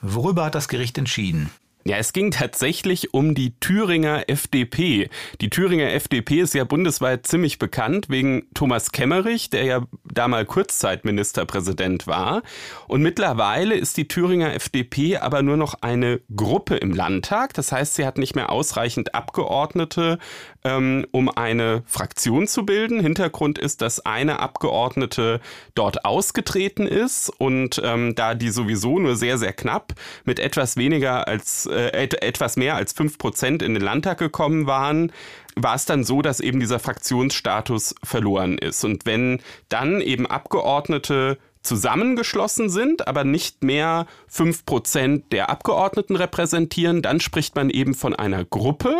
Worüber 0.00 0.44
hat 0.44 0.54
das 0.54 0.68
Gericht 0.68 0.96
entschieden? 0.96 1.50
Ja, 1.86 1.98
es 1.98 2.14
ging 2.14 2.30
tatsächlich 2.30 3.12
um 3.12 3.34
die 3.34 3.52
Thüringer 3.60 4.30
FDP. 4.30 5.10
Die 5.42 5.50
Thüringer 5.50 5.92
FDP 5.92 6.40
ist 6.40 6.54
ja 6.54 6.64
bundesweit 6.64 7.26
ziemlich 7.26 7.58
bekannt 7.58 8.06
wegen 8.08 8.46
Thomas 8.54 8.90
Kemmerich, 8.90 9.50
der 9.50 9.64
ja 9.64 9.82
da 10.04 10.26
mal 10.26 10.46
Kurzzeitministerpräsident 10.46 12.06
war. 12.06 12.42
Und 12.88 13.02
mittlerweile 13.02 13.74
ist 13.74 13.98
die 13.98 14.08
Thüringer 14.08 14.54
FDP 14.54 15.18
aber 15.18 15.42
nur 15.42 15.58
noch 15.58 15.74
eine 15.82 16.22
Gruppe 16.34 16.76
im 16.76 16.94
Landtag. 16.94 17.52
Das 17.52 17.70
heißt, 17.70 17.96
sie 17.96 18.06
hat 18.06 18.16
nicht 18.16 18.34
mehr 18.34 18.50
ausreichend 18.50 19.14
Abgeordnete, 19.14 20.18
ähm, 20.64 21.06
um 21.12 21.28
eine 21.28 21.82
Fraktion 21.86 22.46
zu 22.46 22.64
bilden. 22.64 23.00
Hintergrund 23.00 23.58
ist, 23.58 23.82
dass 23.82 24.04
eine 24.04 24.40
Abgeordnete 24.40 25.40
dort 25.74 26.04
ausgetreten 26.04 26.86
ist 26.86 27.28
und 27.28 27.80
ähm, 27.84 28.14
da 28.14 28.34
die 28.34 28.50
sowieso 28.50 28.98
nur 28.98 29.16
sehr, 29.16 29.38
sehr 29.38 29.52
knapp 29.52 29.94
mit 30.24 30.40
etwas 30.40 30.76
weniger 30.76 31.28
als 31.28 31.66
äh, 31.66 31.90
et 32.02 32.22
etwas 32.22 32.56
mehr 32.56 32.76
als 32.76 32.92
fünf 32.92 33.18
Prozent 33.18 33.62
in 33.62 33.74
den 33.74 33.82
Landtag 33.82 34.18
gekommen 34.18 34.66
waren, 34.66 35.12
war 35.56 35.74
es 35.74 35.84
dann 35.84 36.04
so, 36.04 36.22
dass 36.22 36.40
eben 36.40 36.60
dieser 36.60 36.78
Fraktionsstatus 36.78 37.94
verloren 38.02 38.58
ist. 38.58 38.84
Und 38.84 39.06
wenn 39.06 39.40
dann 39.68 40.00
eben 40.00 40.26
Abgeordnete 40.26 41.38
zusammengeschlossen 41.64 42.68
sind, 42.68 43.08
aber 43.08 43.24
nicht 43.24 43.64
mehr 43.64 44.06
fünf 44.28 44.64
Prozent 44.64 45.32
der 45.32 45.50
Abgeordneten 45.50 46.14
repräsentieren, 46.14 47.02
dann 47.02 47.18
spricht 47.18 47.56
man 47.56 47.70
eben 47.70 47.94
von 47.94 48.14
einer 48.14 48.44
Gruppe. 48.44 48.94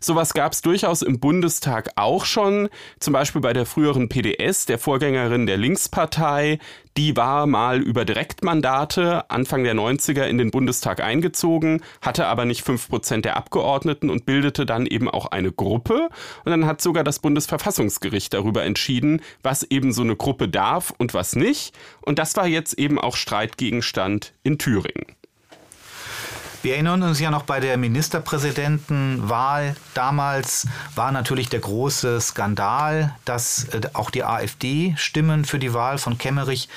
Sowas 0.00 0.34
gab 0.34 0.52
es 0.52 0.62
durchaus 0.62 1.02
im 1.02 1.20
Bundestag 1.20 1.90
auch 1.96 2.24
schon, 2.24 2.68
zum 2.98 3.12
Beispiel 3.12 3.40
bei 3.40 3.52
der 3.52 3.66
früheren 3.66 4.08
PDS, 4.08 4.66
der 4.66 4.78
Vorgängerin 4.78 5.46
der 5.46 5.58
Linkspartei, 5.58 6.58
die 6.96 7.16
war 7.16 7.46
mal 7.46 7.80
über 7.80 8.04
Direktmandate 8.04 9.30
Anfang 9.30 9.64
der 9.64 9.74
90er 9.74 10.24
in 10.24 10.38
den 10.38 10.50
Bundestag 10.50 11.02
eingezogen, 11.02 11.82
hatte 12.00 12.26
aber 12.26 12.44
nicht 12.44 12.62
fünf 12.62 12.88
Prozent 12.88 13.24
der 13.24 13.36
Abgeordneten 13.36 14.08
und 14.08 14.24
bildete 14.24 14.64
dann 14.64 14.86
eben 14.86 15.08
auch 15.08 15.26
eine 15.26 15.52
Gruppe. 15.52 16.08
Und 16.44 16.50
dann 16.50 16.66
hat 16.66 16.80
sogar 16.80 17.04
das 17.04 17.18
Bundesverfassungsgericht 17.18 18.32
darüber 18.32 18.64
entschieden, 18.64 19.20
was 19.42 19.62
eben 19.62 19.92
so 19.92 20.02
eine 20.02 20.16
Gruppe 20.16 20.48
darf 20.48 20.92
und 20.96 21.12
was 21.12 21.36
nicht. 21.36 21.74
Und 22.00 22.18
das 22.18 22.36
war 22.36 22.46
jetzt 22.46 22.78
eben 22.78 22.98
auch 22.98 23.16
Streitgegenstand 23.16 24.32
in 24.42 24.58
Thüringen. 24.58 25.15
Wir 26.66 26.74
erinnern 26.74 27.04
uns 27.04 27.20
ja 27.20 27.30
noch 27.30 27.44
bei 27.44 27.60
der 27.60 27.76
Ministerpräsidentenwahl. 27.76 29.76
Damals 29.94 30.66
war 30.96 31.12
natürlich 31.12 31.48
der 31.48 31.60
große 31.60 32.20
Skandal, 32.20 33.14
dass 33.24 33.68
äh, 33.68 33.82
auch 33.92 34.10
die 34.10 34.24
AfD 34.24 34.92
Stimmen 34.96 35.44
für 35.44 35.60
die 35.60 35.74
Wahl 35.74 35.98
von 35.98 36.18
Kemmerich 36.18 36.68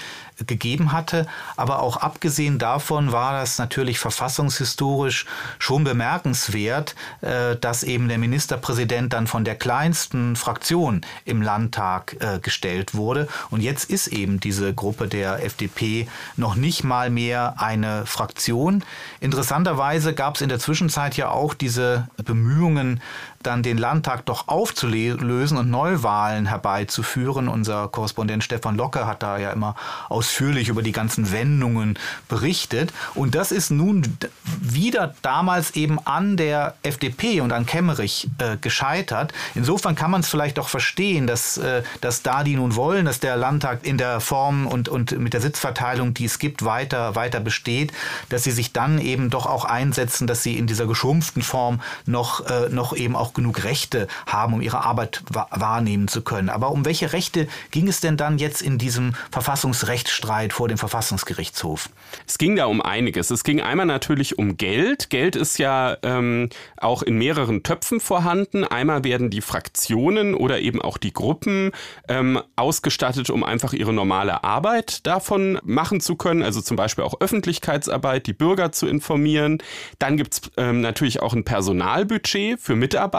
gegeben 0.47 0.91
hatte. 0.91 1.27
Aber 1.55 1.81
auch 1.81 1.97
abgesehen 1.97 2.59
davon 2.59 3.11
war 3.11 3.33
das 3.33 3.57
natürlich 3.57 3.99
verfassungshistorisch 3.99 5.25
schon 5.57 5.83
bemerkenswert, 5.83 6.95
äh, 7.21 7.55
dass 7.55 7.83
eben 7.83 8.07
der 8.07 8.17
Ministerpräsident 8.17 9.13
dann 9.13 9.27
von 9.27 9.43
der 9.43 9.55
kleinsten 9.55 10.35
Fraktion 10.35 11.01
im 11.25 11.41
Landtag 11.41 12.15
äh, 12.19 12.39
gestellt 12.39 12.95
wurde. 12.95 13.27
Und 13.49 13.61
jetzt 13.61 13.89
ist 13.89 14.07
eben 14.07 14.39
diese 14.39 14.73
Gruppe 14.73 15.07
der 15.07 15.43
FDP 15.43 16.07
noch 16.37 16.55
nicht 16.55 16.83
mal 16.83 17.09
mehr 17.09 17.55
eine 17.57 18.05
Fraktion. 18.05 18.83
Interessanterweise 19.19 20.13
gab 20.13 20.35
es 20.35 20.41
in 20.41 20.49
der 20.49 20.59
Zwischenzeit 20.59 21.17
ja 21.17 21.29
auch 21.29 21.53
diese 21.53 22.07
Bemühungen, 22.23 23.01
dann 23.43 23.63
den 23.63 23.77
Landtag 23.77 24.25
doch 24.25 24.47
aufzulösen 24.47 25.57
und 25.57 25.69
Neuwahlen 25.69 26.45
herbeizuführen. 26.45 27.47
Unser 27.47 27.87
Korrespondent 27.87 28.43
Stefan 28.43 28.75
Locke 28.75 29.07
hat 29.07 29.23
da 29.23 29.37
ja 29.37 29.51
immer 29.51 29.75
ausführlich 30.09 30.69
über 30.69 30.81
die 30.81 30.91
ganzen 30.91 31.31
Wendungen 31.31 31.97
berichtet. 32.27 32.93
Und 33.15 33.35
das 33.35 33.51
ist 33.51 33.71
nun 33.71 34.17
wieder 34.61 35.15
damals 35.21 35.71
eben 35.71 35.99
an 36.05 36.37
der 36.37 36.75
FDP 36.83 37.41
und 37.41 37.51
an 37.51 37.65
Kemmerich 37.65 38.29
äh, 38.39 38.57
gescheitert. 38.57 39.33
Insofern 39.55 39.95
kann 39.95 40.11
man 40.11 40.21
es 40.21 40.29
vielleicht 40.29 40.59
auch 40.59 40.69
verstehen, 40.69 41.27
dass, 41.27 41.57
äh, 41.57 41.83
dass 42.01 42.21
da 42.23 42.43
die 42.43 42.55
nun 42.55 42.75
wollen, 42.75 43.05
dass 43.05 43.19
der 43.19 43.37
Landtag 43.37 43.85
in 43.85 43.97
der 43.97 44.19
Form 44.19 44.67
und, 44.67 44.89
und 44.89 45.17
mit 45.17 45.33
der 45.33 45.41
Sitzverteilung, 45.41 46.13
die 46.13 46.25
es 46.25 46.39
gibt, 46.39 46.65
weiter, 46.65 47.15
weiter 47.15 47.39
besteht, 47.39 47.91
dass 48.29 48.43
sie 48.43 48.51
sich 48.51 48.73
dann 48.73 48.99
eben 48.99 49.29
doch 49.29 49.45
auch 49.45 49.65
einsetzen, 49.65 50.27
dass 50.27 50.43
sie 50.43 50.57
in 50.57 50.67
dieser 50.67 50.87
geschrumpften 50.87 51.41
Form 51.41 51.81
noch, 52.05 52.45
äh, 52.49 52.69
noch 52.69 52.95
eben 52.95 53.15
auch 53.15 53.28
genug 53.33 53.63
Rechte 53.63 54.07
haben, 54.25 54.53
um 54.53 54.61
ihre 54.61 54.83
Arbeit 54.83 55.23
wahrnehmen 55.29 56.07
zu 56.07 56.21
können. 56.21 56.49
Aber 56.49 56.71
um 56.71 56.85
welche 56.85 57.13
Rechte 57.13 57.47
ging 57.71 57.87
es 57.87 57.99
denn 57.99 58.17
dann 58.17 58.37
jetzt 58.37 58.61
in 58.61 58.77
diesem 58.77 59.13
Verfassungsrechtsstreit 59.31 60.53
vor 60.53 60.67
dem 60.67 60.77
Verfassungsgerichtshof? 60.77 61.89
Es 62.27 62.37
ging 62.37 62.55
da 62.55 62.65
um 62.65 62.81
einiges. 62.81 63.31
Es 63.31 63.43
ging 63.43 63.61
einmal 63.61 63.85
natürlich 63.85 64.37
um 64.37 64.57
Geld. 64.57 65.09
Geld 65.09 65.35
ist 65.35 65.59
ja 65.59 65.97
ähm, 66.03 66.49
auch 66.77 67.03
in 67.03 67.17
mehreren 67.17 67.63
Töpfen 67.63 67.99
vorhanden. 67.99 68.63
Einmal 68.63 69.03
werden 69.03 69.29
die 69.29 69.41
Fraktionen 69.41 70.33
oder 70.33 70.59
eben 70.59 70.81
auch 70.81 70.97
die 70.97 71.13
Gruppen 71.13 71.71
ähm, 72.07 72.41
ausgestattet, 72.55 73.29
um 73.29 73.43
einfach 73.43 73.73
ihre 73.73 73.93
normale 73.93 74.43
Arbeit 74.43 75.05
davon 75.05 75.59
machen 75.63 76.01
zu 76.01 76.15
können. 76.15 76.43
Also 76.43 76.61
zum 76.61 76.77
Beispiel 76.77 77.03
auch 77.03 77.19
Öffentlichkeitsarbeit, 77.21 78.27
die 78.27 78.33
Bürger 78.33 78.71
zu 78.71 78.87
informieren. 78.87 79.59
Dann 79.99 80.17
gibt's 80.17 80.41
ähm, 80.57 80.81
natürlich 80.81 81.21
auch 81.21 81.33
ein 81.33 81.43
Personalbudget 81.43 82.59
für 82.59 82.75
Mitarbeiter 82.75 83.18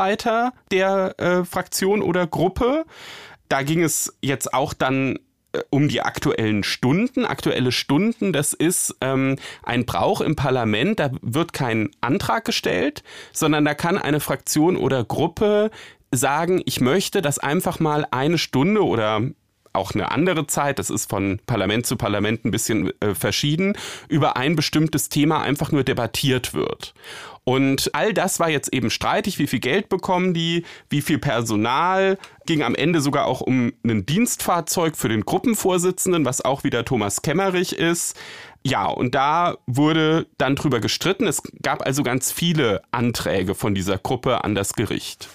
der 0.71 1.15
äh, 1.19 1.45
Fraktion 1.45 2.03
oder 2.03 2.27
Gruppe. 2.27 2.85
Da 3.49 3.63
ging 3.63 3.83
es 3.83 4.17
jetzt 4.23 4.55
auch 4.55 4.73
dann 4.73 5.19
äh, 5.53 5.61
um 5.71 5.89
die 5.89 6.03
aktuellen 6.03 6.63
Stunden. 6.63 7.25
Aktuelle 7.25 7.73
Stunden, 7.73 8.33
das 8.33 8.53
ist 8.53 8.97
ähm, 9.01 9.37
ein 9.63 9.85
Brauch 9.85 10.21
im 10.21 10.37
Parlament. 10.37 11.01
Da 11.01 11.11
wird 11.23 11.53
kein 11.53 11.91
Antrag 12.01 12.45
gestellt, 12.45 13.03
sondern 13.33 13.65
da 13.65 13.75
kann 13.75 13.99
eine 13.99 14.21
Fraktion 14.21 14.77
oder 14.77 15.05
Gruppe 15.05 15.71
sagen, 16.13 16.63
ich 16.65 16.81
möchte, 16.81 17.23
dass 17.23 17.39
einfach 17.39 17.81
mal 17.81 18.07
eine 18.11 18.39
Stunde 18.39 18.85
oder 18.85 19.23
auch 19.73 19.95
eine 19.95 20.11
andere 20.11 20.47
Zeit, 20.47 20.79
das 20.79 20.91
ist 20.91 21.09
von 21.09 21.41
Parlament 21.47 21.87
zu 21.87 21.97
Parlament 21.97 22.45
ein 22.45 22.51
bisschen 22.51 22.93
äh, 23.01 23.15
verschieden, 23.15 23.75
über 24.09 24.37
ein 24.37 24.57
bestimmtes 24.57 25.09
Thema 25.09 25.43
einfach 25.43 25.71
nur 25.71 25.85
debattiert 25.85 26.55
wird. 26.55 26.95
Und 27.45 27.91
all 27.95 28.13
das 28.13 28.39
war 28.39 28.51
jetzt 28.51 28.73
eben 28.73 28.91
streitig. 28.91 29.39
Wie 29.39 29.47
viel 29.47 29.61
Geld 29.61 29.89
bekommen 29.89 30.35
die? 30.35 30.65
Wie 30.89 31.01
viel 31.01 31.19
Personal? 31.19 32.19
Ging 32.47 32.63
am 32.63 32.75
Ende 32.75 33.01
sogar 33.01 33.27
auch 33.27 33.41
um 33.41 33.73
ein 33.85 34.07
Dienstfahrzeug 34.07 34.97
für 34.97 35.09
den 35.09 35.25
Gruppenvorsitzenden, 35.25 36.25
was 36.25 36.45
auch 36.45 36.65
wieder 36.65 36.85
Thomas 36.85 37.23
Kemmerich 37.23 37.73
ist. 37.73 38.17
Ja, 38.63 38.87
und 38.87 39.15
da 39.15 39.57
wurde 39.67 40.27
dann 40.37 40.55
drüber 40.55 40.81
gestritten. 40.81 41.27
Es 41.27 41.43
gab 41.63 41.85
also 41.87 42.03
ganz 42.03 42.31
viele 42.31 42.83
Anträge 42.91 43.55
von 43.55 43.75
dieser 43.75 43.97
Gruppe 43.97 44.45
an 44.45 44.55
das 44.55 44.75
Gericht. 44.75 45.29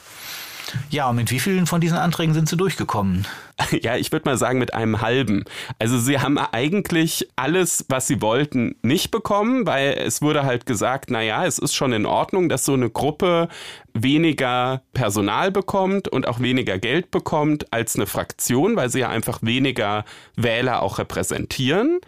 Ja, 0.90 1.10
und 1.10 1.18
mit 1.18 1.32
wie 1.32 1.40
vielen 1.40 1.66
von 1.66 1.82
diesen 1.82 1.98
Anträgen 1.98 2.34
sind 2.34 2.50
Sie 2.50 2.58
durchgekommen? 2.58 3.26
Ja, 3.82 3.96
ich 3.96 4.12
würde 4.12 4.28
mal 4.28 4.38
sagen 4.38 4.60
mit 4.60 4.74
einem 4.74 5.02
halben. 5.02 5.46
Also 5.80 5.98
sie 5.98 6.20
haben 6.20 6.38
eigentlich 6.38 7.28
alles, 7.38 7.86
was 7.88 8.06
sie 8.06 8.22
wollten, 8.22 8.76
nicht 8.82 9.12
bekommen, 9.12 9.66
weil 9.66 9.94
es 9.94 10.22
wurde 10.22 10.44
halt 10.44 10.66
gesagt, 10.66 11.10
na 11.10 11.22
ja, 11.22 11.46
es 11.46 11.58
ist 11.58 11.74
schon 11.74 11.94
in 11.94 12.06
Ordnung, 12.06 12.50
dass 12.50 12.66
so 12.66 12.74
eine 12.74 12.90
Gruppe 12.90 13.48
weniger 13.94 14.82
Personal 14.94 15.52
bekommt 15.52 16.10
und 16.10 16.28
auch 16.28 16.42
weniger 16.42 16.78
Geld 16.80 17.12
bekommt 17.12 17.72
als 17.72 17.96
eine 17.96 18.08
Fraktion, 18.08 18.76
weil 18.76 18.90
sie 18.90 19.00
ja 19.00 19.10
einfach 19.10 19.40
weniger 19.42 20.04
Wähler 20.36 20.82
auch 20.82 21.00
repräsentieren. 21.00 22.02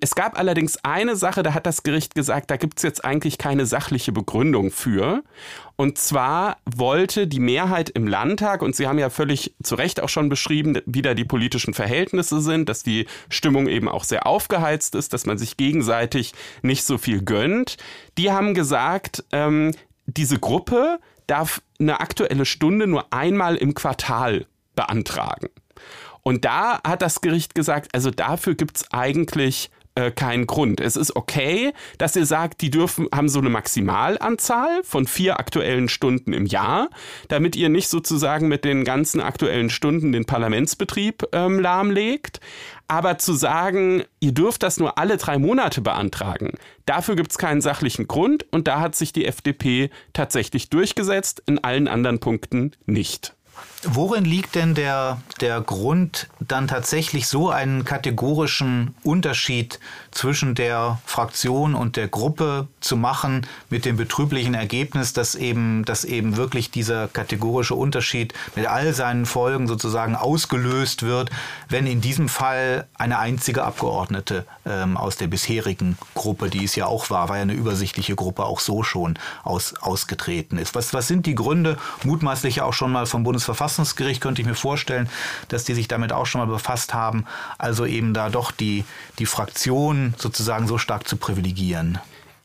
Es 0.00 0.14
gab 0.14 0.38
allerdings 0.38 0.78
eine 0.84 1.16
Sache, 1.16 1.42
da 1.42 1.54
hat 1.54 1.66
das 1.66 1.82
Gericht 1.82 2.14
gesagt, 2.14 2.52
da 2.52 2.56
gibt's 2.56 2.84
jetzt 2.84 3.04
eigentlich 3.04 3.36
keine 3.36 3.66
sachliche 3.66 4.12
Begründung 4.12 4.70
für. 4.70 5.24
Und 5.74 5.98
zwar 5.98 6.58
wollte 6.64 7.26
die 7.26 7.40
Mehrheit 7.40 7.90
im 7.90 8.06
Landtag, 8.06 8.62
und 8.62 8.76
Sie 8.76 8.86
haben 8.86 9.00
ja 9.00 9.10
völlig 9.10 9.56
zu 9.60 9.74
Recht 9.74 10.00
auch 10.00 10.08
schon 10.08 10.28
beschrieben, 10.28 10.78
wie 10.86 11.02
da 11.02 11.14
die 11.14 11.24
politischen 11.24 11.74
Verhältnisse 11.74 12.40
sind, 12.40 12.68
dass 12.68 12.84
die 12.84 13.06
Stimmung 13.28 13.66
eben 13.66 13.88
auch 13.88 14.04
sehr 14.04 14.26
aufgeheizt 14.26 14.94
ist, 14.94 15.12
dass 15.14 15.26
man 15.26 15.36
sich 15.36 15.56
gegenseitig 15.56 16.32
nicht 16.62 16.84
so 16.84 16.96
viel 16.96 17.22
gönnt. 17.22 17.76
Die 18.18 18.30
haben 18.30 18.54
gesagt, 18.54 19.24
ähm, 19.32 19.72
diese 20.06 20.38
Gruppe 20.38 21.00
darf 21.26 21.60
eine 21.80 21.98
aktuelle 21.98 22.44
Stunde 22.44 22.86
nur 22.86 23.12
einmal 23.12 23.56
im 23.56 23.74
Quartal 23.74 24.46
beantragen. 24.76 25.48
Und 26.22 26.44
da 26.44 26.80
hat 26.86 27.02
das 27.02 27.20
Gericht 27.20 27.54
gesagt, 27.54 27.94
also 27.94 28.10
dafür 28.10 28.54
gibt's 28.54 28.90
eigentlich 28.92 29.70
äh, 29.98 30.12
keinen 30.12 30.46
Grund. 30.46 30.80
Es 30.80 30.96
ist 30.96 31.16
okay, 31.16 31.72
dass 31.98 32.14
ihr 32.14 32.24
sagt, 32.24 32.60
die 32.60 32.70
dürfen, 32.70 33.08
haben 33.12 33.28
so 33.28 33.40
eine 33.40 33.48
Maximalanzahl 33.48 34.84
von 34.84 35.08
vier 35.08 35.40
aktuellen 35.40 35.88
Stunden 35.88 36.32
im 36.32 36.46
Jahr, 36.46 36.88
damit 37.26 37.56
ihr 37.56 37.68
nicht 37.68 37.88
sozusagen 37.88 38.46
mit 38.46 38.64
den 38.64 38.84
ganzen 38.84 39.20
aktuellen 39.20 39.70
Stunden 39.70 40.12
den 40.12 40.24
Parlamentsbetrieb 40.24 41.24
ähm, 41.32 41.58
lahmlegt. 41.58 42.40
Aber 42.86 43.18
zu 43.18 43.32
sagen, 43.32 44.04
ihr 44.20 44.32
dürft 44.32 44.62
das 44.62 44.78
nur 44.78 44.98
alle 44.98 45.16
drei 45.16 45.36
Monate 45.36 45.80
beantragen, 45.80 46.52
dafür 46.86 47.16
gibt 47.16 47.32
es 47.32 47.38
keinen 47.38 47.60
sachlichen 47.60 48.06
Grund 48.06 48.46
und 48.52 48.68
da 48.68 48.80
hat 48.80 48.94
sich 48.94 49.12
die 49.12 49.26
FDP 49.26 49.90
tatsächlich 50.12 50.70
durchgesetzt, 50.70 51.42
in 51.46 51.62
allen 51.62 51.88
anderen 51.88 52.20
Punkten 52.20 52.72
nicht. 52.86 53.34
Worin 53.84 54.24
liegt 54.24 54.56
denn 54.56 54.74
der, 54.74 55.20
der 55.40 55.60
Grund, 55.60 56.26
dann 56.40 56.66
tatsächlich 56.66 57.28
so 57.28 57.50
einen 57.50 57.84
kategorischen 57.84 58.96
Unterschied 59.04 59.78
zwischen 60.10 60.56
der 60.56 60.98
Fraktion 61.06 61.76
und 61.76 61.96
der 61.96 62.08
Gruppe 62.08 62.66
zu 62.80 62.96
machen, 62.96 63.46
mit 63.70 63.84
dem 63.84 63.96
betrüblichen 63.96 64.54
Ergebnis, 64.54 65.12
dass 65.12 65.36
eben, 65.36 65.84
dass 65.84 66.04
eben 66.04 66.36
wirklich 66.36 66.72
dieser 66.72 67.06
kategorische 67.06 67.76
Unterschied 67.76 68.34
mit 68.56 68.66
all 68.66 68.92
seinen 68.94 69.26
Folgen 69.26 69.68
sozusagen 69.68 70.16
ausgelöst 70.16 71.04
wird, 71.04 71.30
wenn 71.68 71.86
in 71.86 72.00
diesem 72.00 72.28
Fall 72.28 72.88
eine 72.94 73.20
einzige 73.20 73.62
Abgeordnete 73.62 74.44
ähm, 74.66 74.96
aus 74.96 75.18
der 75.18 75.28
bisherigen 75.28 75.96
Gruppe, 76.14 76.50
die 76.50 76.64
es 76.64 76.74
ja 76.74 76.86
auch 76.86 77.10
war, 77.10 77.28
war 77.28 77.36
ja 77.36 77.42
eine 77.42 77.52
übersichtliche 77.52 78.16
Gruppe, 78.16 78.44
auch 78.44 78.58
so 78.58 78.82
schon 78.82 79.16
aus, 79.44 79.74
ausgetreten 79.74 80.58
ist. 80.58 80.74
Was, 80.74 80.92
was 80.92 81.06
sind 81.06 81.26
die 81.26 81.36
Gründe, 81.36 81.76
mutmaßlich 82.02 82.60
auch 82.62 82.72
schon 82.72 82.90
mal 82.90 83.06
vom 83.06 83.22
Bundesverfassungsgericht 83.22 83.67
Verfassungsgericht 83.68 84.22
könnte 84.22 84.40
ich 84.40 84.48
mir 84.48 84.54
vorstellen, 84.54 85.10
dass 85.48 85.64
die 85.64 85.74
sich 85.74 85.88
damit 85.88 86.10
auch 86.10 86.24
schon 86.24 86.40
mal 86.40 86.46
befasst 86.46 86.94
haben. 86.94 87.26
Also 87.58 87.84
eben 87.84 88.14
da 88.14 88.30
doch 88.30 88.50
die, 88.50 88.84
die 89.18 89.26
Fraktion 89.26 90.14
sozusagen 90.16 90.66
so 90.66 90.78
stark 90.78 91.06
zu 91.06 91.18
privilegieren. 91.18 91.98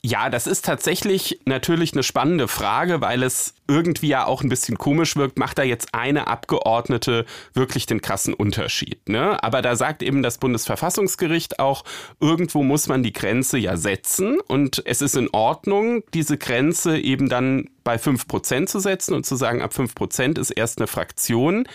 Ja, 0.05 0.29
das 0.29 0.47
ist 0.47 0.65
tatsächlich 0.65 1.39
natürlich 1.45 1.93
eine 1.93 2.03
spannende 2.03 2.49
Frage, 2.49 2.99
weil 2.99 3.23
es 3.23 3.53
irgendwie 3.69 4.09
ja 4.09 4.25
auch 4.25 4.43
ein 4.43 4.49
bisschen 4.49 4.77
komisch 4.77 5.15
wirkt. 5.15 5.39
Macht 5.39 5.57
da 5.57 5.63
jetzt 5.63 5.93
eine 5.93 6.27
Abgeordnete 6.27 7.25
wirklich 7.53 7.85
den 7.85 8.01
krassen 8.01 8.33
Unterschied? 8.33 9.07
Ne? 9.07 9.41
Aber 9.41 9.61
da 9.61 9.77
sagt 9.77 10.03
eben 10.03 10.21
das 10.21 10.39
Bundesverfassungsgericht 10.39 11.59
auch, 11.59 11.85
irgendwo 12.19 12.63
muss 12.63 12.89
man 12.89 13.01
die 13.01 13.13
Grenze 13.13 13.57
ja 13.57 13.77
setzen 13.77 14.41
und 14.41 14.81
es 14.85 15.01
ist 15.01 15.15
in 15.15 15.29
Ordnung, 15.31 16.03
diese 16.13 16.37
Grenze 16.37 16.99
eben 16.99 17.29
dann 17.29 17.69
bei 17.85 17.97
fünf 17.97 18.27
Prozent 18.27 18.67
zu 18.67 18.79
setzen 18.79 19.13
und 19.13 19.25
zu 19.25 19.37
sagen, 19.37 19.61
ab 19.61 19.73
fünf 19.73 19.95
Prozent 19.95 20.37
ist 20.37 20.51
erst 20.51 20.79
eine 20.79 20.87
Fraktion. 20.87 21.65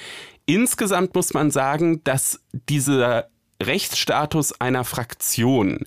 Insgesamt 0.44 1.14
muss 1.14 1.32
man 1.32 1.50
sagen, 1.50 2.04
dass 2.04 2.40
dieser 2.52 3.30
Rechtsstatus 3.62 4.60
einer 4.60 4.84
Fraktion 4.84 5.86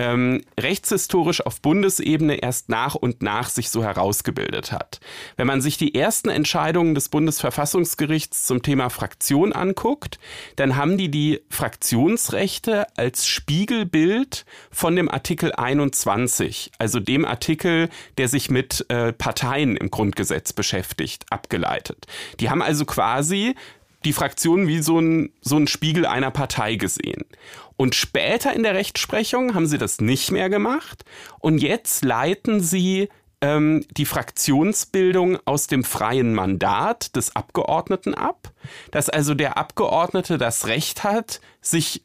ähm, 0.00 0.42
rechtshistorisch 0.58 1.44
auf 1.44 1.60
Bundesebene 1.60 2.36
erst 2.36 2.70
nach 2.70 2.94
und 2.94 3.22
nach 3.22 3.50
sich 3.50 3.68
so 3.68 3.84
herausgebildet 3.84 4.72
hat. 4.72 4.98
Wenn 5.36 5.46
man 5.46 5.60
sich 5.60 5.76
die 5.76 5.94
ersten 5.94 6.30
Entscheidungen 6.30 6.94
des 6.94 7.10
Bundesverfassungsgerichts 7.10 8.46
zum 8.46 8.62
Thema 8.62 8.88
Fraktion 8.88 9.52
anguckt, 9.52 10.18
dann 10.56 10.76
haben 10.76 10.96
die 10.96 11.10
die 11.10 11.40
Fraktionsrechte 11.50 12.86
als 12.96 13.26
Spiegelbild 13.26 14.46
von 14.70 14.96
dem 14.96 15.10
Artikel 15.10 15.52
21, 15.52 16.72
also 16.78 16.98
dem 16.98 17.26
Artikel, 17.26 17.90
der 18.16 18.28
sich 18.28 18.50
mit 18.50 18.86
äh, 18.88 19.12
Parteien 19.12 19.76
im 19.76 19.90
Grundgesetz 19.90 20.54
beschäftigt, 20.54 21.26
abgeleitet. 21.28 22.06
Die 22.40 22.48
haben 22.48 22.62
also 22.62 22.86
quasi 22.86 23.54
die 24.04 24.14
Fraktion 24.14 24.66
wie 24.66 24.80
so 24.80 24.98
ein, 24.98 25.30
so 25.42 25.56
ein 25.56 25.66
Spiegel 25.66 26.06
einer 26.06 26.30
Partei 26.30 26.76
gesehen. 26.76 27.26
Und 27.80 27.94
später 27.94 28.52
in 28.52 28.62
der 28.62 28.74
Rechtsprechung 28.74 29.54
haben 29.54 29.66
sie 29.66 29.78
das 29.78 30.02
nicht 30.02 30.32
mehr 30.32 30.50
gemacht. 30.50 31.02
Und 31.38 31.62
jetzt 31.62 32.04
leiten 32.04 32.60
sie 32.60 33.08
ähm, 33.40 33.86
die 33.96 34.04
Fraktionsbildung 34.04 35.38
aus 35.46 35.66
dem 35.66 35.82
freien 35.82 36.34
Mandat 36.34 37.16
des 37.16 37.34
Abgeordneten 37.34 38.14
ab, 38.14 38.52
dass 38.90 39.08
also 39.08 39.32
der 39.32 39.56
Abgeordnete 39.56 40.36
das 40.36 40.66
Recht 40.66 41.04
hat, 41.04 41.40
sich 41.62 42.04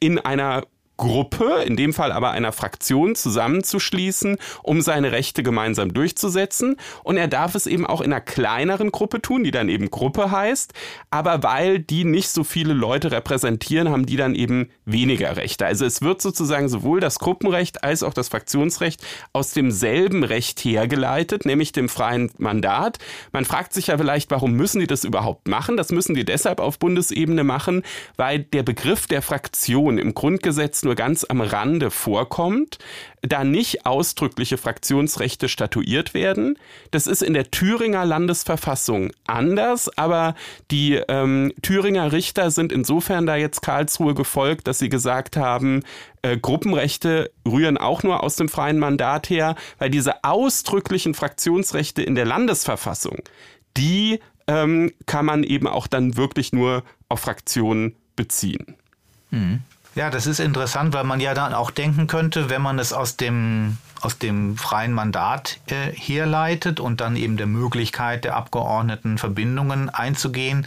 in 0.00 0.18
einer 0.18 0.66
Gruppe, 1.00 1.62
in 1.64 1.76
dem 1.76 1.94
Fall 1.94 2.12
aber 2.12 2.32
einer 2.32 2.52
Fraktion, 2.52 3.14
zusammenzuschließen, 3.14 4.36
um 4.62 4.82
seine 4.82 5.12
Rechte 5.12 5.42
gemeinsam 5.42 5.94
durchzusetzen. 5.94 6.76
Und 7.04 7.16
er 7.16 7.26
darf 7.26 7.54
es 7.54 7.66
eben 7.66 7.86
auch 7.86 8.02
in 8.02 8.12
einer 8.12 8.20
kleineren 8.20 8.92
Gruppe 8.92 9.22
tun, 9.22 9.42
die 9.42 9.50
dann 9.50 9.70
eben 9.70 9.90
Gruppe 9.90 10.30
heißt. 10.30 10.74
Aber 11.10 11.42
weil 11.42 11.78
die 11.78 12.04
nicht 12.04 12.28
so 12.28 12.44
viele 12.44 12.74
Leute 12.74 13.12
repräsentieren, 13.12 13.88
haben 13.88 14.04
die 14.04 14.16
dann 14.16 14.34
eben 14.34 14.68
weniger 14.84 15.38
Rechte. 15.38 15.64
Also 15.64 15.86
es 15.86 16.02
wird 16.02 16.20
sozusagen 16.20 16.68
sowohl 16.68 17.00
das 17.00 17.18
Gruppenrecht 17.18 17.82
als 17.82 18.02
auch 18.02 18.12
das 18.12 18.28
Fraktionsrecht 18.28 19.02
aus 19.32 19.54
demselben 19.54 20.22
Recht 20.22 20.60
hergeleitet, 20.60 21.46
nämlich 21.46 21.72
dem 21.72 21.88
freien 21.88 22.30
Mandat. 22.36 22.98
Man 23.32 23.46
fragt 23.46 23.72
sich 23.72 23.86
ja 23.86 23.96
vielleicht, 23.96 24.30
warum 24.30 24.52
müssen 24.52 24.80
die 24.80 24.86
das 24.86 25.04
überhaupt 25.04 25.48
machen? 25.48 25.78
Das 25.78 25.92
müssen 25.92 26.14
die 26.14 26.26
deshalb 26.26 26.60
auf 26.60 26.78
Bundesebene 26.78 27.42
machen, 27.42 27.84
weil 28.18 28.40
der 28.40 28.64
Begriff 28.64 29.06
der 29.06 29.22
Fraktion 29.22 29.96
im 29.96 30.12
Grundgesetz 30.12 30.82
ganz 30.94 31.24
am 31.24 31.40
Rande 31.40 31.90
vorkommt, 31.90 32.78
da 33.22 33.44
nicht 33.44 33.86
ausdrückliche 33.86 34.56
Fraktionsrechte 34.56 35.48
statuiert 35.48 36.14
werden. 36.14 36.58
Das 36.90 37.06
ist 37.06 37.22
in 37.22 37.34
der 37.34 37.50
Thüringer 37.50 38.04
Landesverfassung 38.04 39.12
anders, 39.26 39.96
aber 39.96 40.34
die 40.70 40.94
ähm, 41.08 41.52
Thüringer 41.62 42.12
Richter 42.12 42.50
sind 42.50 42.72
insofern 42.72 43.26
da 43.26 43.36
jetzt 43.36 43.62
Karlsruhe 43.62 44.14
gefolgt, 44.14 44.66
dass 44.66 44.78
sie 44.78 44.88
gesagt 44.88 45.36
haben, 45.36 45.82
äh, 46.22 46.36
Gruppenrechte 46.36 47.30
rühren 47.46 47.76
auch 47.76 48.02
nur 48.02 48.22
aus 48.22 48.36
dem 48.36 48.48
freien 48.48 48.78
Mandat 48.78 49.30
her, 49.30 49.54
weil 49.78 49.90
diese 49.90 50.24
ausdrücklichen 50.24 51.14
Fraktionsrechte 51.14 52.02
in 52.02 52.14
der 52.14 52.24
Landesverfassung, 52.24 53.18
die 53.76 54.20
ähm, 54.46 54.92
kann 55.06 55.24
man 55.24 55.44
eben 55.44 55.66
auch 55.66 55.86
dann 55.86 56.16
wirklich 56.16 56.52
nur 56.52 56.82
auf 57.08 57.20
Fraktionen 57.20 57.94
beziehen. 58.16 58.76
Mhm. 59.30 59.60
Ja, 59.96 60.08
das 60.08 60.26
ist 60.26 60.38
interessant, 60.38 60.94
weil 60.94 61.04
man 61.04 61.20
ja 61.20 61.34
dann 61.34 61.52
auch 61.52 61.72
denken 61.72 62.06
könnte, 62.06 62.48
wenn 62.48 62.62
man 62.62 62.78
es 62.78 62.92
aus 62.92 63.16
dem, 63.16 63.76
aus 64.00 64.18
dem 64.18 64.56
freien 64.56 64.92
Mandat 64.92 65.58
äh, 65.66 65.92
herleitet 65.92 66.78
und 66.78 67.00
dann 67.00 67.16
eben 67.16 67.36
der 67.36 67.48
Möglichkeit 67.48 68.24
der 68.24 68.36
Abgeordneten 68.36 69.18
Verbindungen 69.18 69.90
einzugehen, 69.90 70.66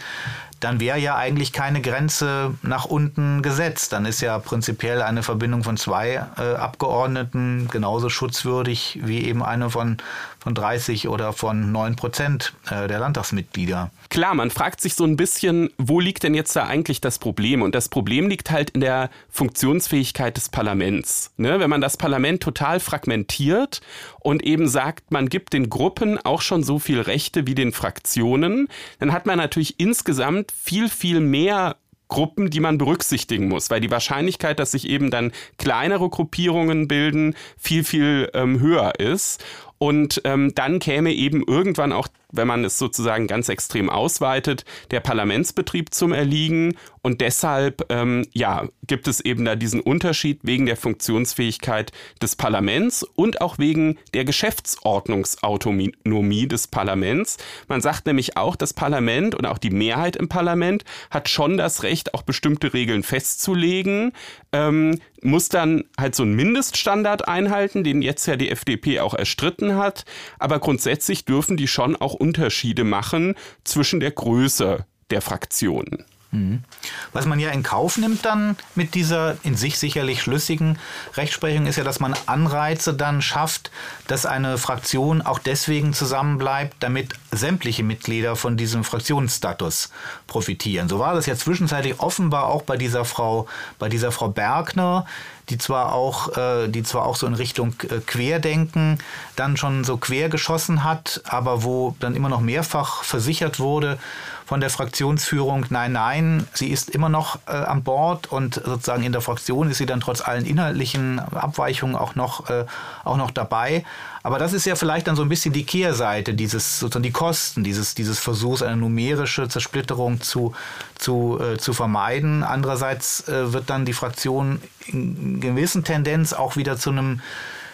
dann 0.63 0.79
wäre 0.79 0.97
ja 0.97 1.15
eigentlich 1.15 1.51
keine 1.51 1.81
Grenze 1.81 2.53
nach 2.61 2.85
unten 2.85 3.41
gesetzt. 3.41 3.91
Dann 3.91 4.05
ist 4.05 4.21
ja 4.21 4.39
prinzipiell 4.39 5.01
eine 5.01 5.23
Verbindung 5.23 5.63
von 5.63 5.77
zwei 5.77 6.25
äh, 6.37 6.55
Abgeordneten 6.55 7.67
genauso 7.69 8.09
schutzwürdig 8.09 8.99
wie 9.03 9.25
eben 9.25 9.43
eine 9.43 9.69
von, 9.69 9.97
von 10.43 10.53
30 10.53 11.07
oder 11.07 11.31
von 11.31 11.71
9 11.71 11.95
Prozent 11.95 12.53
äh, 12.69 12.89
der 12.89 12.99
Landtagsmitglieder. 12.99 13.91
Klar, 14.09 14.35
man 14.35 14.51
fragt 14.51 14.81
sich 14.81 14.93
so 14.93 15.05
ein 15.05 15.15
bisschen, 15.15 15.69
wo 15.77 16.01
liegt 16.01 16.23
denn 16.23 16.33
jetzt 16.33 16.53
da 16.57 16.65
eigentlich 16.65 16.99
das 16.99 17.17
Problem? 17.17 17.61
Und 17.61 17.73
das 17.73 17.87
Problem 17.87 18.27
liegt 18.27 18.51
halt 18.51 18.71
in 18.71 18.81
der 18.81 19.09
Funktionsfähigkeit 19.29 20.35
des 20.35 20.49
Parlaments. 20.49 21.31
Ne? 21.37 21.61
Wenn 21.61 21.69
man 21.69 21.79
das 21.79 21.95
Parlament 21.95 22.43
total 22.43 22.81
fragmentiert 22.81 23.79
und 24.19 24.43
eben 24.43 24.67
sagt, 24.67 25.11
man 25.11 25.29
gibt 25.29 25.53
den 25.53 25.69
Gruppen 25.69 26.19
auch 26.25 26.41
schon 26.41 26.61
so 26.61 26.77
viel 26.77 26.99
Rechte 26.99 27.47
wie 27.47 27.55
den 27.55 27.71
Fraktionen, 27.71 28.67
dann 28.99 29.13
hat 29.13 29.25
man 29.25 29.37
natürlich 29.37 29.79
insgesamt 29.79 30.51
viel, 30.51 30.89
viel 30.89 31.21
mehr 31.21 31.77
Gruppen, 32.13 32.51
die 32.51 32.59
man 32.59 32.77
berücksichtigen 32.77 33.47
muss, 33.47 33.71
weil 33.71 33.81
die 33.81 33.89
Wahrscheinlichkeit, 33.89 34.59
dass 34.59 34.71
sich 34.71 34.87
eben 34.87 35.09
dann 35.09 35.31
kleinere 35.57 36.09
Gruppierungen 36.09 36.87
bilden, 36.87 37.35
viel, 37.57 37.83
viel 37.83 38.29
ähm, 38.35 38.59
höher 38.59 38.99
ist. 38.99 39.43
Und 39.83 40.21
ähm, 40.23 40.55
dann 40.55 40.79
käme 40.79 41.11
eben 41.11 41.43
irgendwann 41.45 41.91
auch, 41.91 42.07
wenn 42.33 42.47
man 42.47 42.65
es 42.65 42.77
sozusagen 42.77 43.27
ganz 43.27 43.47
extrem 43.47 43.89
ausweitet, 43.89 44.65
der 44.91 44.99
Parlamentsbetrieb 44.99 45.93
zum 45.93 46.11
Erliegen. 46.11 46.75
Und 47.01 47.21
deshalb, 47.21 47.85
ähm, 47.89 48.27
ja, 48.33 48.67
gibt 48.87 49.07
es 49.07 49.21
eben 49.21 49.45
da 49.45 49.55
diesen 49.55 49.79
Unterschied 49.79 50.39
wegen 50.43 50.65
der 50.65 50.75
Funktionsfähigkeit 50.77 51.91
des 52.21 52.35
Parlaments 52.35 53.03
und 53.03 53.41
auch 53.41 53.59
wegen 53.59 53.97
der 54.13 54.25
Geschäftsordnungsautonomie 54.25 56.47
des 56.47 56.67
Parlaments. 56.67 57.37
Man 57.67 57.81
sagt 57.81 58.05
nämlich 58.05 58.37
auch, 58.37 58.55
das 58.55 58.73
Parlament 58.73 59.35
und 59.35 59.45
auch 59.45 59.57
die 59.57 59.69
Mehrheit 59.69 60.15
im 60.15 60.29
Parlament 60.29 60.85
hat 61.09 61.27
schon 61.29 61.57
das 61.57 61.83
Recht, 61.83 62.13
auch 62.13 62.23
bestimmte 62.23 62.73
Regeln 62.73 63.03
festzulegen, 63.03 64.13
ähm, 64.51 64.99
muss 65.21 65.49
dann 65.49 65.83
halt 65.97 66.15
so 66.15 66.23
einen 66.23 66.35
Mindeststandard 66.35 67.27
einhalten, 67.27 67.83
den 67.83 68.01
jetzt 68.01 68.25
ja 68.25 68.35
die 68.35 68.49
FDP 68.49 68.99
auch 68.99 69.13
erstritten 69.13 69.77
hat. 69.77 70.05
Aber 70.39 70.59
grundsätzlich 70.59 71.25
dürfen 71.25 71.57
die 71.57 71.67
schon 71.67 71.95
auch 71.95 72.15
Unterschiede 72.23 72.85
machen 72.85 73.35
zwischen 73.65 73.99
der 73.99 74.11
Größe 74.11 74.85
der 75.11 75.21
Fraktionen. 75.21 76.05
Mhm. 76.33 76.63
Was 77.11 77.27
man 77.27 77.39
ja 77.39 77.51
in 77.51 77.61
Kauf 77.61 77.97
nimmt 77.97 78.25
dann 78.25 78.57
mit 78.73 78.95
dieser 78.95 79.37
in 79.43 79.55
sich 79.55 79.77
sicherlich 79.77 80.21
schlüssigen 80.21 80.79
Rechtsprechung 81.15 81.67
ist 81.67 81.75
ja, 81.75 81.83
dass 81.83 81.99
man 81.99 82.15
Anreize 82.25 82.95
dann 82.95 83.21
schafft, 83.21 83.69
dass 84.07 84.25
eine 84.25 84.57
Fraktion 84.57 85.21
auch 85.21 85.37
deswegen 85.37 85.93
zusammenbleibt, 85.93 86.77
damit 86.79 87.13
sämtliche 87.31 87.83
Mitglieder 87.83 88.35
von 88.35 88.57
diesem 88.57 88.83
Fraktionsstatus 88.83 89.91
profitieren. 90.25 90.89
So 90.89 90.97
war 90.97 91.13
das 91.13 91.27
ja 91.27 91.35
zwischenzeitlich 91.35 91.99
offenbar 91.99 92.47
auch 92.47 92.63
bei 92.63 92.77
dieser 92.77 93.05
Frau, 93.05 93.47
bei 93.77 93.87
dieser 93.87 94.11
Frau 94.11 94.29
Bergner, 94.29 95.05
die 95.53 95.59
zwar 95.59 95.93
auch, 95.93 96.35
äh, 96.35 96.67
die 96.67 96.81
zwar 96.81 97.05
auch 97.05 97.15
so 97.15 97.27
in 97.27 97.35
Richtung 97.35 97.75
äh, 97.83 97.99
Querdenken 97.99 98.97
dann 99.35 99.55
schon 99.55 99.83
so 99.83 99.97
quer 99.97 100.29
geschossen 100.29 100.83
hat, 100.83 101.21
aber 101.25 101.63
wo 101.63 101.95
dann 101.99 102.15
immer 102.15 102.29
noch 102.29 102.41
mehrfach 102.41 103.03
versichert 103.03 103.59
wurde 103.59 103.99
von 104.45 104.59
der 104.59 104.69
Fraktionsführung, 104.69 105.65
nein, 105.69 105.93
nein, 105.93 106.47
sie 106.53 106.69
ist 106.69 106.89
immer 106.89 107.09
noch 107.09 107.39
äh, 107.47 107.51
an 107.51 107.83
Bord 107.83 108.31
und 108.31 108.55
sozusagen 108.55 109.03
in 109.03 109.11
der 109.11 109.21
Fraktion 109.21 109.69
ist 109.69 109.77
sie 109.77 109.85
dann 109.85 110.01
trotz 110.01 110.21
allen 110.21 110.45
inhaltlichen 110.45 111.19
Abweichungen 111.19 111.95
auch 111.95 112.15
noch, 112.15 112.49
äh, 112.49 112.65
auch 113.03 113.17
noch 113.17 113.31
dabei. 113.31 113.85
Aber 114.21 114.39
das 114.39 114.53
ist 114.53 114.65
ja 114.65 114.75
vielleicht 114.75 115.07
dann 115.07 115.15
so 115.15 115.21
ein 115.21 115.29
bisschen 115.29 115.53
die 115.53 115.65
Kehrseite, 115.65 116.33
dieses, 116.33 116.79
sozusagen 116.79 117.03
die 117.03 117.11
Kosten 117.11 117.63
dieses, 117.63 117.93
dieses 117.93 118.19
Versuchs, 118.19 118.61
eine 118.61 118.77
numerische 118.77 119.47
Zersplitterung 119.49 120.21
zu, 120.21 120.53
zu, 120.95 121.39
äh, 121.41 121.57
zu 121.57 121.73
vermeiden. 121.73 122.43
Andererseits 122.43 123.27
äh, 123.27 123.51
wird 123.51 123.69
dann 123.69 123.85
die 123.85 123.93
Fraktion 123.93 124.61
in 124.87 125.41
gewissen 125.41 125.83
Tendenz 125.83 126.33
auch 126.33 126.55
wieder 126.55 126.77
zu 126.77 126.89
einem 126.89 127.21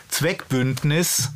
Zweckbündnis, 0.09 1.31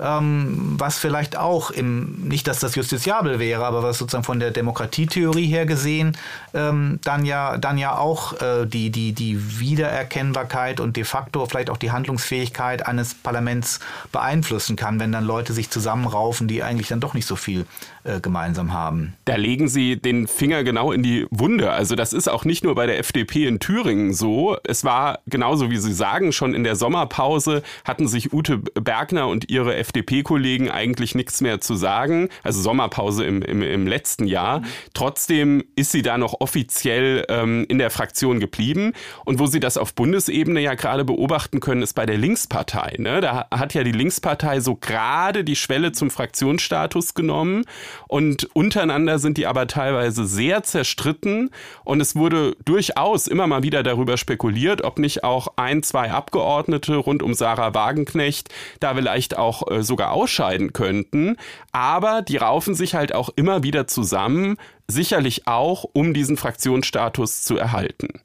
ähm, 0.00 0.74
was 0.78 0.98
vielleicht 0.98 1.36
auch 1.36 1.70
im, 1.70 2.28
nicht, 2.28 2.46
dass 2.46 2.60
das 2.60 2.74
justiziabel 2.74 3.38
wäre, 3.38 3.64
aber 3.64 3.82
was 3.82 3.98
sozusagen 3.98 4.24
von 4.24 4.40
der 4.40 4.50
Demokratietheorie 4.50 5.46
her 5.46 5.66
gesehen 5.66 6.16
ähm, 6.54 6.98
dann 7.04 7.24
ja 7.24 7.58
dann 7.58 7.78
ja 7.78 7.96
auch 7.96 8.40
äh, 8.40 8.66
die, 8.66 8.90
die, 8.90 9.12
die 9.12 9.60
Wiedererkennbarkeit 9.60 10.80
und 10.80 10.96
de 10.96 11.04
facto 11.04 11.46
vielleicht 11.46 11.70
auch 11.70 11.76
die 11.76 11.90
Handlungsfähigkeit 11.90 12.86
eines 12.86 13.14
Parlaments 13.14 13.80
beeinflussen 14.12 14.76
kann, 14.76 15.00
wenn 15.00 15.12
dann 15.12 15.24
Leute 15.24 15.52
sich 15.52 15.70
zusammenraufen, 15.70 16.48
die 16.48 16.62
eigentlich 16.62 16.88
dann 16.88 17.00
doch 17.00 17.14
nicht 17.14 17.26
so 17.26 17.36
viel 17.36 17.66
äh, 18.04 18.20
gemeinsam 18.20 18.72
haben. 18.72 19.14
Da 19.24 19.36
legen 19.36 19.68
Sie 19.68 20.00
den 20.00 20.26
Finger 20.26 20.64
genau 20.64 20.92
in 20.92 21.02
die 21.02 21.26
Wunde. 21.30 21.72
Also 21.72 21.94
das 21.94 22.12
ist 22.12 22.28
auch 22.28 22.44
nicht 22.44 22.64
nur 22.64 22.74
bei 22.74 22.86
der 22.86 22.98
FDP 22.98 23.46
in 23.46 23.60
Thüringen 23.60 24.14
so. 24.14 24.56
Es 24.64 24.84
war 24.84 25.20
genauso 25.26 25.70
wie 25.70 25.76
Sie 25.76 25.92
sagen, 25.92 26.32
schon 26.32 26.54
in 26.54 26.64
der 26.64 26.76
Sommerpause 26.76 27.62
hatten 27.84 28.08
sich 28.08 28.32
Ute 28.32 28.58
Bergner 28.58 29.28
und 29.28 29.50
ihre 29.50 29.76
FDP-Kollegen 29.88 30.70
eigentlich 30.70 31.14
nichts 31.14 31.40
mehr 31.40 31.60
zu 31.60 31.74
sagen. 31.74 32.28
Also 32.42 32.60
Sommerpause 32.60 33.24
im, 33.24 33.42
im, 33.42 33.62
im 33.62 33.86
letzten 33.86 34.26
Jahr. 34.26 34.62
Trotzdem 34.92 35.64
ist 35.76 35.92
sie 35.92 36.02
da 36.02 36.18
noch 36.18 36.40
offiziell 36.40 37.24
ähm, 37.28 37.64
in 37.68 37.78
der 37.78 37.90
Fraktion 37.90 38.38
geblieben. 38.38 38.92
Und 39.24 39.38
wo 39.38 39.46
Sie 39.46 39.60
das 39.60 39.78
auf 39.78 39.94
Bundesebene 39.94 40.60
ja 40.60 40.74
gerade 40.74 41.04
beobachten 41.04 41.60
können, 41.60 41.82
ist 41.82 41.94
bei 41.94 42.04
der 42.04 42.18
Linkspartei. 42.18 42.96
Ne? 42.98 43.20
Da 43.20 43.46
hat 43.50 43.74
ja 43.74 43.82
die 43.82 43.92
Linkspartei 43.92 44.60
so 44.60 44.76
gerade 44.76 45.42
die 45.42 45.56
Schwelle 45.56 45.92
zum 45.92 46.10
Fraktionsstatus 46.10 47.14
genommen. 47.14 47.64
Und 48.06 48.44
untereinander 48.54 49.18
sind 49.18 49.38
die 49.38 49.46
aber 49.46 49.66
teilweise 49.66 50.26
sehr 50.26 50.62
zerstritten. 50.62 51.50
Und 51.84 52.00
es 52.00 52.14
wurde 52.14 52.56
durchaus 52.64 53.26
immer 53.26 53.46
mal 53.46 53.62
wieder 53.62 53.82
darüber 53.82 54.16
spekuliert, 54.18 54.84
ob 54.84 54.98
nicht 54.98 55.24
auch 55.24 55.48
ein, 55.56 55.82
zwei 55.82 56.10
Abgeordnete 56.10 56.96
rund 56.96 57.22
um 57.22 57.32
Sarah 57.32 57.72
Wagenknecht 57.74 58.50
da 58.80 58.94
vielleicht 58.98 59.38
auch 59.38 59.62
äh, 59.78 59.82
sogar 59.82 60.12
ausscheiden 60.12 60.72
könnten. 60.72 61.36
Aber 61.72 62.22
die 62.22 62.36
raufen 62.36 62.74
sich 62.74 62.94
halt 62.94 63.14
auch 63.14 63.30
immer 63.36 63.62
wieder 63.62 63.86
zusammen, 63.86 64.56
sicherlich 64.86 65.46
auch, 65.46 65.84
um 65.92 66.14
diesen 66.14 66.36
Fraktionsstatus 66.36 67.42
zu 67.42 67.56
erhalten. 67.56 68.20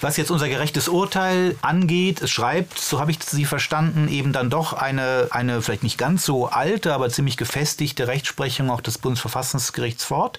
Was 0.00 0.16
jetzt 0.16 0.30
unser 0.30 0.48
gerechtes 0.48 0.88
Urteil 0.88 1.56
angeht, 1.62 2.22
es 2.22 2.30
schreibt, 2.30 2.78
so 2.78 2.98
habe 2.98 3.10
ich 3.10 3.22
Sie 3.22 3.44
verstanden, 3.44 4.08
eben 4.08 4.32
dann 4.32 4.50
doch 4.50 4.72
eine, 4.72 5.28
eine 5.30 5.62
vielleicht 5.62 5.82
nicht 5.82 5.98
ganz 5.98 6.24
so 6.24 6.46
alte, 6.46 6.92
aber 6.94 7.10
ziemlich 7.10 7.36
gefestigte 7.36 8.08
Rechtsprechung 8.08 8.70
auch 8.70 8.80
des 8.80 8.98
Bundesverfassungsgerichts 8.98 10.04
fort. 10.04 10.38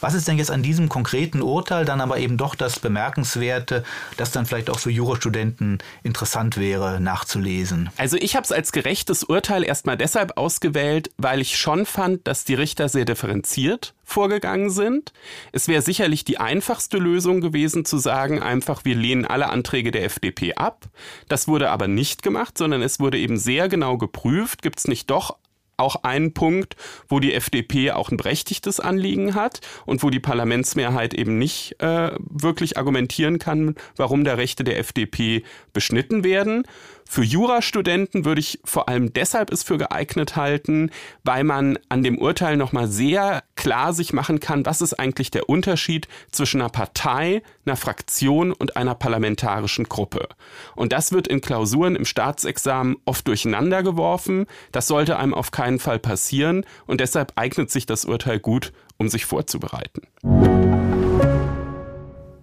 Was 0.00 0.14
ist 0.14 0.28
denn 0.28 0.38
jetzt 0.38 0.50
an 0.50 0.62
diesem 0.62 0.88
konkreten 0.88 1.42
Urteil 1.42 1.84
dann 1.84 2.00
aber 2.00 2.18
eben 2.18 2.36
doch 2.36 2.54
das 2.54 2.78
Bemerkenswerte, 2.78 3.84
das 4.16 4.30
dann 4.30 4.46
vielleicht 4.46 4.70
auch 4.70 4.78
für 4.78 4.90
Jurastudenten 4.90 5.78
interessant 6.02 6.56
wäre, 6.56 7.00
nachzulesen? 7.00 7.90
Also 7.96 8.16
ich 8.16 8.36
habe 8.36 8.44
es 8.44 8.52
als 8.52 8.72
gerechtes 8.72 9.24
Urteil 9.24 9.64
erstmal 9.64 9.96
deshalb 9.96 10.36
ausgewählt, 10.36 11.10
weil 11.18 11.40
ich 11.40 11.58
schon 11.58 11.84
fand, 11.84 12.26
dass 12.26 12.44
die 12.44 12.54
Richter 12.54 12.88
sehr 12.88 13.04
differenziert 13.04 13.94
vorgegangen 14.12 14.70
sind. 14.70 15.12
Es 15.52 15.68
wäre 15.68 15.82
sicherlich 15.82 16.24
die 16.24 16.38
einfachste 16.38 16.98
Lösung 16.98 17.40
gewesen 17.40 17.84
zu 17.84 17.98
sagen, 17.98 18.40
einfach 18.40 18.84
wir 18.84 18.94
lehnen 18.94 19.24
alle 19.24 19.50
Anträge 19.50 19.90
der 19.90 20.04
FDP 20.04 20.54
ab. 20.54 20.88
Das 21.28 21.48
wurde 21.48 21.70
aber 21.70 21.88
nicht 21.88 22.22
gemacht, 22.22 22.56
sondern 22.58 22.82
es 22.82 23.00
wurde 23.00 23.18
eben 23.18 23.36
sehr 23.36 23.68
genau 23.68 23.98
geprüft, 23.98 24.62
gibt 24.62 24.78
es 24.78 24.88
nicht 24.88 25.10
doch 25.10 25.36
auch 25.76 26.04
einen 26.04 26.32
Punkt, 26.32 26.76
wo 27.08 27.18
die 27.18 27.34
FDP 27.34 27.90
auch 27.90 28.10
ein 28.10 28.16
berechtigtes 28.16 28.80
Anliegen 28.80 29.34
hat 29.34 29.60
und 29.84 30.02
wo 30.02 30.10
die 30.10 30.20
Parlamentsmehrheit 30.20 31.14
eben 31.14 31.38
nicht 31.38 31.80
äh, 31.80 32.12
wirklich 32.20 32.76
argumentieren 32.76 33.38
kann, 33.38 33.74
warum 33.96 34.24
da 34.24 34.34
Rechte 34.34 34.64
der 34.64 34.78
FDP 34.78 35.42
beschnitten 35.72 36.24
werden. 36.24 36.64
Für 37.12 37.22
Jurastudenten 37.22 38.24
würde 38.24 38.40
ich 38.40 38.58
vor 38.64 38.88
allem 38.88 39.12
deshalb 39.12 39.52
es 39.52 39.62
für 39.62 39.76
geeignet 39.76 40.34
halten, 40.34 40.90
weil 41.24 41.44
man 41.44 41.78
an 41.90 42.02
dem 42.02 42.16
Urteil 42.16 42.56
nochmal 42.56 42.88
sehr 42.88 43.42
klar 43.54 43.92
sich 43.92 44.14
machen 44.14 44.40
kann, 44.40 44.64
was 44.64 44.80
ist 44.80 44.94
eigentlich 44.94 45.30
der 45.30 45.50
Unterschied 45.50 46.08
zwischen 46.30 46.62
einer 46.62 46.70
Partei, 46.70 47.42
einer 47.66 47.76
Fraktion 47.76 48.50
und 48.50 48.78
einer 48.78 48.94
parlamentarischen 48.94 49.90
Gruppe. 49.90 50.26
Und 50.74 50.94
das 50.94 51.12
wird 51.12 51.28
in 51.28 51.42
Klausuren 51.42 51.96
im 51.96 52.06
Staatsexamen 52.06 52.96
oft 53.04 53.28
durcheinander 53.28 53.82
geworfen. 53.82 54.46
Das 54.72 54.86
sollte 54.86 55.18
einem 55.18 55.34
auf 55.34 55.50
keinen 55.50 55.80
Fall 55.80 55.98
passieren 55.98 56.64
und 56.86 57.02
deshalb 57.02 57.32
eignet 57.36 57.70
sich 57.70 57.84
das 57.84 58.06
Urteil 58.06 58.38
gut, 58.38 58.72
um 58.96 59.10
sich 59.10 59.26
vorzubereiten. 59.26 60.00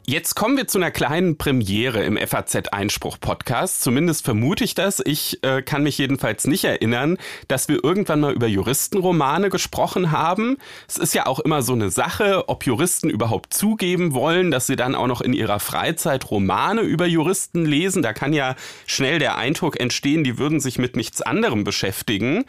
Jetzt 0.10 0.34
kommen 0.34 0.58
wir 0.58 0.68
zu 0.68 0.80
einer 0.80 0.90
kleinen 0.90 1.38
Premiere 1.38 2.04
im 2.04 2.18
FAZ-Einspruch-Podcast. 2.18 3.84
Zumindest 3.84 4.26
vermute 4.26 4.64
ich 4.64 4.74
das. 4.74 5.04
Ich 5.06 5.44
äh, 5.44 5.62
kann 5.62 5.84
mich 5.84 6.00
jedenfalls 6.00 6.48
nicht 6.48 6.64
erinnern, 6.64 7.20
dass 7.48 7.68
wir 7.68 7.84
irgendwann 7.84 8.22
mal 8.22 8.34
über 8.34 8.48
Juristenromane 8.48 9.50
gesprochen 9.52 10.12
haben. 10.12 10.58
Es 10.88 10.98
ist 10.98 11.14
ja 11.14 11.28
auch 11.28 11.40
immer 11.40 11.62
so 11.62 11.74
eine 11.74 11.92
Sache, 11.92 12.50
ob 12.50 12.66
Juristen 12.66 13.12
überhaupt 13.12 13.54
zugeben 13.54 14.16
wollen, 14.16 14.50
dass 14.50 14.66
sie 14.66 14.76
dann 14.76 14.96
auch 14.96 15.06
noch 15.06 15.22
in 15.22 15.34
ihrer 15.34 15.60
Freizeit 15.60 16.32
Romane 16.32 16.82
über 16.82 17.06
Juristen 17.06 17.64
lesen. 17.64 18.02
Da 18.02 18.12
kann 18.12 18.34
ja 18.34 18.56
schnell 18.88 19.20
der 19.20 19.38
Eindruck 19.38 19.80
entstehen, 19.80 20.24
die 20.24 20.40
würden 20.40 20.60
sich 20.60 20.80
mit 20.80 20.96
nichts 20.96 21.22
anderem 21.22 21.64
beschäftigen. 21.64 22.46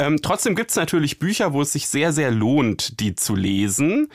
Ähm, 0.00 0.18
trotzdem 0.20 0.56
gibt 0.56 0.70
es 0.70 0.76
natürlich 0.76 1.20
Bücher, 1.20 1.52
wo 1.52 1.62
es 1.62 1.72
sich 1.72 1.86
sehr, 1.86 2.12
sehr 2.12 2.32
lohnt, 2.32 2.98
die 2.98 3.14
zu 3.14 3.36
lesen. 3.36 4.08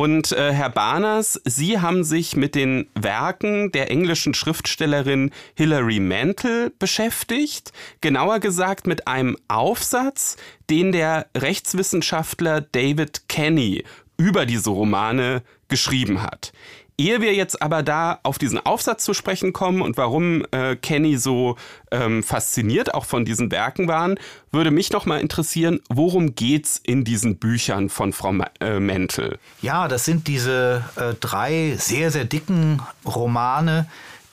Und 0.00 0.32
äh, 0.32 0.54
Herr 0.54 0.70
Barners, 0.70 1.38
Sie 1.44 1.78
haben 1.78 2.04
sich 2.04 2.34
mit 2.34 2.54
den 2.54 2.88
Werken 2.94 3.70
der 3.70 3.90
englischen 3.90 4.32
Schriftstellerin 4.32 5.30
Hilary 5.54 6.00
Mantel 6.00 6.72
beschäftigt, 6.78 7.74
genauer 8.00 8.38
gesagt 8.38 8.86
mit 8.86 9.06
einem 9.06 9.36
Aufsatz, 9.48 10.38
den 10.70 10.92
der 10.92 11.26
Rechtswissenschaftler 11.36 12.62
David 12.62 13.28
Kenny 13.28 13.84
über 14.16 14.46
diese 14.46 14.70
Romane 14.70 15.42
geschrieben 15.68 16.22
hat. 16.22 16.54
Ehe 17.00 17.22
wir 17.22 17.32
jetzt 17.32 17.62
aber 17.62 17.82
da 17.82 18.20
auf 18.24 18.36
diesen 18.36 18.58
Aufsatz 18.58 19.04
zu 19.04 19.14
sprechen 19.14 19.54
kommen 19.54 19.80
und 19.80 19.96
warum 19.96 20.44
äh, 20.50 20.76
Kenny 20.76 21.16
so 21.16 21.56
ähm, 21.90 22.22
fasziniert 22.22 22.92
auch 22.92 23.06
von 23.06 23.24
diesen 23.24 23.50
Werken 23.50 23.88
waren, 23.88 24.18
würde 24.52 24.70
mich 24.70 24.92
noch 24.92 25.06
mal 25.06 25.18
interessieren, 25.18 25.80
worum 25.88 26.34
geht's 26.34 26.78
in 26.84 27.02
diesen 27.02 27.38
Büchern 27.38 27.88
von 27.88 28.12
Frau 28.12 28.32
Ma 28.32 28.50
äh, 28.60 28.80
Mentel? 28.80 29.38
Ja, 29.62 29.88
das 29.88 30.04
sind 30.04 30.28
diese 30.28 30.84
äh, 30.96 31.14
drei 31.18 31.74
sehr, 31.78 32.10
sehr 32.10 32.26
dicken 32.26 32.82
Romane, 33.06 33.86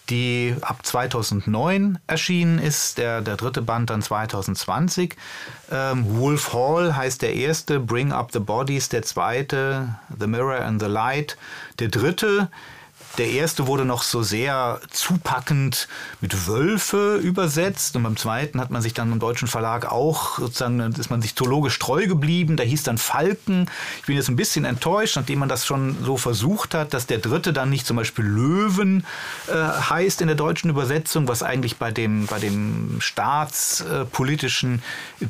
die 0.10 0.56
ab 0.62 0.86
2009 0.86 2.00
erschienen 2.08 2.60
ist, 2.60 2.98
der, 2.98 3.22
der 3.22 3.38
dritte 3.38 3.62
Band 3.62 3.90
dann 3.90 4.02
2020. 4.02 5.16
Ähm, 5.72 6.18
Wolf 6.18 6.54
Hall 6.54 6.96
heißt 6.96 7.22
der 7.22 7.34
erste, 7.34 7.80
Bring 7.80 8.12
Up 8.12 8.32
the 8.32 8.40
Bodies 8.40 8.90
der 8.90 9.04
zweite, 9.04 9.96
The 10.20 10.28
Mirror 10.28 10.62
and 10.62 10.82
the 10.82 10.88
Light 10.88 11.38
der 11.80 11.90
dritte. 11.90 12.50
Der 13.18 13.32
erste 13.32 13.66
wurde 13.66 13.84
noch 13.84 14.04
so 14.04 14.22
sehr 14.22 14.80
zupackend 14.92 15.88
mit 16.22 16.48
Wölfe 16.48 17.16
übersetzt 17.16 17.96
und 17.96 18.04
beim 18.04 18.16
zweiten 18.16 18.62
hat 18.62 18.70
man 18.70 18.84
sich 18.84 18.94
dann 18.94 19.12
im 19.12 19.18
deutschen 19.18 19.48
Verlag 19.48 19.92
auch 19.92 20.38
sozusagen, 20.38 20.80
ist 20.80 21.10
man 21.10 21.24
sich 21.24 21.36
zoologisch 21.36 21.80
treu 21.80 22.06
geblieben, 22.06 22.58
da 22.58 22.64
hieß 22.64 22.84
dann 22.84 23.00
Falken. 23.00 23.72
Ich 24.02 24.06
bin 24.06 24.16
jetzt 24.16 24.30
ein 24.30 24.36
bisschen 24.36 24.66
enttäuscht, 24.66 25.16
nachdem 25.16 25.40
man 25.40 25.50
das 25.50 25.66
schon 25.66 25.98
so 26.04 26.18
versucht 26.18 26.76
hat, 26.76 26.94
dass 26.94 27.08
der 27.08 27.18
dritte 27.18 27.54
dann 27.54 27.72
nicht 27.72 27.88
zum 27.88 27.98
Beispiel 27.98 28.24
Löwen 28.24 29.04
äh, 29.48 29.54
heißt 29.54 30.22
in 30.22 30.28
der 30.28 30.36
deutschen 30.36 30.70
Übersetzung, 30.70 31.28
was 31.28 31.42
eigentlich 31.42 31.78
bei 31.78 31.90
dem, 31.90 32.28
bei 32.28 32.38
dem 32.38 32.98
staatspolitischen 33.00 34.84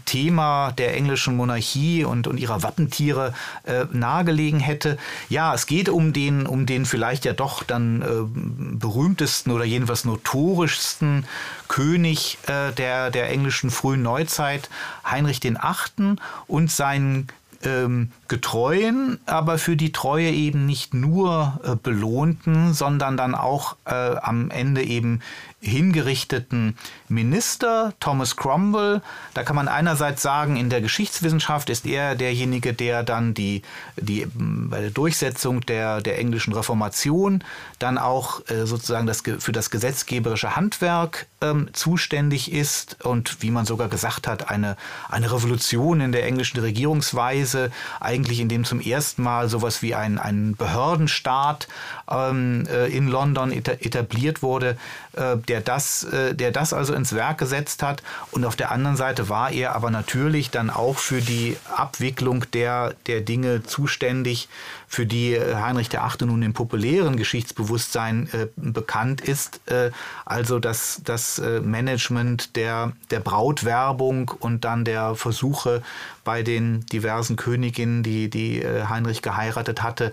Thema 0.04 0.74
der 0.74 0.94
englischen 0.96 1.38
Monarchie 1.38 2.04
und, 2.04 2.28
und 2.28 2.38
ihrer 2.38 2.64
Wappentiere 2.64 3.34
äh, 3.64 3.86
nahegelegen 3.94 4.60
hätte. 4.60 4.98
Ja, 5.30 5.54
es 5.54 5.68
geht 5.68 5.88
um 5.88 6.12
den, 6.12 6.46
um 6.46 6.66
den 6.66 6.86
vielleicht 6.86 7.24
ja 7.24 7.32
doch 7.32 7.64
dann 7.64 7.77
dann 7.78 8.02
äh, 8.02 8.78
berühmtesten 8.78 9.52
oder 9.52 9.64
jedenfalls 9.64 10.06
notorischsten 10.06 11.26
König 11.68 12.38
äh, 12.48 12.72
der, 12.74 13.12
der 13.12 13.30
englischen 13.30 13.70
frühen 13.70 14.02
Neuzeit, 14.02 14.70
Heinrich 15.10 15.44
VIII. 15.44 16.16
und 16.48 16.72
seinen 16.72 17.28
ähm, 17.64 18.12
getreuen, 18.28 19.20
aber 19.26 19.58
für 19.58 19.76
die 19.76 19.92
Treue 19.92 20.30
eben 20.30 20.66
nicht 20.66 20.94
nur 20.94 21.60
äh, 21.64 21.76
belohnten, 21.76 22.74
sondern 22.74 23.18
dann 23.18 23.36
auch 23.36 23.76
äh, 23.86 23.94
am 23.94 24.52
Ende 24.52 24.84
eben 24.84 25.22
hingerichteten 25.68 26.78
Minister, 27.10 27.94
Thomas 28.00 28.36
Cromwell. 28.36 29.02
Da 29.34 29.44
kann 29.44 29.56
man 29.56 29.68
einerseits 29.68 30.22
sagen, 30.22 30.58
in 30.58 30.70
der 30.70 30.82
Geschichtswissenschaft 30.82 31.70
ist 31.70 31.86
er 31.86 32.16
derjenige, 32.16 32.74
der 32.74 33.04
dann 33.04 33.34
die, 33.34 33.62
die 33.96 34.28
bei 34.34 34.82
der 34.82 34.92
Durchsetzung 34.92 35.62
der, 35.62 36.02
der 36.02 36.20
englischen 36.20 36.54
Reformation 36.54 37.44
dann 37.80 37.98
auch 37.98 38.42
äh, 38.50 38.66
sozusagen 38.66 39.08
das, 39.08 39.22
für 39.40 39.52
das 39.52 39.70
gesetzgeberische 39.70 40.56
Handwerk 40.56 41.28
ähm, 41.42 41.70
zuständig 41.74 42.52
ist 42.52 43.04
und 43.06 43.42
wie 43.42 43.52
man 43.52 43.66
sogar 43.66 43.90
gesagt 43.90 44.28
hat, 44.28 44.50
eine, 44.50 44.78
eine 45.10 45.32
Revolution 45.32 46.02
in 46.02 46.12
der 46.12 46.26
englischen 46.26 46.60
Regierungsweise, 46.60 47.72
eigentlich 48.00 48.40
in 48.40 48.50
dem 48.50 48.66
zum 48.66 48.80
ersten 48.80 49.22
Mal 49.24 49.50
sowas 49.50 49.82
wie 49.82 49.94
ein, 49.94 50.18
ein 50.18 50.56
Behördenstaat 50.56 51.68
ähm, 52.10 52.68
äh, 52.70 52.88
in 52.88 53.08
London 53.08 53.52
etabliert 53.52 54.42
wurde, 54.42 54.78
äh, 55.14 55.38
der, 55.38 55.57
das, 55.62 56.04
äh, 56.06 56.36
der 56.36 56.52
das 56.52 56.74
also 56.74 56.94
ins 56.94 57.14
Werk 57.14 57.38
gesetzt 57.38 57.84
hat. 57.84 58.04
Und 58.32 58.46
auf 58.46 58.56
der 58.56 58.72
anderen 58.72 58.98
Seite 58.98 59.30
war 59.30 59.52
er 59.52 59.76
aber 59.76 59.92
natürlich 59.92 60.50
dann 60.50 60.70
auch 60.70 60.98
für 60.98 61.22
die 61.22 61.58
Abwicklung 61.76 62.46
der, 62.52 62.96
der 63.08 63.22
Dinge 63.22 63.64
zuständig, 63.64 64.50
für 64.88 65.06
die 65.06 65.34
äh, 65.34 65.56
Heinrich 65.56 65.92
VIII. 65.92 66.28
nun 66.28 66.42
im 66.42 66.54
populären 66.54 67.18
Geschichtsbewusstsein 67.18 68.30
äh, 68.32 68.48
bekannt 68.56 69.22
ist. 69.22 69.60
Äh, 69.70 69.92
also 70.26 70.60
das, 70.60 71.02
das 71.04 71.40
äh, 71.40 71.60
Management 71.60 72.56
der, 72.56 72.94
der 73.12 73.20
Brautwerbung 73.20 74.32
und 74.40 74.64
dann 74.64 74.86
der 74.86 75.16
Versuche 75.16 75.84
bei 76.24 76.44
den 76.44 76.86
diversen 76.88 77.36
Königinnen, 77.36 78.04
die, 78.04 78.30
die 78.30 78.62
äh, 78.62 78.86
Heinrich 78.88 79.22
geheiratet 79.22 79.84
hatte, 79.84 80.12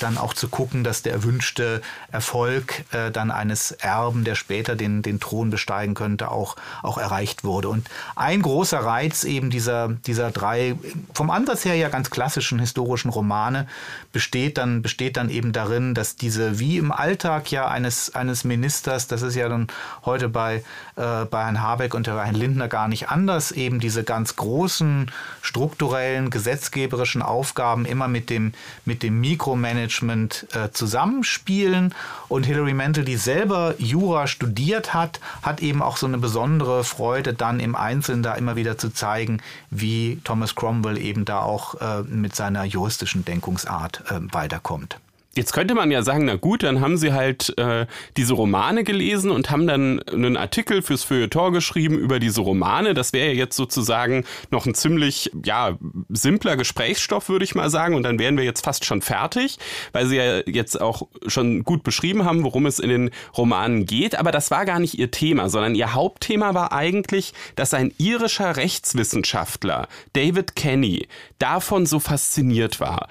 dann 0.00 0.18
auch 0.18 0.34
zu 0.34 0.48
gucken, 0.48 0.84
dass 0.84 1.02
der 1.02 1.12
erwünschte 1.12 1.82
Erfolg 2.10 2.84
dann 3.12 3.30
eines 3.30 3.72
Erben, 3.72 4.24
der 4.24 4.34
später 4.34 4.76
den, 4.76 5.02
den 5.02 5.20
Thron 5.20 5.50
besteigen 5.50 5.94
könnte, 5.94 6.30
auch, 6.30 6.56
auch 6.82 6.98
erreicht 6.98 7.44
wurde. 7.44 7.68
Und 7.68 7.88
ein 8.16 8.42
großer 8.42 8.78
Reiz 8.78 9.24
eben 9.24 9.50
dieser, 9.50 9.88
dieser 9.88 10.30
drei, 10.30 10.74
vom 11.14 11.30
Ansatz 11.30 11.64
her 11.64 11.74
ja 11.74 11.88
ganz 11.88 12.10
klassischen 12.10 12.58
historischen 12.58 13.10
Romane, 13.10 13.66
besteht 14.12 14.56
dann, 14.58 14.80
besteht 14.82 15.16
dann 15.16 15.28
eben 15.28 15.52
darin, 15.52 15.94
dass 15.94 16.16
diese, 16.16 16.58
wie 16.58 16.78
im 16.78 16.92
Alltag 16.92 17.50
ja 17.50 17.68
eines, 17.68 18.14
eines 18.14 18.44
Ministers, 18.44 19.06
das 19.06 19.22
ist 19.22 19.34
ja 19.34 19.48
dann 19.48 19.66
heute 20.04 20.28
bei, 20.28 20.64
äh, 20.96 21.24
bei 21.26 21.44
Herrn 21.44 21.62
Habeck 21.62 21.94
und 21.94 22.06
Herrn 22.06 22.34
Lindner 22.34 22.68
gar 22.68 22.88
nicht 22.88 23.10
anders, 23.10 23.52
eben 23.52 23.80
diese 23.80 24.04
ganz 24.04 24.36
großen 24.36 25.10
strukturellen, 25.42 26.30
gesetzgeberischen 26.30 27.20
Aufgaben 27.20 27.84
immer 27.84 28.08
mit 28.08 28.30
dem, 28.30 28.52
mit 28.84 29.02
dem 29.02 29.20
Mikromanagement 29.20 30.46
äh, 30.54 30.70
zusammenspielen. 30.70 31.94
Und 32.28 32.44
Hilary 32.44 32.74
Mantel, 32.74 33.04
die 33.04 33.16
selber 33.16 33.74
Jura 33.78 34.26
studiert 34.26 34.94
hat, 34.94 35.20
hat 35.42 35.60
eben 35.60 35.82
auch 35.82 35.98
so 35.98 36.06
eine 36.06 36.18
besondere 36.18 36.82
Freude, 36.82 37.34
dann 37.34 37.60
im 37.60 37.76
Einzelnen 37.76 38.22
da 38.22 38.34
immer 38.34 38.56
wieder 38.56 38.78
zu 38.78 38.90
zeigen, 38.90 39.40
wie 39.70 40.20
Thomas 40.24 40.54
Cromwell 40.54 40.98
eben 40.98 41.24
da 41.24 41.40
auch 41.40 41.74
äh, 41.80 42.02
mit 42.02 42.34
seiner 42.34 42.64
juristischen 42.64 43.24
Denkungsart 43.24 43.97
äh, 44.08 44.20
weiterkommt. 44.32 44.98
Jetzt 45.38 45.52
könnte 45.52 45.76
man 45.76 45.92
ja 45.92 46.02
sagen, 46.02 46.24
na 46.24 46.34
gut, 46.34 46.64
dann 46.64 46.80
haben 46.80 46.96
sie 46.96 47.12
halt 47.12 47.56
äh, 47.58 47.86
diese 48.16 48.34
Romane 48.34 48.82
gelesen 48.82 49.30
und 49.30 49.52
haben 49.52 49.68
dann 49.68 50.02
einen 50.02 50.36
Artikel 50.36 50.82
fürs 50.82 51.04
Feuilleton 51.04 51.52
geschrieben 51.52 51.96
über 51.96 52.18
diese 52.18 52.40
Romane. 52.40 52.92
Das 52.92 53.12
wäre 53.12 53.28
ja 53.28 53.34
jetzt 53.34 53.54
sozusagen 53.54 54.24
noch 54.50 54.66
ein 54.66 54.74
ziemlich, 54.74 55.30
ja, 55.44 55.78
simpler 56.08 56.56
Gesprächsstoff, 56.56 57.28
würde 57.28 57.44
ich 57.44 57.54
mal 57.54 57.70
sagen. 57.70 57.94
Und 57.94 58.02
dann 58.02 58.18
wären 58.18 58.36
wir 58.36 58.42
jetzt 58.42 58.64
fast 58.64 58.84
schon 58.84 59.00
fertig, 59.00 59.60
weil 59.92 60.06
sie 60.06 60.16
ja 60.16 60.40
jetzt 60.44 60.80
auch 60.80 61.06
schon 61.28 61.62
gut 61.62 61.84
beschrieben 61.84 62.24
haben, 62.24 62.42
worum 62.42 62.66
es 62.66 62.80
in 62.80 62.88
den 62.88 63.10
Romanen 63.36 63.86
geht. 63.86 64.18
Aber 64.18 64.32
das 64.32 64.50
war 64.50 64.64
gar 64.64 64.80
nicht 64.80 64.98
ihr 64.98 65.12
Thema, 65.12 65.48
sondern 65.50 65.76
ihr 65.76 65.94
Hauptthema 65.94 66.54
war 66.54 66.72
eigentlich, 66.72 67.32
dass 67.54 67.74
ein 67.74 67.92
irischer 67.98 68.56
Rechtswissenschaftler, 68.56 69.86
David 70.14 70.56
Kenny, 70.56 71.06
davon 71.38 71.86
so 71.86 72.00
fasziniert 72.00 72.80
war 72.80 73.06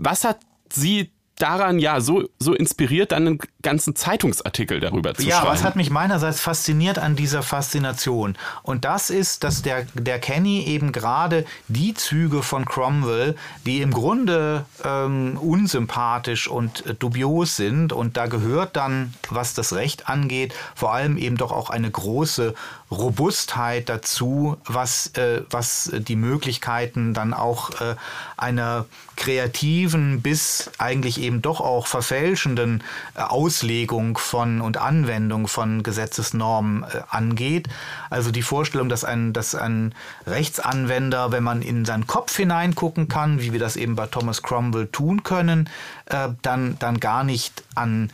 Was 0.00 0.24
hat 0.24 0.38
Sie 0.72 1.10
daran 1.40 1.78
ja 1.78 2.00
so, 2.00 2.24
so 2.38 2.54
inspiriert, 2.54 3.12
dann 3.12 3.26
einen 3.26 3.38
ganzen 3.62 3.96
Zeitungsartikel 3.96 4.80
darüber 4.80 5.14
zu 5.14 5.22
ja, 5.22 5.36
schreiben. 5.36 5.46
Ja, 5.46 5.52
was 5.52 5.64
hat 5.64 5.76
mich 5.76 5.90
meinerseits 5.90 6.40
fasziniert 6.40 6.98
an 6.98 7.16
dieser 7.16 7.42
Faszination? 7.42 8.36
Und 8.62 8.84
das 8.84 9.10
ist, 9.10 9.44
dass 9.44 9.62
der, 9.62 9.86
der 9.94 10.18
Kenny 10.18 10.64
eben 10.64 10.92
gerade 10.92 11.44
die 11.68 11.94
Züge 11.94 12.42
von 12.42 12.64
Cromwell, 12.64 13.36
die 13.66 13.80
im 13.80 13.92
Grunde 13.92 14.64
ähm, 14.84 15.38
unsympathisch 15.38 16.48
und 16.48 16.86
äh, 16.86 16.94
dubios 16.94 17.56
sind, 17.56 17.92
und 17.92 18.16
da 18.16 18.26
gehört 18.26 18.76
dann, 18.76 19.14
was 19.30 19.54
das 19.54 19.72
Recht 19.72 20.08
angeht, 20.08 20.54
vor 20.74 20.92
allem 20.92 21.16
eben 21.16 21.36
doch 21.36 21.52
auch 21.52 21.70
eine 21.70 21.90
große 21.90 22.54
Robustheit 22.90 23.88
dazu, 23.88 24.56
was, 24.64 25.08
äh, 25.14 25.42
was 25.50 25.90
die 25.94 26.16
Möglichkeiten 26.16 27.14
dann 27.14 27.34
auch 27.34 27.80
äh, 27.80 27.94
einer 28.36 28.86
kreativen 29.16 30.22
bis 30.22 30.70
eigentlich 30.78 31.20
eben 31.20 31.42
doch 31.42 31.60
auch 31.60 31.86
verfälschenden 31.86 32.82
äh, 33.14 33.20
Auslegung 33.20 34.16
von 34.18 34.60
und 34.60 34.78
Anwendung 34.78 35.48
von 35.48 35.82
Gesetzesnormen 35.82 36.84
äh, 36.84 37.02
angeht. 37.08 37.68
Also 38.08 38.30
die 38.30 38.42
Vorstellung, 38.42 38.88
dass 38.88 39.04
ein, 39.04 39.32
dass 39.32 39.54
ein 39.54 39.94
Rechtsanwender, 40.26 41.32
wenn 41.32 41.42
man 41.42 41.62
in 41.62 41.84
seinen 41.84 42.06
Kopf 42.06 42.36
hineingucken 42.36 43.08
kann, 43.08 43.40
wie 43.40 43.52
wir 43.52 43.60
das 43.60 43.76
eben 43.76 43.96
bei 43.96 44.06
Thomas 44.06 44.42
Cromwell 44.42 44.86
tun 44.86 45.22
können, 45.22 45.68
äh, 46.06 46.28
dann, 46.42 46.76
dann 46.78 46.98
gar 47.00 47.24
nicht 47.24 47.62
an 47.74 48.10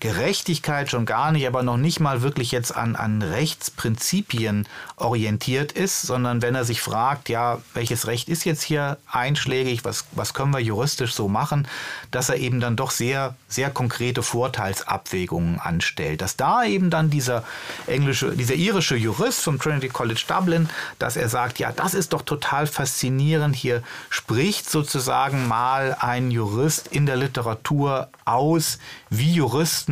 Gerechtigkeit 0.00 0.90
schon 0.90 1.06
gar 1.06 1.32
nicht, 1.32 1.46
aber 1.46 1.62
noch 1.62 1.76
nicht 1.76 2.00
mal 2.00 2.22
wirklich 2.22 2.52
jetzt 2.52 2.74
an, 2.74 2.96
an 2.96 3.22
Rechtsprinzipien 3.22 4.66
orientiert 4.96 5.72
ist, 5.72 6.02
sondern 6.02 6.42
wenn 6.42 6.54
er 6.54 6.64
sich 6.64 6.80
fragt, 6.80 7.28
ja, 7.28 7.60
welches 7.74 8.06
Recht 8.06 8.28
ist 8.28 8.44
jetzt 8.44 8.62
hier 8.62 8.98
einschlägig, 9.10 9.84
was, 9.84 10.06
was 10.12 10.34
können 10.34 10.52
wir 10.52 10.60
juristisch 10.60 11.14
so 11.14 11.28
machen, 11.28 11.68
dass 12.10 12.28
er 12.28 12.36
eben 12.36 12.60
dann 12.60 12.76
doch 12.76 12.90
sehr, 12.90 13.34
sehr 13.48 13.70
konkrete 13.70 14.22
Vorteilsabwägungen 14.22 15.60
anstellt. 15.60 16.20
Dass 16.20 16.36
da 16.36 16.64
eben 16.64 16.90
dann 16.90 17.10
dieser 17.10 17.44
englische, 17.86 18.32
dieser 18.32 18.54
irische 18.54 18.96
Jurist 18.96 19.42
vom 19.42 19.58
Trinity 19.58 19.88
College 19.88 20.24
Dublin, 20.26 20.68
dass 20.98 21.16
er 21.16 21.28
sagt, 21.28 21.58
ja, 21.58 21.72
das 21.72 21.94
ist 21.94 22.12
doch 22.12 22.22
total 22.22 22.66
faszinierend, 22.66 23.56
hier 23.56 23.82
spricht 24.10 24.70
sozusagen 24.70 25.46
mal 25.48 25.96
ein 26.00 26.30
Jurist 26.30 26.88
in 26.88 27.06
der 27.06 27.16
Literatur 27.16 28.08
aus, 28.24 28.78
wie 29.10 29.32
Juristen 29.32 29.83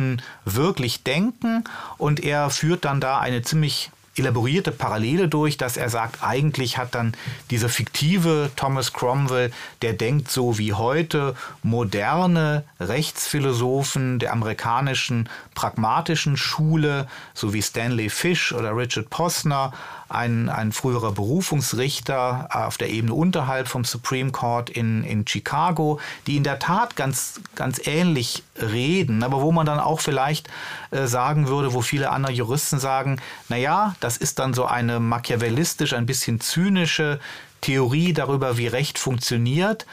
wirklich 0.45 1.03
denken. 1.03 1.63
Und 1.97 2.23
er 2.23 2.49
führt 2.49 2.85
dann 2.85 3.01
da 3.01 3.19
eine 3.19 3.41
ziemlich 3.41 3.91
elaborierte 4.15 4.71
Parallele 4.71 5.27
durch, 5.27 5.57
dass 5.57 5.77
er 5.77 5.89
sagt, 5.89 6.23
eigentlich 6.23 6.77
hat 6.77 6.93
dann 6.93 7.13
dieser 7.49 7.69
fiktive 7.69 8.51
Thomas 8.55 8.93
Cromwell, 8.93 9.51
der 9.81 9.93
denkt 9.93 10.29
so 10.29 10.57
wie 10.57 10.73
heute 10.73 11.35
moderne 11.63 12.63
Rechtsphilosophen 12.79 14.19
der 14.19 14.33
amerikanischen 14.33 15.29
pragmatischen 15.55 16.37
Schule, 16.37 17.07
so 17.33 17.53
wie 17.53 17.61
Stanley 17.61 18.09
Fish 18.09 18.53
oder 18.53 18.75
Richard 18.77 19.09
Posner, 19.09 19.73
ein, 20.09 20.49
ein 20.49 20.71
früherer 20.71 21.11
Berufungsrichter 21.11 22.49
auf 22.51 22.77
der 22.77 22.89
Ebene 22.89 23.13
unterhalb 23.13 23.67
vom 23.67 23.83
Supreme 23.83 24.31
Court 24.31 24.69
in, 24.69 25.03
in 25.03 25.25
Chicago, 25.27 25.99
die 26.27 26.37
in 26.37 26.43
der 26.43 26.59
Tat 26.59 26.95
ganz, 26.95 27.41
ganz 27.55 27.81
ähnlich 27.85 28.43
reden, 28.61 29.23
aber 29.23 29.41
wo 29.41 29.51
man 29.51 29.65
dann 29.65 29.79
auch 29.79 29.99
vielleicht 29.99 30.49
äh, 30.91 31.07
sagen 31.07 31.47
würde, 31.47 31.73
wo 31.73 31.81
viele 31.81 32.11
andere 32.11 32.33
Juristen 32.33 32.79
sagen, 32.79 33.19
naja, 33.49 33.95
das 33.99 34.17
ist 34.17 34.39
dann 34.39 34.53
so 34.53 34.65
eine 34.65 34.99
machiavellistisch, 34.99 35.93
ein 35.93 36.05
bisschen 36.05 36.39
zynische 36.39 37.19
Theorie 37.63 38.11
darüber, 38.11 38.57
wie 38.57 38.67
Recht 38.67 38.99
funktioniert, 38.99 39.85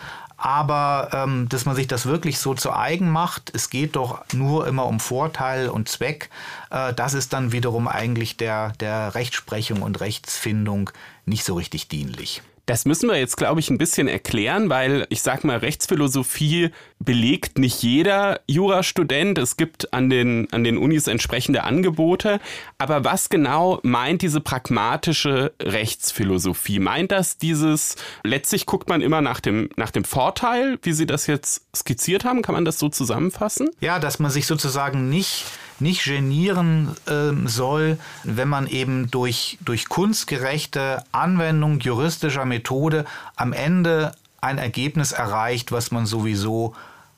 aber 0.43 1.11
ähm, 1.13 1.51
dass 1.51 1.67
man 1.67 1.77
sich 1.77 1.87
das 1.87 2.07
wirklich 2.07 2.39
so 2.39 2.55
zu 2.55 2.73
eigen 2.73 3.11
macht, 3.11 3.55
es 3.55 3.69
geht 3.69 3.95
doch 3.95 4.25
nur 4.33 4.67
immer 4.67 4.87
um 4.87 4.99
Vorteil 4.99 5.69
und 5.69 5.87
Zweck, 5.87 6.31
äh, 6.71 6.95
das 6.95 7.13
ist 7.13 7.35
dann 7.35 7.53
wiederum 7.53 7.87
eigentlich 7.87 8.39
der, 8.39 8.73
der 8.81 9.15
Rechtsprechung 9.15 9.83
und 9.83 10.01
Rechtsfindung 10.01 10.91
nicht 11.27 11.45
so 11.45 11.55
richtig 11.55 11.89
dienlich. 11.89 12.41
Das 12.71 12.85
müssen 12.85 13.09
wir 13.09 13.19
jetzt, 13.19 13.37
glaube 13.37 13.59
ich, 13.59 13.69
ein 13.69 13.79
bisschen 13.79 14.07
erklären, 14.07 14.71
weil 14.71 15.05
ich 15.09 15.23
sage 15.23 15.45
mal, 15.45 15.57
Rechtsphilosophie 15.57 16.71
belegt 17.01 17.59
nicht 17.59 17.83
jeder 17.83 18.43
Jurastudent. 18.47 19.39
Es 19.39 19.57
gibt 19.57 19.93
an 19.93 20.09
den, 20.09 20.47
an 20.53 20.63
den 20.63 20.79
Unis 20.79 21.09
entsprechende 21.09 21.65
Angebote. 21.65 22.39
Aber 22.79 23.03
was 23.05 23.29
genau 23.29 23.81
meint 23.83 24.23
diese 24.23 24.41
pragmatische 24.41 25.53
Rechtsphilosophie? 25.61 26.79
Meint 26.79 27.11
das 27.11 27.39
dieses, 27.39 27.97
letztlich 28.23 28.67
guckt 28.67 28.89
man 28.89 29.01
immer 29.01 29.21
nach 29.21 29.41
dem, 29.41 29.71
nach 29.75 29.91
dem 29.91 30.05
Vorteil, 30.05 30.79
wie 30.83 30.93
Sie 30.93 31.07
das 31.07 31.27
jetzt 31.27 31.67
skizziert 31.75 32.25
haben? 32.25 32.41
Kann 32.41 32.55
man 32.55 32.65
das 32.65 32.79
so 32.79 32.89
zusammenfassen? 32.89 33.71
Ja, 33.81 33.99
dass 33.99 34.21
man 34.21 34.31
sich 34.31 34.47
sozusagen 34.47 35.09
nicht 35.09 35.45
nicht 35.81 36.05
genieren 36.05 36.97
äh, 37.07 37.49
soll, 37.49 37.99
wenn 38.25 38.49
man 38.49 38.67
eben 38.67 39.11
durch, 39.11 39.59
durch 39.65 39.89
kunstgerechte 39.89 41.05
Anwendung 41.13 41.81
juristischer 41.81 42.45
Methode 42.45 43.05
am 43.37 43.53
Ende 43.53 44.13
ein 44.41 44.59
Ergebnis 44.59 45.13
erreicht, 45.13 45.73
was 45.73 45.91
man 45.91 46.07
sowieso 46.07 46.75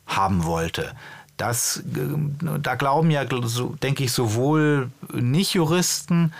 haben 0.07 0.45
wollte. 0.45 0.93
Das, 1.37 1.79
äh, 1.79 2.59
da 2.61 2.75
glauben 2.75 3.11
ja, 3.11 3.25
denke 3.25 4.05
ich, 4.05 4.13
sowohl 4.13 4.91
Nicht-Juristen 5.13 6.33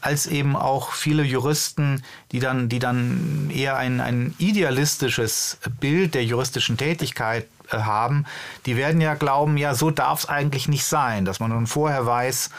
als 0.00 0.26
eben 0.26 0.56
auch 0.56 0.92
viele 0.92 1.22
Juristen, 1.22 2.02
die 2.32 2.40
dann, 2.40 2.68
die 2.68 2.78
dann 2.78 3.50
eher 3.54 3.76
ein, 3.76 4.00
ein 4.00 4.34
idealistisches 4.38 5.58
Bild 5.78 6.14
der 6.14 6.24
juristischen 6.24 6.76
Tätigkeit 6.76 7.46
haben, 7.72 8.26
die 8.66 8.76
werden 8.76 9.00
ja 9.00 9.14
glauben, 9.14 9.56
ja, 9.56 9.74
so 9.74 9.90
darf 9.90 10.20
es 10.20 10.28
eigentlich 10.28 10.68
nicht 10.68 10.84
sein, 10.84 11.24
dass 11.24 11.40
man 11.40 11.50
dann 11.50 11.66
vorher 11.66 12.06
weiß, 12.06 12.50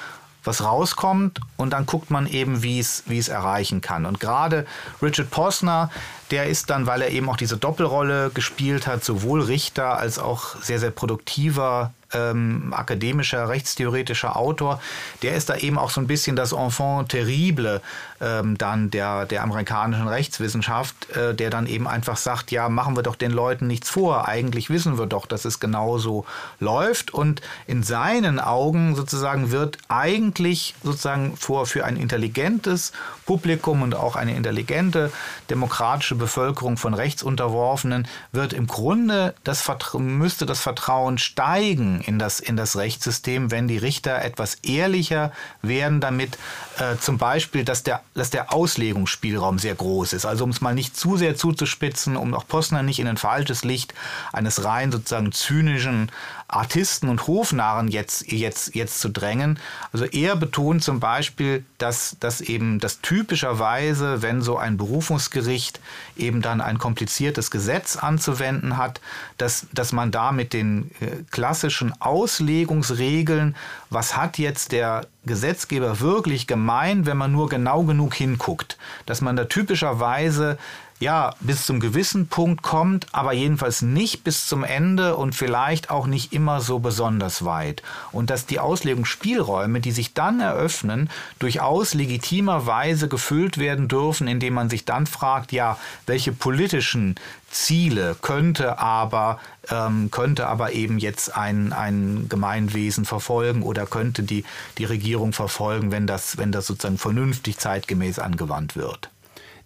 was 0.43 0.63
rauskommt 0.63 1.39
und 1.57 1.71
dann 1.71 1.85
guckt 1.85 2.09
man 2.09 2.25
eben, 2.25 2.63
wie 2.63 2.79
es 2.79 3.03
wie 3.05 3.19
es 3.19 3.29
erreichen 3.29 3.81
kann. 3.81 4.05
Und 4.05 4.19
gerade 4.19 4.65
Richard 5.01 5.29
Posner, 5.29 5.91
der 6.31 6.47
ist 6.47 6.69
dann, 6.69 6.87
weil 6.87 7.01
er 7.01 7.09
eben 7.09 7.29
auch 7.29 7.37
diese 7.37 7.57
Doppelrolle 7.57 8.31
gespielt 8.33 8.87
hat, 8.87 9.03
sowohl 9.03 9.41
Richter 9.41 9.97
als 9.97 10.17
auch 10.17 10.55
sehr, 10.61 10.79
sehr 10.79 10.91
produktiver 10.91 11.93
ähm, 12.13 12.73
akademischer, 12.75 13.49
rechtstheoretischer 13.49 14.35
Autor, 14.35 14.81
der 15.21 15.35
ist 15.35 15.49
da 15.49 15.55
eben 15.55 15.77
auch 15.77 15.89
so 15.89 16.01
ein 16.01 16.07
bisschen 16.07 16.35
das 16.35 16.51
Enfant 16.51 17.09
terrible 17.09 17.81
ähm, 18.21 18.57
dann 18.57 18.91
der, 18.91 19.25
der 19.25 19.43
amerikanischen 19.43 20.07
Rechtswissenschaft, 20.07 21.09
äh, 21.15 21.33
der 21.33 21.49
dann 21.49 21.67
eben 21.67 21.87
einfach 21.87 22.17
sagt, 22.17 22.51
ja, 22.51 22.69
machen 22.69 22.95
wir 22.95 23.03
doch 23.03 23.15
den 23.15 23.31
Leuten 23.31 23.67
nichts 23.67 23.89
vor. 23.89 24.27
Eigentlich 24.27 24.69
wissen 24.69 24.97
wir 24.99 25.07
doch, 25.07 25.25
dass 25.25 25.45
es 25.45 25.59
genauso 25.59 26.25
läuft. 26.59 27.13
Und 27.13 27.41
in 27.65 27.83
seinen 27.83 28.39
Augen 28.39 28.95
sozusagen 28.95 29.51
wird 29.51 29.77
eigentlich 29.87 30.75
sozusagen 30.83 31.35
vor, 31.37 31.65
für 31.65 31.85
ein 31.85 31.97
intelligentes 31.97 32.91
Publikum 33.25 33.81
und 33.81 33.95
auch 33.95 34.15
eine 34.15 34.35
intelligente 34.35 35.11
demokratische 35.49 36.15
Bevölkerung 36.15 36.77
von 36.77 36.93
Rechtsunterworfenen 36.93 38.07
wird 38.31 38.53
im 38.53 38.67
Grunde 38.67 39.33
das 39.43 39.61
müsste 39.93 40.45
das 40.45 40.59
Vertrauen 40.59 41.17
steigen 41.17 42.00
in 42.01 42.19
das, 42.19 42.39
in 42.39 42.57
das 42.57 42.75
Rechtssystem, 42.75 43.51
wenn 43.51 43.67
die 43.67 43.77
Richter 43.77 44.21
etwas 44.21 44.55
ehrlicher 44.55 45.31
werden 45.61 46.01
damit, 46.01 46.37
äh, 46.77 46.97
zum 46.97 47.17
Beispiel, 47.17 47.63
dass 47.63 47.83
der, 47.83 48.01
dass 48.13 48.29
der 48.29 48.53
Auslegungsspielraum 48.53 49.59
sehr 49.59 49.75
groß 49.75 50.13
ist. 50.13 50.25
Also 50.25 50.43
um 50.43 50.49
es 50.49 50.61
mal 50.61 50.73
nicht 50.73 50.97
zu 50.97 51.17
sehr 51.17 51.35
zuzuspitzen, 51.35 52.17
um 52.17 52.33
auch 52.33 52.47
Postner 52.47 52.83
nicht 52.83 52.99
in 52.99 53.07
ein 53.07 53.17
falsches 53.17 53.63
Licht 53.63 53.93
eines 54.33 54.63
rein 54.63 54.91
sozusagen 54.91 55.31
zynischen 55.31 56.11
Artisten 56.51 57.09
und 57.09 57.27
Hofnarren 57.27 57.87
jetzt, 57.87 58.31
jetzt, 58.31 58.75
jetzt 58.75 58.99
zu 58.99 59.09
drängen. 59.09 59.57
Also 59.93 60.05
er 60.05 60.35
betont 60.35 60.83
zum 60.83 60.99
Beispiel, 60.99 61.63
dass, 61.77 62.17
dass 62.19 62.41
eben 62.41 62.79
das 62.79 63.01
typischerweise, 63.01 64.21
wenn 64.21 64.41
so 64.41 64.57
ein 64.57 64.77
Berufungsgericht 64.77 65.79
eben 66.17 66.41
dann 66.41 66.61
ein 66.61 66.77
kompliziertes 66.77 67.51
Gesetz 67.51 67.95
anzuwenden 67.95 68.77
hat, 68.77 69.01
dass, 69.37 69.67
dass 69.73 69.93
man 69.93 70.11
da 70.11 70.31
mit 70.31 70.53
den 70.53 70.91
äh, 70.99 71.23
klassischen 71.31 71.93
Auslegungsregeln, 72.01 73.55
was 73.89 74.17
hat 74.17 74.37
jetzt 74.37 74.71
der 74.71 75.07
Gesetzgeber 75.25 75.99
wirklich 75.99 76.47
gemeint, 76.47 77.05
wenn 77.05 77.17
man 77.17 77.31
nur 77.31 77.47
genau 77.47 77.83
genug 77.83 78.15
hinguckt, 78.15 78.77
dass 79.05 79.21
man 79.21 79.35
da 79.35 79.45
typischerweise 79.45 80.57
ja, 81.01 81.33
bis 81.39 81.65
zum 81.65 81.79
gewissen 81.79 82.27
Punkt 82.27 82.61
kommt, 82.61 83.07
aber 83.11 83.33
jedenfalls 83.33 83.81
nicht 83.81 84.23
bis 84.23 84.45
zum 84.45 84.63
Ende 84.63 85.15
und 85.15 85.33
vielleicht 85.33 85.89
auch 85.89 86.05
nicht 86.05 86.31
immer 86.31 86.61
so 86.61 86.77
besonders 86.77 87.43
weit. 87.43 87.81
Und 88.11 88.29
dass 88.29 88.45
die 88.45 88.59
Auslegungsspielräume, 88.59 89.81
die 89.81 89.91
sich 89.91 90.13
dann 90.13 90.39
eröffnen, 90.39 91.09
durchaus 91.39 91.95
legitimerweise 91.95 93.07
gefüllt 93.07 93.57
werden 93.57 93.87
dürfen, 93.87 94.27
indem 94.27 94.53
man 94.53 94.69
sich 94.69 94.85
dann 94.85 95.07
fragt, 95.07 95.51
ja, 95.51 95.77
welche 96.05 96.33
politischen 96.33 97.15
Ziele 97.49 98.15
könnte 98.21 98.77
aber, 98.77 99.39
ähm, 99.71 100.11
könnte 100.11 100.45
aber 100.45 100.73
eben 100.73 100.99
jetzt 100.99 101.35
ein, 101.35 101.73
ein 101.73 102.27
Gemeinwesen 102.29 103.05
verfolgen 103.05 103.63
oder 103.63 103.87
könnte 103.87 104.21
die, 104.21 104.45
die 104.77 104.85
Regierung 104.85 105.33
verfolgen, 105.33 105.91
wenn 105.91 106.05
das, 106.05 106.37
wenn 106.37 106.51
das 106.51 106.67
sozusagen 106.67 106.99
vernünftig 106.99 107.57
zeitgemäß 107.57 108.19
angewandt 108.19 108.75
wird. 108.75 109.09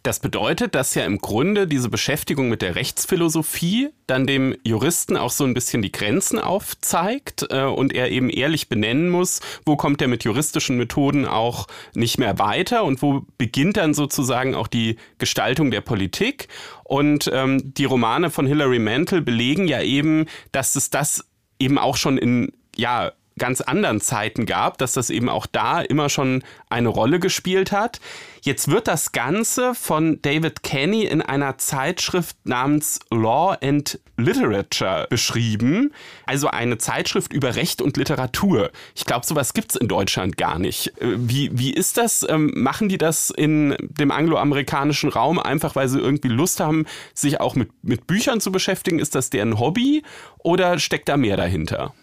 Das 0.06 0.19
bedeutet, 0.19 0.76
dass 0.76 0.94
ja 0.94 1.03
im 1.03 1.18
Grunde 1.18 1.65
diese 1.65 1.90
Beschäftigung 1.90 2.48
mit 2.48 2.61
der 2.61 2.76
Rechtsphilosophie 2.76 3.90
dann 4.06 4.27
dem 4.27 4.56
Juristen 4.64 5.18
auch 5.18 5.32
so 5.32 5.45
ein 5.45 5.56
bisschen 5.56 5.82
die 5.82 5.91
Grenzen 5.91 6.38
aufzeigt 6.38 7.48
äh, 7.49 7.64
und 7.64 7.91
er 7.91 8.11
eben 8.11 8.30
ehrlich 8.30 8.69
benennen 8.69 9.10
muss, 9.10 9.41
wo 9.65 9.76
kommt 9.76 10.03
er 10.03 10.07
mit 10.07 10.23
juristischen 10.23 10.77
Methoden 10.77 11.26
auch 11.26 11.65
nicht 11.95 12.19
mehr 12.19 12.38
weiter 12.38 12.84
und 12.84 13.02
wo 13.02 13.26
beginnt 13.40 13.77
dann 13.77 13.95
sozusagen 13.95 14.53
auch 14.53 14.68
die 14.68 14.98
Gestaltung 15.18 15.72
der 15.72 15.82
Politik. 15.82 16.49
Und 16.84 17.27
ähm, 17.34 17.73
die 17.73 17.86
Romane 17.86 18.30
von 18.30 18.45
Hilary 18.45 18.77
Mantel 18.77 19.23
belegen 19.23 19.68
ja 19.68 19.82
eben, 19.82 20.27
dass 20.52 20.76
es 20.76 20.91
das 20.91 21.26
eben 21.57 21.80
auch 21.80 21.98
schon 21.98 22.19
in 22.19 22.52
ja 22.76 23.11
ganz 23.37 23.61
anderen 23.61 23.99
Zeiten 23.99 24.45
gab, 24.45 24.77
dass 24.77 24.93
das 24.93 25.09
eben 25.09 25.29
auch 25.29 25.45
da 25.45 25.81
immer 25.81 26.09
schon 26.09 26.43
eine 26.69 26.89
Rolle 26.89 27.19
gespielt 27.19 27.71
hat. 27.71 27.99
Jetzt 28.41 28.69
wird 28.69 28.87
das 28.87 29.11
Ganze 29.11 29.75
von 29.75 30.21
David 30.21 30.63
Kenny 30.63 31.03
in 31.03 31.21
einer 31.21 31.57
Zeitschrift 31.57 32.37
namens 32.43 32.99
Law 33.09 33.57
and 33.61 33.99
Literature 34.17 35.07
beschrieben. 35.09 35.91
Also 36.25 36.47
eine 36.47 36.77
Zeitschrift 36.77 37.33
über 37.33 37.55
Recht 37.55 37.81
und 37.81 37.97
Literatur. 37.97 38.71
Ich 38.95 39.05
glaube, 39.05 39.25
sowas 39.25 39.53
gibt's 39.53 39.75
in 39.75 39.87
Deutschland 39.87 40.37
gar 40.37 40.59
nicht. 40.59 40.89
Äh, 41.01 41.15
wie, 41.17 41.49
wie 41.57 41.73
ist 41.73 41.97
das? 41.97 42.25
Ähm, 42.29 42.51
machen 42.55 42.87
die 42.87 42.97
das 42.97 43.31
in 43.31 43.75
dem 43.79 44.11
angloamerikanischen 44.11 45.09
Raum 45.09 45.39
einfach, 45.39 45.75
weil 45.75 45.89
sie 45.89 45.99
irgendwie 45.99 46.29
Lust 46.29 46.59
haben, 46.59 46.85
sich 47.13 47.41
auch 47.41 47.55
mit, 47.55 47.71
mit 47.81 48.07
Büchern 48.07 48.39
zu 48.39 48.51
beschäftigen? 48.51 48.99
Ist 48.99 49.15
das 49.15 49.29
deren 49.29 49.59
Hobby 49.59 50.03
oder 50.37 50.79
steckt 50.79 51.09
da 51.09 51.17
mehr 51.17 51.35
dahinter? 51.35 51.93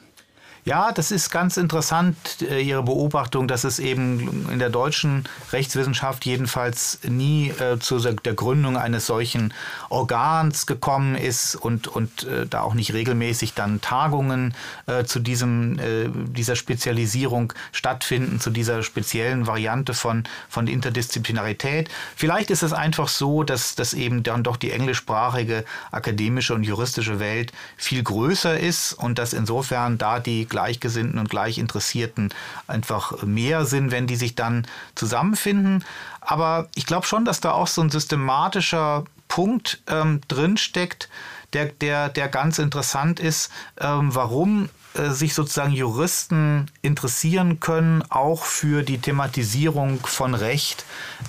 Ja, 0.64 0.92
das 0.92 1.10
ist 1.10 1.30
ganz 1.30 1.56
interessant, 1.56 2.16
äh, 2.40 2.60
Ihre 2.60 2.84
Beobachtung, 2.84 3.48
dass 3.48 3.64
es 3.64 3.80
eben 3.80 4.48
in 4.48 4.60
der 4.60 4.70
deutschen 4.70 5.24
Rechtswissenschaft 5.50 6.24
jedenfalls 6.24 7.00
nie 7.02 7.48
äh, 7.48 7.80
zu 7.80 7.98
der 7.98 8.34
Gründung 8.34 8.76
eines 8.76 9.06
solchen 9.06 9.52
Organs 9.88 10.66
gekommen 10.66 11.16
ist 11.16 11.56
und, 11.56 11.88
und 11.88 12.22
äh, 12.28 12.46
da 12.46 12.60
auch 12.60 12.74
nicht 12.74 12.92
regelmäßig 12.92 13.54
dann 13.54 13.80
Tagungen 13.80 14.54
äh, 14.86 15.02
zu 15.02 15.18
diesem, 15.18 15.80
äh, 15.80 16.08
dieser 16.28 16.54
Spezialisierung 16.54 17.52
stattfinden, 17.72 18.38
zu 18.38 18.50
dieser 18.50 18.84
speziellen 18.84 19.48
Variante 19.48 19.94
von, 19.94 20.22
von 20.48 20.68
Interdisziplinarität. 20.68 21.90
Vielleicht 22.14 22.52
ist 22.52 22.62
es 22.62 22.72
einfach 22.72 23.08
so, 23.08 23.42
dass, 23.42 23.74
dass 23.74 23.94
eben 23.94 24.22
dann 24.22 24.44
doch 24.44 24.56
die 24.56 24.70
englischsprachige 24.70 25.64
akademische 25.90 26.54
und 26.54 26.62
juristische 26.62 27.18
Welt 27.18 27.52
viel 27.76 28.04
größer 28.04 28.60
ist 28.60 28.92
und 28.92 29.18
dass 29.18 29.32
insofern 29.32 29.98
da 29.98 30.20
die 30.20 30.51
Gleichgesinnten 30.52 31.18
und 31.18 31.30
Gleichinteressierten 31.30 32.32
einfach 32.68 33.22
mehr 33.24 33.64
sind, 33.64 33.90
wenn 33.90 34.06
die 34.06 34.16
sich 34.16 34.36
dann 34.36 34.66
zusammenfinden. 34.94 35.84
Aber 36.20 36.68
ich 36.76 36.86
glaube 36.86 37.06
schon, 37.06 37.24
dass 37.24 37.40
da 37.40 37.50
auch 37.50 37.66
so 37.66 37.82
ein 37.82 37.90
systematischer 37.90 39.04
Punkt 39.26 39.82
ähm, 39.88 40.20
drinsteckt, 40.28 41.08
der, 41.54 41.66
der, 41.66 42.08
der 42.10 42.28
ganz 42.28 42.58
interessant 42.58 43.18
ist, 43.18 43.50
ähm, 43.80 44.14
warum 44.14 44.68
äh, 44.94 45.10
sich 45.10 45.34
sozusagen 45.34 45.72
Juristen 45.72 46.70
interessieren 46.82 47.60
können, 47.60 48.02
auch 48.10 48.44
für 48.44 48.82
die 48.82 48.98
Thematisierung 48.98 50.00
von 50.04 50.34
Recht 50.34 50.84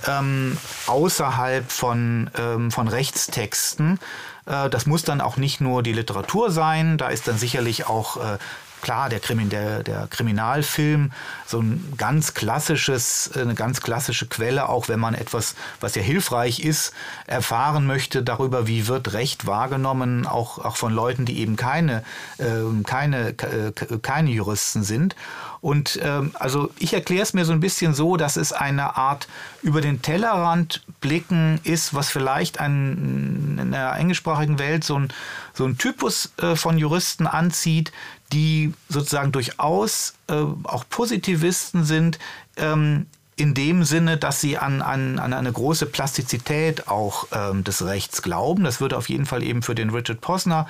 ähm, 0.05 0.57
außerhalb 0.87 1.71
von, 1.71 2.29
ähm, 2.37 2.71
von 2.71 2.89
Rechtstexten. 2.89 3.99
Äh, 4.45 4.69
das 4.69 4.85
muss 4.85 5.03
dann 5.03 5.21
auch 5.21 5.37
nicht 5.37 5.61
nur 5.61 5.81
die 5.81 5.93
Literatur 5.93 6.51
sein, 6.51 6.97
da 6.97 7.07
ist 7.07 7.27
dann 7.27 7.37
sicherlich 7.37 7.87
auch 7.87 8.17
äh, 8.17 8.37
klar, 8.83 9.09
der, 9.09 9.21
Krimin, 9.21 9.49
der, 9.49 9.81
der 9.81 10.07
Kriminalfilm, 10.07 11.11
so 11.47 11.61
ein 11.61 11.93
ganz 11.97 12.33
klassisches, 12.33 13.31
eine 13.33 13.55
ganz 13.55 13.81
klassische 13.81 14.27
Quelle, 14.27 14.67
auch 14.67 14.89
wenn 14.89 14.99
man 14.99 15.15
etwas, 15.15 15.55
was 15.79 15.95
ja 15.95 16.01
hilfreich 16.01 16.59
ist, 16.59 16.93
erfahren 17.25 17.87
möchte 17.87 18.21
darüber, 18.21 18.67
wie 18.67 18.87
wird 18.87 19.13
Recht 19.13 19.47
wahrgenommen, 19.47 20.27
auch, 20.27 20.59
auch 20.59 20.75
von 20.75 20.93
Leuten, 20.93 21.25
die 21.25 21.39
eben 21.39 21.55
keine, 21.55 22.03
äh, 22.37 22.83
keine, 22.85 23.29
äh, 23.29 23.71
keine 24.01 24.29
Juristen 24.31 24.83
sind. 24.83 25.15
Und 25.63 25.97
ähm, 26.03 26.31
also 26.33 26.71
ich 26.77 26.93
erkläre 26.93 27.23
es 27.23 27.33
mir 27.33 27.45
so 27.45 27.53
ein 27.53 27.61
bisschen 27.61 27.93
so, 27.93 28.17
dass 28.17 28.35
es 28.35 28.51
eine 28.51 28.97
Art 28.97 29.29
über 29.61 29.79
den 29.79 30.01
Tellerrand 30.01 30.83
blicken 30.99 31.61
ist, 31.63 31.93
was 31.93 32.09
vielleicht 32.09 32.59
ein, 32.59 33.57
in 33.61 33.71
der 33.71 33.93
englischsprachigen 33.95 34.59
Welt 34.59 34.83
so 34.83 34.99
ein, 34.99 35.07
so 35.53 35.63
ein 35.63 35.77
Typus 35.77 36.33
äh, 36.35 36.57
von 36.57 36.77
Juristen 36.77 37.27
anzieht, 37.27 37.93
die 38.33 38.73
sozusagen 38.89 39.31
durchaus 39.31 40.15
äh, 40.27 40.33
auch 40.63 40.83
Positivisten 40.89 41.85
sind, 41.85 42.19
ähm, 42.57 43.05
in 43.35 43.53
dem 43.53 43.83
Sinne, 43.83 44.17
dass 44.17 44.41
sie 44.41 44.57
an, 44.57 44.81
an, 44.81 45.17
an 45.17 45.33
eine 45.33 45.51
große 45.51 45.87
Plastizität 45.87 46.87
auch 46.87 47.27
ähm, 47.31 47.63
des 47.63 47.83
Rechts 47.85 48.21
glauben. 48.21 48.63
Das 48.63 48.79
würde 48.79 48.97
auf 48.97 49.09
jeden 49.09 49.25
Fall 49.25 49.41
eben 49.43 49.63
für 49.63 49.73
den 49.73 49.89
Richard 49.89 50.21
Posner, 50.21 50.67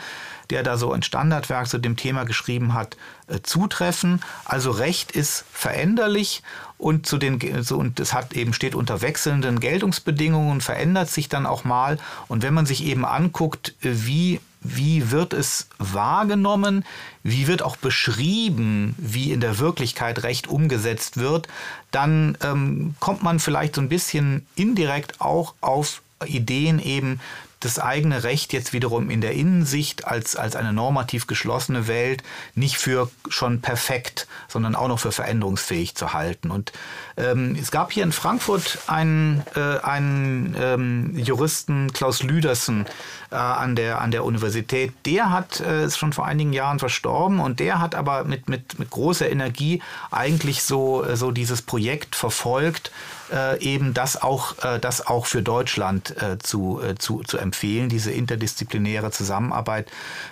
der 0.50 0.64
da 0.64 0.78
so 0.78 0.92
ein 0.94 1.04
Standardwerk 1.04 1.68
zu 1.68 1.78
dem 1.78 1.98
Thema 1.98 2.24
geschrieben 2.24 2.74
hat, 2.74 2.96
äh, 3.28 3.42
zutreffen. 3.42 4.22
Also 4.46 4.72
Recht 4.72 5.12
ist 5.12 5.44
veränderlich 5.52 6.42
und 6.78 7.06
zu 7.06 7.18
den 7.18 7.64
so, 7.64 7.78
und 7.78 8.00
es 8.00 8.14
hat 8.14 8.34
eben 8.34 8.54
steht 8.54 8.76
unter 8.76 9.02
wechselnden 9.02 9.60
Geltungsbedingungen, 9.60 10.62
verändert 10.62 11.10
sich 11.10 11.28
dann 11.28 11.46
auch 11.46 11.66
mal. 11.66 11.98
Und 12.28 12.44
wenn 12.44 12.54
man 12.54 12.66
sich 12.66 12.86
eben 12.86 13.06
anguckt, 13.06 13.76
äh, 13.82 13.90
wie 14.06 14.40
wie 14.64 15.12
wird 15.12 15.34
es 15.34 15.68
wahrgenommen, 15.78 16.86
wie 17.24 17.48
wird 17.48 17.62
auch 17.62 17.78
beschrieben, 17.78 18.96
wie 18.98 19.32
in 19.32 19.42
der 19.42 19.60
Wirklichkeit 19.60 20.24
Recht 20.24 20.48
umgesetzt 20.48 21.18
wird, 21.18 21.48
dann 21.92 22.38
ähm, 22.42 22.96
kommt 23.00 23.24
man 23.24 23.40
vielleicht 23.40 23.76
so 23.76 23.82
ein 23.82 23.90
bisschen 23.90 24.46
indirekt 24.56 25.22
auch 25.22 25.54
auf 25.62 26.02
Ideen 26.26 26.80
eben, 26.80 27.20
das 27.64 27.80
eigene 27.80 28.24
Recht 28.24 28.52
jetzt 28.52 28.74
wiederum 28.74 29.10
in 29.10 29.22
der 29.22 29.34
Innensicht 29.34 30.06
als, 30.06 30.36
als 30.36 30.56
eine 30.56 30.74
normativ 30.74 31.28
geschlossene 31.28 31.88
Welt 31.88 32.22
nicht 32.56 32.76
für 32.78 33.10
schon 33.30 33.62
perfekt, 33.62 34.28
sondern 34.50 34.76
auch 34.76 34.90
noch 34.90 35.00
für 35.00 35.12
veränderungsfähig 35.12 35.96
zu 35.96 36.14
halten. 36.14 36.52
Und 36.52 36.74
ähm, 37.16 37.56
es 37.60 37.72
gab 37.72 37.94
hier 37.94 38.04
in 38.04 38.12
Frankfurt 38.12 38.80
einen, 38.88 39.44
äh, 39.56 39.80
einen 39.82 40.56
ähm, 40.60 41.18
Juristen, 41.18 41.94
Klaus 41.94 42.22
Lüdersen, 42.22 42.86
äh, 43.34 43.36
an, 43.36 43.76
der, 43.76 44.00
an 44.00 44.12
der 44.12 44.24
Universität. 44.24 44.94
Der 45.06 45.32
hat, 45.32 45.60
äh, 45.60 45.86
ist 45.86 45.98
schon 45.98 46.14
vor 46.14 46.26
einigen 46.26 46.54
Jahren 46.54 46.80
verstorben 46.80 47.40
und 47.40 47.60
der 47.60 47.80
hat 47.80 47.96
aber 47.96 48.24
mit, 48.24 48.48
mit, 48.48 48.80
mit 48.80 48.90
großer 48.90 49.30
Energie 49.30 49.82
eigentlich 50.12 50.64
so, 50.64 51.04
äh, 51.04 51.16
so 51.16 51.32
dieses 51.32 51.62
Projekt 51.62 52.16
verfolgt, 52.16 52.92
äh, 53.32 53.60
eben 53.62 53.94
das 53.94 54.22
auch, 54.22 54.64
äh, 54.64 54.80
das 54.80 55.06
auch 55.08 55.26
für 55.26 55.42
Deutschland 55.42 56.16
äh, 56.22 56.38
zu, 56.38 56.82
äh, 56.82 56.96
zu, 56.96 57.24
zu 57.24 57.38
empfehlen, 57.38 57.90
diese 57.90 58.12
interdisziplinäre 58.12 59.12
Zusammenarbeit 59.12 59.88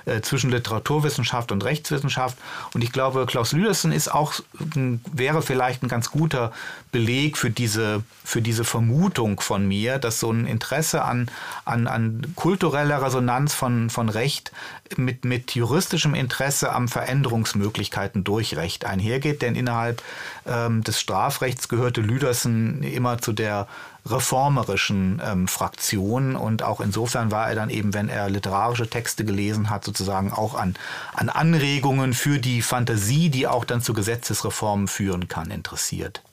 äh, 0.05 0.21
zwischen 0.21 0.51
Literaturwissenschaft 0.51 1.51
und 1.51 1.63
Rechtswissenschaft. 1.63 2.37
Und 2.73 2.83
ich 2.83 2.91
glaube, 2.91 3.25
Klaus 3.25 3.53
Lüdersen 3.53 3.91
ist 3.91 4.13
auch, 4.13 4.33
wäre 4.53 5.41
vielleicht 5.41 5.83
ein 5.83 5.87
ganz 5.87 6.11
guter 6.11 6.51
Beleg 6.91 7.37
für 7.37 7.49
diese, 7.49 8.03
für 8.23 8.41
diese 8.41 8.63
Vermutung 8.63 9.39
von 9.39 9.67
mir, 9.67 9.97
dass 9.97 10.19
so 10.19 10.31
ein 10.31 10.45
Interesse 10.45 11.03
an, 11.03 11.29
an, 11.65 11.87
an 11.87 12.33
kultureller 12.35 12.90
Resonanz 12.97 13.53
von, 13.53 13.89
von 13.89 14.09
Recht 14.09 14.51
mit, 14.97 15.25
mit 15.25 15.55
juristischem 15.55 16.13
Interesse 16.13 16.71
am 16.71 16.87
Veränderungsmöglichkeiten 16.87 18.23
durch 18.23 18.55
Recht 18.55 18.85
einhergeht. 18.85 19.41
Denn 19.41 19.55
innerhalb 19.55 20.01
ähm, 20.45 20.83
des 20.83 20.99
Strafrechts 20.99 21.69
gehörte 21.69 22.01
Lüdersen 22.01 22.83
immer 22.83 23.19
zu 23.19 23.33
der 23.33 23.67
reformerischen 24.05 25.21
ähm, 25.23 25.47
Fraktion 25.47 26.35
und 26.35 26.63
auch 26.63 26.81
insofern 26.81 27.29
war 27.29 27.49
er 27.49 27.55
dann 27.55 27.69
eben, 27.69 27.93
wenn 27.93 28.09
er 28.09 28.29
literarische 28.29 28.89
Texte 28.89 29.25
gelesen 29.25 29.69
hat, 29.69 29.85
sozusagen 29.85 30.33
auch 30.33 30.55
an, 30.55 30.75
an 31.13 31.29
Anregungen 31.29 32.13
für 32.13 32.39
die 32.39 32.63
Fantasie, 32.63 33.29
die 33.29 33.47
auch 33.47 33.63
dann 33.63 33.81
zu 33.81 33.93
Gesetzesreformen 33.93 34.87
führen 34.87 35.27
kann, 35.27 35.51
interessiert. 35.51 36.23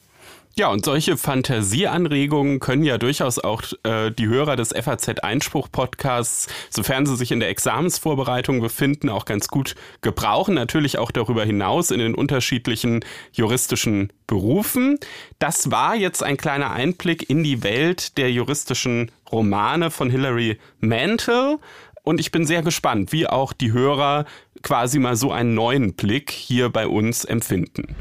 Ja, 0.58 0.70
und 0.70 0.84
solche 0.84 1.16
Fantasieanregungen 1.16 2.58
können 2.58 2.82
ja 2.82 2.98
durchaus 2.98 3.38
auch 3.38 3.62
äh, 3.84 4.10
die 4.10 4.26
Hörer 4.26 4.56
des 4.56 4.70
FAZ 4.70 5.20
Einspruch 5.20 5.68
Podcasts, 5.70 6.48
sofern 6.68 7.06
sie 7.06 7.14
sich 7.14 7.30
in 7.30 7.38
der 7.38 7.48
Examensvorbereitung 7.48 8.60
befinden, 8.60 9.08
auch 9.08 9.24
ganz 9.24 9.46
gut 9.46 9.76
gebrauchen. 10.00 10.54
Natürlich 10.54 10.98
auch 10.98 11.12
darüber 11.12 11.44
hinaus 11.44 11.92
in 11.92 12.00
den 12.00 12.16
unterschiedlichen 12.16 13.04
juristischen 13.30 14.12
Berufen. 14.26 14.98
Das 15.38 15.70
war 15.70 15.94
jetzt 15.94 16.24
ein 16.24 16.36
kleiner 16.36 16.72
Einblick 16.72 17.30
in 17.30 17.44
die 17.44 17.62
Welt 17.62 18.18
der 18.18 18.32
juristischen 18.32 19.12
Romane 19.30 19.92
von 19.92 20.10
Hilary 20.10 20.58
Mantel. 20.80 21.58
Und 22.02 22.18
ich 22.18 22.32
bin 22.32 22.44
sehr 22.44 22.62
gespannt, 22.62 23.12
wie 23.12 23.28
auch 23.28 23.52
die 23.52 23.70
Hörer 23.70 24.24
quasi 24.62 24.98
mal 24.98 25.14
so 25.14 25.30
einen 25.30 25.54
neuen 25.54 25.94
Blick 25.94 26.32
hier 26.32 26.68
bei 26.68 26.88
uns 26.88 27.24
empfinden. 27.24 27.94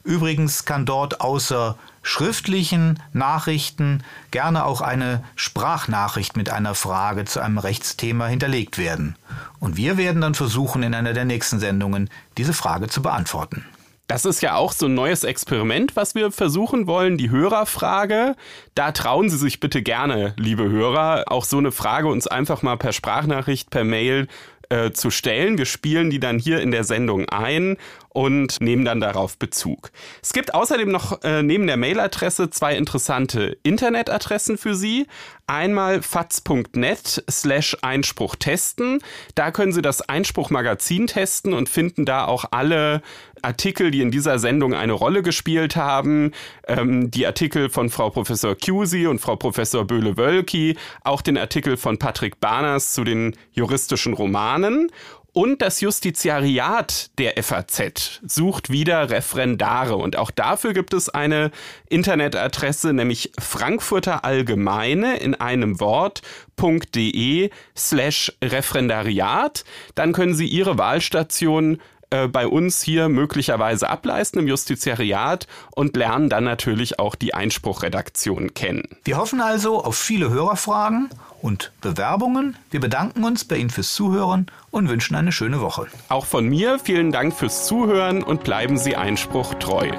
Übrigens 0.04 0.66
kann 0.66 0.84
dort 0.84 1.22
außer 1.22 1.76
schriftlichen 2.02 3.02
Nachrichten 3.14 4.04
gerne 4.30 4.66
auch 4.66 4.82
eine 4.82 5.24
Sprachnachricht 5.34 6.36
mit 6.36 6.50
einer 6.50 6.74
Frage 6.74 7.24
zu 7.24 7.40
einem 7.40 7.56
Rechtsthema 7.56 8.26
hinterlegt 8.26 8.76
werden. 8.76 9.16
Und 9.60 9.78
wir 9.78 9.96
werden 9.96 10.20
dann 10.20 10.34
versuchen, 10.34 10.82
in 10.82 10.94
einer 10.94 11.14
der 11.14 11.24
nächsten 11.24 11.58
Sendungen 11.58 12.10
diese 12.36 12.52
Frage 12.52 12.88
zu 12.88 13.00
beantworten. 13.00 13.64
Das 14.06 14.26
ist 14.26 14.42
ja 14.42 14.56
auch 14.56 14.72
so 14.72 14.84
ein 14.84 14.94
neues 14.94 15.24
Experiment, 15.24 15.96
was 15.96 16.14
wir 16.14 16.30
versuchen 16.30 16.86
wollen, 16.86 17.16
die 17.16 17.30
Hörerfrage. 17.30 18.36
Da 18.74 18.92
trauen 18.92 19.30
Sie 19.30 19.38
sich 19.38 19.60
bitte 19.60 19.82
gerne, 19.82 20.34
liebe 20.36 20.68
Hörer, 20.68 21.24
auch 21.28 21.46
so 21.46 21.56
eine 21.56 21.72
Frage 21.72 22.08
uns 22.08 22.26
einfach 22.26 22.60
mal 22.60 22.76
per 22.76 22.92
Sprachnachricht, 22.92 23.70
per 23.70 23.84
Mail 23.84 24.28
äh, 24.68 24.90
zu 24.92 25.10
stellen. 25.10 25.56
Wir 25.56 25.64
spielen 25.64 26.10
die 26.10 26.20
dann 26.20 26.38
hier 26.38 26.60
in 26.60 26.70
der 26.70 26.84
Sendung 26.84 27.28
ein 27.30 27.78
und 28.14 28.60
nehmen 28.60 28.84
dann 28.84 29.00
darauf 29.00 29.36
Bezug. 29.36 29.90
Es 30.22 30.32
gibt 30.32 30.54
außerdem 30.54 30.90
noch 30.90 31.22
äh, 31.24 31.42
neben 31.42 31.66
der 31.66 31.76
Mailadresse 31.76 32.48
zwei 32.48 32.76
interessante 32.76 33.58
Internetadressen 33.64 34.56
für 34.56 34.76
Sie. 34.76 35.06
Einmal 35.48 36.00
faz.net 36.00 37.24
slash 37.28 37.76
Einspruch 37.82 38.36
testen. 38.36 39.00
Da 39.34 39.50
können 39.50 39.72
Sie 39.72 39.82
das 39.82 40.00
Einspruchmagazin 40.00 41.08
testen 41.08 41.52
und 41.52 41.68
finden 41.68 42.06
da 42.06 42.24
auch 42.24 42.46
alle 42.52 43.02
Artikel, 43.42 43.90
die 43.90 44.00
in 44.00 44.12
dieser 44.12 44.38
Sendung 44.38 44.74
eine 44.74 44.92
Rolle 44.92 45.22
gespielt 45.22 45.74
haben. 45.74 46.30
Ähm, 46.68 47.10
die 47.10 47.26
Artikel 47.26 47.68
von 47.68 47.90
Frau 47.90 48.10
Professor 48.10 48.54
Cusi 48.54 49.08
und 49.08 49.20
Frau 49.20 49.34
Professor 49.34 49.84
Böhle-Wölki, 49.84 50.76
auch 51.02 51.20
den 51.20 51.36
Artikel 51.36 51.76
von 51.76 51.98
Patrick 51.98 52.38
Barners 52.38 52.92
zu 52.92 53.02
den 53.02 53.36
juristischen 53.52 54.14
Romanen. 54.14 54.90
Und 55.34 55.62
das 55.62 55.80
Justiziariat 55.80 57.10
der 57.18 57.42
FAZ 57.42 58.20
sucht 58.24 58.70
wieder 58.70 59.10
Referendare. 59.10 59.96
Und 59.96 60.14
auch 60.14 60.30
dafür 60.30 60.74
gibt 60.74 60.94
es 60.94 61.08
eine 61.08 61.50
Internetadresse, 61.88 62.92
nämlich 62.92 63.32
Frankfurter 63.36 64.24
Allgemeine 64.24 65.16
in 65.16 65.34
einem 65.34 65.80
Wort.de 65.80 67.50
slash 67.76 68.32
Referendariat. 68.44 69.64
Dann 69.96 70.12
können 70.12 70.34
Sie 70.36 70.46
Ihre 70.46 70.78
Wahlstation 70.78 71.80
äh, 72.14 72.28
bei 72.28 72.46
uns 72.46 72.80
hier 72.80 73.08
möglicherweise 73.08 73.88
ableisten 73.88 74.40
im 74.40 74.46
Justiziariat 74.46 75.48
und 75.72 75.96
lernen 75.96 76.28
dann 76.28 76.44
natürlich 76.44 77.00
auch 77.00 77.16
die 77.16 77.34
Einspruchredaktion 77.34 78.54
kennen. 78.54 78.84
Wir 79.04 79.16
hoffen 79.16 79.40
also 79.40 79.82
auf 79.82 79.96
viele 79.96 80.30
Hörerfragen 80.30 81.10
und 81.42 81.72
Bewerbungen. 81.80 82.56
Wir 82.70 82.80
bedanken 82.80 83.24
uns 83.24 83.44
bei 83.44 83.56
Ihnen 83.56 83.70
fürs 83.70 83.94
Zuhören 83.94 84.46
und 84.70 84.88
wünschen 84.88 85.16
eine 85.16 85.32
schöne 85.32 85.60
Woche. 85.60 85.88
Auch 86.08 86.26
von 86.26 86.46
mir 86.48 86.78
vielen 86.78 87.10
Dank 87.10 87.34
fürs 87.34 87.66
Zuhören 87.66 88.22
und 88.22 88.44
bleiben 88.44 88.78
Sie 88.78 88.94
Einspruch 88.94 89.54
treu. 89.54 89.90